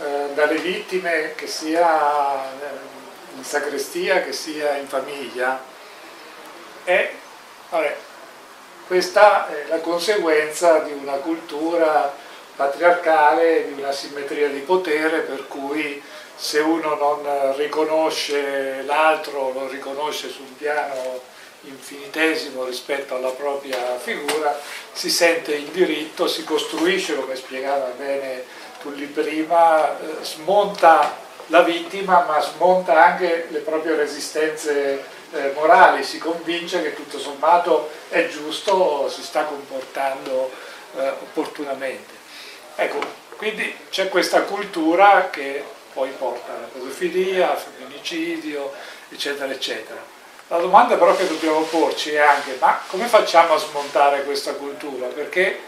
eh, 0.00 0.34
dalle 0.34 0.56
vittime 0.56 1.34
che 1.34 1.46
sia 1.46 2.44
eh, 2.44 2.92
in 3.36 3.44
sacrestia 3.44 4.22
che 4.22 4.32
sia 4.32 4.76
in 4.76 4.86
famiglia 4.86 5.62
è 6.84 7.12
vabbè, 7.70 7.96
questa 8.86 9.48
è 9.48 9.66
la 9.68 9.78
conseguenza 9.78 10.78
di 10.78 10.92
una 10.92 11.14
cultura 11.14 12.12
patriarcale, 12.56 13.66
di 13.66 13.80
una 13.80 13.92
simmetria 13.92 14.48
di 14.48 14.60
potere 14.60 15.20
per 15.20 15.46
cui 15.48 16.02
se 16.36 16.58
uno 16.60 16.94
non 16.94 17.56
riconosce 17.56 18.82
l'altro, 18.82 19.52
lo 19.52 19.68
riconosce 19.68 20.28
su 20.28 20.42
un 20.42 20.56
piano 20.56 21.20
infinitesimo 21.62 22.64
rispetto 22.64 23.16
alla 23.16 23.30
propria 23.30 23.96
figura, 23.98 24.58
si 24.92 25.08
sente 25.08 25.54
in 25.54 25.72
diritto, 25.72 26.26
si 26.26 26.44
costruisce, 26.44 27.14
come 27.14 27.36
spiegava 27.36 27.90
bene 27.96 28.44
Tulli 28.82 29.06
prima, 29.06 29.98
eh, 29.98 30.22
smonta 30.22 31.22
la 31.48 31.62
vittima 31.62 32.24
ma 32.26 32.40
smonta 32.40 33.04
anche 33.04 33.48
le 33.50 33.58
proprie 33.58 33.96
resistenze 33.96 35.04
eh, 35.34 35.52
morali, 35.54 36.04
si 36.04 36.18
convince 36.18 36.82
che 36.82 36.94
tutto 36.94 37.18
sommato 37.18 37.90
è 38.08 38.28
giusto, 38.28 39.08
si 39.08 39.22
sta 39.22 39.44
comportando 39.44 40.50
eh, 40.96 41.08
opportunamente. 41.08 42.12
Ecco, 42.76 42.98
quindi 43.36 43.76
c'è 43.90 44.08
questa 44.08 44.42
cultura 44.42 45.28
che 45.30 45.62
poi 45.92 46.10
porta 46.10 46.52
alla 46.52 46.66
pedofilia, 46.72 47.50
al 47.50 47.58
femminicidio, 47.58 48.72
eccetera, 49.10 49.52
eccetera. 49.52 50.00
La 50.48 50.58
domanda 50.58 50.96
però 50.96 51.16
che 51.16 51.26
dobbiamo 51.26 51.62
porci 51.62 52.12
è 52.12 52.18
anche 52.18 52.56
ma 52.60 52.80
come 52.86 53.06
facciamo 53.06 53.54
a 53.54 53.58
smontare 53.58 54.24
questa 54.24 54.54
cultura? 54.54 55.06
Perché 55.06 55.58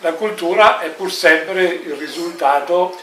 la 0.00 0.12
cultura 0.12 0.80
è 0.80 0.88
pur 0.90 1.10
sempre 1.10 1.64
il 1.64 1.94
risultato 1.94 2.96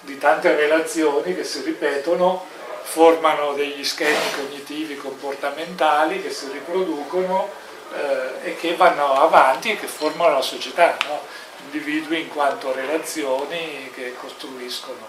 di 0.00 0.18
tante 0.18 0.54
relazioni 0.54 1.34
che 1.34 1.44
si 1.44 1.62
ripetono, 1.62 2.46
formano 2.84 3.54
degli 3.54 3.82
schemi 3.82 4.30
cognitivi 4.36 4.96
comportamentali 4.96 6.22
che 6.22 6.30
si 6.30 6.48
riproducono 6.52 7.50
eh, 7.92 8.50
e 8.50 8.56
che 8.56 8.76
vanno 8.76 9.14
avanti 9.14 9.72
e 9.72 9.78
che 9.78 9.86
formano 9.86 10.34
la 10.34 10.42
società, 10.42 10.96
no? 11.08 11.20
individui 11.64 12.20
in 12.20 12.28
quanto 12.28 12.72
relazioni 12.72 13.90
che 13.94 14.14
costruiscono. 14.20 15.08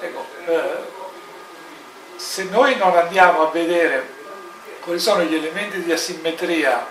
Ecco, 0.00 0.26
eh, 0.46 1.04
se 2.16 2.44
noi 2.44 2.76
non 2.76 2.96
andiamo 2.96 3.48
a 3.48 3.50
vedere 3.50 4.14
quali 4.80 5.00
sono 5.00 5.22
gli 5.22 5.34
elementi 5.34 5.82
di 5.82 5.92
asimmetria 5.92 6.86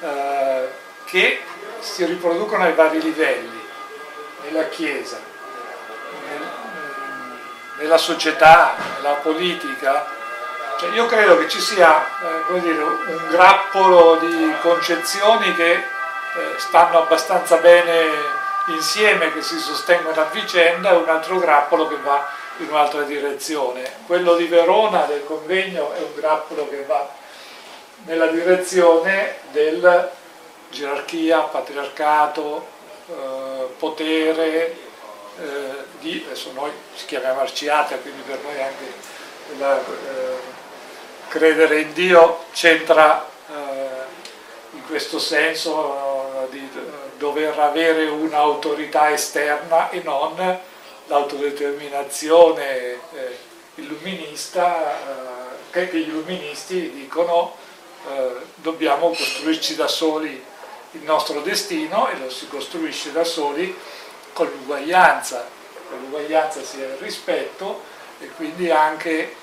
eh, 0.00 0.68
che 1.04 1.40
si 1.78 2.04
riproducono 2.04 2.64
ai 2.64 2.74
vari 2.74 3.00
livelli, 3.00 3.58
nella 4.42 4.68
Chiesa, 4.68 5.20
nella 7.80 7.98
società, 7.98 8.74
nella 8.96 9.14
politica, 9.14 10.06
cioè 10.78 10.90
io 10.90 11.06
credo 11.06 11.38
che 11.38 11.48
ci 11.48 11.60
sia 11.60 12.04
eh, 12.48 12.60
dire, 12.60 12.82
un 12.82 13.26
grappolo 13.30 14.16
di 14.16 14.54
concezioni 14.60 15.54
che 15.54 15.72
eh, 15.72 15.82
stanno 16.56 17.02
abbastanza 17.02 17.56
bene 17.56 18.38
insieme, 18.66 19.32
che 19.32 19.42
si 19.42 19.58
sostengono 19.58 20.20
a 20.20 20.28
vicenda, 20.30 20.90
e 20.90 20.96
un 20.96 21.08
altro 21.08 21.38
grappolo 21.38 21.88
che 21.88 21.96
va 22.02 22.28
in 22.58 22.68
un'altra 22.68 23.02
direzione. 23.02 23.90
Quello 24.06 24.34
di 24.36 24.46
Verona 24.46 25.04
del 25.04 25.24
convegno 25.24 25.92
è 25.94 25.98
un 25.98 26.14
grappolo 26.14 26.68
che 26.68 26.84
va 26.84 27.08
nella 28.04 28.26
direzione 28.26 29.36
del 29.50 30.10
gerarchia, 30.70 31.40
patriarcato, 31.40 32.66
eh, 33.08 33.66
potere, 33.78 34.89
eh, 35.40 35.84
di, 36.00 36.22
adesso 36.26 36.52
noi 36.52 36.70
ci 36.96 37.06
chiamiamo 37.06 37.40
Arciata, 37.40 37.96
quindi 37.96 38.22
per 38.22 38.38
noi 38.42 38.62
anche 38.62 38.92
la, 39.58 39.78
eh, 39.78 40.58
credere 41.28 41.80
in 41.80 41.92
Dio 41.92 42.44
c'entra 42.52 43.28
eh, 43.48 44.08
in 44.72 44.84
questo 44.86 45.18
senso 45.18 46.48
di 46.50 46.68
dover 47.18 47.58
avere 47.58 48.06
un'autorità 48.06 49.10
esterna 49.10 49.90
e 49.90 50.00
non 50.02 50.34
l'autodeterminazione 51.06 52.64
eh, 52.64 52.98
illuminista 53.76 54.92
eh, 54.92 55.88
che, 55.88 55.96
gli 55.96 56.08
illuministi 56.08 56.90
dicono 56.92 57.54
eh, 58.08 58.32
dobbiamo 58.56 59.08
costruirci 59.08 59.74
da 59.76 59.86
soli 59.86 60.42
il 60.92 61.02
nostro 61.02 61.40
destino 61.40 62.08
e 62.08 62.18
lo 62.18 62.30
si 62.30 62.48
costruisce 62.48 63.12
da 63.12 63.24
soli 63.24 63.76
con 64.40 64.48
l'uguaglianza, 64.56 65.46
con 65.90 65.98
l'uguaglianza 66.00 66.62
sia 66.64 66.86
il 66.86 66.96
rispetto 66.98 67.82
e 68.20 68.30
quindi 68.36 68.70
anche 68.70 69.36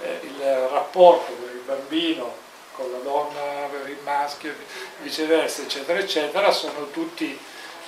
eh, 0.00 0.20
il 0.22 0.68
rapporto 0.70 1.32
con 1.32 1.48
il 1.48 1.62
bambino, 1.66 2.36
con 2.70 2.88
la 2.92 2.98
donna, 2.98 3.66
per 3.68 3.88
il 3.90 3.98
maschio, 4.04 4.54
viceversa, 5.02 5.62
eccetera, 5.62 5.98
eccetera, 5.98 6.52
sono 6.52 6.88
tutti 6.92 7.36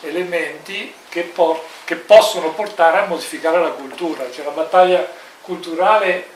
elementi 0.00 0.92
che, 1.08 1.22
por 1.22 1.62
che 1.84 1.94
possono 1.94 2.52
portare 2.52 2.98
a 2.98 3.06
modificare 3.06 3.60
la 3.60 3.70
cultura, 3.70 4.28
cioè 4.32 4.44
la 4.44 4.50
battaglia 4.50 5.08
culturale 5.42 6.34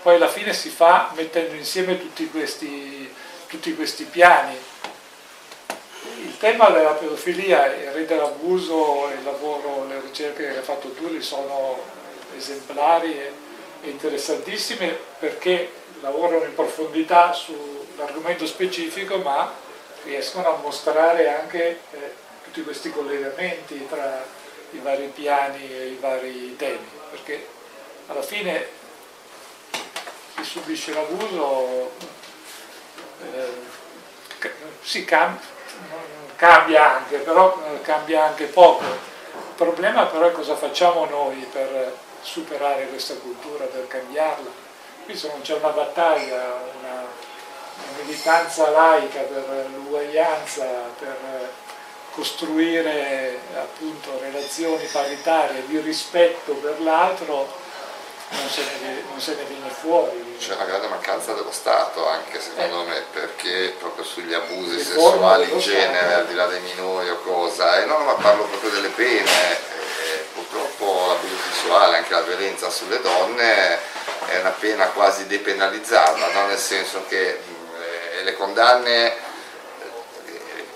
poi 0.00 0.14
alla 0.14 0.28
fine 0.28 0.54
si 0.54 0.70
fa 0.70 1.10
mettendo 1.14 1.54
insieme 1.54 1.98
tutti 1.98 2.30
questi, 2.30 3.12
tutti 3.46 3.74
questi 3.74 4.04
piani. 4.04 4.56
Il 6.18 6.38
tema 6.38 6.70
della 6.70 6.92
pedofilia, 6.92 7.66
il 7.74 7.90
re 7.90 8.06
dell'abuso, 8.06 9.10
il 9.16 9.22
lavoro, 9.22 9.86
le 9.86 10.00
ricerche 10.00 10.50
che 10.50 10.58
ha 10.58 10.62
fatto 10.62 10.90
Tulli 10.92 11.20
sono 11.20 11.78
esemplari 12.36 13.18
e 13.18 13.32
interessantissime 13.82 14.96
perché 15.18 15.70
lavorano 16.00 16.44
in 16.44 16.54
profondità 16.54 17.32
sull'argomento 17.32 18.46
specifico 18.46 19.18
ma 19.18 19.52
riescono 20.04 20.54
a 20.54 20.58
mostrare 20.58 21.28
anche 21.34 21.80
eh, 21.92 22.14
tutti 22.44 22.62
questi 22.62 22.90
collegamenti 22.90 23.86
tra 23.88 24.24
i 24.72 24.78
vari 24.78 25.10
piani 25.14 25.70
e 25.70 25.86
i 25.86 25.98
vari 26.00 26.56
temi 26.56 26.88
perché 27.10 27.46
alla 28.06 28.22
fine 28.22 28.68
chi 30.36 30.44
subisce 30.44 30.92
l'abuso 30.92 31.90
eh, 33.22 33.74
si 34.82 35.04
cambia, 35.04 35.55
cambia 36.36 36.96
anche 36.96 37.16
però 37.18 37.56
eh, 37.66 37.80
cambia 37.80 38.24
anche 38.24 38.44
poco 38.44 38.82
il 38.84 39.54
problema 39.54 40.06
però 40.06 40.26
è 40.26 40.32
cosa 40.32 40.54
facciamo 40.54 41.06
noi 41.06 41.46
per 41.50 41.94
superare 42.26 42.88
questa 42.88 43.14
cultura, 43.14 43.64
per 43.64 43.86
cambiarla. 43.86 44.50
Qui 45.04 45.18
non 45.30 45.40
c'è 45.42 45.54
una 45.54 45.68
battaglia, 45.68 46.58
una, 46.78 46.94
una 47.00 48.02
militanza 48.02 48.68
laica 48.70 49.20
per 49.20 49.66
l'uguaglianza, 49.72 50.64
per 50.98 51.16
costruire 52.10 53.38
appunto 53.54 54.18
relazioni 54.20 54.84
paritarie 54.86 55.66
di 55.66 55.78
rispetto 55.78 56.54
per 56.54 56.80
l'altro, 56.80 57.46
non 58.30 58.48
se, 58.48 58.62
ne, 58.82 59.02
non 59.08 59.20
se 59.20 59.34
ne 59.34 59.44
viene 59.44 59.68
fuori. 59.68 60.36
C'è 60.38 60.54
una 60.54 60.64
grande 60.64 60.88
mancanza 60.88 61.32
dello 61.32 61.52
Stato 61.52 62.08
anche 62.08 62.40
secondo 62.40 62.82
eh. 62.82 62.86
me, 62.86 63.04
perché 63.12 63.74
proprio 63.78 64.04
sugli 64.04 64.34
abusi 64.34 64.82
sessuali 64.82 65.50
in 65.50 65.58
genere, 65.58 66.14
al 66.14 66.26
di 66.26 66.34
là 66.34 66.46
dei 66.46 66.60
minori 66.60 67.08
o 67.08 67.20
cosa, 67.20 67.80
e 67.80 67.84
no, 67.86 67.98
ma 67.98 68.14
parlo 68.14 68.44
proprio 68.44 68.70
delle 68.70 68.88
pene, 68.88 69.30
purtroppo 70.34 71.06
l'abuso 71.08 71.36
sessuale, 71.52 71.98
anche 71.98 72.12
la 72.12 72.22
violenza 72.22 72.70
sulle 72.70 73.00
donne 73.00 73.78
è 74.26 74.38
una 74.40 74.50
pena 74.50 74.86
quasi 74.88 75.26
depenalizzata, 75.26 76.32
no? 76.32 76.46
nel 76.46 76.58
senso 76.58 77.04
che 77.08 77.28
eh, 77.28 78.22
le, 78.24 78.34
condanne, 78.34 79.14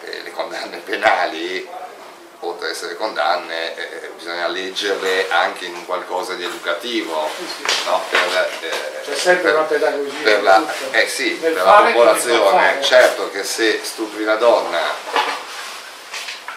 eh, 0.05 0.23
le 0.23 0.31
condanne 0.33 0.79
penali 0.79 1.69
oltre 2.41 2.67
ad 2.67 2.73
essere 2.73 2.97
condanne, 2.97 3.77
eh, 3.77 4.11
bisogna 4.17 4.49
leggerle 4.49 5.31
anche 5.31 5.67
in 5.67 5.85
qualcosa 5.85 6.35
di 6.35 6.45
educativo, 6.45 7.29
no? 7.87 8.03
per, 8.09 8.51
eh, 8.61 9.01
C'è 9.05 9.15
sempre 9.15 9.51
per, 9.51 9.55
una 9.55 9.65
pedagogia. 9.65 10.23
Per 10.23 10.43
la, 10.43 10.75
eh 10.93 11.09
sì, 11.09 11.33
per 11.33 11.55
la 11.55 11.83
popolazione, 11.87 12.79
certo 12.83 13.31
che 13.31 13.45
se 13.45 13.81
stupri 13.83 14.23
una 14.23 14.37
donna 14.37 15.29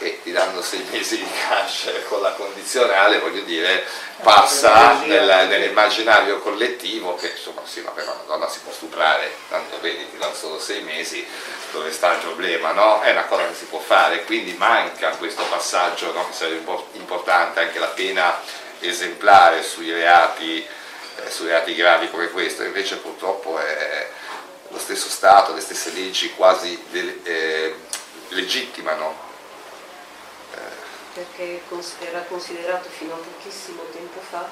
e 0.03 0.19
ti 0.21 0.31
danno 0.33 0.61
sei 0.61 0.85
mesi 0.91 1.17
di 1.17 1.27
cash 1.47 1.89
con 2.09 2.21
la 2.21 2.33
condizionale, 2.33 3.19
voglio 3.19 3.41
dire, 3.43 3.85
passa 4.21 4.99
nel, 5.05 5.47
nell'immaginario 5.47 6.39
collettivo 6.39 7.15
che 7.15 7.31
insomma 7.31 7.61
sì, 7.63 7.79
ma 7.79 7.91
però 7.91 8.11
una 8.11 8.23
donna 8.27 8.49
si 8.49 8.59
può 8.59 8.73
stuprare, 8.73 9.33
tanto 9.47 9.79
vedi, 9.79 10.09
ti 10.11 10.17
danno 10.17 10.33
solo 10.33 10.59
sei 10.59 10.81
mesi, 10.81 11.25
dove 11.71 11.91
sta 11.91 12.11
il 12.13 12.19
problema, 12.19 12.71
no? 12.73 13.01
È 13.01 13.11
una 13.11 13.23
cosa 13.25 13.47
che 13.47 13.55
si 13.55 13.65
può 13.65 13.79
fare, 13.79 14.25
quindi 14.25 14.53
manca 14.53 15.11
questo 15.11 15.43
passaggio 15.43 16.11
no? 16.11 16.27
che 16.27 16.33
sarebbe 16.33 16.71
importante, 16.93 17.61
anche 17.61 17.79
la 17.79 17.87
pena 17.87 18.39
esemplare 18.79 19.63
sui 19.63 19.91
reati, 19.91 20.57
eh, 20.57 21.29
sui 21.29 21.47
reati 21.47 21.73
gravi 21.75 22.09
come 22.09 22.29
questo, 22.29 22.63
invece 22.63 22.97
purtroppo 22.97 23.57
è 23.57 24.09
lo 24.67 24.79
stesso 24.79 25.07
Stato, 25.07 25.53
le 25.53 25.61
stesse 25.61 25.91
leggi 25.91 26.33
quasi 26.33 26.77
eh, 27.23 27.75
legittimano 28.29 29.31
perché 31.13 31.61
era 31.99 32.19
considerato 32.27 32.89
fino 32.89 33.13
a 33.13 33.17
pochissimo 33.17 33.83
tempo 33.91 34.19
fa 34.19 34.49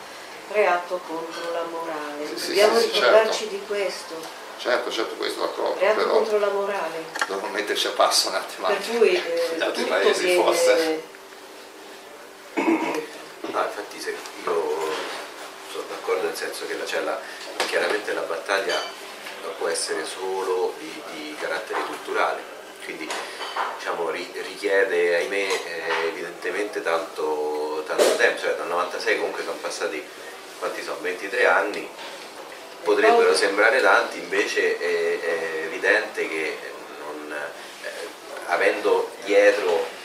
reato 0.51 0.99
contro 1.07 1.51
la 1.51 1.63
morale. 1.63 2.37
Sì, 2.37 2.47
Dobbiamo 2.47 2.79
sì, 2.79 2.91
ricordarci 2.91 3.39
certo. 3.39 3.55
di 3.55 3.61
questo. 3.67 4.39
Certo, 4.57 4.91
certo, 4.91 5.15
questo 5.15 5.39
d'accordo. 5.39 5.79
Reato 5.79 5.99
però 5.99 6.11
contro 6.11 6.39
la 6.39 6.49
morale. 6.49 7.05
Dobbiamo 7.27 7.47
metterci 7.53 7.87
a 7.87 7.91
passo 7.91 8.29
un 8.29 8.35
attimo. 8.35 8.67
Per 8.67 8.81
cui 8.89 9.15
eh, 9.15 9.55
gli 9.57 9.61
altri 9.61 9.83
paesi 9.85 10.23
viene... 10.25 10.43
forse. 10.43 11.03
Ah, 13.53 13.65
infatti 13.65 13.99
se 13.99 14.15
io 14.45 14.93
sono 15.71 15.83
d'accordo 15.89 16.27
nel 16.27 16.35
senso 16.35 16.65
che 16.67 16.77
la, 16.77 16.85
cioè 16.85 17.01
la, 17.01 17.19
chiaramente 17.65 18.13
la 18.13 18.21
battaglia 18.21 18.79
può 19.57 19.67
essere 19.67 20.05
solo 20.05 20.73
di, 20.77 21.01
di 21.11 21.35
carattere 21.39 21.81
culturale, 21.85 22.41
quindi 22.83 23.09
diciamo, 23.77 24.09
richiede, 24.09 25.15
ahimè, 25.15 25.35
eh, 25.35 26.07
evidentemente 26.07 26.81
tanto, 26.81 27.83
tanto, 27.85 28.15
tempo, 28.15 28.41
cioè 28.41 28.55
dal 28.55 28.67
96 28.67 29.17
comunque 29.17 29.43
sono 29.43 29.57
passati, 29.61 30.03
quanti 30.59 30.83
sono, 30.83 30.99
23 31.01 31.45
anni, 31.45 31.89
potrebbero 32.83 33.35
sembrare 33.35 33.81
tanti, 33.81 34.19
invece 34.19 34.77
è, 34.77 35.19
è 35.19 35.63
evidente 35.65 36.27
che 36.27 36.57
non, 36.99 37.33
eh, 37.33 37.89
avendo 38.47 39.11
dietro 39.23 39.99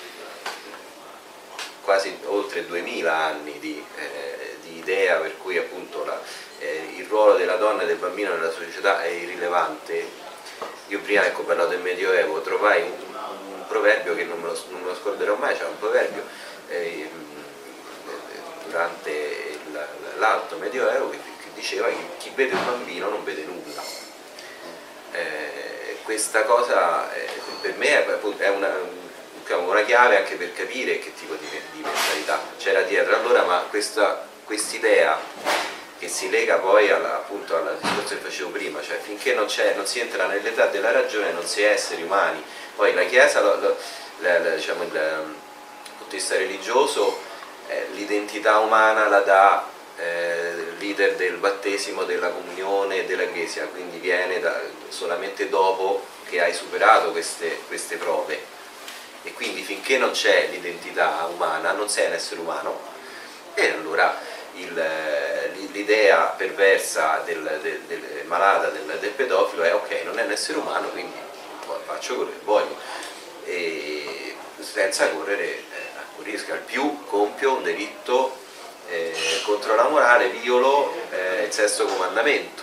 quasi 1.82 2.18
oltre 2.24 2.66
2000 2.66 3.14
anni 3.14 3.58
di, 3.60 3.82
eh, 3.96 4.56
di 4.62 4.78
idea 4.78 5.18
per 5.18 5.36
cui 5.38 5.56
appunto 5.56 6.04
la, 6.04 6.20
eh, 6.58 6.94
il 6.96 7.06
ruolo 7.06 7.34
della 7.34 7.56
donna 7.56 7.82
e 7.82 7.86
del 7.86 7.96
bambino 7.96 8.34
nella 8.34 8.50
società 8.50 9.02
è 9.02 9.08
irrilevante, 9.08 10.25
io 10.88 11.00
prima 11.00 11.26
ecco, 11.26 11.40
ho 11.40 11.44
parlato 11.44 11.70
del 11.70 11.80
Medioevo, 11.80 12.40
trovai 12.40 12.82
un, 12.82 13.14
un 13.54 13.66
proverbio 13.66 14.14
che 14.14 14.24
non 14.24 14.40
me, 14.40 14.48
lo, 14.48 14.58
non 14.70 14.80
me, 14.82 14.88
lo, 14.88 14.94
scorderò 14.94 15.34
mai, 15.36 15.56
c'è 15.56 15.64
un 15.64 15.78
proverbio 15.78 16.22
eh, 16.68 17.10
durante 18.66 19.58
l'alto 20.18 20.56
Medioevo 20.56 21.10
che, 21.10 21.16
che, 21.16 21.48
diceva 21.54 21.88
che 21.88 21.96
chi 22.18 22.30
vede 22.34 22.54
un 22.54 22.64
bambino 22.64 23.08
non 23.08 23.24
vede 23.24 23.44
nulla. 23.44 23.82
Eh, 25.12 25.98
questa 26.02 26.42
cosa 26.42 27.12
eh, 27.14 27.28
per 27.60 27.74
me 27.76 28.04
è, 28.04 28.20
è 28.38 28.48
una, 28.48 28.70
diciamo, 29.40 29.70
una, 29.70 29.82
chiave 29.82 30.18
anche 30.18 30.36
per 30.36 30.52
capire 30.52 30.98
che 30.98 31.12
tipo 31.14 31.34
di, 31.34 31.46
di 31.72 31.80
mentalità 31.80 32.40
c'era 32.58 32.82
dietro. 32.82 33.16
Allora, 33.16 33.44
ma 33.44 33.64
questa 33.68 34.24
idea 34.72 35.18
che 35.98 36.08
si 36.08 36.28
lega 36.30 36.56
poi 36.56 36.90
alla, 36.90 37.16
appunto 37.16 37.56
al 37.56 37.76
discorso 37.80 38.14
che 38.14 38.20
facevo 38.20 38.50
prima, 38.50 38.82
cioè 38.82 38.98
finché 38.98 39.34
non, 39.34 39.46
non 39.74 39.86
si 39.86 40.00
entra 40.00 40.26
nell'età 40.26 40.66
della 40.66 40.92
ragione 40.92 41.32
non 41.32 41.44
si 41.44 41.62
è 41.62 41.70
esseri 41.70 42.02
umani. 42.02 42.42
Poi 42.74 42.92
la 42.94 43.04
Chiesa, 43.04 43.40
lo, 43.40 43.58
lo, 43.58 43.76
la, 44.18 44.38
la, 44.38 44.54
diciamo, 44.54 44.82
il, 44.82 44.88
punto 44.88 46.10
di 46.10 46.16
vista 46.16 46.36
religioso, 46.36 47.18
eh, 47.68 47.88
l'identità 47.92 48.58
umana 48.58 49.08
la 49.08 49.20
dà 49.20 49.68
eh, 49.98 50.52
il 50.54 50.76
leader 50.78 51.14
del 51.16 51.36
battesimo, 51.36 52.04
della 52.04 52.28
comunione 52.28 53.06
della 53.06 53.26
Chiesa, 53.26 53.64
quindi 53.66 53.98
viene 53.98 54.38
da, 54.40 54.60
solamente 54.88 55.48
dopo 55.48 56.04
che 56.28 56.42
hai 56.42 56.52
superato 56.52 57.10
queste, 57.12 57.60
queste 57.66 57.96
prove. 57.96 58.54
E 59.22 59.32
quindi 59.32 59.62
finché 59.62 59.96
non 59.98 60.10
c'è 60.10 60.48
l'identità 60.50 61.26
umana 61.32 61.72
non 61.72 61.88
sei 61.88 62.06
un 62.06 62.12
essere 62.12 62.40
umano 62.40 62.94
e 63.54 63.70
allora 63.70 64.16
l'idea 65.72 66.34
perversa 66.36 67.22
del, 67.24 67.58
del, 67.62 67.80
del 67.86 68.24
malata, 68.26 68.68
del, 68.68 68.98
del, 68.98 69.10
pedofilo 69.10 69.62
è 69.62 69.74
ok, 69.74 70.02
non 70.04 70.18
è 70.18 70.24
un 70.24 70.30
essere 70.30 70.58
umano, 70.58 70.88
quindi 70.88 71.14
faccio 71.84 72.16
quello 72.16 72.30
che 72.30 72.44
voglio, 72.44 72.76
e 73.44 74.34
senza 74.58 75.08
correre 75.10 75.44
eh, 75.44 75.62
a 75.96 76.22
rischio, 76.22 76.54
al 76.54 76.60
più 76.60 77.04
compio 77.04 77.56
un 77.56 77.62
delitto 77.62 78.36
eh, 78.88 79.14
contro 79.44 79.74
la 79.74 79.88
morale, 79.88 80.28
violo 80.28 80.92
eh, 81.10 81.44
il 81.44 81.52
sesto 81.52 81.86
comandamento. 81.86 82.62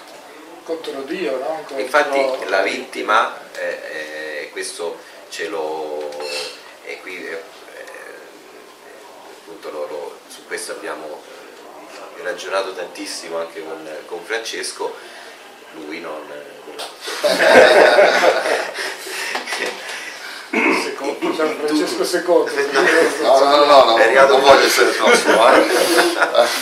Contro 0.64 1.02
Dio, 1.02 1.38
no? 1.38 1.64
Contro... 1.66 1.80
Infatti 1.80 2.50
la 2.50 2.62
vittima, 2.62 3.38
eh, 3.54 3.80
eh, 3.92 4.50
questo 4.52 4.98
ce 5.30 5.48
lo... 5.48 6.10
e 6.86 7.00
qui 7.02 7.26
eh, 7.28 7.42
appunto 9.42 9.72
loro, 9.72 10.20
su 10.28 10.46
questo 10.46 10.72
abbiamo 10.72 11.22
eh, 11.26 11.43
ragionato 12.22 12.74
tantissimo 12.74 13.40
anche 13.40 13.64
con, 13.64 13.88
con 14.06 14.24
Francesco, 14.24 14.96
lui 15.76 16.00
non 16.00 16.22
Secondo, 20.84 21.36
cioè 21.36 21.56
Francesco 21.56 22.04
II. 22.04 22.72
No, 23.22 23.40
no, 23.40 23.66
no, 23.66 23.84
no, 23.86 23.98
È 23.98 24.04
arrivato 24.04 24.34
non 24.34 24.42
voglio 24.42 24.66
essere 24.66 24.90
il 24.90 24.96
prossimo, 24.96 25.52
eh. 25.56 25.62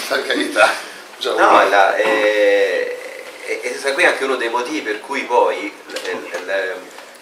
per 0.07 0.25
carità. 0.25 0.69
Già 1.17 1.33
No, 1.33 1.67
la- 1.67 1.95
eh, 1.97 2.97
e, 3.45 3.59
e 3.63 3.75
sta 3.77 3.91
qui 3.93 4.05
anche 4.05 4.23
uno 4.23 4.35
dei 4.37 4.49
motivi 4.49 4.79
per 4.81 5.01
cui 5.01 5.23
poi 5.25 5.73
l- 5.87 5.91
l- 5.91 6.45
l- 6.45 6.75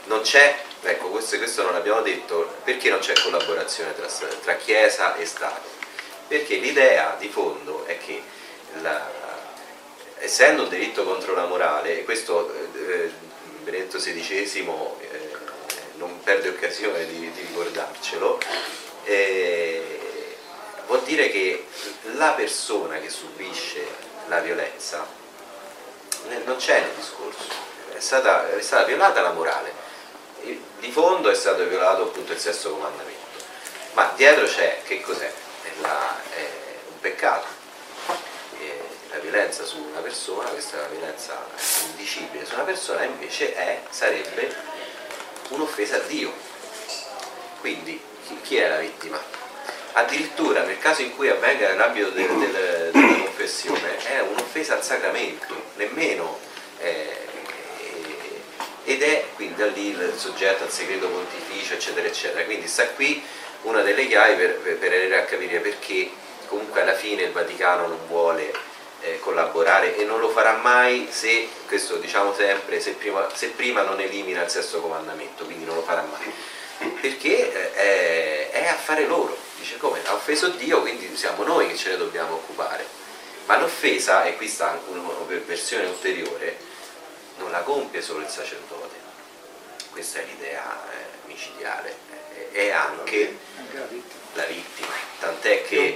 non 0.06 0.22
c'è, 0.22 0.58
ecco 0.84 1.08
questo, 1.10 1.38
questo 1.38 1.64
non 1.64 1.74
l'abbiamo 1.74 2.02
detto, 2.02 2.54
perché 2.64 2.90
non 2.90 3.00
c'è 3.00 3.14
collaborazione 3.14 3.96
tra, 3.96 4.06
tra 4.44 4.54
Chiesa 4.56 5.16
e 5.16 5.26
Stato? 5.26 5.78
Perché 6.30 6.58
l'idea 6.58 7.16
di 7.18 7.28
fondo 7.28 7.86
è 7.88 7.98
che 7.98 8.22
la- 8.82 9.10
essendo 10.20 10.64
un 10.64 10.70
delitto 10.70 11.04
contro 11.04 11.34
la 11.34 11.46
morale, 11.46 12.00
e 12.00 12.04
questo 12.04 12.54
eh, 12.54 13.12
Benedetto 13.64 13.98
XVI 13.98 14.64
eh, 15.00 15.30
non 15.96 16.22
perde 16.22 16.50
occasione 16.50 17.08
di, 17.08 17.32
di 17.32 17.42
ricordarcelo, 17.42 18.40
eh, 19.06 20.00
vuol 20.86 21.02
dire 21.02 21.32
che 21.32 21.66
la 22.14 22.34
persona 22.34 23.00
che 23.00 23.10
subisce 23.10 23.88
la 24.28 24.40
violenza 24.40 25.08
eh, 26.30 26.42
non 26.46 26.58
c'è 26.58 26.80
nel 26.80 26.94
discorso, 26.96 27.48
è 27.92 28.00
stata, 28.00 28.56
è 28.56 28.62
stata 28.62 28.84
violata 28.84 29.22
la 29.22 29.32
morale, 29.32 29.74
di 30.42 30.92
fondo 30.92 31.32
è 31.32 31.36
stato 31.36 31.66
violato 31.66 32.04
appunto 32.04 32.34
il 32.34 32.40
sesto 32.40 32.70
comandamento, 32.70 33.18
ma 33.94 34.14
dietro 34.16 34.46
c'è 34.46 34.82
che 34.84 35.02
cos'è? 35.02 35.34
La- 35.82 36.18
è 36.36 36.50
un 36.90 37.00
peccato, 37.00 37.58
Eh, 38.62 38.82
la 39.12 39.20
violenza 39.20 39.64
su 39.64 39.78
una 39.90 40.00
persona, 40.02 40.50
questa 40.50 40.76
è 40.76 40.80
una 40.80 40.90
violenza 40.90 41.48
indicibile 41.88 42.46
su 42.46 42.56
una 42.56 42.64
persona 42.64 43.04
invece 43.06 43.54
è, 43.56 43.80
sarebbe 43.90 44.54
un'offesa 45.50 45.96
a 45.96 46.00
Dio. 46.00 46.34
Quindi 47.62 48.02
chi, 48.44 48.58
è 48.58 48.68
la 48.68 48.80
vittima? 48.80 49.18
Addirittura 49.94 50.64
nel 50.64 50.78
caso 50.80 51.02
in 51.04 51.16
cui 51.16 51.30
avvenga 51.30 51.70
nell'ambito 51.70 52.10
del- 52.10 52.28
del- 52.38 52.90
della 52.92 53.24
confessione 53.24 53.98
è 54.06 54.20
un'offesa 54.22 54.74
al 54.76 54.84
sacramento, 54.84 55.56
nemmeno 55.76 56.38
eh, 56.80 57.28
ed 58.84 59.02
è 59.04 59.26
quindi 59.36 59.56
da 59.56 59.68
lì 59.68 59.88
il 59.90 60.14
soggetto 60.18 60.64
al 60.64 60.72
segreto 60.72 61.08
pontificio 61.08 61.74
eccetera 61.76 62.06
eccetera. 62.08 62.44
Quindi 62.44 62.68
sta 62.68 62.88
qui 62.90 63.24
una 63.64 63.82
delle 63.82 64.08
chiavi 64.08 64.36
per, 64.36 64.78
per, 64.78 64.92
arrivare 64.92 65.22
a 65.22 65.26
capire 65.26 65.60
perché 65.60 66.10
comunque 66.48 66.82
alla 66.82 66.94
fine 66.96 67.24
il 67.24 67.32
Vaticano 67.32 67.88
non 67.88 68.00
vuole 68.08 68.52
eh, 69.02 69.20
collaborare 69.20 69.96
e 69.98 70.04
non 70.06 70.20
lo 70.20 70.30
farà 70.30 70.58
mai 70.58 71.08
se, 71.12 71.48
questo 71.68 71.98
diciamo 71.98 72.34
sempre, 72.34 72.80
se 72.80 72.92
prima, 72.92 73.28
se 73.34 73.50
prima 73.50 73.82
non 73.82 74.00
elimina 74.00 74.44
il 74.44 74.50
sesto 74.50 74.82
comandamento, 74.82 75.46
quindi 75.46 75.66
non 75.66 75.76
lo 75.76 75.84
farà 75.84 76.04
mai. 76.04 76.32
Perché 77.02 77.52
eh, 77.52 77.74
è, 77.74 78.50
è 78.52 78.68
affare 78.68 79.06
loro, 79.06 79.38
dice 79.58 79.78
come? 79.78 80.00
Ha 80.06 80.14
offeso 80.14 80.48
Dio, 80.50 80.82
quindi 80.82 81.16
siamo 81.16 81.44
noi 81.44 81.68
che 81.68 81.76
ce 81.76 81.92
ne 81.92 81.98
dobbiamo 81.98 82.36
occupare. 82.36 82.86
Ma 83.46 83.58
l'offesa, 83.58 84.26
e 84.26 84.36
qui 84.38 84.48
sta 84.48 84.80
una 84.88 85.02
versione 85.46 85.88
ulteriore, 85.88 86.58
non 87.38 87.52
la 87.52 87.62
compie 87.62 88.02
solo 88.02 88.20
il 88.20 88.28
sacerdote. 88.28 88.96
Questa 89.92 90.20
è 90.20 90.26
l'idea 90.26 90.84
eh, 90.92 91.28
micidiale, 91.28 91.98
è 92.52 92.70
anche 92.70 93.38
Anche 93.70 93.78
la 93.78 93.86
vittima. 93.86 94.22
la 94.34 94.44
vittima, 94.46 94.94
tant'è 95.20 95.64
Che 95.64 95.96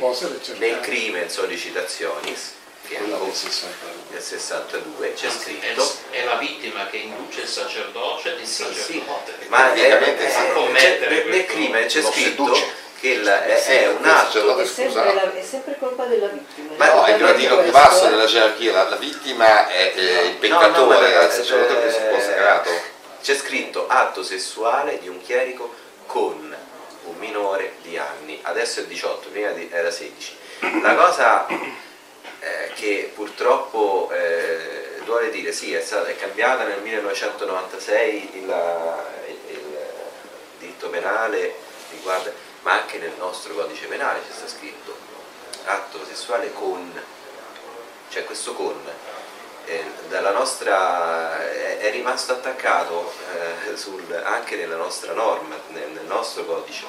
nel 0.58 0.80
crimen 0.82 1.30
solicitationis, 1.30 2.54
è 2.88 2.98
ancora 2.98 3.24
del 3.24 3.34
62. 3.34 3.92
del 4.12 4.22
62, 4.22 5.14
c'è 5.14 5.26
Anzi, 5.28 5.40
scritto 5.40 5.96
è, 6.12 6.20
è 6.22 6.24
la 6.26 6.36
vittima 6.36 6.88
che 6.88 6.98
induce 6.98 7.42
il 7.42 7.48
sacerdoce 7.48 8.30
il 8.40 8.46
Sì, 8.46 8.64
sì. 8.66 8.74
sacerdote. 8.76 9.34
ma 9.48 9.74
è, 9.74 9.80
è-. 9.80 10.34
A 10.50 10.52
commettere 10.54 11.24
nel, 11.24 11.46
crimine 11.46 11.86
c'è 11.88 12.02
scritto 12.02 12.46
seduce. 12.54 12.66
che 13.00 13.08
il- 13.10 13.26
è, 13.26 13.64
è 13.64 13.88
un 13.88 13.98
questo 14.02 14.18
atto 14.20 14.32
ce 14.32 14.42
l'ho 14.42 14.58
È 14.58 14.66
sempre, 14.66 15.14
la- 15.14 15.34
è 15.34 15.44
sempre 15.44 15.76
colpa 15.80 16.06
della 16.06 16.28
vittima. 16.28 16.74
Ma- 16.76 16.94
No, 16.94 17.06
è 17.06 17.12
il 17.12 17.18
gradino 17.18 17.58
più 17.60 17.72
basso 17.72 18.06
eh? 18.06 18.10
della 18.10 18.26
gerarchia, 18.26 18.72
la, 18.74 18.90
la 18.90 18.96
vittima 18.98 19.68
è 19.68 19.94
eh, 19.96 20.02
il 20.26 20.32
No, 20.34 20.38
peccatore, 20.40 21.12
no, 21.14 21.20
è 21.22 21.26
il 21.26 21.32
sacerdote 21.32 21.92
si 21.92 21.98
è 21.98 22.08
eh, 22.08 22.10
consacrato. 22.12 22.70
C'è 23.24 23.36
scritto 23.36 23.88
atto 23.88 24.22
sessuale 24.22 25.00
di 25.00 25.08
un 25.08 25.22
chierico 25.22 25.74
con 26.06 26.56
un 27.06 27.16
minore 27.18 27.74
di 27.82 27.98
anni, 27.98 28.40
adesso 28.44 28.80
è 28.82 28.86
18, 28.86 29.30
prima 29.30 29.54
era 29.70 29.92
16. 29.92 30.38
La 30.82 30.96
cosa 30.96 31.48
eh, 31.48 32.72
che 32.76 33.12
purtroppo 33.14 34.10
eh, 34.14 35.00
duole 35.04 35.30
dire, 35.30 35.52
sì, 35.52 35.74
è, 35.74 35.82
stata, 35.82 36.08
è 36.08 36.16
cambiata 36.16 36.64
nel 36.64 36.82
1996 36.82 38.30
il, 38.38 38.44
il- 38.44 39.42
il 39.50 39.60
diritto 40.60 40.90
penale, 40.90 41.56
riguarda, 41.92 42.32
ma 42.62 42.72
anche 42.74 42.98
nel 42.98 43.14
nostro 43.18 43.54
codice 43.54 43.88
penale 43.88 44.20
c'è 44.22 44.48
scritto 44.48 44.96
atto 45.66 46.00
sessuale 46.06 46.52
con, 46.54 46.92
cioè 48.10 48.24
questo 48.24 48.54
con 48.54 48.80
dalla 50.10 50.32
nostra, 50.32 51.40
è, 51.50 51.78
è 51.80 51.92
rimasto 51.92 52.34
attaccato 52.34 53.14
eh, 53.72 53.76
sul- 53.76 54.22
anche 54.24 54.56
nella 54.56 54.76
nostra 54.76 55.14
norma, 55.14 55.56
nel, 55.70 55.90
nel 55.90 56.06
nostro 56.06 56.46
codice. 56.46 56.86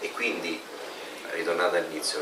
E 0.00 0.10
quindi, 0.12 0.60
ritornando 1.30 1.76
all'inizio, 1.76 2.20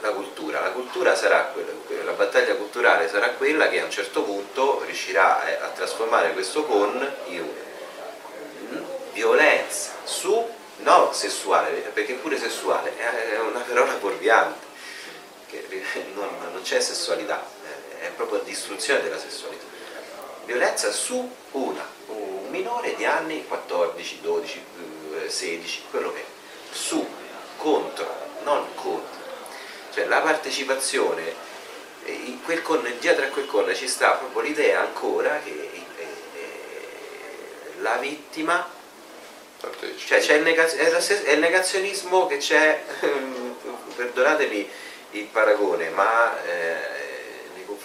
la 0.00 0.10
cultura, 0.10 0.60
la 0.60 0.70
cultura 0.70 1.14
sarà 1.14 1.52
quella, 1.52 1.72
la 2.04 2.12
battaglia 2.12 2.54
culturale 2.54 3.08
sarà 3.08 3.30
quella 3.30 3.68
che 3.68 3.80
a 3.80 3.84
un 3.84 3.90
certo 3.90 4.22
punto 4.22 4.82
riuscirà 4.84 5.46
eh, 5.46 5.62
a 5.62 5.68
trasformare 5.68 6.32
questo 6.32 6.64
con 6.64 7.14
in 7.26 7.48
violenza 9.12 9.90
su, 10.04 10.48
no 10.78 11.12
sessuale, 11.12 11.70
perché 11.92 12.14
pure 12.14 12.38
sessuale 12.38 12.96
è 12.96 13.38
una 13.40 13.60
parola 13.60 13.92
fuorviante, 13.98 14.66
non, 16.14 16.28
non 16.52 16.62
c'è 16.62 16.80
sessualità, 16.80 17.44
è 18.00 18.08
proprio 18.16 18.40
distruzione 18.40 19.02
della 19.02 19.18
sessualità. 19.18 19.64
Violenza 20.44 20.90
su 20.90 21.30
una, 21.52 21.86
un 22.06 22.48
minore 22.50 22.94
di 22.96 23.04
anni 23.04 23.44
14, 23.46 24.20
12, 24.20 24.64
eh, 25.24 25.28
16, 25.28 25.82
quello 25.90 26.12
che 26.12 26.20
è, 26.20 26.24
su, 26.72 27.06
contro, 27.56 28.12
non 28.42 28.74
contro. 28.74 29.18
Cioè 29.92 30.06
la 30.06 30.20
partecipazione, 30.20 31.34
eh, 32.04 32.12
in 32.12 32.42
quel 32.42 32.62
con, 32.62 32.82
dietro 32.98 33.24
a 33.24 33.28
quel 33.28 33.46
con 33.46 33.72
ci 33.74 33.86
sta 33.86 34.12
proprio 34.12 34.42
l'idea 34.42 34.80
ancora 34.80 35.38
che 35.44 35.50
eh, 35.50 36.04
eh, 36.36 37.80
la 37.80 37.96
vittima 37.96 38.78
cioè 40.06 40.20
c'è 40.20 40.34
il, 40.34 40.42
negaz- 40.42 40.74
è 40.74 40.90
è 41.24 41.32
il 41.32 41.38
negazionismo 41.38 42.26
che 42.26 42.38
c'è, 42.38 42.82
perdonatemi 43.94 44.70
il 45.12 45.24
paragone, 45.24 45.90
ma 45.90 46.42
eh, 46.42 46.99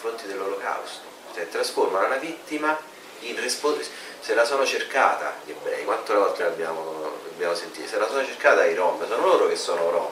confronti 0.06 0.28
dell'olocausto, 0.28 1.00
cioè 1.34 1.50
trasformano 1.50 2.08
la 2.08 2.18
vittima 2.18 2.78
in 3.22 3.36
responsabile, 3.42 3.90
se 4.20 4.36
la 4.36 4.46
sono 4.46 4.64
cercata 4.66 5.34
gli 5.44 5.50
ebrei, 5.52 5.84
quante 5.84 6.14
volte 6.14 6.44
l'abbiamo, 6.44 7.12
sentito, 7.56 7.88
se 7.88 7.98
la 7.98 8.08
sono 8.08 8.24
cercata 8.24 8.64
i 8.66 8.76
rom, 8.76 9.04
sono 9.08 9.26
loro 9.26 9.48
che 9.48 9.56
sono 9.56 9.90
rom, 9.90 10.12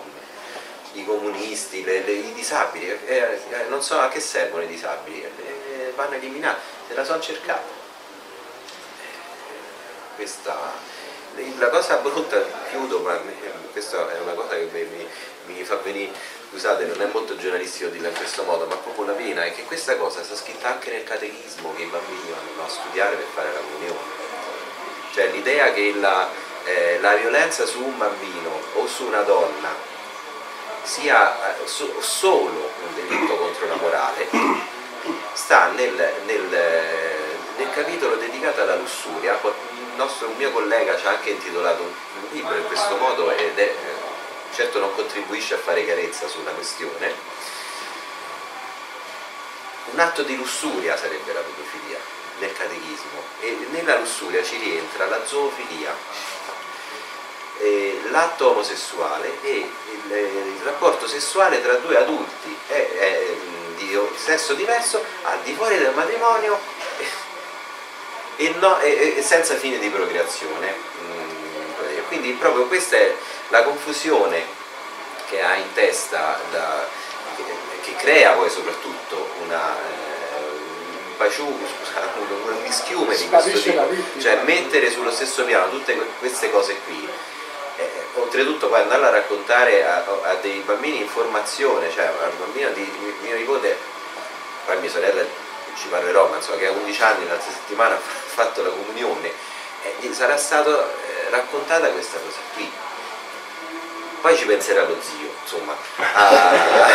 i 0.94 1.06
comunisti, 1.06 1.84
le- 1.84 2.02
le- 2.04 2.12
i 2.12 2.34
disabili, 2.34 2.90
eh, 2.90 3.40
eh, 3.50 3.64
non 3.70 3.82
so 3.84 4.00
a 4.00 4.10
che 4.10 4.20
servono 4.20 4.64
i 4.64 4.68
disabili, 4.68 5.24
eh, 5.24 5.94
vanno 5.96 6.16
eliminati, 6.16 6.60
se 6.88 6.96
la 6.96 7.04
sono 7.04 7.22
cercata. 7.22 7.62
Eh, 7.62 7.82
Questa 10.16 10.92
la 11.58 11.70
cosa 11.70 11.96
brutta, 11.98 12.40
chiudo, 12.70 13.00
ma 13.00 13.20
questa 13.72 14.08
è 14.12 14.20
una 14.20 14.34
cosa 14.34 14.54
che 14.56 14.70
mi- 14.72 15.08
mi 15.54 15.64
fa 15.64 15.76
venire, 15.78 16.12
scusate, 16.54 16.86
non 16.86 17.02
è 17.02 17.10
molto 17.12 17.36
giornalistico 17.36 17.90
dirla 17.90 18.10
in 18.10 18.16
questo 18.16 18.44
modo, 18.44 18.68
ma 18.68 18.76
proprio 18.76 19.06
la 19.06 19.14
pena 19.14 19.44
è 19.44 19.56
che 19.56 19.64
questa 19.64 19.98
cosa 19.98 20.24
sta 20.24 20.36
scritta 20.36 20.68
anche 20.68 20.92
nel 20.92 21.04
catechismo 21.04 21.74
che 21.74 21.82
i 21.82 21.86
bambini 21.88 22.30
vanno 22.30 22.68
a 22.68 22.70
studiare 22.70 23.16
per 23.16 23.26
fare 23.34 23.52
la 23.52 23.60
comunione. 23.60 24.22
Cioè 25.14 25.32
l'idea 25.32 25.74
che 25.74 25.96
la, 26.00 26.30
eh, 26.66 27.00
la 27.02 27.16
violenza 27.16 27.66
su 27.66 27.82
un 27.82 27.98
bambino 27.98 28.52
o 28.76 28.86
su 28.86 29.06
una 29.06 29.22
donna 29.22 29.70
sia 30.84 31.58
eh, 31.58 31.66
so- 31.68 32.00
solo 32.02 32.70
un 32.86 32.94
delitto 32.94 33.36
contro 33.36 33.68
la 33.68 33.76
morale 33.76 34.28
sta 35.34 35.70
nel, 35.70 36.14
nel, 36.26 36.54
eh, 36.54 37.36
nel 37.58 37.72
capitolo 37.74 38.16
dedicato 38.16 38.62
alla 38.62 38.76
lussuria. 38.76 39.40
Il 39.42 39.96
nostro, 39.96 40.28
un 40.28 40.36
mio 40.38 40.52
collega 40.52 40.98
ci 41.00 41.08
ha 41.08 41.10
anche 41.10 41.32
intitolato 41.32 41.82
un, 41.82 41.90
un 41.90 42.28
libro 42.30 42.56
in 42.56 42.68
questo 42.68 42.96
modo 42.98 43.32
ed 43.32 43.58
è, 43.58 43.62
eh, 43.62 43.93
certo 44.54 44.80
non 44.80 44.94
contribuisce 44.94 45.56
a 45.56 45.58
fare 45.58 45.84
chiarezza 45.84 46.28
sulla 46.28 46.52
questione. 46.52 47.14
Un 49.92 50.00
atto 50.00 50.24
di 50.24 50.36
lussuria 50.36 50.96
sarebbe 50.98 51.34
la 51.34 51.42
pedofilia 51.42 52.00
nel 52.40 52.54
catechismo 52.54 53.24
e 53.42 53.68
nella 53.72 53.98
lussuria 53.98 54.44
ci 54.44 54.58
rientra 54.58 55.08
la 55.08 55.26
zoofilia. 55.26 55.96
eh, 57.60 58.02
l'atto 58.10 58.50
omosessuale 58.50 59.38
e 59.42 59.70
il, 59.92 60.12
il, 60.12 60.62
rapporto 60.64 61.08
sessuale 61.08 61.62
tra 61.62 61.74
due 61.76 61.98
adulti 61.98 62.58
è, 62.68 62.90
è, 62.98 63.36
di 63.78 63.98
sesso 64.16 64.54
diverso 64.54 65.04
al 65.24 65.40
di 65.44 65.54
fuori 65.54 65.78
del 65.78 65.94
matrimonio 65.94 66.60
e, 68.38 68.50
no, 68.60 68.80
e, 68.80 69.16
e 69.18 69.22
senza 69.22 69.56
fine 69.56 69.78
di 69.78 69.90
procreazione. 69.90 70.76
Mm, 71.04 71.34
quindi 72.08 72.32
proprio 72.34 72.66
questa 72.68 72.96
è 72.96 73.16
la 73.50 73.64
confusione 73.64 74.46
che 75.30 75.42
ha 75.42 75.56
in 75.56 75.74
testa, 75.74 76.40
da, 76.52 76.86
che, 77.36 77.44
che, 77.82 77.96
crea 77.96 78.32
poi 78.34 78.50
soprattutto 78.50 79.30
una, 79.44 79.76
eh, 79.78 81.08
un 81.08 81.18
paciù, 81.18 81.46
un, 81.46 82.54
un 82.54 82.62
mischiume 82.62 83.16
di 83.16 83.28
questo 83.28 83.60
tipo, 83.60 83.88
cioè 84.20 84.42
mettere 84.44 84.92
sullo 84.92 85.12
stesso 85.12 85.44
piano 85.46 85.70
tutte 85.70 85.96
queste 86.20 86.50
cose 86.52 86.78
qui 86.86 87.10
eh, 87.78 87.90
oltretutto 88.16 88.68
poi 88.68 88.82
andarla 88.82 89.08
a 89.08 89.12
raccontare 89.12 89.86
a, 89.86 90.04
a, 90.24 90.34
dei 90.36 90.60
bambini 90.60 91.02
in 91.02 91.08
formazione, 91.08 91.92
cioè 91.92 92.06
al 92.06 92.32
bambino 92.38 92.70
di 92.70 92.90
mio 93.22 93.36
nipote, 93.36 93.78
poi 94.66 94.80
mia 94.80 94.90
sorella 94.90 95.24
ci 95.76 95.88
parlerò, 95.88 96.28
ma 96.28 96.36
insomma 96.38 96.58
che 96.58 96.68
a 96.68 96.72
11 96.72 97.02
anni 97.02 97.28
l'altra 97.28 97.52
settimana 97.52 97.96
ha 97.96 98.00
fatto 98.00 98.62
la 98.62 98.70
comunione, 98.70 99.32
eh, 99.82 99.96
gli 100.00 100.14
sarà 100.14 100.38
stata 100.38 100.70
eh, 100.70 101.30
raccontata 101.30 101.88
questa 101.90 102.20
cosa 102.20 102.38
qui. 102.54 102.72
Poi 104.24 104.38
ci 104.38 104.46
penserà 104.46 104.84
lo 104.84 104.96
zio, 105.02 105.34
insomma, 105.42 105.76
a, 106.14 106.88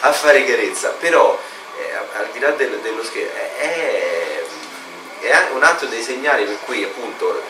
a 0.00 0.12
fare 0.12 0.44
chiarezza, 0.44 0.88
però 0.98 1.38
eh, 1.78 1.94
al 2.16 2.28
di 2.32 2.40
là 2.40 2.50
del, 2.50 2.80
dello 2.80 3.04
scherzo 3.04 3.36
è, 3.36 4.42
è, 5.20 5.48
un 5.52 5.62
altro 5.62 5.86
dei 5.86 6.02
segnali 6.02 6.42
per 6.44 6.58
cui 6.64 6.82
appunto 6.82 7.40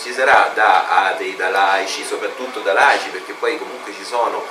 ci 0.00 0.12
sarà 0.12 0.50
da, 0.54 0.88
a 0.88 1.12
dei, 1.12 1.36
da 1.36 1.50
laici, 1.50 2.04
soprattutto 2.04 2.58
da 2.62 2.72
laici, 2.72 3.10
perché 3.10 3.32
poi 3.34 3.58
comunque 3.58 3.92
ci 3.94 4.04
sono 4.04 4.44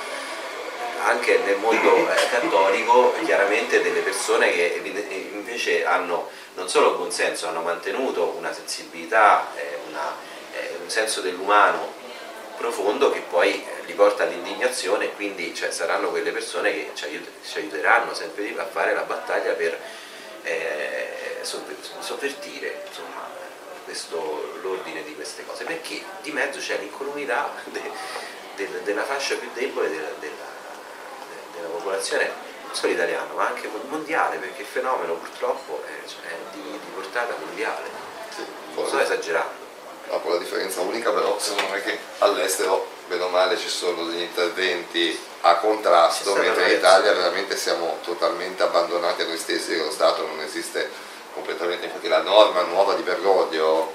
anche 1.04 1.42
nel 1.44 1.58
mondo 1.58 2.08
eh, 2.08 2.28
cattolico 2.30 3.12
chiaramente 3.26 3.82
delle 3.82 4.00
persone 4.00 4.50
che 4.50 4.80
invece 5.34 5.84
hanno 5.84 6.30
non 6.54 6.66
solo 6.70 6.92
buon 6.92 7.12
senso, 7.12 7.46
hanno 7.46 7.60
mantenuto 7.60 8.34
una 8.38 8.54
sensibilità, 8.54 9.50
eh, 9.54 9.80
una, 9.90 10.16
eh, 10.54 10.78
un 10.80 10.88
senso 10.88 11.20
dell'umano 11.20 12.03
profondo 12.56 13.10
che 13.10 13.20
poi 13.28 13.64
li 13.86 13.92
porta 13.92 14.24
all'indignazione 14.24 15.06
e 15.06 15.12
quindi 15.14 15.54
cioè, 15.54 15.70
saranno 15.70 16.10
quelle 16.10 16.30
persone 16.30 16.72
che 16.72 16.90
ci, 16.94 17.04
aiut 17.04 17.28
ci, 17.44 17.58
aiuteranno 17.58 18.14
sempre 18.14 18.44
di 18.44 18.50
più 18.50 18.60
a 18.60 18.66
fare 18.66 18.94
la 18.94 19.02
battaglia 19.02 19.52
per 19.52 19.78
eh, 20.42 21.40
sovvertire 21.42 22.82
l'ordine 24.62 25.02
di 25.04 25.14
queste 25.14 25.44
cose, 25.46 25.64
perché 25.64 26.02
di 26.22 26.32
mezzo 26.32 26.58
c'è 26.58 26.78
l'incolumità 26.78 27.50
de, 27.66 27.82
de, 28.56 28.82
della 28.82 29.04
fascia 29.04 29.36
più 29.36 29.48
debole 29.52 29.88
della, 29.88 30.08
della, 30.18 30.34
della, 31.54 31.68
popolazione, 31.68 32.30
non 32.66 32.74
solo 32.74 32.92
italiana, 32.92 33.32
ma 33.34 33.46
anche 33.46 33.68
mondiale, 33.88 34.38
perché 34.38 34.62
il 34.62 34.66
fenomeno 34.66 35.14
purtroppo 35.14 35.82
è, 35.84 36.08
cioè, 36.08 36.30
è 36.30 36.36
di, 36.52 36.62
di, 36.62 36.90
portata 36.94 37.34
mondiale. 37.38 37.88
Sì, 38.30 38.44
non 38.74 38.86
sto 38.86 38.98
esagerando. 38.98 39.63
No, 40.10 40.20
con 40.20 40.32
la 40.32 40.38
differenza 40.38 40.80
unica 40.80 41.10
però 41.10 41.38
secondo 41.38 41.70
me 41.72 41.80
che 41.82 41.98
all'estero, 42.18 42.86
bene 43.08 43.22
o 43.22 43.28
male, 43.28 43.56
ci 43.56 43.68
sono 43.68 44.04
degli 44.06 44.20
interventi 44.20 45.18
a 45.42 45.56
contrasto, 45.56 46.34
mentre 46.34 46.70
in 46.70 46.78
Italia 46.78 47.12
veramente 47.12 47.56
siamo 47.56 47.98
totalmente 48.02 48.62
abbandonati 48.62 49.22
a 49.22 49.26
noi 49.26 49.38
stessi, 49.38 49.76
lo 49.76 49.90
Stato 49.90 50.26
non 50.26 50.40
esiste 50.40 50.90
completamente, 51.32 51.86
infatti 51.86 52.08
la 52.08 52.22
norma 52.22 52.62
nuova 52.62 52.94
di 52.94 53.02
Bergoglio, 53.02 53.92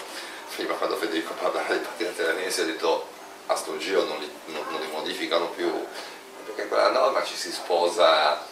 prima 0.56 0.73
quando 0.73 0.98
Federico 0.98 1.34
parlava 1.34 1.68
dei 1.69 1.80
partiti 1.80 2.15
teranesi 2.15 2.61
ha 2.61 2.65
detto 2.65 3.07
a 3.48 3.56
sto 3.56 3.77
giro 3.77 4.03
non 4.03 4.18
li, 4.19 4.31
non, 4.45 4.64
non 4.69 4.80
li 4.80 4.88
modificano 4.91 5.48
più, 5.49 5.72
perché 6.45 6.68
quella 6.68 6.90
norma 6.90 7.23
ci 7.23 7.36
si 7.36 7.52
sposa 7.52 8.45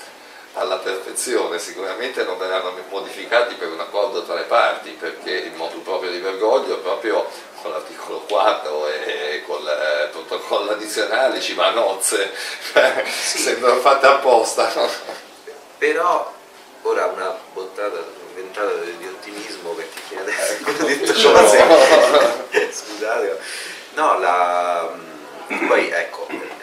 alla 0.58 0.78
perfezione, 0.78 1.60
sicuramente 1.60 2.24
non 2.24 2.38
verranno 2.38 2.74
modificati 2.90 3.56
per 3.56 3.72
un 3.72 3.80
accordo 3.80 4.24
tra 4.24 4.36
le 4.36 4.44
parti, 4.44 4.92
perché 4.92 5.32
il 5.32 5.54
modo 5.54 5.78
proprio 5.80 6.12
di 6.12 6.18
Bergoglio 6.18 6.80
proprio 6.80 7.26
con 7.62 7.72
l'articolo 7.72 8.20
4 8.28 8.88
e 8.88 9.44
con 9.46 9.62
il 9.62 10.10
protocollo 10.12 10.72
addizionale 10.72 11.40
ci 11.40 11.54
va 11.54 11.68
a 11.68 11.72
nozze, 11.72 12.32
sì. 13.04 13.38
sembrano 13.40 13.80
fatte 13.80 14.08
apposta. 14.08 14.72
No? 14.76 14.90
Però 15.78 16.34
ora 16.84 17.06
una 17.08 17.38
bottata 17.54 18.26
ventata 18.34 18.72
di 18.72 19.08
ottimismo 19.08 19.72
perché 19.72 20.00
fino 20.08 20.22
adesso 20.22 20.54
ecco, 20.54 20.70
ho 20.84 20.86
detto 20.86 21.14
cose 21.14 22.70
scusate 22.72 23.40
no 23.96 24.20
la, 24.20 24.90
poi 25.68 25.90
ecco 25.90 26.28
eh, 26.30 26.57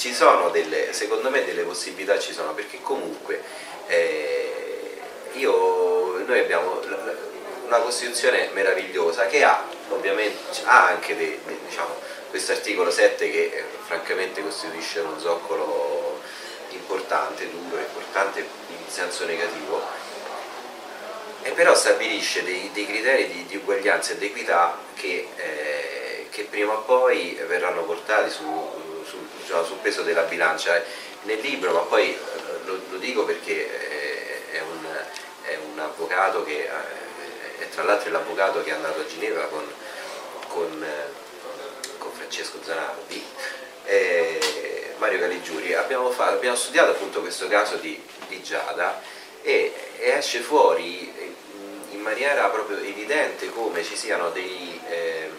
ci 0.00 0.14
sono 0.14 0.48
delle 0.48 0.94
secondo 0.94 1.28
me 1.28 1.44
delle 1.44 1.60
possibilità 1.60 2.18
ci 2.18 2.32
sono 2.32 2.54
perché 2.54 2.80
comunque 2.80 3.42
eh, 3.86 4.98
io, 5.32 6.24
noi 6.24 6.38
abbiamo 6.38 6.80
una 7.66 7.78
Costituzione 7.80 8.48
meravigliosa 8.54 9.26
che 9.26 9.44
ha 9.44 9.62
ha 10.64 10.86
anche 10.86 11.38
diciamo, 11.66 11.94
questo 12.30 12.52
articolo 12.52 12.90
7 12.90 13.30
che 13.30 13.42
eh, 13.52 13.64
francamente 13.84 14.42
costituisce 14.42 15.00
uno 15.00 15.18
zoccolo 15.18 16.18
importante, 16.70 17.50
duro, 17.50 17.78
importante 17.78 18.38
in 18.40 18.90
senso 18.90 19.26
negativo 19.26 19.82
e 21.42 21.50
però 21.50 21.74
stabilisce 21.74 22.42
dei, 22.42 22.70
dei 22.72 22.86
criteri 22.86 23.28
di, 23.28 23.44
di, 23.46 23.56
uguaglianza 23.56 24.12
ed 24.12 24.22
equità 24.22 24.78
che, 24.94 25.28
eh, 25.36 26.26
che, 26.30 26.44
prima 26.44 26.72
o 26.72 26.80
poi 26.82 27.38
verranno 27.46 27.82
portati 27.82 28.30
su, 28.30 28.44
diciamo, 29.50 29.64
sul 29.64 29.78
peso 29.78 30.02
della 30.02 30.22
bilancia. 30.22 30.82
Nel 31.22 31.40
libro, 31.40 31.72
ma 31.72 31.80
poi 31.80 32.10
eh, 32.10 32.18
lo, 32.64 32.80
lo 32.88 32.96
dico 32.98 33.24
perché 33.24 33.68
eh, 33.68 34.52
è 34.52 34.60
un, 34.60 34.86
è, 35.42 35.58
un, 35.70 35.78
avvocato 35.78 36.44
che, 36.44 36.62
eh, 36.62 37.58
è 37.58 37.68
tra 37.68 37.82
l'altro 37.82 38.10
l'avvocato 38.10 38.62
che 38.62 38.70
è 38.70 38.74
andato 38.74 39.00
a 39.00 39.06
Ginevra 39.06 39.44
con, 39.46 39.64
con, 40.48 40.86
con 41.98 42.12
Francesco 42.12 42.58
Zanardi, 42.62 43.22
Mario 44.96 45.18
Caligiuri, 45.18 45.74
abbiamo, 45.74 46.10
fatto, 46.10 46.36
abbiamo, 46.36 46.56
studiato 46.56 46.92
appunto 46.92 47.20
questo 47.20 47.48
caso 47.48 47.76
di, 47.76 48.00
di 48.28 48.42
Giada 48.42 49.02
e, 49.42 49.72
e 49.98 50.10
esce 50.10 50.40
fuori 50.40 51.12
in 51.90 52.00
maniera 52.00 52.48
proprio 52.48 52.78
evidente 52.78 53.50
come 53.50 53.82
ci 53.82 53.96
siano 53.96 54.30
dei, 54.30 54.80
eh, 54.88 55.30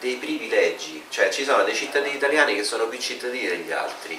dei 0.00 0.16
privilegi, 0.16 1.04
cioè 1.10 1.28
ci 1.28 1.44
sono 1.44 1.62
dei 1.62 1.74
cittadini 1.74 2.16
italiani 2.16 2.56
che 2.56 2.64
sono 2.64 2.88
più 2.88 2.98
cittadini 2.98 3.46
degli 3.46 3.70
altri 3.70 4.18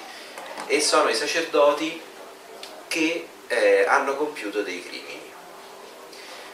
e 0.68 0.80
sono 0.80 1.10
i 1.10 1.16
sacerdoti 1.16 2.00
che 2.88 3.28
eh, 3.48 3.86
hanno 3.88 4.16
compiuto 4.16 4.62
dei 4.62 4.82
crimini. 4.82 5.20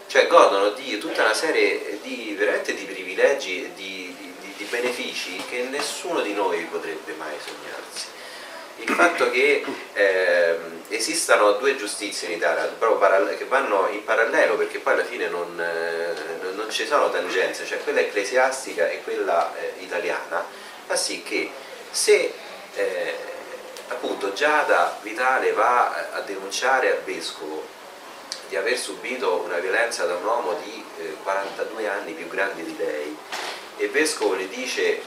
Cioè 0.07 0.27
godono 0.27 0.69
di 0.69 0.97
tutta 0.97 1.23
una 1.23 1.33
serie 1.33 1.99
di, 2.01 2.33
veramente 2.37 2.73
di 2.73 2.85
privilegi 2.85 3.65
e 3.65 3.73
di, 3.75 4.15
di, 4.17 4.53
di 4.55 4.63
benefici 4.65 5.43
che 5.49 5.63
nessuno 5.63 6.21
di 6.21 6.33
noi 6.33 6.63
potrebbe 6.63 7.13
mai 7.13 7.35
sognarsi 7.43 8.15
il 8.77 8.89
fatto 8.89 9.29
che 9.31 9.63
eh, 9.93 10.59
esistano 10.89 11.53
due 11.53 11.75
giustizie 11.75 12.29
in 12.29 12.35
Italia 12.35 12.69
che 13.37 13.45
vanno 13.45 13.87
in 13.91 14.03
parallelo 14.03 14.55
perché 14.55 14.79
poi 14.79 14.93
alla 14.93 15.05
fine 15.05 15.27
non, 15.27 15.59
eh, 15.59 16.53
non 16.53 16.69
ci 16.69 16.85
sono 16.85 17.09
tangenze, 17.09 17.65
cioè 17.65 17.81
quella 17.83 17.99
ecclesiastica 17.99 18.89
e 18.89 19.01
quella 19.03 19.53
eh, 19.55 19.73
italiana, 19.79 20.45
fa 20.85 20.95
sì 20.95 21.23
che 21.23 21.49
se 21.89 22.33
eh, 22.75 23.15
appunto 23.89 24.33
Giada 24.33 24.97
Vitale 25.01 25.51
va 25.53 26.09
a 26.11 26.21
denunciare 26.21 26.91
al 26.91 27.01
vescovo 27.03 27.75
di 28.49 28.55
aver 28.55 28.77
subito 28.77 29.41
una 29.45 29.57
violenza 29.57 30.05
da 30.05 30.15
un 30.15 30.23
uomo 30.23 30.53
di 30.63 30.83
42 31.23 31.81
eh, 31.81 31.87
anni 31.87 32.13
più 32.13 32.27
grande 32.27 32.63
di 32.63 32.75
lei 32.77 33.17
e 33.77 33.85
il 33.85 33.91
vescovo 33.91 34.35
le 34.35 34.47
dice 34.47 35.01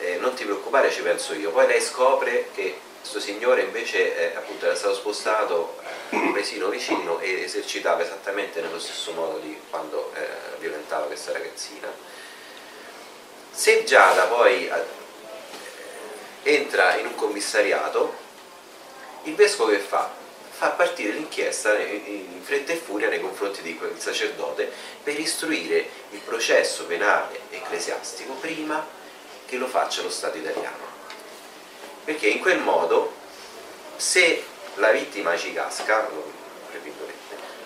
eh, 0.00 0.16
non 0.20 0.34
ti 0.34 0.44
preoccupare 0.44 0.90
ci 0.90 1.00
penso 1.00 1.34
io, 1.34 1.50
poi 1.50 1.66
lei 1.66 1.80
scopre 1.80 2.48
che 2.54 2.78
questo 3.00 3.20
signore 3.20 3.62
invece 3.62 4.32
eh, 4.32 4.36
appunto 4.36 4.66
era 4.66 4.74
stato 4.74 4.94
spostato 4.94 5.76
un 6.10 6.32
paesino 6.32 6.68
vicino 6.68 7.20
e 7.20 7.42
esercitava 7.42 8.02
esattamente 8.02 8.60
nello 8.60 8.78
stesso 8.78 9.12
modo 9.12 9.38
di 9.38 9.58
quando 9.70 10.12
eh, 10.14 10.58
violentava 10.58 11.06
questa 11.06 11.32
ragazzina. 11.32 11.90
Se 13.50 13.84
Giada 13.84 14.24
poi 14.24 14.68
eh, 14.68 14.82
entra 16.42 16.96
in 16.96 17.06
un 17.06 17.14
commissariato, 17.14 18.14
il 19.24 19.34
vescovo 19.34 19.70
che 19.70 19.78
fa? 19.78 20.10
Fa 20.50 20.70
partire 20.70 21.12
l'inchiesta 21.12 21.78
in 21.78 22.40
fretta 22.42 22.72
e 22.72 22.76
furia 22.76 23.08
nei 23.08 23.20
confronti 23.20 23.62
di 23.62 23.76
quel 23.76 23.98
sacerdote 23.98 24.70
per 25.04 25.18
istruire 25.18 25.88
il 26.10 26.18
processo 26.20 26.84
penale 26.84 27.40
ecclesiastico 27.50 28.32
prima 28.34 28.84
che 29.46 29.56
lo 29.56 29.68
faccia 29.68 30.02
lo 30.02 30.10
Stato 30.10 30.36
italiano 30.36 30.97
perché 32.08 32.28
in 32.28 32.40
quel 32.40 32.58
modo 32.60 33.12
se 33.96 34.42
la 34.76 34.92
vittima 34.92 35.36
ci 35.36 35.52
casca 35.52 36.08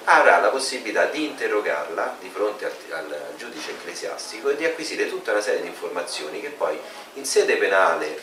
avrà 0.02 0.40
la 0.40 0.48
possibilità 0.48 1.04
di 1.04 1.26
interrogarla 1.26 2.16
di 2.18 2.28
fronte 2.28 2.64
al, 2.64 2.72
al 2.90 3.34
giudice 3.36 3.70
ecclesiastico 3.70 4.48
e 4.48 4.56
di 4.56 4.64
acquisire 4.64 5.08
tutta 5.08 5.30
una 5.30 5.40
serie 5.40 5.60
di 5.60 5.68
informazioni 5.68 6.40
che 6.40 6.48
poi 6.48 6.76
in 7.12 7.24
sede 7.24 7.54
penale 7.54 8.20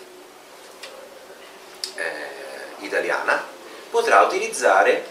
eh, 1.95 2.27
italiana 2.79 3.41
potrà 3.89 4.19
utilizzare, 4.19 5.05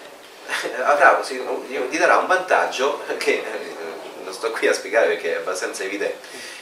avrà, 0.85 1.23
gli 1.67 1.97
darà 1.97 2.19
un 2.19 2.27
vantaggio 2.27 3.03
che 3.17 3.33
eh, 3.33 3.75
non 4.25 4.35
sto 4.35 4.51
qui 4.51 4.67
a 4.67 4.75
spiegare 4.75 5.07
perché 5.07 5.37
è 5.37 5.39
abbastanza 5.39 5.85
evidente, 5.85 6.19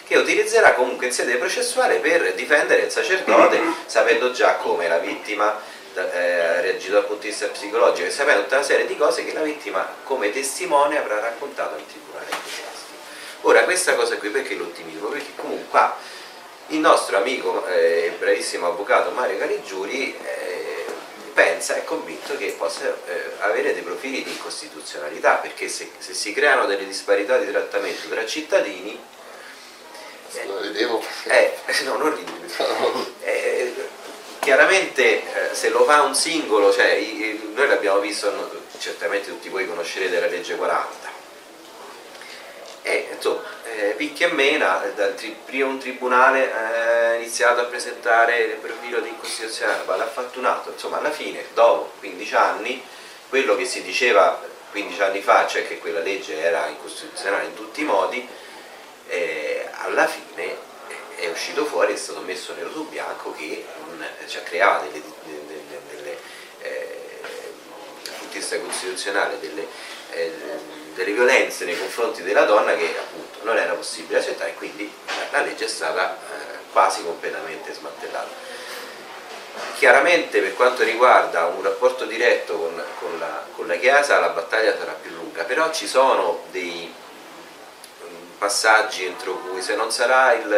che 0.06 0.16
utilizzerà 0.16 0.74
comunque 0.74 1.06
in 1.06 1.12
sede 1.12 1.36
processuale 1.36 1.96
per 1.96 2.34
difendere 2.34 2.82
il 2.82 2.90
sacerdote 2.90 3.60
sapendo 3.86 4.30
già 4.30 4.54
come 4.54 4.88
la 4.88 4.98
vittima 4.98 5.58
eh, 5.94 6.60
reagito 6.60 6.92
dal 6.92 7.06
punto 7.06 7.22
di 7.22 7.28
vista 7.28 7.46
psicologico 7.48 8.06
e 8.06 8.10
sapendo 8.10 8.42
tutta 8.42 8.56
una 8.56 8.64
serie 8.64 8.86
di 8.86 8.96
cose 8.96 9.24
che 9.24 9.32
la 9.32 9.42
vittima 9.42 9.86
come 10.04 10.30
testimone 10.30 10.98
avrà 10.98 11.18
raccontato 11.18 11.76
in 11.78 11.86
tribunale 11.86 12.26
ecclesiastico. 12.26 12.94
Ora 13.42 13.64
questa 13.64 13.94
cosa 13.94 14.16
qui 14.16 14.28
perché 14.28 14.54
l'ottimismo? 14.54 15.08
Perché 15.08 15.32
comunque 15.34 15.80
il 16.68 16.78
nostro 16.78 17.16
amico 17.16 17.66
e 17.66 18.06
eh, 18.06 18.16
bravissimo 18.18 18.66
avvocato 18.66 19.10
Mario 19.10 19.38
Caligiuri 19.38 20.16
eh, 20.22 20.84
pensa, 21.32 21.76
è 21.76 21.84
convinto 21.84 22.36
che 22.36 22.54
possa 22.58 22.86
eh, 23.06 23.32
avere 23.40 23.72
dei 23.72 23.82
profili 23.82 24.22
di 24.22 24.30
incostituzionalità 24.30 25.34
perché 25.36 25.68
se, 25.68 25.90
se, 25.98 26.14
si 26.14 26.32
creano 26.32 26.66
delle 26.66 26.86
disparità 26.86 27.38
di 27.38 27.50
trattamento 27.50 28.08
tra 28.08 28.24
cittadini 28.26 28.98
lo 30.44 30.60
vedevo. 30.60 31.02
Eh, 31.24 31.54
no 31.84 31.96
non 31.96 32.14
ridi 32.14 32.32
eh, 33.22 33.74
chiaramente 34.40 35.50
eh, 35.50 35.54
se 35.54 35.70
lo 35.70 35.84
fa 35.84 36.02
un 36.02 36.14
singolo, 36.14 36.72
cioè, 36.72 37.00
noi 37.54 37.66
l'abbiamo 37.66 37.98
visto, 37.98 38.62
certamente 38.78 39.28
tutti 39.28 39.48
voi 39.48 39.66
conoscerete 39.66 40.20
la 40.20 40.26
legge 40.26 40.54
40, 40.54 41.14
e 42.82 43.08
insomma, 43.12 43.42
eh, 43.64 43.94
picchi 43.96 44.22
e 44.22 44.28
mena, 44.28 44.80
dal 44.94 45.16
tri, 45.16 45.36
prima 45.44 45.66
un 45.66 45.78
tribunale 45.78 46.52
ha 46.52 47.14
eh, 47.14 47.16
iniziato 47.16 47.60
a 47.60 47.64
presentare 47.64 48.38
il 48.38 48.54
profilo 48.54 49.00
di 49.00 49.08
incostituzionale, 49.08 49.82
poi 49.84 49.98
l'ha 49.98 50.06
fatto 50.06 50.38
un 50.38 50.44
altro, 50.44 50.70
insomma 50.70 50.98
alla 50.98 51.10
fine, 51.10 51.46
dopo 51.52 51.90
15 51.98 52.34
anni, 52.36 52.80
quello 53.28 53.56
che 53.56 53.64
si 53.64 53.82
diceva 53.82 54.40
15 54.70 55.02
anni 55.02 55.20
fa, 55.20 55.48
cioè 55.48 55.66
che 55.66 55.78
quella 55.78 55.98
legge 55.98 56.40
era 56.40 56.68
incostituzionale 56.68 57.46
in 57.46 57.54
tutti 57.54 57.80
i 57.80 57.84
modi, 57.84 58.28
eh, 59.08 59.68
alla 59.72 60.06
fine 60.06 60.56
è 61.16 61.28
uscito 61.28 61.64
fuori, 61.64 61.94
è 61.94 61.96
stato 61.96 62.20
messo 62.20 62.54
nero 62.54 62.70
su 62.70 62.86
bianco 62.88 63.32
che 63.32 63.64
cioè, 64.26 64.42
creava 64.42 64.80
delle, 64.80 65.02
delle, 65.24 65.80
delle 65.90 66.18
eh, 66.62 66.86
costituzionale 68.62 69.38
delle, 69.40 69.66
eh, 70.10 70.32
delle, 70.94 71.12
violenze 71.12 71.64
nei 71.64 71.78
confronti 71.78 72.22
della 72.22 72.44
donna 72.44 72.74
che 72.74 72.94
appunto 72.98 73.38
non 73.42 73.56
era 73.56 73.72
possibile 73.72 74.18
accettare 74.18 74.50
e 74.50 74.54
quindi 74.54 74.92
la 75.30 75.40
legge 75.40 75.64
è 75.64 75.68
stata 75.68 76.16
eh, 76.16 76.56
quasi 76.72 77.02
completamente 77.02 77.72
smantellata. 77.72 78.44
Chiaramente 79.76 80.40
per 80.40 80.54
quanto 80.54 80.82
riguarda 80.82 81.46
un 81.46 81.62
rapporto 81.62 82.04
diretto 82.04 82.58
con, 82.58 82.82
con, 82.98 83.18
la, 83.18 83.46
con 83.52 83.66
la 83.66 83.76
Chiesa 83.76 84.20
la 84.20 84.28
battaglia 84.28 84.76
sarà 84.76 84.92
più 84.92 85.10
lunga, 85.12 85.44
però 85.44 85.72
ci 85.72 85.86
sono 85.86 86.44
dei 86.50 86.92
passaggi 88.38 89.04
entro 89.04 89.38
cui 89.38 89.62
se 89.62 89.74
non 89.74 89.90
sarà 89.90 90.34
il, 90.34 90.52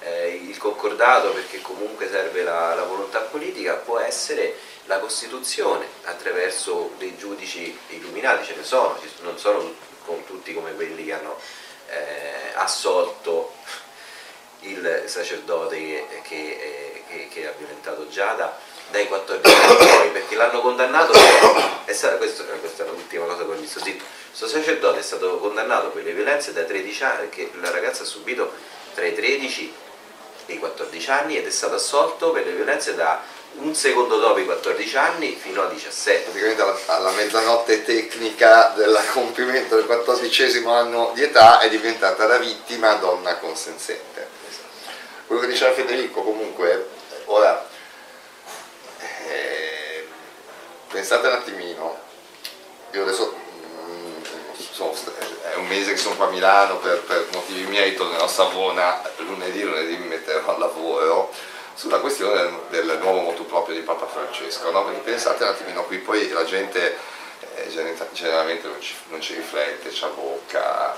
eh, 0.00 0.28
il 0.28 0.56
concordato 0.58 1.30
perché 1.30 1.60
comunque 1.60 2.08
serve 2.08 2.42
la, 2.42 2.74
la, 2.74 2.84
volontà 2.84 3.20
politica 3.20 3.74
può 3.74 3.98
essere 3.98 4.56
la 4.86 4.98
Costituzione 4.98 5.86
attraverso 6.04 6.92
dei 6.98 7.16
giudici 7.16 7.76
illuminati, 7.88 8.46
ce 8.46 8.54
ne 8.56 8.64
sono, 8.64 8.98
non 9.20 9.38
sono 9.38 9.74
tutti 10.26 10.54
come 10.54 10.74
quelli 10.74 11.04
che 11.04 11.12
hanno 11.12 11.38
eh, 11.88 12.52
assolto 12.54 13.52
il 14.60 15.04
sacerdote 15.06 15.76
che, 15.76 16.06
che, 16.22 16.34
eh, 16.34 17.02
che, 17.06 17.28
che 17.30 17.46
ha 17.46 17.52
violentato 17.56 18.08
Giada 18.08 18.58
dai 18.90 19.06
14 19.06 19.54
anni 19.54 19.76
poi 19.76 20.10
perché 20.10 20.34
l'hanno 20.34 20.60
condannato 20.60 21.12
è 21.84 21.92
stata, 21.92 22.16
questa 22.16 22.44
è 22.44 22.86
l'ultima 22.88 23.26
cosa 23.26 23.44
che 23.44 23.50
ho 23.50 23.54
visto 23.54 23.80
questo 24.28 24.48
sacerdote 24.48 25.00
è 25.00 25.02
stato 25.02 25.38
condannato 25.38 25.88
per 25.88 26.04
le 26.04 26.12
violenze 26.12 26.52
da 26.52 26.62
13 26.62 27.04
anni 27.04 27.28
che 27.28 27.50
la 27.60 27.70
ragazza 27.70 28.02
ha 28.02 28.06
subito 28.06 28.52
tra 28.94 29.04
i 29.04 29.14
13 29.14 29.74
e 30.46 30.52
i 30.52 30.58
14 30.58 31.10
anni 31.10 31.36
ed 31.36 31.46
è 31.46 31.50
stato 31.50 31.74
assolto 31.74 32.30
per 32.30 32.44
le 32.44 32.52
violenze 32.52 32.94
da 32.94 33.22
un 33.54 33.74
secondo 33.74 34.18
dopo 34.18 34.38
i 34.38 34.44
14 34.44 34.96
anni 34.96 35.34
fino 35.34 35.62
a 35.62 35.66
17 35.66 36.30
praticamente 36.30 36.62
alla, 36.62 36.78
alla 36.86 37.10
mezzanotte 37.12 37.82
tecnica 37.84 38.72
del 38.76 38.96
compimento 39.12 39.76
del 39.76 39.86
14 39.86 40.62
anno 40.66 41.12
di 41.14 41.22
età 41.22 41.58
è 41.60 41.68
diventata 41.68 42.26
la 42.26 42.38
vittima 42.38 42.94
donna 42.94 43.36
consenziente 43.36 44.26
esatto. 44.48 44.92
quello 45.26 45.40
che 45.42 45.48
diceva 45.48 45.72
Federico 45.72 46.22
comunque 46.22 46.88
ora 47.24 47.66
eh, 49.28 50.06
pensate 50.88 51.26
un 51.26 51.32
attimino, 51.34 51.98
io 52.92 53.02
adesso 53.02 53.37
sono, 54.78 54.94
è 55.42 55.56
un 55.56 55.66
mese 55.66 55.92
che 55.92 55.98
sono 55.98 56.14
qua 56.14 56.26
a 56.26 56.30
Milano 56.30 56.76
per, 56.76 57.02
per 57.02 57.26
motivi 57.32 57.66
miei, 57.66 57.96
tornerò 57.96 58.24
a 58.24 58.28
Savona 58.28 59.02
lunedì, 59.16 59.62
lunedì 59.62 59.96
mi 59.96 60.06
metterò 60.06 60.54
al 60.54 60.60
lavoro 60.60 61.32
sulla 61.74 61.98
questione 61.98 62.34
del, 62.68 62.86
del 62.86 62.98
nuovo 62.98 63.20
motu 63.20 63.44
proprio 63.44 63.74
di 63.74 63.80
Papa 63.80 64.06
Francesco, 64.06 64.70
no? 64.70 64.84
perché 64.84 65.00
pensate 65.00 65.42
un 65.42 65.50
attimino 65.50 65.84
qui, 65.84 65.98
poi 65.98 66.28
la 66.28 66.44
gente 66.44 66.96
eh, 67.56 67.68
generalmente 68.12 68.68
non 68.68 68.80
ci, 68.80 68.94
non 69.08 69.20
ci 69.20 69.34
riflette, 69.34 69.90
c'ha 69.92 70.08
bocca, 70.08 70.96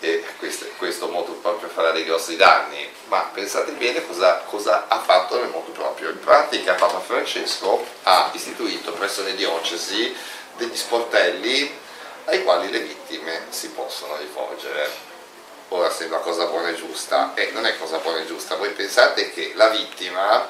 e 0.00 0.24
questo, 0.38 0.66
questo 0.76 1.08
modo 1.08 1.32
proprio 1.32 1.68
farà 1.68 1.90
dei 1.90 2.04
grossi 2.04 2.36
danni, 2.36 2.88
ma 3.08 3.30
pensate 3.32 3.72
bene 3.72 4.06
cosa, 4.06 4.44
cosa, 4.46 4.86
ha 4.86 5.00
fatto 5.00 5.40
nel 5.40 5.50
modo 5.50 5.72
proprio. 5.72 6.10
In 6.10 6.20
pratica 6.20 6.74
Papa 6.74 7.00
Francesco 7.00 7.84
ha 8.04 8.30
istituito 8.32 8.92
presso 8.92 9.24
le 9.24 9.34
diocesi 9.34 10.14
degli 10.56 10.76
sportelli 10.76 11.86
ai 12.28 12.42
quali 12.44 12.70
le 12.70 12.96
vittime 13.08 13.46
si 13.48 13.70
possono 13.70 14.16
rivolgere. 14.18 15.06
Ora 15.68 15.90
sembra 15.90 16.18
cosa 16.18 16.44
buona 16.44 16.68
e 16.68 16.74
giusta, 16.74 17.32
e 17.34 17.50
non 17.52 17.66
è 17.66 17.76
cosa 17.78 17.98
buona 17.98 18.18
e 18.18 18.26
giusta, 18.26 18.56
voi 18.56 18.70
pensate 18.70 19.32
che 19.32 19.52
la 19.54 19.68
vittima 19.68 20.48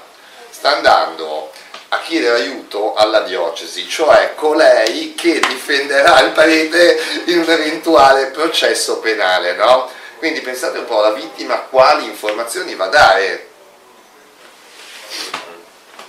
sta 0.51 0.77
andando 0.77 1.51
a 1.91 2.01
chiedere 2.01 2.43
aiuto 2.43 2.95
alla 2.95 3.21
diocesi, 3.21 3.89
cioè 3.89 4.35
colei 4.35 5.15
che 5.15 5.41
difenderà 5.41 6.21
il 6.21 6.33
prete 6.33 7.01
in 7.27 7.39
un 7.39 7.51
eventuale 7.51 8.27
processo 8.27 8.99
penale. 8.99 9.55
No? 9.55 9.91
Quindi 10.19 10.41
pensate 10.41 10.79
un 10.79 10.85
po' 10.85 10.99
alla 10.99 11.15
vittima 11.15 11.57
quali 11.61 12.05
informazioni 12.05 12.75
va 12.75 12.85
a 12.85 12.89
dare. 12.89 13.47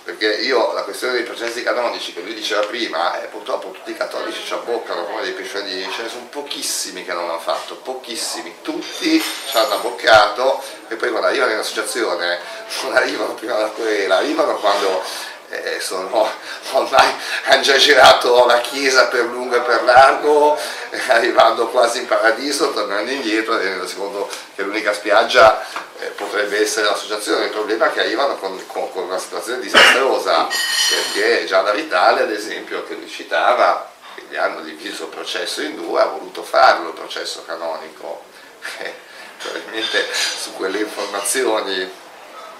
Perché 0.09 0.41
io 0.41 0.73
la 0.73 0.81
questione 0.81 1.13
dei 1.13 1.21
processi 1.21 1.61
canonici 1.61 2.13
che 2.13 2.21
lui 2.21 2.33
diceva 2.33 2.65
prima, 2.65 3.21
eh, 3.21 3.27
purtroppo 3.27 3.69
tutti 3.69 3.91
i 3.91 3.95
cattolici 3.95 4.43
ci 4.43 4.53
abboccano 4.53 5.03
come 5.03 5.21
dei 5.21 5.33
pesciolini, 5.33 5.87
ce 5.91 6.01
ne 6.01 6.09
sono 6.09 6.25
pochissimi 6.31 7.05
che 7.05 7.13
non 7.13 7.27
l'hanno 7.27 7.39
fatto, 7.39 7.75
pochissimi, 7.75 8.55
tutti 8.63 9.21
ci 9.21 9.55
hanno 9.55 9.75
abboccato 9.75 10.63
e 10.87 10.95
poi 10.95 11.09
quando 11.13 11.27
arrivano 11.27 11.51
in 11.51 11.59
associazione 11.59 12.39
non 12.81 12.95
arrivano 12.95 13.35
prima 13.35 13.55
alla 13.55 13.67
querela, 13.67 14.17
arrivano 14.17 14.55
quando 14.55 15.03
eh, 15.49 15.79
sono, 15.79 16.29
ormai 16.71 17.13
hanno 17.45 17.61
già 17.61 17.77
girato 17.77 18.45
la 18.45 18.61
chiesa 18.61 19.07
per 19.07 19.25
lungo 19.25 19.55
e 19.55 19.61
per 19.61 19.83
largo, 19.83 20.57
eh, 20.89 20.99
arrivando 21.07 21.67
quasi 21.67 21.99
in 21.99 22.07
paradiso, 22.07 22.71
tornando 22.71 23.11
indietro 23.11 23.57
secondo 23.87 24.29
che 24.55 24.63
l'unica 24.63 24.93
spiaggia 24.93 25.65
eh, 25.99 26.07
potrebbe 26.07 26.61
essere 26.61 26.85
l'associazione. 26.85 27.45
Il 27.45 27.51
problema 27.51 27.87
è 27.87 27.91
che 27.91 28.01
arrivano 28.01 28.37
con, 28.37 28.61
con, 28.67 28.91
con, 28.91 29.03
una 29.03 29.19
situazione 29.19 29.59
disastrosa, 29.59 30.47
perché 30.89 31.45
già 31.45 31.61
da 31.61 31.71
Vitale, 31.71 32.21
ad 32.21 32.31
esempio, 32.31 32.85
che 32.85 32.93
lui 32.93 33.09
citava, 33.09 33.91
che 34.15 34.23
gli 34.29 34.35
hanno 34.35 34.61
diviso 34.61 35.03
il 35.03 35.09
processo 35.09 35.61
in 35.61 35.75
due, 35.75 36.01
ha 36.01 36.05
voluto 36.05 36.43
farlo 36.43 36.89
il 36.89 36.95
processo 36.95 37.43
canonico. 37.45 38.25
probabilmente 39.39 40.05
su 40.13 40.53
quelle 40.53 40.79
informazioni 40.79 41.89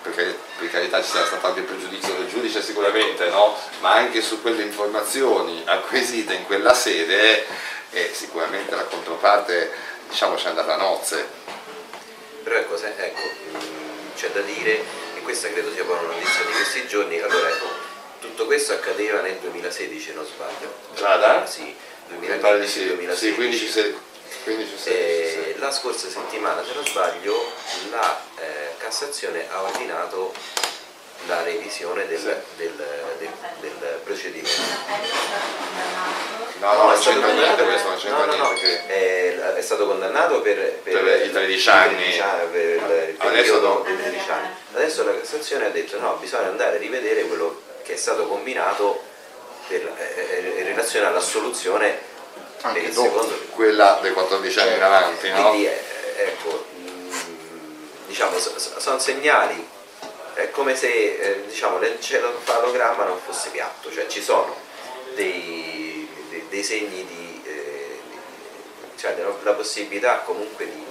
perché 0.02 0.38
per 0.58 0.70
carità 0.70 1.02
ci 1.02 1.10
sarà 1.10 1.26
stato 1.26 1.48
anche 1.48 1.60
il 1.60 1.66
pregiudizio 1.66 2.14
del 2.14 2.28
giudice 2.28 2.62
sicuramente, 2.62 3.30
no? 3.30 3.56
ma 3.80 3.94
anche 3.94 4.22
su 4.22 4.42
quelle 4.42 4.64
informazioni 4.64 5.62
acquisite 5.66 6.34
in 6.34 6.46
quella 6.46 6.74
sede 6.74 7.46
eh, 7.92 8.12
sicuramente 8.14 8.76
la 8.76 8.84
controparte 8.84 9.72
diciamo 10.10 10.38
ci 10.38 10.46
è 10.46 10.50
andata 10.50 10.74
a 10.74 10.78
nozze. 10.78 11.28
Però 12.44 12.56
ecco, 12.56 12.78
se, 12.78 12.94
ecco 12.96 13.22
mm, 13.22 14.16
c'è 14.16 14.30
da 14.30 14.42
dire, 14.42 14.84
e 15.16 15.22
questa 15.22 15.50
credo 15.50 15.72
sia 15.72 15.84
poi 15.84 15.98
una 16.04 16.14
notizia 16.14 16.44
di 16.46 16.52
questi 16.52 16.88
giorni, 16.88 17.20
allora 17.20 17.50
ecco, 17.50 17.68
tutto 18.20 18.46
questo 18.46 18.74
accadeva 18.74 19.22
nel 19.22 19.38
2016 19.42 20.14
non 20.14 20.26
sbaglio. 20.26 20.74
Giada? 20.96 21.46
Sì, 21.46 21.76
2015-2016. 22.10 23.14
Sì, 23.16 23.34
15, 23.34 23.72
15, 24.44 24.78
16, 24.78 24.94
eh, 24.94 25.56
la 25.60 25.72
scorsa 25.72 26.08
settimana, 26.10 26.64
se 26.66 26.74
non 26.74 26.86
sbaglio, 26.86 27.52
la 27.92 28.20
eh, 28.38 28.78
Cassazione 28.78 29.46
ha 29.52 29.62
ordinato 29.62 30.34
la 31.28 31.44
revisione 31.44 32.08
del, 32.08 32.22
del, 32.56 32.72
del, 33.18 33.30
del 33.60 34.00
procedimento. 34.04 34.62
No, 36.60 36.74
no, 36.74 36.84
non 36.92 37.00
c'entra 37.00 37.32
niente 37.32 37.64
questo, 37.64 37.88
non 37.90 37.98
c'entra 37.98 38.26
No, 38.26 38.26
no, 38.26 38.36
no, 38.38 38.52
niente. 38.52 38.84
che- 38.88 39.36
è, 39.38 39.54
è 39.56 39.62
stato 39.62 39.86
condannato 39.86 40.42
per, 40.42 40.58
Per 40.84 41.26
i 41.26 41.32
13 41.32 41.70
anni. 41.70 41.96
13 41.96 42.20
anni, 42.22 42.48
per 42.52 43.10
il 43.10 43.16
Adesso 43.18 43.32
periodo 43.32 43.68
no. 43.68 43.82
dei 43.86 43.98
13 43.98 44.30
anni. 44.30 44.48
Adesso 44.74 45.04
la 45.06 45.14
Cassazione 45.20 45.66
ha 45.66 45.70
detto 45.70 46.00
no, 46.00 46.16
bisogna 46.20 46.48
andare 46.48 46.76
a 46.76 46.80
rivedere 46.80 47.24
quello 47.24 47.62
che 47.84 47.94
è 47.94 47.98
stato 47.98 48.28
combinato 48.28 49.02
per- 49.68 49.92
eh, 49.98 50.54
in 50.58 50.66
relazione 50.66 51.08
all'assoluzione 51.08 52.00
Anche 52.62 52.92
dopo. 52.92 53.28
Quella 53.52 54.00
dei 54.02 54.12
14 54.12 54.60
anni 54.60 54.76
in 54.76 54.82
avanti, 54.84 55.30
no? 55.30 55.50
quindi 55.50 55.66
eh, 55.68 55.82
ecco, 56.18 56.66
mh, 56.76 57.10
diciamo, 58.08 58.38
so- 58.40 58.58
so- 58.58 58.80
sono 58.80 59.00
segnali, 59.00 59.68
è 60.34 60.50
come 60.52 60.76
se 60.76 60.88
eh, 60.88 61.44
diciamo, 61.48 61.80
l'encefalogramma 61.80 63.04
non 63.06 63.20
fosse 63.26 63.50
piatto, 63.50 63.92
cioè 63.92 64.08
ci 64.08 64.22
sono 64.22 64.56
dei, 65.16 66.08
dei- 66.30 66.46
dei 66.50 66.64
segni 66.64 67.06
di, 67.06 67.42
eh, 67.46 68.00
cioè 68.98 69.16
la, 69.18 69.32
la 69.44 69.54
possibilità 69.54 70.20
comunque 70.20 70.66
di, 70.66 70.86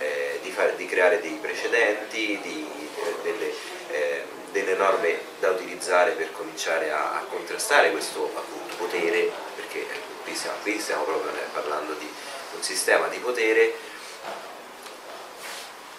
eh, 0.00 0.38
di 0.42 0.50
fare- 0.50 0.76
di 0.76 0.86
creare 0.86 1.20
dei 1.20 1.38
precedenti, 1.40 2.38
di, 2.42 2.68
eh, 3.02 3.14
delle, 3.22 3.52
eh, 3.90 4.24
delle 4.52 4.74
norme 4.74 5.18
da 5.40 5.50
utilizzare 5.50 6.12
per 6.12 6.32
cominciare 6.32 6.90
a, 6.90 7.12
a 7.16 7.24
contrastare 7.28 7.90
questo 7.90 8.30
appunto, 8.34 8.74
potere, 8.76 9.30
perché 9.56 9.80
eh, 9.80 10.05
qui 10.26 10.34
stiamo, 10.34 10.56
qui 10.62 10.80
stiamo 10.80 11.04
proprio 11.04 11.30
parlando 11.52 11.92
di 11.92 12.12
un 12.56 12.62
sistema 12.62 13.06
di 13.06 13.18
potere 13.18 13.74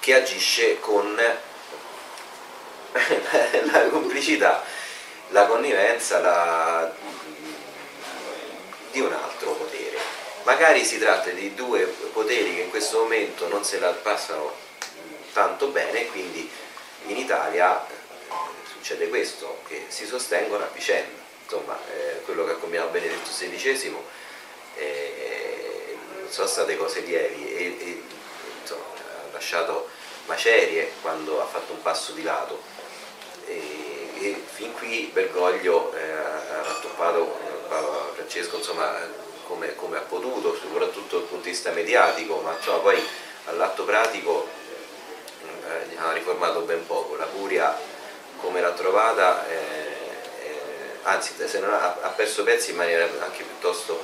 che 0.02 0.16
agisce 0.16 0.82
con 0.82 1.16
la 3.72 3.88
complicità, 3.90 4.62
la 5.30 5.46
connivenza 5.46 6.20
la- 6.20 6.94
di 8.92 9.00
un 9.00 9.14
altro 9.14 9.54
potere. 9.54 9.98
Magari 10.44 10.84
si 10.84 11.00
tratta 11.00 11.30
di 11.30 11.54
due 11.54 11.86
poteri 12.12 12.56
che 12.56 12.64
in 12.64 12.70
questo 12.70 13.00
momento 13.00 13.48
non 13.48 13.64
se 13.64 13.80
la 13.80 13.92
passano 13.92 14.54
tanto 15.32 15.68
bene, 15.68 16.08
quindi 16.08 16.52
in 17.06 17.18
Italia 17.18 17.88
eh, 17.88 17.94
succede 18.72 19.08
questo, 19.08 19.62
che 19.68 19.86
si 19.88 20.06
sostengono 20.06 20.66
a 20.66 20.70
vicenda. 20.74 21.27
Insomma, 21.50 21.80
eh, 21.90 22.24
quello 22.26 22.44
che 22.44 22.52
ha 22.52 22.56
combinato 22.56 22.90
Benedetto 22.90 23.30
XVI 23.30 23.96
eh, 24.76 25.98
non 26.20 26.30
sono 26.30 26.46
state 26.46 26.76
cose 26.76 27.00
lievi 27.00 27.56
e, 27.56 27.64
e, 27.80 28.04
insomma, 28.62 28.84
ha 28.84 29.32
lasciato 29.32 29.88
macerie 30.26 30.92
quando 31.02 31.42
ha 31.42 31.46
fatto 31.46 31.72
un 31.72 31.82
passo 31.82 32.12
di 32.12 32.22
lato 32.24 32.62
e, 33.46 34.10
e 34.20 34.44
fin 34.46 34.74
qui 34.74 35.10
Bergoglio 35.14 35.94
eh, 35.96 36.12
ha 36.12 36.64
rattoppato 36.64 37.40
eh, 37.40 37.68
Papa 37.70 38.12
Francesco 38.16 38.58
insomma, 38.58 38.94
come, 39.46 39.74
come 39.76 39.96
ha 39.96 40.02
potuto, 40.02 40.54
soprattutto 40.54 41.20
dal 41.20 41.28
punto 41.28 41.46
di 41.46 41.52
vista 41.52 41.72
mediatico, 41.72 42.42
ma 42.42 42.56
insomma, 42.58 42.80
poi 42.80 43.02
all'atto 43.46 43.86
pratico 43.86 44.50
eh, 45.46 45.96
ha 45.96 46.12
riformato 46.12 46.60
ben 46.64 46.86
poco. 46.86 47.16
La 47.16 47.24
Curia 47.24 47.96
come 48.38 48.62
l'ha 48.62 48.72
trovata, 48.72 49.48
eh, 49.48 49.56
eh, 49.56 49.87
anzi 51.08 51.34
se 51.46 51.60
non 51.60 51.74
ha, 51.74 51.98
ha 52.02 52.10
perso 52.10 52.44
pezzi 52.44 52.72
in 52.72 52.76
maniera 52.76 53.08
anche 53.20 53.44
piuttosto, 53.44 54.04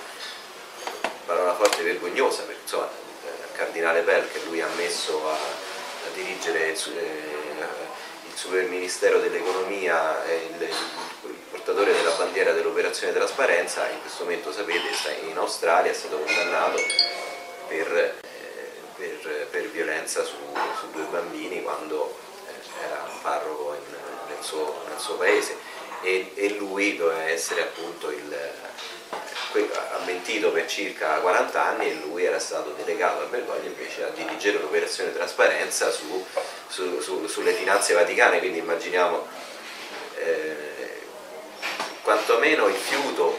parola 1.25 1.53
forte, 1.53 1.83
vergognosa, 1.83 2.43
perché 2.43 2.61
insomma 2.61 2.89
il 3.21 3.55
Cardinale 3.55 4.01
Pell 4.01 4.31
che 4.31 4.39
lui 4.45 4.61
ha 4.61 4.69
messo 4.75 5.29
a, 5.29 5.33
a 5.33 6.09
dirigere 6.13 6.69
il, 6.69 6.97
eh, 6.97 8.27
il 8.27 8.35
Super 8.35 8.63
Ministero 8.65 9.19
dell'Economia, 9.19 10.23
il, 10.25 10.61
il 10.61 11.35
portatore 11.49 11.93
della 11.93 12.11
bandiera 12.11 12.53
dell'operazione 12.53 13.13
trasparenza, 13.13 13.87
in 13.89 13.99
questo 13.99 14.23
momento 14.23 14.53
sapete 14.53 14.93
sta 14.93 15.11
in 15.11 15.37
Australia, 15.37 15.91
è 15.91 15.95
stato 15.95 16.17
condannato 16.17 16.77
per, 17.67 17.95
eh, 17.95 18.15
per- 18.95 19.47
per 19.51 19.69
violenza 19.69 20.23
su, 20.23 20.35
su 20.79 20.89
due 20.91 21.03
bambini 21.11 21.61
quando 21.61 22.15
eh, 22.47 22.85
era 22.85 23.07
parroco 23.21 23.71
nel, 24.27 24.41
suo, 24.41 24.83
nel 24.87 24.99
suo 24.99 25.15
paese 25.15 25.72
e, 26.03 26.31
e 26.35 26.49
lui 26.57 26.95
doveva 26.97 27.23
essere 27.23 27.61
appunto 27.61 28.11
il 28.11 28.51
ha 29.55 29.99
mentito 30.05 30.51
per 30.51 30.65
circa 30.65 31.19
40 31.19 31.61
anni 31.63 31.87
e 31.87 31.93
lui 32.05 32.25
era 32.25 32.39
stato 32.39 32.71
delegato 32.71 33.21
a 33.21 33.25
Bergoglio 33.25 33.67
invece 33.67 34.03
a 34.03 34.07
dirigere 34.09 34.57
l'operazione 34.57 35.13
trasparenza 35.13 35.91
su- 35.91 36.25
su- 36.67 36.99
su- 36.99 37.27
sulle 37.27 37.53
finanze 37.53 37.93
vaticane, 37.93 38.39
quindi 38.39 38.57
immaginiamo 38.57 39.27
eh, 40.15 41.01
quantomeno 42.01 42.67
il 42.67 42.75
fiuto 42.75 43.37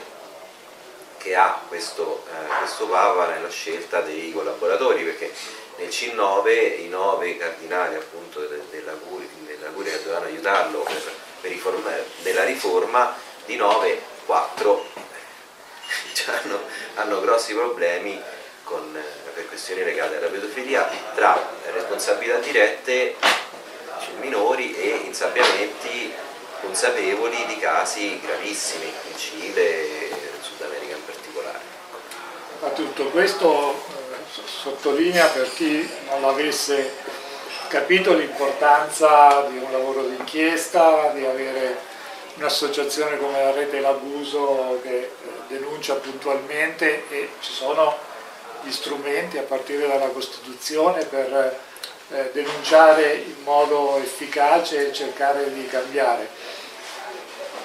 che 1.18 1.34
ha 1.34 1.60
questo, 1.66 2.24
eh, 2.28 2.58
questo 2.58 2.86
Papa 2.86 3.26
nella 3.28 3.50
scelta 3.50 4.00
dei 4.00 4.30
collaboratori, 4.32 5.02
perché 5.02 5.32
nel 5.78 5.88
C9 5.88 6.80
i 6.80 6.88
nove 6.88 7.36
cardinali 7.36 7.96
appunto 7.96 8.40
de- 8.40 8.60
della 8.70 8.92
Curia, 8.92 9.26
della 9.46 9.70
Curia 9.70 9.92
che 9.92 10.02
dovevano 10.04 10.26
aiutarlo 10.26 10.78
per 10.80 11.12
riforma- 11.48 11.90
nella 12.22 12.44
riforma, 12.44 13.16
di 13.46 13.56
9, 13.56 14.00
4 14.26 14.86
cioè, 16.14 16.34
hanno, 16.42 16.60
hanno 16.94 17.20
grossi 17.20 17.52
problemi 17.52 18.20
con, 18.64 18.96
per 19.34 19.46
questioni 19.48 19.84
legate 19.84 20.16
alla 20.16 20.28
pedofilia 20.28 20.88
tra 21.14 21.38
responsabilità 21.72 22.38
dirette 22.38 23.16
cioè, 23.20 24.14
minori 24.20 24.74
e 24.74 25.02
insabbiamenti 25.04 26.12
consapevoli 26.62 27.44
di 27.46 27.58
casi 27.58 28.18
gravissimi 28.20 28.86
in 28.86 29.18
Cile 29.18 29.60
e 29.60 30.08
in 30.08 30.42
Sud 30.42 30.62
America 30.62 30.94
in 30.94 31.04
particolare. 31.04 31.60
Ma 32.60 32.68
tutto 32.70 33.04
questo 33.10 33.72
eh, 33.72 34.40
sottolinea 34.46 35.26
per 35.26 35.52
chi 35.52 35.86
non 36.08 36.22
l'avesse 36.22 37.22
capito 37.74 38.14
l'importanza 38.14 39.48
di 39.50 39.58
un 39.58 39.72
lavoro 39.72 40.04
d'inchiesta, 40.04 41.10
di 41.12 41.26
avere 41.26 41.76
un'associazione 42.36 43.18
come 43.18 43.42
la 43.42 43.50
Rete 43.50 43.80
L'Abuso 43.80 44.78
che 44.84 44.96
eh, 44.96 45.10
denuncia 45.48 45.94
puntualmente 45.94 47.02
e 47.10 47.30
ci 47.40 47.50
sono 47.50 47.96
gli 48.62 48.70
strumenti 48.70 49.38
a 49.38 49.42
partire 49.42 49.88
dalla 49.88 50.06
Costituzione 50.06 51.04
per 51.04 51.58
eh, 52.12 52.30
denunciare 52.32 53.14
in 53.14 53.42
modo 53.42 53.96
efficace 53.96 54.90
e 54.90 54.92
cercare 54.92 55.52
di 55.52 55.66
cambiare. 55.66 56.28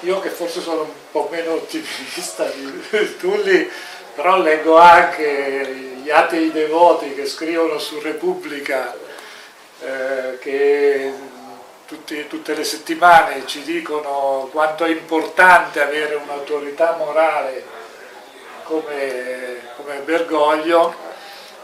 Io 0.00 0.18
che 0.18 0.30
forse 0.30 0.60
sono 0.60 0.80
un 0.80 0.92
po' 1.12 1.28
meno 1.30 1.52
ottimista 1.52 2.46
di 2.46 2.84
Tulli, 3.16 3.70
però 4.16 4.38
leggo 4.38 4.76
anche 4.76 6.00
gli 6.02 6.10
atei 6.10 6.50
devoti 6.50 7.14
che 7.14 7.26
scrivono 7.26 7.78
su 7.78 8.00
Repubblica 8.00 9.08
eh, 9.82 10.38
che 10.40 11.12
tutti- 11.86 12.26
tutte 12.28 12.54
le 12.54 12.64
settimane 12.64 13.46
ci 13.46 13.62
dicono 13.62 14.48
quanto 14.52 14.84
è 14.84 14.90
importante 14.90 15.80
avere 15.80 16.14
un'autorità 16.14 16.94
morale 16.96 17.64
come, 18.64 19.60
come 19.76 19.98
Bergoglio, 19.98 20.94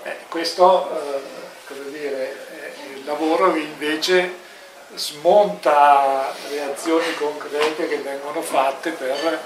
eh, 0.02 0.16
questo 0.28 0.90
eh, 0.90 1.84
dire, 1.90 2.36
è 2.60 2.72
il 2.94 3.04
lavoro 3.04 3.54
invece 3.54 4.44
smonta 4.94 6.32
le 6.48 6.62
azioni 6.62 7.14
concrete 7.14 7.88
che 7.88 7.98
vengono 7.98 8.40
fatte 8.42 8.90
per 8.90 9.40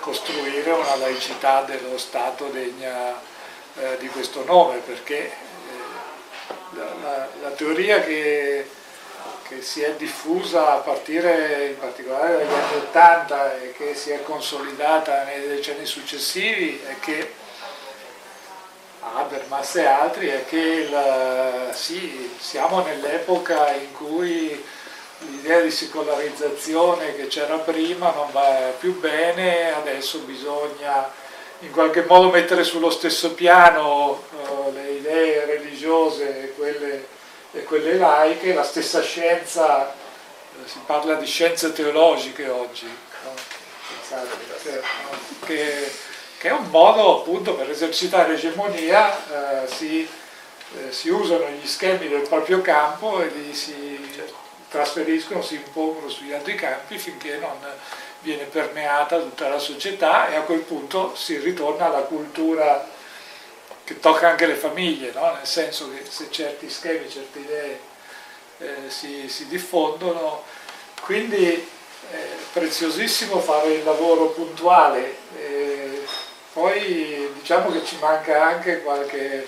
costruire 0.00 0.70
una 0.70 0.96
laicità 0.96 1.62
dello 1.62 1.96
Stato 1.98 2.46
degna 2.46 3.20
eh, 3.76 3.96
di 3.98 4.08
questo 4.08 4.44
nome, 4.44 4.78
perché 4.78 5.18
eh, 5.18 5.32
la, 6.74 7.28
la- 7.42 7.50
teoria 7.50 8.00
che, 8.02 8.68
che 9.48 9.62
si 9.62 9.82
è 9.82 9.92
diffusa 9.94 10.72
a 10.74 10.76
partire 10.78 11.66
in 11.68 11.78
particolare 11.78 12.36
dagli 12.38 12.52
anni 12.52 12.76
Ottanta 12.76 13.56
e 13.60 13.72
che 13.72 13.94
si 13.94 14.10
è 14.10 14.22
consolidata 14.22 15.24
nei 15.24 15.46
decenni 15.46 15.86
successivi 15.86 16.82
è 16.86 16.96
che 17.00 17.32
Habermas 19.16 19.76
e 19.76 19.84
altri 19.86 20.28
è 20.28 20.44
che 20.46 20.56
il- 20.58 21.70
sì, 21.74 22.34
siamo 22.38 22.82
nell'epoca 22.82 23.70
in 23.72 23.92
cui 23.92 24.64
l'idea 25.18 25.60
di 25.60 25.70
secolarizzazione 25.70 27.14
che 27.14 27.26
c'era 27.28 27.56
prima 27.58 28.10
non 28.12 28.30
va 28.32 28.72
più 28.78 28.98
bene, 28.98 29.72
adesso 29.74 30.18
bisogna 30.20 31.10
in 31.64 31.70
qualche 31.70 32.02
modo 32.02 32.30
mettere 32.30 32.62
sullo 32.62 32.90
stesso 32.90 33.32
piano 33.32 34.22
eh, 34.32 34.72
le 34.72 34.90
idee 34.90 35.44
religiose 35.46 36.44
e 36.44 36.54
quelle, 36.54 37.06
e 37.52 37.62
quelle 37.64 37.96
laiche, 37.96 38.52
la 38.54 38.64
stessa 38.64 39.00
scienza, 39.02 39.90
eh, 39.90 40.68
si 40.68 40.78
parla 40.84 41.14
di 41.14 41.26
scienze 41.26 41.72
teologiche 41.72 42.48
oggi, 42.48 42.86
no? 42.86 43.34
Che, 44.62 44.70
no? 44.70 45.46
che- 45.46 45.92
che 46.38 46.50
è 46.50 46.52
un 46.52 46.68
modo 46.68 47.20
appunto 47.20 47.54
per 47.54 47.70
esercitare 47.70 48.34
egemonia, 48.34 49.62
eh, 49.62 49.66
si, 49.66 50.06
eh, 50.76 50.92
si 50.92 51.08
usano 51.08 51.48
gli 51.48 51.66
schemi 51.66 52.06
del 52.06 52.28
proprio 52.28 52.60
campo 52.60 53.22
e 53.22 53.28
li 53.28 53.54
si 53.54 53.98
trasferiscono, 54.68 55.40
si 55.40 55.54
impongono 55.54 56.10
sugli 56.10 56.34
altri 56.34 56.54
campi 56.54 56.98
finché 56.98 57.38
non 57.38 57.56
viene 58.24 58.44
permeata 58.44 59.18
tutta 59.18 59.50
la 59.50 59.58
società 59.58 60.28
e 60.28 60.36
a 60.36 60.40
quel 60.40 60.60
punto 60.60 61.14
si 61.14 61.36
ritorna 61.36 61.86
alla 61.86 62.00
cultura 62.00 62.88
che 63.84 64.00
tocca 64.00 64.30
anche 64.30 64.46
le 64.46 64.54
famiglie, 64.54 65.12
no? 65.12 65.34
nel 65.34 65.46
senso 65.46 65.90
che 65.90 66.06
se 66.08 66.28
certi 66.30 66.70
schemi, 66.70 67.08
certe 67.10 67.38
idee 67.38 67.80
eh, 68.58 68.74
si, 68.88 69.28
si, 69.28 69.46
diffondono, 69.46 70.42
quindi 71.02 71.68
è 72.10 72.16
preziosissimo 72.50 73.40
fare 73.40 73.74
il 73.74 73.84
lavoro 73.84 74.28
puntuale, 74.28 75.16
eh, 75.36 76.02
poi 76.54 77.30
diciamo 77.34 77.70
che 77.72 77.84
ci 77.84 77.98
manca 78.00 78.42
anche 78.42 78.80
qualche 78.80 79.46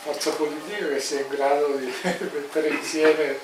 forza 0.00 0.30
politica 0.30 0.88
che 0.88 1.00
sia 1.00 1.20
in 1.20 1.28
grado 1.28 1.74
di 1.74 1.92
mettere 2.00 2.68
insieme 2.68 3.40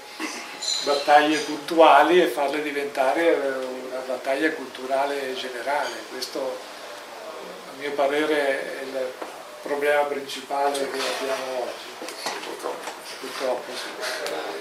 battaglie 0.85 1.39
puntuali 1.41 2.23
e 2.23 2.29
farle 2.29 2.63
diventare 2.63 3.33
una 3.33 3.84
battaglia 4.07 4.51
culturale 4.53 5.35
generale. 5.35 5.91
Questo 6.11 6.41
a 6.41 7.79
mio 7.79 7.93
parere 7.93 8.79
è 8.79 8.83
il 8.83 9.13
problema 9.63 10.03
principale 10.05 10.79
che 10.79 10.99
abbiamo 10.99 11.63
oggi. 11.63 12.09
Purtroppo. 12.45 12.91
Purtroppo 13.21 13.73
sì. 13.73 13.89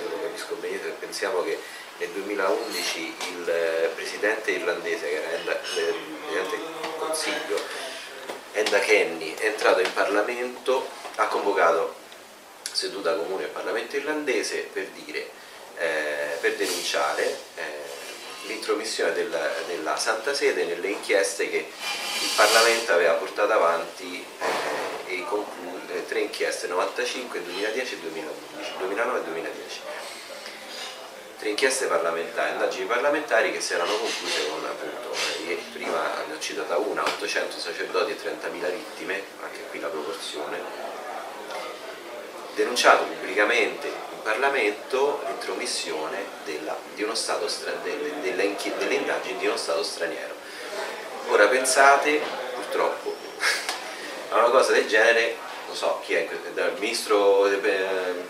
Io 0.01 0.55
benissimo, 0.55 0.93
pensiamo 0.99 1.43
che 1.43 1.59
nel 1.97 2.09
2011 2.09 3.15
il 3.29 3.91
presidente 3.95 4.51
irlandese, 4.51 5.09
che 5.09 5.23
era 5.23 5.35
il 5.35 5.59
presidente 5.61 6.57
del 6.57 6.93
Consiglio, 6.97 7.59
Enda 8.53 8.79
Kenny, 8.79 9.35
è 9.35 9.45
entrato 9.45 9.81
in 9.81 9.93
Parlamento, 9.93 10.87
ha 11.15 11.27
convocato 11.27 11.95
seduta 12.71 13.15
comune 13.15 13.43
al 13.43 13.49
Parlamento 13.49 13.95
irlandese 13.95 14.69
per 14.71 14.87
dire, 14.87 15.29
eh, 15.77 16.37
per 16.39 16.55
denunciare 16.55 17.37
eh, 17.55 18.01
l'intromissione 18.47 19.13
della, 19.13 19.49
della, 19.67 19.97
Santa 19.97 20.33
Sede 20.33 20.65
nelle 20.65 20.89
inchieste 20.89 21.49
che 21.49 21.57
il 21.57 22.29
Parlamento 22.35 22.93
aveva 22.93 23.13
portato 23.13 23.53
avanti 23.53 24.25
eh, 25.07 25.15
e 25.15 25.23
conclude 25.25 26.05
tre 26.07 26.19
inchieste 26.21 26.67
95, 26.67 27.43
2010 27.43 27.93
e 27.93 27.97
2011, 27.99 28.71
2009 28.79 29.19
e 29.19 29.23
2010 29.23 29.81
tre 31.43 31.51
inchieste 31.51 31.87
parlamentari, 31.87 32.53
indagini 32.53 32.85
parlamentari 32.85 33.51
che 33.51 33.59
si 33.59 33.73
erano 33.73 33.97
concluse 33.97 34.47
con 34.47 34.63
appunto, 34.63 35.13
eh, 35.45 35.59
prima 35.73 36.23
ne 36.25 36.35
ho 36.35 36.39
citata 36.39 36.77
una, 36.77 37.03
800 37.03 37.59
sacerdoti 37.59 38.11
e 38.11 38.15
30.000 38.15 38.71
vittime, 38.71 39.21
anche 39.41 39.59
qui 39.69 39.81
la 39.81 39.89
proporzione, 39.89 40.57
denunciato 42.55 43.03
pubblicamente 43.03 43.91
Parlamento 44.23 45.21
l'intromissione 45.27 46.25
di 46.45 47.03
uno 47.03 47.13
stato 47.13 47.45
delle, 47.83 48.21
delle, 48.21 48.55
delle 48.55 48.93
indagini 48.93 49.37
di 49.37 49.47
uno 49.47 49.57
Stato 49.57 49.83
straniero. 49.83 50.33
Ora 51.27 51.47
pensate, 51.47 52.21
purtroppo, 52.53 53.13
a 54.31 54.37
una 54.37 54.49
cosa 54.49 54.71
del 54.71 54.87
genere, 54.87 55.35
non 55.67 55.75
so 55.75 55.99
chi 56.05 56.13
è, 56.13 56.27
dal 56.53 56.73
ministro, 56.79 57.47
del 57.49 57.59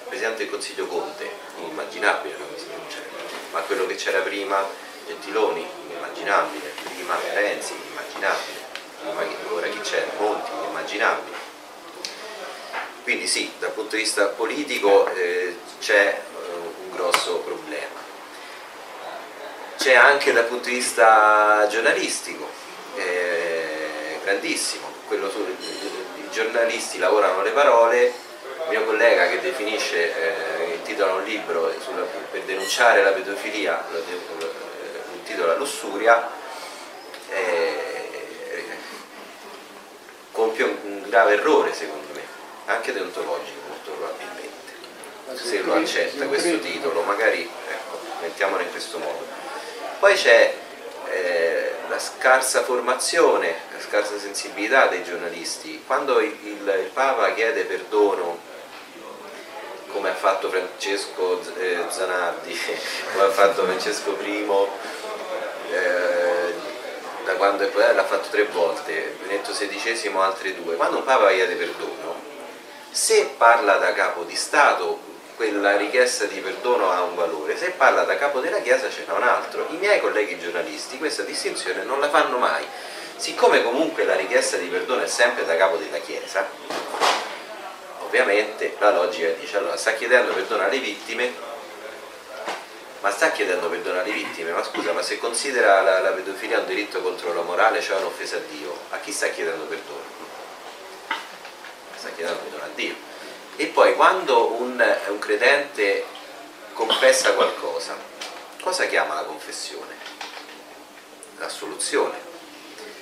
Presidente 0.07 0.39
del 0.39 0.49
Consiglio 0.49 0.87
Conte, 0.87 1.29
inimmaginabile 1.59 2.35
una 2.35 2.45
cosa 2.51 2.65
del 2.65 2.87
genere, 2.89 3.09
ma 3.51 3.59
quello 3.61 3.85
che 3.85 3.95
c'era 3.95 4.21
prima, 4.21 4.65
Gentiloni, 5.05 5.63
inimmaginabile, 5.85 6.73
prima 6.95 7.15
Renzi, 7.33 7.73
inimmaginabile, 7.73 8.61
ora 9.51 9.67
chi 9.67 9.79
c'è, 9.81 10.07
Monti, 10.17 10.49
inimmaginabile 10.59 11.32
quindi 13.03 13.27
sì, 13.27 13.51
dal 13.59 13.71
punto 13.71 13.97
di 13.97 14.03
vista 14.03 14.27
politico 14.27 15.07
eh, 15.13 15.57
c'è 15.79 16.07
eh, 16.07 16.55
un 16.55 16.95
grosso 16.95 17.39
problema. 17.39 18.01
C'è 19.77 19.93
anche 19.93 20.31
dal 20.31 20.45
punto 20.45 20.69
di 20.69 20.75
vista 20.75 21.67
giornalistico, 21.69 22.47
eh, 22.95 24.19
grandissimo, 24.23 24.91
Quello 25.07 25.29
su, 25.29 25.39
i 25.39 26.29
giornalisti 26.31 26.97
lavorano 26.97 27.43
le 27.43 27.51
parole, 27.51 28.05
il 28.05 28.69
mio 28.69 28.85
collega 28.85 29.27
che 29.27 29.41
definisce, 29.41 30.13
eh, 30.15 30.73
intitola 30.75 31.15
un 31.15 31.23
libro 31.23 31.73
sulla, 31.81 32.05
per 32.31 32.41
denunciare 32.43 33.03
la 33.03 33.11
pedofilia, 33.11 33.85
lo, 33.91 33.97
lo, 33.99 34.45
lo 34.45 34.51
intitola 35.15 35.55
Lussuria, 35.55 36.31
eh, 37.29 38.65
compie 40.31 40.63
un 40.63 41.03
grave 41.09 41.33
errore 41.33 41.73
secondo 41.73 42.07
me 42.13 42.22
anche 42.65 42.93
deontologico 42.93 43.59
molto 43.67 43.91
probabilmente, 43.91 44.73
se 45.35 45.61
lo 45.61 45.75
accetta 45.75 46.25
questo 46.27 46.59
titolo, 46.59 47.01
magari 47.01 47.41
ecco, 47.41 47.99
mettiamolo 48.21 48.61
in 48.63 48.71
questo 48.71 48.97
modo. 48.99 49.25
Poi 49.99 50.15
c'è 50.15 50.53
eh, 51.09 51.73
la 51.87 51.99
scarsa 51.99 52.63
formazione, 52.63 53.55
la 53.71 53.79
scarsa 53.79 54.17
sensibilità 54.17 54.87
dei 54.87 55.03
giornalisti. 55.03 55.83
Quando 55.85 56.19
il, 56.19 56.35
il, 56.43 56.79
il 56.83 56.89
Papa 56.93 57.33
chiede 57.33 57.63
perdono 57.63 58.51
come 59.91 60.09
ha 60.09 60.15
fatto 60.15 60.49
Francesco 60.49 61.39
eh, 61.57 61.85
Zanardi, 61.87 62.57
come 63.13 63.25
ha 63.25 63.29
fatto 63.29 63.63
Francesco 63.63 64.17
I, 64.21 64.47
eh, 65.71 66.53
da 67.23 67.33
quando 67.35 67.69
l'ha 67.73 68.03
fatto 68.03 68.29
tre 68.29 68.43
volte, 68.45 69.15
Benedetto 69.21 69.51
XVI 69.51 70.11
altre 70.17 70.55
due, 70.55 70.75
quando 70.75 70.97
un 70.97 71.03
Papa 71.03 71.29
chiede 71.29 71.53
perdono, 71.53 72.31
se 72.93 73.33
parla 73.37 73.77
da 73.77 73.91
capo 73.91 74.21
di 74.21 74.35
Stato 74.35 74.99
quella 75.35 75.75
richiesta 75.75 76.25
di 76.25 76.39
perdono 76.41 76.91
ha 76.91 77.01
un 77.01 77.15
valore, 77.15 77.57
se 77.57 77.71
parla 77.71 78.03
da 78.03 78.15
capo 78.17 78.39
della 78.39 78.59
Chiesa 78.59 78.87
ce 78.87 79.05
n'è 79.07 79.13
un 79.13 79.23
altro. 79.23 79.65
I 79.71 79.77
miei 79.77 79.99
colleghi 79.99 80.39
giornalisti 80.39 80.99
questa 80.99 81.23
distinzione 81.23 81.83
non 81.83 81.99
la 81.99 82.09
fanno 82.09 82.37
mai. 82.37 82.63
Siccome 83.15 83.63
comunque 83.63 84.03
la 84.03 84.15
richiesta 84.15 84.57
di 84.57 84.67
perdono 84.67 85.01
è 85.01 85.07
sempre 85.07 85.43
da 85.43 85.57
capo 85.57 85.77
della 85.77 85.97
Chiesa, 85.97 86.47
ovviamente 88.01 88.75
la 88.77 88.91
logica 88.91 89.29
dice 89.39 89.57
allora 89.57 89.75
sta 89.75 89.93
chiedendo 89.93 90.31
perdono 90.31 90.63
alle 90.63 90.77
vittime, 90.77 91.33
ma 92.99 93.09
sta 93.09 93.31
chiedendo 93.31 93.69
perdono 93.69 94.01
alle 94.01 94.11
vittime, 94.11 94.51
ma 94.51 94.63
scusa, 94.63 94.91
ma 94.91 95.01
se 95.01 95.17
considera 95.17 95.81
la, 95.81 95.99
la 95.99 96.11
pedofilia 96.11 96.59
un 96.59 96.67
diritto 96.67 97.01
contro 97.01 97.33
la 97.33 97.41
morale, 97.41 97.81
cioè 97.81 97.97
un'offesa 97.97 98.35
a 98.35 98.41
Dio, 98.51 98.71
a 98.91 98.99
chi 98.99 99.11
sta 99.11 99.29
chiedendo 99.29 99.63
perdono? 99.63 100.32
Sta 102.03 102.11
chiedendo 102.11 102.39
perdono 102.41 102.63
a 102.63 102.69
Dio. 102.75 102.95
E 103.55 103.67
poi 103.67 103.95
quando 103.95 104.51
un, 104.59 104.97
un 105.07 105.19
credente 105.19 106.05
confessa 106.73 107.33
qualcosa, 107.33 107.95
cosa 108.61 108.85
chiama 108.87 109.15
la 109.15 109.23
confessione? 109.23 109.95
L'assoluzione. 111.37 112.31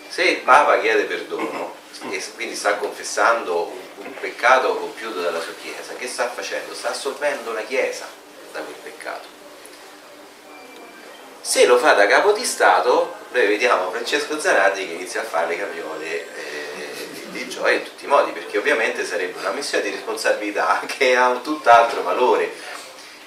Se 0.07 0.23
il 0.23 0.41
Papa 0.41 0.80
chiede 0.80 1.03
perdono 1.03 1.73
e 2.10 2.23
quindi 2.36 2.56
sta 2.56 2.76
confessando 2.76 3.64
un, 3.64 4.06
un 4.06 4.14
peccato 4.19 4.76
compiuto 4.76 5.22
dalla 5.22 5.41
sua 5.41 5.53
Chiesa, 5.61 5.94
che 5.94 6.07
sta 6.07 6.30
facendo? 6.30 6.73
Sta 6.73 6.90
assolvendo 6.90 7.53
la 7.53 7.64
Chiesa 7.64 8.07
da 8.52 8.60
quel 8.60 8.76
peccato. 8.76 9.40
Se 11.40 11.65
lo 11.65 11.78
fa 11.78 11.94
da 11.94 12.06
capo 12.07 12.34
di 12.34 12.45
Stato, 12.45 13.15
noi 13.32 13.48
vediamo 13.48 13.90
Francesco 13.90 14.40
Zanardi 14.40 14.86
che 14.86 14.94
inizia 14.94 15.22
a 15.22 15.26
fare 15.26 15.48
le 15.48 15.57
capriole 15.57 16.06
eh, 16.06 16.61
di 17.32 17.48
gioia 17.48 17.78
in 17.78 17.84
tutti 17.84 18.06
i 18.06 18.08
modi, 18.08 18.32
perché 18.32 18.58
ovviamente 18.58 19.06
sarebbe 19.06 19.40
una 19.40 19.52
missione 19.52 19.84
di 19.84 19.91
responsabilità 19.91 20.82
che 20.86 21.16
ha 21.16 21.30
un 21.30 21.41
tutt'altro 21.41 22.03
valore. 22.03 22.52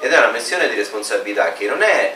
Ed 0.01 0.13
è 0.13 0.19
una 0.19 0.31
missione 0.31 0.69
di 0.69 0.77
responsabilità 0.77 1.53
che 1.53 1.67
non 1.67 1.83
è 1.83 2.15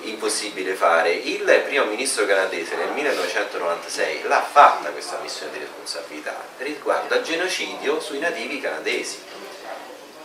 impossibile 0.00 0.74
fare. 0.74 1.12
Il 1.12 1.62
primo 1.64 1.84
ministro 1.84 2.26
canadese 2.26 2.76
nel 2.76 2.90
1996 2.90 4.22
l'ha 4.24 4.42
fatta 4.42 4.90
questa 4.90 5.18
missione 5.22 5.52
di 5.52 5.58
responsabilità 5.58 6.36
riguardo 6.58 7.14
al 7.14 7.22
genocidio 7.22 8.00
sui 8.00 8.18
nativi 8.18 8.60
canadesi, 8.60 9.22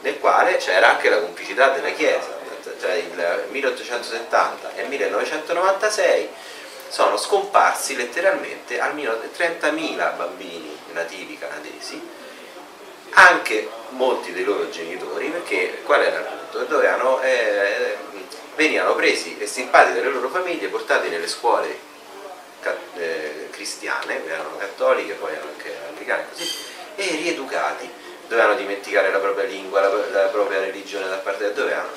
nel 0.02 0.20
quale 0.20 0.58
c'era 0.58 0.90
anche 0.90 1.10
la 1.10 1.20
complicità 1.20 1.70
della 1.70 1.92
Chiesa, 1.92 2.38
tra 2.80 2.94
il 2.96 3.46
1870 3.50 4.76
e 4.76 4.82
il 4.84 4.90
1996 4.90 6.30
sono 6.90 7.18
scomparsi 7.18 7.96
letteralmente 7.96 8.80
almeno 8.80 9.14
30.000 9.38 10.18
bambini 10.18 10.79
nativi 10.94 11.38
canadesi, 11.38 12.02
anche 13.12 13.70
molti 13.90 14.32
dei 14.32 14.44
loro 14.44 14.70
genitori, 14.70 15.30
perché 15.30 15.82
qual 15.84 16.02
era 16.02 16.20
il 16.20 16.26
punto? 16.26 16.64
Dovevano, 16.66 17.22
eh, 17.22 17.96
venivano 18.56 18.96
presi 18.96 19.38
e 19.38 19.48
stimpati 19.48 19.94
dalle 19.94 20.10
loro 20.10 20.30
famiglie, 20.30 20.68
portati 20.68 21.10
nelle 21.10 21.28
scuole 21.28 21.88
eh, 22.96 23.48
cristiane, 23.52 24.26
erano 24.26 24.58
cattoliche, 24.58 25.14
poi 25.14 25.36
anche 25.36 25.76
anglicane, 25.88 26.26
così, 26.30 26.48
e 26.96 27.16
rieducati, 27.16 27.90
dovevano 28.28 28.56
dimenticare 28.56 29.12
la 29.12 29.20
propria 29.20 29.46
lingua, 29.46 29.82
la, 29.82 29.90
la 30.12 30.28
propria 30.28 30.60
religione 30.60 31.08
da 31.08 31.18
parte 31.18 31.46
da 31.46 31.50
dove 31.52 31.72
erano, 31.72 31.90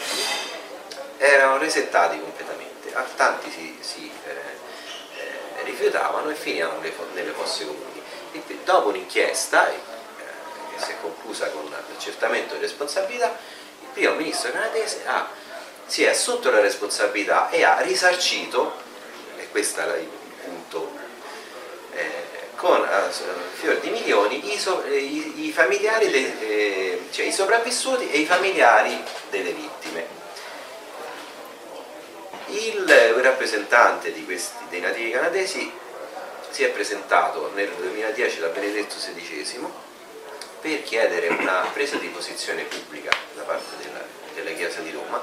erano 1.18 1.58
resettati 1.58 2.18
completamente, 2.20 2.94
a 2.94 3.04
tanti 3.16 3.50
si, 3.50 3.76
si 3.80 4.10
eh, 4.26 4.30
eh, 4.30 5.64
rifiutavano 5.64 6.30
e 6.30 6.34
finivano 6.34 6.80
nelle 7.14 7.30
fosse 7.30 7.66
comuni 7.66 7.91
dopo 8.64 8.88
un'inchiesta 8.88 9.68
eh, 9.68 9.74
che 10.76 10.84
si 10.84 10.90
è 10.92 10.94
conclusa 11.00 11.48
con 11.50 11.68
l'accertamento 11.70 12.54
di 12.54 12.60
responsabilità, 12.60 13.26
il 13.80 13.88
primo 13.92 14.14
ministro 14.14 14.50
canadese 14.52 15.02
ha 15.06 15.28
si 15.86 16.04
è 16.04 16.08
assunto 16.08 16.50
la 16.50 16.60
responsabilità 16.60 17.50
e 17.50 17.64
ha 17.64 17.80
risarcito, 17.80 18.72
e 19.36 19.48
questo 19.50 19.80
è 19.80 19.98
il 19.98 20.08
punto, 20.42 20.90
eh, 21.94 22.30
con 22.56 22.82
eh, 22.82 23.10
fior 23.60 23.78
di 23.80 23.90
milioni 23.90 24.54
i, 24.54 24.58
so- 24.58 24.82
eh, 24.84 24.96
i- 24.96 25.46
i 25.46 25.52
familiari, 25.52 26.08
de- 26.10 27.02
cioè 27.10 27.26
i 27.26 27.32
sopravvissuti 27.32 28.10
e 28.10 28.18
i 28.20 28.24
familiari 28.26 29.02
delle 29.28 29.52
vittime. 29.52 30.20
Il 32.46 32.86
rappresentante 33.22 34.12
questi, 34.24 34.64
dei 34.68 34.80
nativi 34.80 35.10
canadesi 35.10 35.70
si 36.52 36.64
è 36.64 36.68
presentato 36.68 37.50
nel 37.54 37.70
2010 37.70 38.40
da 38.40 38.48
Benedetto 38.48 38.94
XVI 38.96 39.66
per 40.60 40.82
chiedere 40.82 41.28
una 41.28 41.66
presa 41.72 41.96
di 41.96 42.08
posizione 42.08 42.62
pubblica 42.64 43.10
da 43.34 43.42
parte 43.42 43.76
della, 43.82 44.04
della 44.34 44.50
Chiesa 44.50 44.80
di 44.80 44.90
Roma. 44.90 45.20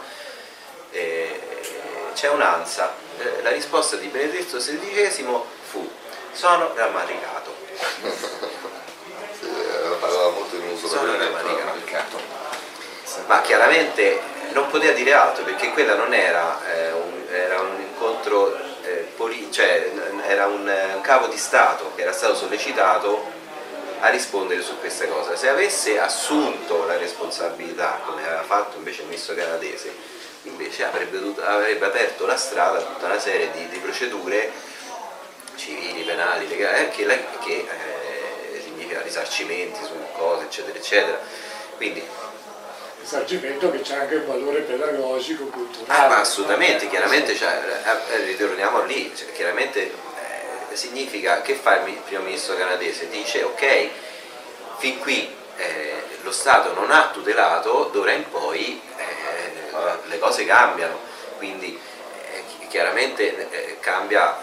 Eh, 0.92 1.40
c'è 2.14 2.30
un'ansa, 2.30 2.94
Eh, 3.20 3.42
la 3.44 3.52
risposta 3.52 3.96
di 3.98 4.08
Benedetto 4.08 4.58
XVI 4.58 5.26
fu 5.70 5.90
sono 6.32 6.74
rammaricato. 6.74 7.54
Sì, 9.40 9.46
è 9.46 9.86
una 9.86 9.96
parola 9.96 10.30
molto 10.30 10.56
in 10.56 10.68
uso 10.70 10.88
Sono 10.88 11.12
per 11.12 11.20
rammaricato. 11.20 12.18
Ma 13.28 13.42
chiaramente 13.42 14.20
non 14.52 14.70
poteva 14.70 14.94
dire 14.94 15.14
altro 15.14 15.44
perché 15.44 15.72
quella 15.72 15.96
non 15.96 16.14
era, 16.14 16.60
eh, 16.74 16.92
un, 16.92 17.26
era 17.30 17.60
un 17.62 17.80
incontro, 17.82 18.56
eh, 18.56 18.69
cioè 19.52 19.92
era 20.28 20.46
un, 20.46 21.00
capo 21.02 21.28
di 21.28 21.38
Stato 21.38 21.92
che 21.96 22.04
era 22.04 22.12
stato 22.12 22.36
sollecitato 22.36 23.38
a 24.00 24.10
rispondere 24.10 24.62
su 24.62 24.80
questa 24.80 25.06
cosa. 25.08 25.36
Se 25.36 25.50
avesse 25.50 26.00
assunto 26.00 26.86
la 26.86 26.98
responsabilità, 26.98 28.00
come 28.06 28.26
aveva 28.26 28.44
fatto 28.44 28.78
invece 28.78 29.02
il 29.02 29.08
ministro 29.08 29.36
canadese, 29.36 29.94
invece 30.44 30.86
avrebbe, 30.86 31.20
dovuto- 31.20 31.44
avrebbe 31.44 31.86
aperto 31.86 32.26
la 32.26 32.38
strada 32.38 32.78
a 32.78 32.82
tutta 32.82 33.08
una 33.08 33.20
serie 33.20 33.52
di, 33.52 33.68
di 33.68 33.78
procedure 33.80 34.52
civili, 35.56 36.04
penali, 36.04 36.48
legali, 36.48 36.86
eh, 36.86 36.90
che, 36.90 37.06
che, 37.06 37.68
eh, 37.68 38.62
significa 38.64 39.02
risarcimenti 39.02 39.84
su 39.84 39.94
cose, 40.14 40.46
eccetera, 40.46 40.78
eccetera. 40.78 41.20
Quindi 41.76 42.02
Risarcimento 43.02 43.72
che 43.72 43.82
c'è 43.82 43.96
anche 43.96 44.16
un 44.16 44.28
valore 44.28 44.60
pedagogico, 44.62 45.46
culturale. 45.46 46.00
Ah, 46.06 46.08
ma 46.08 46.20
assolutamente, 46.20 46.88
chiaramente, 46.90 47.36
cioè, 47.36 47.60
ritorniamo 48.26 48.84
lì, 48.84 49.12
cioè, 49.16 49.32
chiaramente 49.32 49.82
eh, 49.82 50.76
significa 50.76 51.42
che 51.42 51.56
fa 51.56 51.78
il 51.86 51.94
primo 52.06 52.24
ministro 52.24 52.56
canadese? 52.56 53.10
Dice 53.10 53.44
ok, 53.44 53.90
fin 54.78 55.00
qui 55.00 55.34
eh, 55.58 56.04
lo 56.22 56.32
Stato 56.32 56.74
non 56.74 56.92
ha 56.92 57.10
tutelato, 57.12 57.90
d'ora 57.92 58.12
in 58.12 58.30
poi 58.30 58.80
eh, 58.98 59.98
le 60.08 60.20
cose 60.20 60.46
cambiano, 60.46 61.00
quindi 61.38 61.80
eh, 62.32 62.44
chi- 62.48 62.68
chiaramente 62.68 63.78
cambia, 63.80 64.38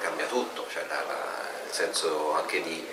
cambia 0.00 0.26
tutto, 0.26 0.66
cioè, 0.70 0.84
la- 0.88 1.04
la- 1.06 1.40
nel 1.64 1.72
senso 1.72 2.34
anche 2.36 2.60
di... 2.62 2.86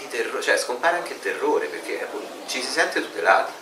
di 0.00 0.08
terrore, 0.08 0.42
cioè 0.42 0.56
scompare 0.56 0.96
anche 0.96 1.12
il 1.12 1.20
terrore 1.20 1.66
perché 1.66 2.06
ci 2.46 2.62
si 2.62 2.70
sente 2.70 3.00
tutelati 3.00 3.52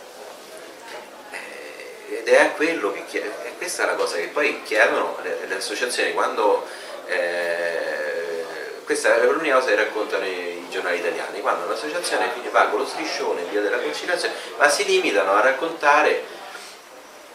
Eh, 1.30 2.18
ed 2.18 2.28
è 2.28 2.52
quello 2.54 2.92
che 2.92 3.04
chie- 3.06 3.30
e 3.44 3.56
questa 3.56 3.82
è 3.82 3.86
la 3.86 3.94
cosa 3.94 4.16
che 4.16 4.28
poi 4.28 4.62
chiedono 4.62 5.18
le, 5.22 5.40
le 5.46 5.54
associazioni 5.56 6.12
quando 6.12 6.66
eh, 7.06 8.44
questa 8.84 9.14
è 9.16 9.24
l'unica 9.26 9.56
cosa 9.56 9.68
che 9.68 9.74
raccontano 9.76 10.24
i, 10.24 10.64
i 10.64 10.66
giornali 10.70 10.98
italiani 10.98 11.40
quando 11.40 11.66
un'associazione 11.66 12.30
fi- 12.32 12.48
va 12.48 12.66
con 12.68 12.80
lo 12.80 12.86
striscione 12.86 13.42
via 13.50 13.60
della 13.60 13.78
conciliazione 13.78 14.34
ma 14.56 14.68
si 14.68 14.84
limitano 14.84 15.32
a 15.32 15.40
raccontare 15.40 16.22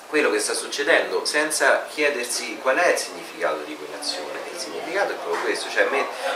quello 0.07 0.30
che 0.30 0.39
sta 0.39 0.53
succedendo 0.53 1.25
senza 1.25 1.88
chiedersi 1.91 2.57
qual 2.61 2.77
è 2.77 2.91
il 2.91 2.97
significato 2.97 3.63
di 3.65 3.75
quell'azione. 3.75 4.43
Il 4.53 4.59
significato 4.59 5.13
è 5.13 5.15
proprio 5.15 5.41
questo, 5.43 5.67
cioè 5.69 5.85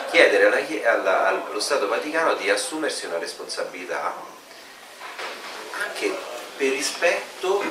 chiedere 0.10 0.48
alla 0.48 0.60
alla- 0.86 1.28
allo 1.28 1.60
Stato 1.60 1.88
Vaticano 1.88 2.34
di 2.34 2.50
assumersi 2.50 3.06
una 3.06 3.20
responsabilità 3.20 4.16
anche 5.84 6.18
per 6.58 6.72
rispetto 6.72 7.64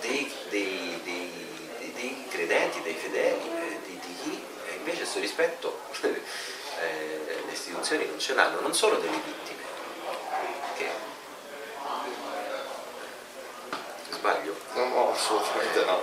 dei, 0.00 0.32
dei- 0.48 1.00
dei- 1.04 1.92
dei- 1.94 2.26
credenti, 2.30 2.82
dei 2.82 2.94
fedeli, 2.94 3.50
eh, 3.54 3.78
di, 3.86 4.00
di 4.04 4.16
chi 4.22 4.44
eh, 4.68 4.74
invece 4.74 4.98
questo 4.98 5.20
rispetto 5.20 5.80
eh, 6.02 7.42
le 7.46 7.52
istituzioni 7.52 8.06
non 8.06 8.18
ce 8.18 8.34
l'hanno, 8.34 8.60
non 8.60 8.74
solo 8.74 8.96
delle 8.96 9.16
vittime. 9.24 9.58
Sbaglio? 14.10 14.54
No, 14.74 14.84
no, 14.86 15.12
assolutamente 15.12 15.84
no. 15.84 16.00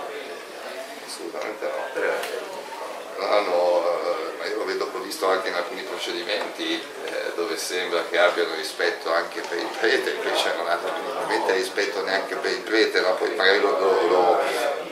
Assolutamente 1.06 1.64
no. 1.66 1.72
Però, 1.92 2.12
Hanno, 3.18 3.82
eh, 3.84 4.36
ma 4.38 4.46
io 4.46 4.56
lo 4.58 4.64
vedo 4.64 4.88
visto 5.18 5.26
anche 5.28 5.48
in 5.48 5.54
alcuni 5.54 5.82
procedimenti 5.82 6.74
eh, 7.06 7.32
dove 7.34 7.56
sembra 7.56 8.04
che 8.08 8.18
abbiano 8.18 8.54
rispetto 8.54 9.12
anche 9.12 9.40
per 9.40 9.58
il 9.58 9.68
prete, 9.80 10.10
invece 10.10 10.52
non 10.56 10.68
hanno 10.68 10.92
minimamente 11.02 11.52
rispetto 11.54 12.02
neanche 12.04 12.36
per 12.36 12.50
il 12.52 12.60
prete, 12.60 13.00
no? 13.00 13.14
poi 13.14 13.34
magari 13.34 13.58
lo, 13.60 13.78
lo- 13.78 14.06
lo 14.06 14.40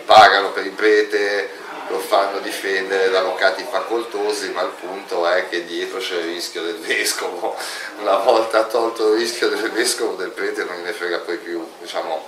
pagano 0.07 0.51
per 0.53 0.65
il 0.65 0.73
prete, 0.73 1.51
lo 1.89 1.99
fanno 2.01 2.41
difendere 2.41 3.11
da 3.11 3.21
avvocati 3.21 3.65
facoltosi, 3.71 4.51
ma 4.51 4.63
il 4.63 4.73
punto 4.81 5.29
è 5.29 5.49
che 5.49 5.65
dietro 5.67 5.99
c'è 5.99 6.17
il 6.17 6.25
rischio 6.25 6.63
del 6.63 6.79
vescovo. 6.79 7.55
Una 7.99 8.17
volta 8.17 8.65
tolto 8.65 9.13
il 9.13 9.19
rischio 9.21 9.49
del 9.49 9.71
vescovo, 9.71 10.15
del 10.17 10.31
prete 10.31 10.65
non 10.65 10.83
ne 10.83 10.93
frega 10.93 11.19
poi 11.21 11.37
più, 11.37 11.65
diciamo, 11.81 12.27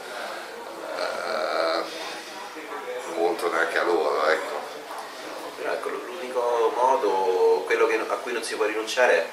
eh, 0.97 1.83
molto 3.17 3.51
neanche 3.51 3.79
a 3.79 3.83
loro, 3.83 4.27
ecco. 4.29 4.58
Modo, 6.83 7.63
quello 7.67 7.87
che- 7.89 7.99
a 8.07 8.15
cui 8.23 8.33
non 8.33 8.45
si 8.45 8.55
può 8.55 8.65
rinunciare 8.65 9.13
è 9.15 9.27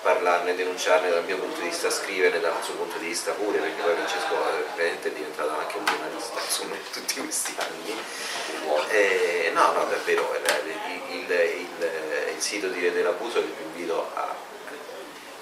parlarne, 0.00 0.54
denunciarne 0.54 1.10
dal 1.10 1.22
mio 1.24 1.36
punto 1.36 1.60
di 1.60 1.68
vista, 1.68 1.90
scriverne 1.90 2.40
dal 2.40 2.54
suo 2.62 2.74
punto 2.74 2.96
di 2.96 3.08
vista 3.08 3.32
pure, 3.32 3.58
perché 3.58 3.82
poi 3.82 3.94
Francesco 3.94 4.34
è 4.76 4.96
diventato 5.12 5.50
anche 5.58 5.76
un 5.76 5.84
giornalista 5.84 6.40
insomma, 6.42 6.74
in 6.76 6.90
tutti 6.90 7.20
questi 7.20 7.54
anni. 7.58 7.94
Eh, 8.88 9.50
no, 9.52 9.72
no, 9.72 9.84
davvero, 9.84 10.34
il, 10.34 11.14
il- 11.14 11.30
il- 11.30 11.90
il 12.34 12.40
sito 12.40 12.68
di 12.68 12.80
Rete 12.80 12.94
dell'Abuso 12.96 13.40
che 13.40 13.52
vi 13.58 13.62
invito 13.64 14.08
a, 14.14 14.34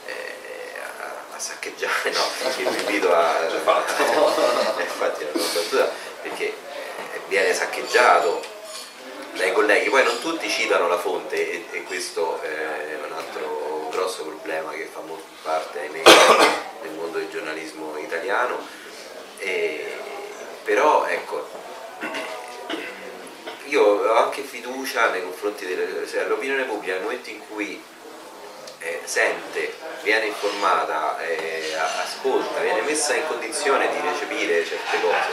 eh, 0.06 0.35
a- 1.01 1.36
a 1.36 1.39
saccheggiare, 1.39 2.10
no, 2.10 2.23
che 2.56 2.62
vi 2.64 2.77
invito 2.81 3.14
a... 3.14 3.36
infatti 4.81 5.23
è 5.23 5.28
una 5.32 5.44
battuta, 5.44 5.90
perché 6.23 6.44
eh, 6.47 6.55
viene 7.28 7.55
saccheggiato 7.55 8.43
dai 9.37 9.53
colleghi, 9.53 9.91
poi 9.91 10.03
non 10.03 10.19
tutti 10.21 10.49
citano 10.49 10.89
la 10.89 10.99
fonte 10.99 11.37
e, 11.37 11.67
e 11.71 11.83
questo 11.83 12.41
è 12.41 12.99
un 13.05 13.13
altro 13.13 13.89
grosso 13.91 14.25
problema 14.25 14.73
che 14.73 14.89
fa 14.93 15.01
molto 15.01 15.27
parte 15.43 15.81
ahimè, 15.81 16.03
del 16.83 16.93
mondo 16.93 17.19
del 17.19 17.31
giornalismo 17.31 17.97
italiano, 17.99 18.59
E- 19.39 19.95
però 20.65 21.07
ecco, 21.07 21.49
io 23.65 23.83
ho 23.83 24.17
anche 24.17 24.43
fiducia 24.43 25.11
nei 25.11 25.23
confronti 25.23 25.67
delle, 25.67 26.07
cioè, 26.09 26.25
pubblica 26.25 26.95
nel 26.95 27.03
momento 27.03 27.31
in 27.31 27.41
cui 27.49 27.81
eh, 28.79 29.01
sente, 29.05 29.75
viene 30.03 30.27
informata, 30.27 31.19
eh, 31.21 31.75
ascolta, 31.77 32.61
viene 32.61 32.81
messa 32.83 33.15
in 33.15 33.27
condizione 33.27 33.89
di 33.89 34.01
recepire 34.01 34.65
certe 34.65 35.01
cose, 35.01 35.29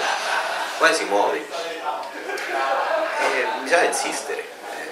poi 0.77 0.93
si 0.93 1.03
muove. 1.05 2.92
Bisogna 3.63 3.83
insistere, 3.83 4.39
eh, 4.41 4.85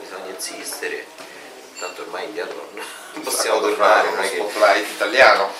bisogna 0.00 0.30
insistere, 0.34 1.06
tanto 1.78 2.02
ormai 2.02 2.24
indietro 2.24 2.68
non 2.72 3.22
possiamo 3.22 3.60
tornare, 3.60 4.08
fare 4.08 4.10
non 4.14 4.24
è 4.24 4.30
che... 4.30 4.36
spotlight 4.36 4.90
italiano. 4.90 5.50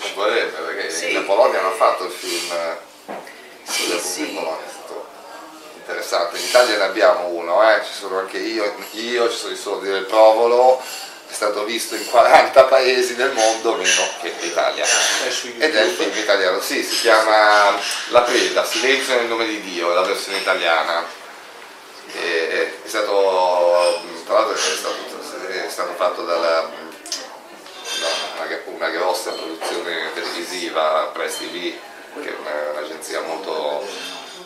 Ci 0.00 0.12
vorrebbe 0.14 0.60
perché 0.60 0.90
Sì. 0.90 1.14
in 1.14 1.24
Polonia 1.24 1.60
hanno 1.60 1.72
fatto 1.72 2.04
il 2.04 2.10
film. 2.10 2.54
Sì, 3.62 3.84
sulla 3.84 4.00
sì. 4.00 4.24
Polonia, 4.26 4.58
è 4.66 4.70
stato 4.70 5.06
interessante. 5.76 6.38
In 6.38 6.44
Italia 6.44 6.76
ne 6.76 6.84
abbiamo 6.84 7.26
uno 7.28 7.70
eh, 7.70 7.82
ci 7.84 7.92
sono 7.92 8.18
anche 8.18 8.38
io, 8.38 8.74
io 8.92 9.30
ci 9.30 9.36
sono 9.36 9.52
i 9.52 9.56
soldi 9.56 9.88
del 9.88 10.04
Provolo 10.04 10.82
è 11.34 11.36
stato 11.36 11.64
visto 11.64 11.96
in 11.96 12.06
40 12.06 12.62
paesi 12.66 13.16
del 13.16 13.32
mondo 13.32 13.74
meno 13.74 14.02
che 14.20 14.28
in 14.28 14.46
Italia. 14.46 14.84
È 14.84 15.30
su 15.30 15.52
ed 15.58 15.74
è 15.74 15.82
il 15.82 15.90
film 15.90 16.16
italiano 16.16 16.60
sì 16.60 16.84
si 16.84 17.00
chiama 17.00 17.76
La 18.10 18.22
Preda 18.22 18.64
Silenzio 18.64 19.16
nel 19.16 19.26
nome 19.26 19.44
di 19.44 19.60
Dio 19.60 19.90
è 19.90 19.94
la 19.94 20.02
versione 20.02 20.38
italiana. 20.38 21.04
E- 22.12 22.82
è 22.84 22.88
stato 22.88 24.00
tra 24.24 24.34
l'altro 24.34 24.54
è 24.54 24.58
stato, 24.58 24.94
è 25.48 25.68
stato 25.68 25.94
fatto 25.94 26.22
dalla 26.22 26.70
da 28.00 28.44
una, 28.44 28.60
una 28.66 28.88
grossa 28.90 29.32
produzione 29.32 30.12
televisiva 30.14 31.10
Press 31.12 31.38
TV 31.38 31.74